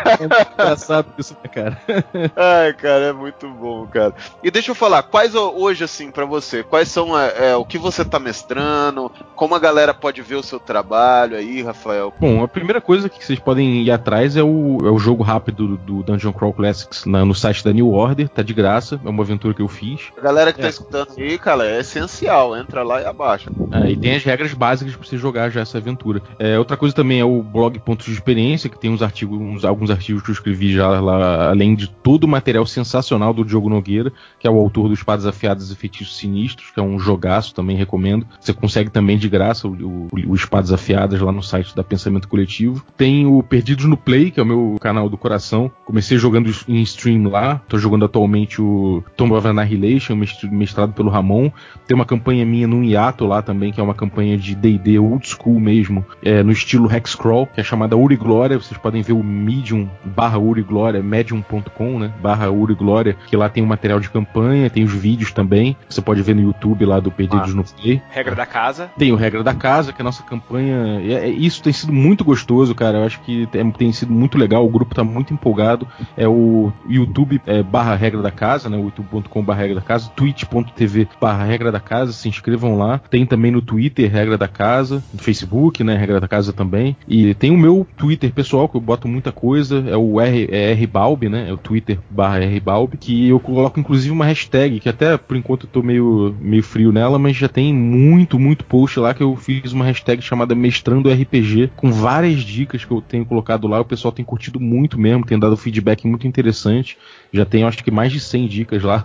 É 0.02 0.52
engraçado 0.52 1.06
isso, 1.18 1.36
né, 1.42 1.48
cara? 1.48 1.80
Ai, 2.36 2.72
cara, 2.74 3.06
é 3.06 3.12
muito 3.12 3.48
bom, 3.48 3.86
cara. 3.86 4.14
E 4.42 4.50
deixa 4.50 4.70
eu 4.70 4.74
falar, 4.74 5.02
quais 5.02 5.34
hoje, 5.34 5.84
assim, 5.84 6.10
para 6.10 6.24
você, 6.24 6.62
quais 6.62 6.88
são 6.88 7.18
é, 7.18 7.50
é, 7.50 7.56
o 7.56 7.64
que 7.64 7.78
você 7.78 8.04
tá 8.04 8.18
mestrando, 8.18 9.10
como 9.34 9.54
a 9.54 9.58
galera 9.58 9.94
pode 9.94 10.20
ver 10.22 10.36
o 10.36 10.42
seu 10.42 10.58
trabalho 10.58 11.36
aí, 11.36 11.62
Rafael? 11.62 12.12
Bom, 12.18 12.42
a 12.42 12.48
primeira 12.48 12.80
coisa 12.80 13.08
que 13.08 13.24
vocês 13.24 13.38
podem 13.38 13.82
ir 13.82 13.90
atrás 13.90 14.36
é 14.36 14.42
o, 14.42 14.78
é 14.82 14.90
o 14.90 14.98
jogo 14.98 15.22
rápido 15.22 15.76
do 15.78 16.02
Dungeon 16.02 16.32
Crawl 16.32 16.52
Classics 16.52 17.04
na, 17.06 17.24
no 17.24 17.34
site 17.34 17.64
da 17.64 17.72
New 17.72 17.92
Order, 17.92 18.28
tá 18.28 18.42
de 18.42 18.52
graça, 18.52 19.00
é 19.04 19.08
uma 19.08 19.22
aventura 19.22 19.54
que 19.54 19.62
eu 19.62 19.68
fiz. 19.68 20.10
A 20.16 20.20
galera 20.20 20.52
que 20.52 20.58
tá 20.58 20.64
é. 20.64 20.66
tá 20.66 20.70
escutando 20.70 21.08
aí, 21.16 21.38
cara, 21.38 21.66
é 21.66 21.80
essencial, 21.80 22.56
entra 22.56 22.82
lá 22.82 23.00
e 23.00 23.04
abaixa. 23.04 23.50
É, 23.72 23.90
e 23.90 23.96
tem 23.96 24.14
as 24.22 24.24
regras 24.24 24.54
básicas 24.54 24.94
pra 24.94 25.06
você 25.06 25.18
jogar 25.18 25.50
já 25.50 25.60
essa 25.60 25.78
aventura. 25.78 26.22
É, 26.38 26.58
outra 26.58 26.76
coisa 26.76 26.94
também 26.94 27.20
é 27.20 27.24
o 27.24 27.42
blog 27.42 27.78
Pontos 27.80 28.06
de 28.06 28.12
Experiência, 28.12 28.70
que 28.70 28.78
tem 28.78 28.90
uns 28.90 29.02
artigos, 29.02 29.38
uns, 29.38 29.64
alguns 29.64 29.90
artigos 29.90 30.22
que 30.22 30.30
eu 30.30 30.32
escrevi 30.32 30.72
já 30.72 30.88
lá, 31.00 31.50
além 31.50 31.74
de 31.74 31.88
todo 31.88 32.24
o 32.24 32.28
material 32.28 32.64
sensacional 32.64 33.34
do 33.34 33.44
Diogo 33.44 33.68
Nogueira, 33.68 34.12
que 34.38 34.46
é 34.46 34.50
o 34.50 34.58
autor 34.58 34.88
do 34.88 34.94
Espadas 34.94 35.26
Afiadas 35.26 35.70
e 35.70 35.76
Feitiços 35.76 36.16
Sinistros, 36.16 36.70
que 36.70 36.78
é 36.78 36.82
um 36.82 36.98
jogaço, 36.98 37.54
também 37.54 37.76
recomendo. 37.76 38.26
Você 38.40 38.52
consegue 38.52 38.90
também 38.90 39.18
de 39.18 39.28
graça 39.28 39.66
o, 39.66 39.72
o, 39.72 40.08
o 40.28 40.34
Espadas 40.34 40.72
Afiadas 40.72 41.20
lá 41.20 41.32
no 41.32 41.42
site 41.42 41.74
da 41.74 41.82
Pensamento 41.82 42.28
Coletivo. 42.28 42.84
Tem 42.96 43.26
o 43.26 43.42
Perdidos 43.42 43.86
no 43.86 43.96
Play, 43.96 44.30
que 44.30 44.38
é 44.38 44.42
o 44.42 44.46
meu 44.46 44.76
canal 44.80 45.08
do 45.08 45.18
coração. 45.18 45.70
Comecei 45.84 46.16
jogando 46.16 46.50
em 46.68 46.80
stream 46.82 47.28
lá, 47.28 47.60
tô 47.68 47.78
jogando 47.78 48.04
atualmente 48.04 48.62
o 48.62 49.02
Tomb 49.16 49.34
of 49.34 49.46
Annihilation, 49.46 50.16
mestrado 50.50 50.92
pelo 50.92 51.10
Ramon. 51.10 51.50
Tem 51.86 51.94
uma 51.94 52.04
campanha 52.04 52.46
minha 52.46 52.66
no 52.66 52.84
hiato 52.84 53.26
lá 53.26 53.42
também, 53.42 53.72
que 53.72 53.80
é 53.80 53.82
uma 53.82 53.94
campanha 53.94 54.11
de 54.38 54.54
D&D 54.54 54.98
old 54.98 55.26
school 55.26 55.58
mesmo, 55.58 56.04
é, 56.22 56.42
no 56.42 56.52
estilo 56.52 56.92
Hexcrawl, 56.92 57.46
que 57.46 57.60
é 57.60 57.64
chamada 57.64 57.96
Uri 57.96 58.16
Glória. 58.16 58.58
Vocês 58.58 58.78
podem 58.78 59.02
ver 59.02 59.12
o 59.12 59.22
Medium 59.22 59.88
barra 60.04 60.38
Uri 60.38 60.62
Glória, 60.62 61.02
medium.com, 61.02 61.98
né, 61.98 62.12
barra 62.20 62.50
Uri 62.50 62.74
Glória, 62.74 63.16
que 63.26 63.36
lá 63.36 63.48
tem 63.48 63.62
o 63.62 63.66
material 63.66 64.00
de 64.00 64.10
campanha, 64.10 64.70
tem 64.70 64.84
os 64.84 64.92
vídeos 64.92 65.32
também. 65.32 65.76
Você 65.88 66.00
pode 66.00 66.22
ver 66.22 66.34
no 66.34 66.42
YouTube 66.42 66.84
lá 66.84 67.00
do 67.00 67.10
Perdidos 67.10 67.52
ah, 67.52 67.56
no 67.56 67.64
Play. 67.64 68.02
Regra 68.10 68.34
da 68.34 68.46
casa. 68.46 68.90
Tem 68.98 69.12
o 69.12 69.16
Regra 69.16 69.42
da 69.42 69.54
Casa, 69.54 69.92
que 69.92 70.00
é 70.00 70.02
a 70.02 70.04
nossa 70.04 70.22
campanha. 70.22 71.00
É, 71.04 71.12
é, 71.12 71.28
isso 71.28 71.62
tem 71.62 71.72
sido 71.72 71.92
muito 71.92 72.24
gostoso, 72.24 72.74
cara. 72.74 72.98
Eu 72.98 73.04
acho 73.04 73.20
que 73.20 73.48
é, 73.52 73.64
tem 73.72 73.92
sido 73.92 74.12
muito 74.12 74.38
legal. 74.38 74.64
O 74.66 74.70
grupo 74.70 74.94
tá 74.94 75.04
muito 75.04 75.32
empolgado. 75.32 75.86
É 76.16 76.28
o 76.28 76.72
YouTube 76.88 77.40
é, 77.46 77.62
barra 77.62 77.94
Regra 77.94 78.22
da 78.22 78.30
Casa, 78.30 78.68
né? 78.68 78.78
youtube.com 78.78 79.42
barra 79.42 79.60
Regra 79.60 79.76
da 79.76 79.82
Casa, 79.82 80.10
twitch.tv 80.10 81.08
barra 81.20 81.44
Regra 81.44 81.72
da 81.72 81.80
Casa. 81.80 82.12
Se 82.12 82.28
inscrevam 82.28 82.76
lá. 82.76 82.98
Tem 82.98 83.24
também 83.24 83.50
no 83.50 83.62
Twitter 83.62 83.91
Regra 84.00 84.38
da 84.38 84.48
Casa, 84.48 85.02
no 85.12 85.20
Facebook, 85.20 85.82
né? 85.84 85.96
Regra 85.96 86.20
da 86.20 86.28
Casa 86.28 86.52
também. 86.52 86.96
E 87.06 87.34
tem 87.34 87.50
o 87.50 87.58
meu 87.58 87.86
Twitter 87.96 88.32
pessoal, 88.32 88.68
que 88.68 88.76
eu 88.76 88.80
boto 88.80 89.08
muita 89.08 89.32
coisa. 89.32 89.84
É 89.88 89.96
o 89.96 90.20
R, 90.20 90.48
é 90.50 90.72
RBalb, 90.72 91.28
né? 91.28 91.48
É 91.48 91.52
o 91.52 91.58
Twitter 91.58 91.98
barra 92.08 92.38
RBalb. 92.38 92.96
Que 92.96 93.28
eu 93.28 93.40
coloco 93.40 93.78
inclusive 93.78 94.12
uma 94.12 94.24
hashtag, 94.24 94.80
que 94.80 94.88
até 94.88 95.16
por 95.16 95.36
enquanto 95.36 95.64
eu 95.64 95.70
tô 95.70 95.82
meio, 95.82 96.34
meio 96.40 96.62
frio 96.62 96.92
nela, 96.92 97.18
mas 97.18 97.36
já 97.36 97.48
tem 97.48 97.74
muito, 97.74 98.38
muito 98.38 98.64
post 98.64 98.98
lá 98.98 99.12
que 99.12 99.22
eu 99.22 99.36
fiz 99.36 99.72
uma 99.72 99.84
hashtag 99.84 100.22
chamada 100.22 100.54
Mestrando 100.54 101.10
RPG, 101.10 101.72
com 101.76 101.90
várias 101.90 102.40
dicas 102.40 102.84
que 102.84 102.90
eu 102.90 103.00
tenho 103.00 103.24
colocado 103.24 103.66
lá. 103.66 103.80
O 103.80 103.84
pessoal 103.84 104.12
tem 104.12 104.24
curtido 104.24 104.60
muito 104.60 104.98
mesmo, 104.98 105.26
tem 105.26 105.38
dado 105.38 105.56
feedback 105.56 106.06
muito 106.06 106.26
interessante. 106.26 106.96
Já 107.32 107.46
tem, 107.46 107.64
acho 107.64 107.82
que 107.82 107.90
mais 107.90 108.12
de 108.12 108.20
100 108.20 108.46
dicas 108.46 108.82
lá. 108.82 109.02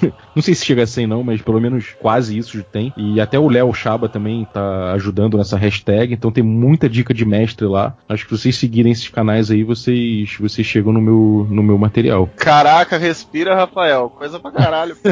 não 0.34 0.42
sei 0.42 0.54
se 0.54 0.64
chega 0.64 0.84
a 0.84 0.86
100 0.86 1.06
não, 1.06 1.22
mas 1.22 1.42
pelo 1.42 1.60
menos 1.60 1.94
quase 2.00 2.38
isso 2.38 2.56
já 2.56 2.64
tem. 2.64 2.94
E 2.96 3.20
até 3.20 3.38
o 3.38 3.48
Léo 3.48 3.74
Chaba 3.74 4.08
também 4.08 4.46
tá 4.52 4.92
ajudando 4.92 5.36
nessa 5.36 5.58
hashtag, 5.58 6.14
então 6.14 6.32
tem 6.32 6.42
muita 6.42 6.88
dica 6.88 7.12
de 7.12 7.26
mestre 7.26 7.66
lá. 7.66 7.94
Acho 8.08 8.24
que 8.24 8.30
vocês 8.30 8.56
seguirem 8.56 8.92
esses 8.92 9.08
canais 9.08 9.50
aí, 9.50 9.62
vocês, 9.62 10.34
vocês 10.40 10.66
chegam 10.66 10.92
no 10.92 11.00
meu, 11.00 11.46
no 11.50 11.62
meu 11.62 11.76
material. 11.76 12.28
Caraca, 12.36 12.96
respira, 12.96 13.54
Rafael. 13.54 14.08
Coisa 14.10 14.40
pra 14.40 14.50
caralho. 14.50 14.96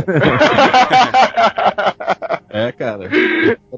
É, 2.57 2.73
cara. 2.73 3.11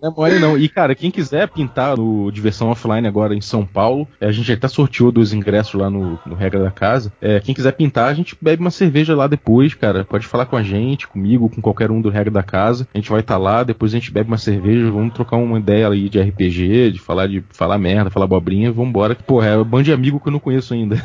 Não 0.01 0.11
é 0.11 0.15
mole 0.15 0.39
não. 0.39 0.57
E, 0.57 0.69
cara, 0.69 0.95
quem 0.95 1.11
quiser 1.11 1.49
pintar 1.49 1.97
no 1.97 2.31
Diversão 2.31 2.71
Offline 2.71 3.09
agora 3.09 3.35
em 3.35 3.41
São 3.41 3.67
Paulo, 3.67 4.07
é, 4.21 4.27
a 4.27 4.33
gente 4.33 4.53
até 4.53 4.69
sorteou 4.69 5.11
dois 5.11 5.33
ingressos 5.33 5.75
lá 5.75 5.91
no, 5.91 6.19
no 6.25 6.35
Regra 6.35 6.63
da 6.63 6.71
Casa. 6.71 7.13
É, 7.21 7.41
quem 7.41 7.55
quiser 7.55 7.73
pintar, 7.73 8.09
a 8.09 8.15
gente 8.15 8.37
bebe 8.41 8.61
uma 8.61 8.71
cerveja 8.71 9.17
lá 9.17 9.27
depois, 9.27 9.75
cara. 9.75 10.05
Pode 10.05 10.27
falar 10.27 10.47
com 10.47 10.57
a 10.57 10.63
gente, 10.63 11.09
comigo, 11.09 11.49
com 11.49 11.61
qualquer 11.61 11.91
um 11.91 12.01
do 12.01 12.09
Regra 12.09 12.31
da 12.31 12.43
Casa. 12.43 12.87
A 12.95 12.99
gente 12.99 13.11
vai 13.11 13.21
estar 13.21 13.35
tá 13.35 13.39
lá, 13.39 13.63
depois 13.65 13.93
a 13.93 13.99
gente 13.99 14.13
bebe 14.13 14.29
uma 14.29 14.39
cerveja, 14.39 14.91
vamos 14.91 15.15
trocar 15.15 15.37
uma 15.37 15.59
ideia 15.59 15.89
aí 15.89 16.09
de 16.09 16.21
RPG, 16.21 16.93
de 16.93 16.99
falar 17.01 17.27
de 17.27 17.43
falar 17.51 17.79
merda, 17.79 18.11
falar 18.11 18.27
bobrinha, 18.27 18.71
vambora. 18.71 19.15
Porra, 19.15 19.49
é 19.49 19.57
um 19.57 19.65
bando 19.65 19.85
de 19.85 19.93
amigo 19.93 20.21
que 20.21 20.29
eu 20.29 20.33
não 20.33 20.39
conheço 20.39 20.75
ainda. 20.75 20.97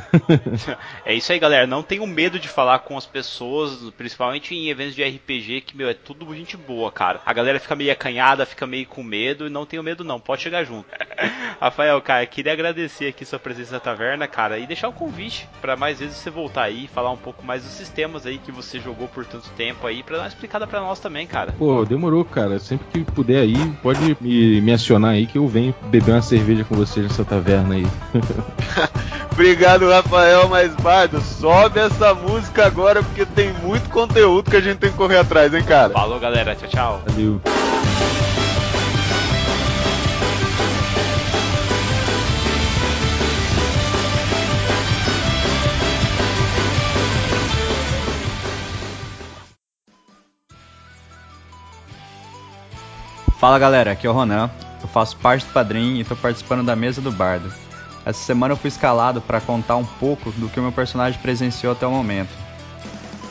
é 1.05 1.15
isso 1.15 1.31
aí, 1.31 1.39
galera. 1.39 1.65
Não 1.65 1.81
tenham 1.81 2.05
medo 2.05 2.37
de 2.37 2.47
falar 2.47 2.79
com 2.79 2.97
as 2.97 3.05
pessoas, 3.05 3.89
principalmente 3.97 4.53
em 4.53 4.69
eventos 4.69 4.95
de 4.95 5.03
RPG, 5.03 5.61
que, 5.61 5.75
meu, 5.75 5.89
é 5.89 5.93
tudo 5.93 6.33
gente 6.35 6.57
boa, 6.57 6.91
cara. 6.91 7.21
A 7.25 7.33
galera 7.33 7.59
fica 7.63 7.75
meio 7.75 7.91
acanhada, 7.91 8.45
fica 8.45 8.67
meio 8.67 8.85
com 8.85 9.01
medo, 9.01 9.47
e 9.47 9.49
não 9.49 9.65
tenho 9.65 9.81
medo 9.81 10.03
não, 10.03 10.19
pode 10.19 10.41
chegar 10.41 10.63
junto. 10.63 10.85
Rafael, 11.59 11.99
cara, 12.01 12.25
queria 12.25 12.53
agradecer 12.53 13.07
aqui 13.07 13.25
sua 13.25 13.39
presença 13.39 13.73
na 13.73 13.79
taverna, 13.79 14.27
cara, 14.27 14.59
e 14.59 14.67
deixar 14.67 14.89
um 14.89 14.93
convite 14.93 15.47
para 15.61 15.75
mais 15.75 15.99
vezes 15.99 16.17
você 16.17 16.29
voltar 16.29 16.63
aí, 16.63 16.87
falar 16.87 17.11
um 17.11 17.17
pouco 17.17 17.43
mais 17.45 17.63
dos 17.63 17.71
sistemas 17.71 18.25
aí 18.25 18.37
que 18.37 18.51
você 18.51 18.79
jogou 18.79 19.07
por 19.07 19.25
tanto 19.25 19.49
tempo 19.51 19.87
aí, 19.87 20.03
pra 20.03 20.17
dar 20.17 20.23
uma 20.23 20.27
explicada 20.27 20.67
pra 20.67 20.81
nós 20.81 20.99
também, 20.99 21.25
cara. 21.25 21.53
Pô, 21.53 21.85
demorou, 21.85 22.23
cara. 22.23 22.59
Sempre 22.59 22.85
que 22.91 23.11
puder 23.11 23.41
aí, 23.41 23.55
pode 23.81 23.99
me, 24.19 24.61
me 24.61 24.71
acionar 24.71 25.11
aí 25.11 25.25
que 25.25 25.37
eu 25.37 25.47
venho 25.47 25.73
beber 25.83 26.11
uma 26.11 26.21
cerveja 26.21 26.63
com 26.63 26.75
vocês 26.75 27.05
nessa 27.05 27.25
taverna 27.25 27.75
aí. 27.75 27.85
Obrigado, 29.33 29.89
Rafael, 29.89 30.47
mas 30.47 30.73
Bardo, 30.75 31.19
sobe 31.21 31.79
essa 31.79 32.13
música 32.13 32.65
agora 32.65 33.01
porque 33.01 33.25
tem 33.25 33.51
muito 33.53 33.89
conteúdo 33.89 34.49
que 34.49 34.57
a 34.57 34.61
gente 34.61 34.77
tem 34.77 34.91
que 34.91 34.97
correr 34.97 35.17
atrás, 35.17 35.53
hein, 35.53 35.63
cara? 35.63 35.91
Falou, 35.91 36.19
galera. 36.19 36.55
Tchau, 36.55 36.69
tchau. 36.69 37.01
Valeu. 37.07 37.41
Fala 53.43 53.59
galera, 53.59 53.91
aqui 53.91 54.07
é 54.07 54.09
o 54.09 54.13
Ronan, 54.13 54.49
eu 54.81 54.87
faço 54.87 55.17
parte 55.17 55.45
do 55.45 55.51
Padrim 55.51 55.95
e 55.95 55.99
estou 55.99 56.15
participando 56.15 56.63
da 56.65 56.77
mesa 56.77 57.01
do 57.01 57.11
Bardo. 57.11 57.51
Essa 58.05 58.23
semana 58.23 58.53
eu 58.53 58.57
fui 58.57 58.69
escalado 58.69 59.19
para 59.19 59.41
contar 59.41 59.75
um 59.75 59.83
pouco 59.83 60.31
do 60.31 60.47
que 60.47 60.61
o 60.61 60.63
meu 60.63 60.71
personagem 60.71 61.19
presenciou 61.21 61.73
até 61.73 61.85
o 61.85 61.91
momento. 61.91 62.29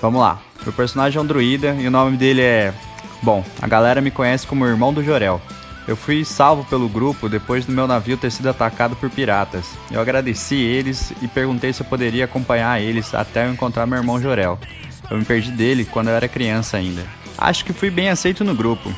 Vamos 0.02 0.20
lá, 0.20 0.38
meu 0.64 0.72
personagem 0.74 1.18
é 1.18 1.22
um 1.22 1.24
druida 1.24 1.74
e 1.76 1.86
o 1.86 1.90
nome 1.90 2.18
dele 2.18 2.42
é. 2.42 2.74
Bom, 3.22 3.44
a 3.60 3.68
galera 3.68 4.00
me 4.00 4.10
conhece 4.10 4.46
como 4.46 4.66
Irmão 4.66 4.92
do 4.92 5.02
Jorel. 5.02 5.40
Eu 5.86 5.96
fui 5.96 6.24
salvo 6.24 6.64
pelo 6.64 6.88
grupo 6.88 7.28
depois 7.28 7.64
do 7.64 7.72
meu 7.72 7.86
navio 7.86 8.16
ter 8.16 8.30
sido 8.30 8.48
atacado 8.48 8.94
por 8.96 9.10
piratas. 9.10 9.66
Eu 9.90 10.00
agradeci 10.00 10.56
eles 10.56 11.12
e 11.22 11.28
perguntei 11.28 11.72
se 11.72 11.82
eu 11.82 11.86
poderia 11.86 12.24
acompanhar 12.24 12.80
eles 12.80 13.14
até 13.14 13.46
eu 13.46 13.52
encontrar 13.52 13.86
meu 13.86 13.98
irmão 13.98 14.20
Jorel. 14.20 14.58
Eu 15.10 15.18
me 15.18 15.24
perdi 15.24 15.50
dele 15.50 15.84
quando 15.84 16.08
eu 16.08 16.14
era 16.14 16.28
criança 16.28 16.76
ainda. 16.76 17.04
Acho 17.36 17.64
que 17.64 17.72
fui 17.72 17.90
bem 17.90 18.08
aceito 18.08 18.44
no 18.44 18.54
grupo, 18.54 18.92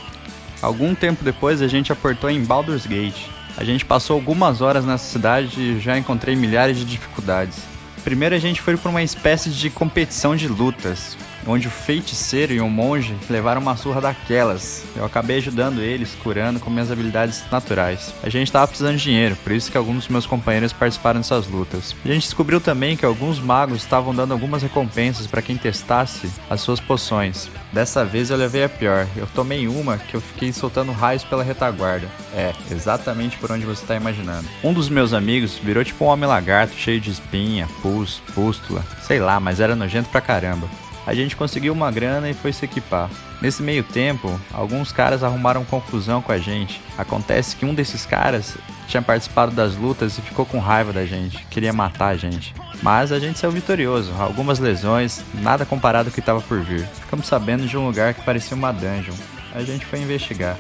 Algum 0.65 0.95
tempo 0.95 1.23
depois 1.23 1.61
a 1.61 1.69
gente 1.69 1.93
aportou 1.93 2.31
em 2.31 2.43
Baldur's 2.43 2.87
Gate. 2.87 3.27
A 3.55 3.63
gente 3.63 3.85
passou 3.85 4.15
algumas 4.15 4.63
horas 4.63 4.83
nessa 4.83 5.05
cidade 5.05 5.61
e 5.61 5.79
já 5.79 5.99
encontrei 5.99 6.35
milhares 6.35 6.79
de 6.79 6.87
dificuldades. 6.87 7.59
Primeiro 8.03 8.35
a 8.35 8.39
gente 8.39 8.63
foi 8.63 8.75
para 8.75 8.89
uma 8.89 9.03
espécie 9.03 9.51
de 9.51 9.69
competição 9.69 10.35
de 10.35 10.49
lutas, 10.49 11.19
onde 11.47 11.69
o 11.69 11.71
feiticeiro 11.71 12.53
e 12.53 12.61
o 12.61 12.69
monge 12.69 13.15
levaram 13.29 13.61
uma 13.61 13.77
surra 13.77 14.01
daquelas. 14.01 14.85
Eu 14.97 15.05
acabei 15.05 15.39
ajudando 15.39 15.81
eles, 15.81 16.17
curando 16.23 16.61
com 16.61 16.71
minhas 16.71 16.91
habilidades 16.91 17.43
naturais. 17.51 18.15
A 18.23 18.29
gente 18.29 18.49
estava 18.49 18.67
precisando 18.67 18.97
de 18.97 19.03
dinheiro, 19.03 19.37
por 19.37 19.53
isso 19.53 19.71
que 19.71 19.77
alguns 19.77 20.05
dos 20.05 20.09
meus 20.09 20.27
companheiros 20.27 20.73
participaram 20.73 21.21
dessas 21.21 21.47
lutas. 21.47 21.95
A 22.05 22.09
gente 22.09 22.25
descobriu 22.25 22.61
também 22.61 22.97
que 22.97 23.05
alguns 23.05 23.39
magos 23.39 23.79
estavam 23.79 24.15
dando 24.15 24.33
algumas 24.33 24.63
recompensas 24.63 25.27
para 25.27 25.43
quem 25.43 25.57
testasse 25.57 26.31
as 26.49 26.61
suas 26.61 26.81
poções. 26.81 27.49
Dessa 27.73 28.05
vez 28.05 28.31
eu 28.31 28.37
levei 28.37 28.65
a 28.65 28.69
pior. 28.69 29.07
Eu 29.17 29.27
tomei 29.27 29.67
uma 29.67 29.99
que 29.99 30.15
eu 30.15 30.21
fiquei 30.21 30.53
soltando 30.53 30.93
raios 30.93 31.25
pela 31.25 31.43
retaguarda. 31.43 32.09
É, 32.33 32.53
exatamente 32.71 33.37
por 33.37 33.51
onde 33.51 33.65
você 33.65 33.83
está 33.83 33.97
imaginando. 33.97 34.49
Um 34.63 34.73
dos 34.73 34.89
meus 34.89 35.13
amigos 35.13 35.59
virou 35.59 35.85
tipo 35.85 36.05
um 36.05 36.09
homem 36.09 36.29
lagarto, 36.29 36.75
cheio 36.77 37.01
de 37.01 37.11
espinha, 37.11 37.69
pus, 37.83 38.23
pústula, 38.35 38.85
sei 39.03 39.19
lá, 39.19 39.39
mas 39.41 39.61
era 39.61 39.77
nojento 39.77 40.09
pra 40.09 40.21
caramba. 40.21 40.69
A 41.07 41.15
gente 41.15 41.37
conseguiu 41.37 41.73
uma 41.73 41.91
grana 41.91 42.31
e 42.31 42.35
foi 42.35 42.53
se 42.53 42.65
equipar. 42.65 43.11
Nesse 43.43 43.63
meio 43.63 43.83
tempo, 43.83 44.41
alguns 44.53 44.91
caras 44.91 45.23
arrumaram 45.23 45.65
confusão 45.65 46.23
com 46.23 46.33
a 46.33 46.39
gente. 46.39 46.81
Acontece 46.97 47.57
que 47.57 47.67
um 47.67 47.75
desses 47.75 48.07
caras 48.07 48.57
tinha 48.89 49.03
participado 49.03 49.53
das 49.53 49.77
lutas 49.77 50.17
e 50.17 50.23
ficou 50.23 50.47
com 50.47 50.59
raiva 50.59 50.93
da 50.93 51.05
gente, 51.05 51.45
queria 51.51 51.73
matar 51.73 52.09
a 52.09 52.17
gente. 52.17 52.55
Mas 52.83 53.13
a 53.13 53.19
gente 53.19 53.39
saiu 53.39 53.51
vitorioso, 53.51 54.13
algumas 54.19 54.59
lesões, 54.59 55.23
nada 55.35 55.67
comparado 55.67 56.09
ao 56.09 56.13
que 56.13 56.21
estava 56.21 56.41
por 56.41 56.61
vir. 56.61 56.87
Ficamos 56.87 57.27
sabendo 57.27 57.67
de 57.67 57.77
um 57.77 57.87
lugar 57.87 58.15
que 58.15 58.25
parecia 58.25 58.57
uma 58.57 58.73
dungeon. 58.73 59.15
A 59.55 59.63
gente 59.63 59.87
foi 59.87 60.01
investigar. 60.01 60.57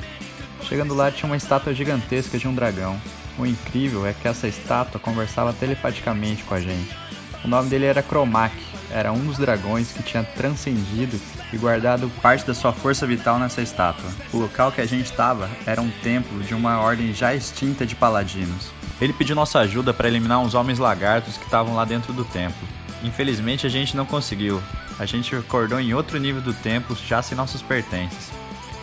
Chegando 0.63 0.95
lá 0.95 1.11
tinha 1.11 1.29
uma 1.29 1.37
estátua 1.37 1.75
gigantesca 1.75 2.39
de 2.39 2.49
um 2.49 2.55
dragão. 2.55 3.01
O 3.39 3.45
incrível 3.45 4.07
é 4.07 4.13
que 4.13 4.29
essa 4.29 4.47
estátua 4.47 5.01
conversava 5.01 5.53
telepaticamente 5.53 6.45
com 6.45 6.55
a 6.55 6.61
gente. 6.61 6.97
O 7.45 7.49
nome 7.49 7.69
dele 7.69 7.85
era 7.85 8.03
Cromac, 8.03 8.55
era 8.95 9.13
um 9.13 9.27
dos 9.27 9.39
dragões 9.39 9.93
que 9.93 10.05
tinha 10.05 10.23
transcendido 10.23 11.21
e 11.53 11.59
guardado 11.59 12.09
parte 12.23 12.47
da 12.47 12.55
sua 12.55 12.73
força 12.73 13.05
vital 13.05 13.41
nessa 13.41 13.61
estátua. 13.61 14.09
O 14.33 14.39
local 14.39 14.71
que 14.71 14.81
a 14.81 14.87
gente 14.87 15.07
estava 15.07 15.51
era 15.67 15.83
um 15.83 15.91
templo 15.91 16.41
de 16.45 16.55
uma 16.55 16.79
ordem 16.79 17.13
já 17.13 17.35
extinta 17.35 17.85
de 17.85 17.97
paladinos. 17.97 18.71
Ele 19.01 19.13
pediu 19.13 19.35
nossa 19.35 19.59
ajuda 19.59 19.93
para 19.93 20.07
eliminar 20.07 20.39
uns 20.39 20.55
homens 20.55 20.79
lagartos 20.79 21.37
que 21.37 21.45
estavam 21.45 21.75
lá 21.75 21.85
dentro 21.85 22.13
do 22.13 22.25
templo. 22.25 22.69
Infelizmente 23.03 23.67
a 23.67 23.71
gente 23.71 23.97
não 23.97 24.07
conseguiu. 24.07 24.63
A 24.97 25.05
gente 25.05 25.35
acordou 25.35 25.81
em 25.81 25.93
outro 25.93 26.17
nível 26.17 26.41
do 26.41 26.55
templo 26.55 26.97
já 27.05 27.21
sem 27.21 27.37
nossos 27.37 27.63
pertences. 27.63 28.31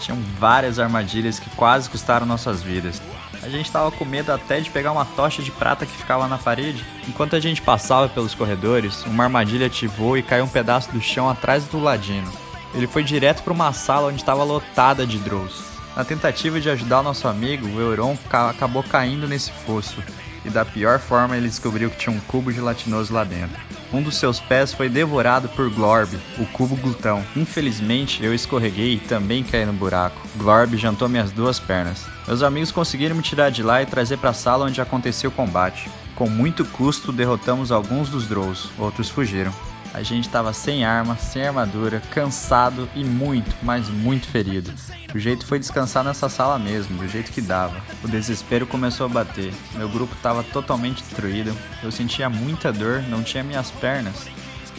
Tinham 0.01 0.19
várias 0.37 0.77
armadilhas 0.77 1.39
que 1.39 1.49
quase 1.51 1.89
custaram 1.89 2.25
nossas 2.25 2.61
vidas. 2.61 3.01
A 3.43 3.49
gente 3.49 3.65
estava 3.65 3.91
com 3.91 4.05
medo 4.05 4.31
até 4.31 4.59
de 4.59 4.69
pegar 4.69 4.91
uma 4.91 5.05
tocha 5.05 5.41
de 5.41 5.51
prata 5.51 5.85
que 5.85 5.97
ficava 5.97 6.27
na 6.27 6.37
parede. 6.37 6.85
Enquanto 7.07 7.35
a 7.35 7.39
gente 7.39 7.61
passava 7.61 8.07
pelos 8.07 8.35
corredores, 8.35 9.03
uma 9.05 9.23
armadilha 9.23 9.65
ativou 9.65 10.15
e 10.17 10.21
caiu 10.21 10.45
um 10.45 10.49
pedaço 10.49 10.91
do 10.91 11.01
chão 11.01 11.27
atrás 11.27 11.65
do 11.65 11.79
ladino. 11.79 12.31
Ele 12.73 12.87
foi 12.87 13.03
direto 13.03 13.41
para 13.41 13.51
uma 13.51 13.73
sala 13.73 14.09
onde 14.09 14.21
estava 14.21 14.43
lotada 14.43 15.07
de 15.07 15.17
Drows. 15.17 15.63
Na 15.95 16.05
tentativa 16.05 16.61
de 16.61 16.69
ajudar 16.69 16.99
o 17.01 17.03
nosso 17.03 17.27
amigo, 17.27 17.67
o 17.67 17.81
Euron 17.81 18.17
acabou 18.29 18.83
caindo 18.83 19.27
nesse 19.27 19.51
fosso, 19.51 20.01
e 20.45 20.49
da 20.49 20.65
pior 20.65 20.99
forma 20.99 21.37
ele 21.37 21.47
descobriu 21.47 21.89
que 21.89 21.97
tinha 21.97 22.15
um 22.15 22.19
cubo 22.21 22.51
gelatinoso 22.51 23.13
lá 23.13 23.23
dentro. 23.23 23.59
Um 23.93 24.01
dos 24.01 24.15
seus 24.15 24.39
pés 24.39 24.73
foi 24.73 24.87
devorado 24.87 25.49
por 25.49 25.69
Glorb, 25.69 26.17
o 26.39 26.45
cubo 26.47 26.75
glutão. 26.77 27.23
Infelizmente, 27.35 28.23
eu 28.23 28.33
escorreguei 28.33 28.93
e 28.93 28.99
também 28.99 29.43
caí 29.43 29.65
no 29.65 29.73
buraco. 29.73 30.21
Glorb 30.37 30.77
jantou 30.77 31.09
minhas 31.09 31.31
duas 31.31 31.59
pernas. 31.59 32.05
Meus 32.25 32.41
amigos 32.41 32.71
conseguiram 32.71 33.15
me 33.15 33.21
tirar 33.21 33.49
de 33.49 33.61
lá 33.61 33.81
e 33.81 33.85
trazer 33.85 34.17
para 34.17 34.29
a 34.29 34.33
sala 34.33 34.65
onde 34.65 34.79
aconteceu 34.79 35.29
o 35.29 35.33
combate. 35.33 35.89
Com 36.15 36.29
muito 36.29 36.63
custo, 36.63 37.11
derrotamos 37.11 37.71
alguns 37.71 38.07
dos 38.09 38.27
Drows, 38.27 38.69
outros 38.77 39.09
fugiram. 39.09 39.53
A 39.93 40.01
gente 40.03 40.25
estava 40.25 40.53
sem 40.53 40.85
arma, 40.85 41.17
sem 41.17 41.45
armadura, 41.45 42.01
cansado 42.11 42.89
e 42.95 43.03
muito, 43.03 43.53
mas 43.61 43.89
muito 43.89 44.27
ferido. 44.27 44.71
O 45.13 45.19
jeito 45.19 45.45
foi 45.45 45.59
descansar 45.59 46.03
nessa 46.03 46.29
sala 46.29 46.57
mesmo, 46.57 46.97
do 46.97 47.07
jeito 47.07 47.31
que 47.31 47.41
dava. 47.41 47.83
O 48.01 48.07
desespero 48.07 48.65
começou 48.65 49.05
a 49.05 49.09
bater. 49.09 49.53
Meu 49.75 49.89
grupo 49.89 50.15
estava 50.15 50.43
totalmente 50.43 51.03
destruído. 51.03 51.53
Eu 51.83 51.91
sentia 51.91 52.29
muita 52.29 52.71
dor, 52.71 53.03
não 53.09 53.21
tinha 53.21 53.43
minhas 53.43 53.69
pernas. 53.69 54.27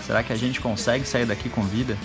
Será 0.02 0.22
que 0.22 0.32
a 0.32 0.36
gente 0.36 0.60
consegue 0.60 1.04
sair 1.04 1.26
daqui 1.26 1.50
com 1.50 1.62
vida? 1.62 1.96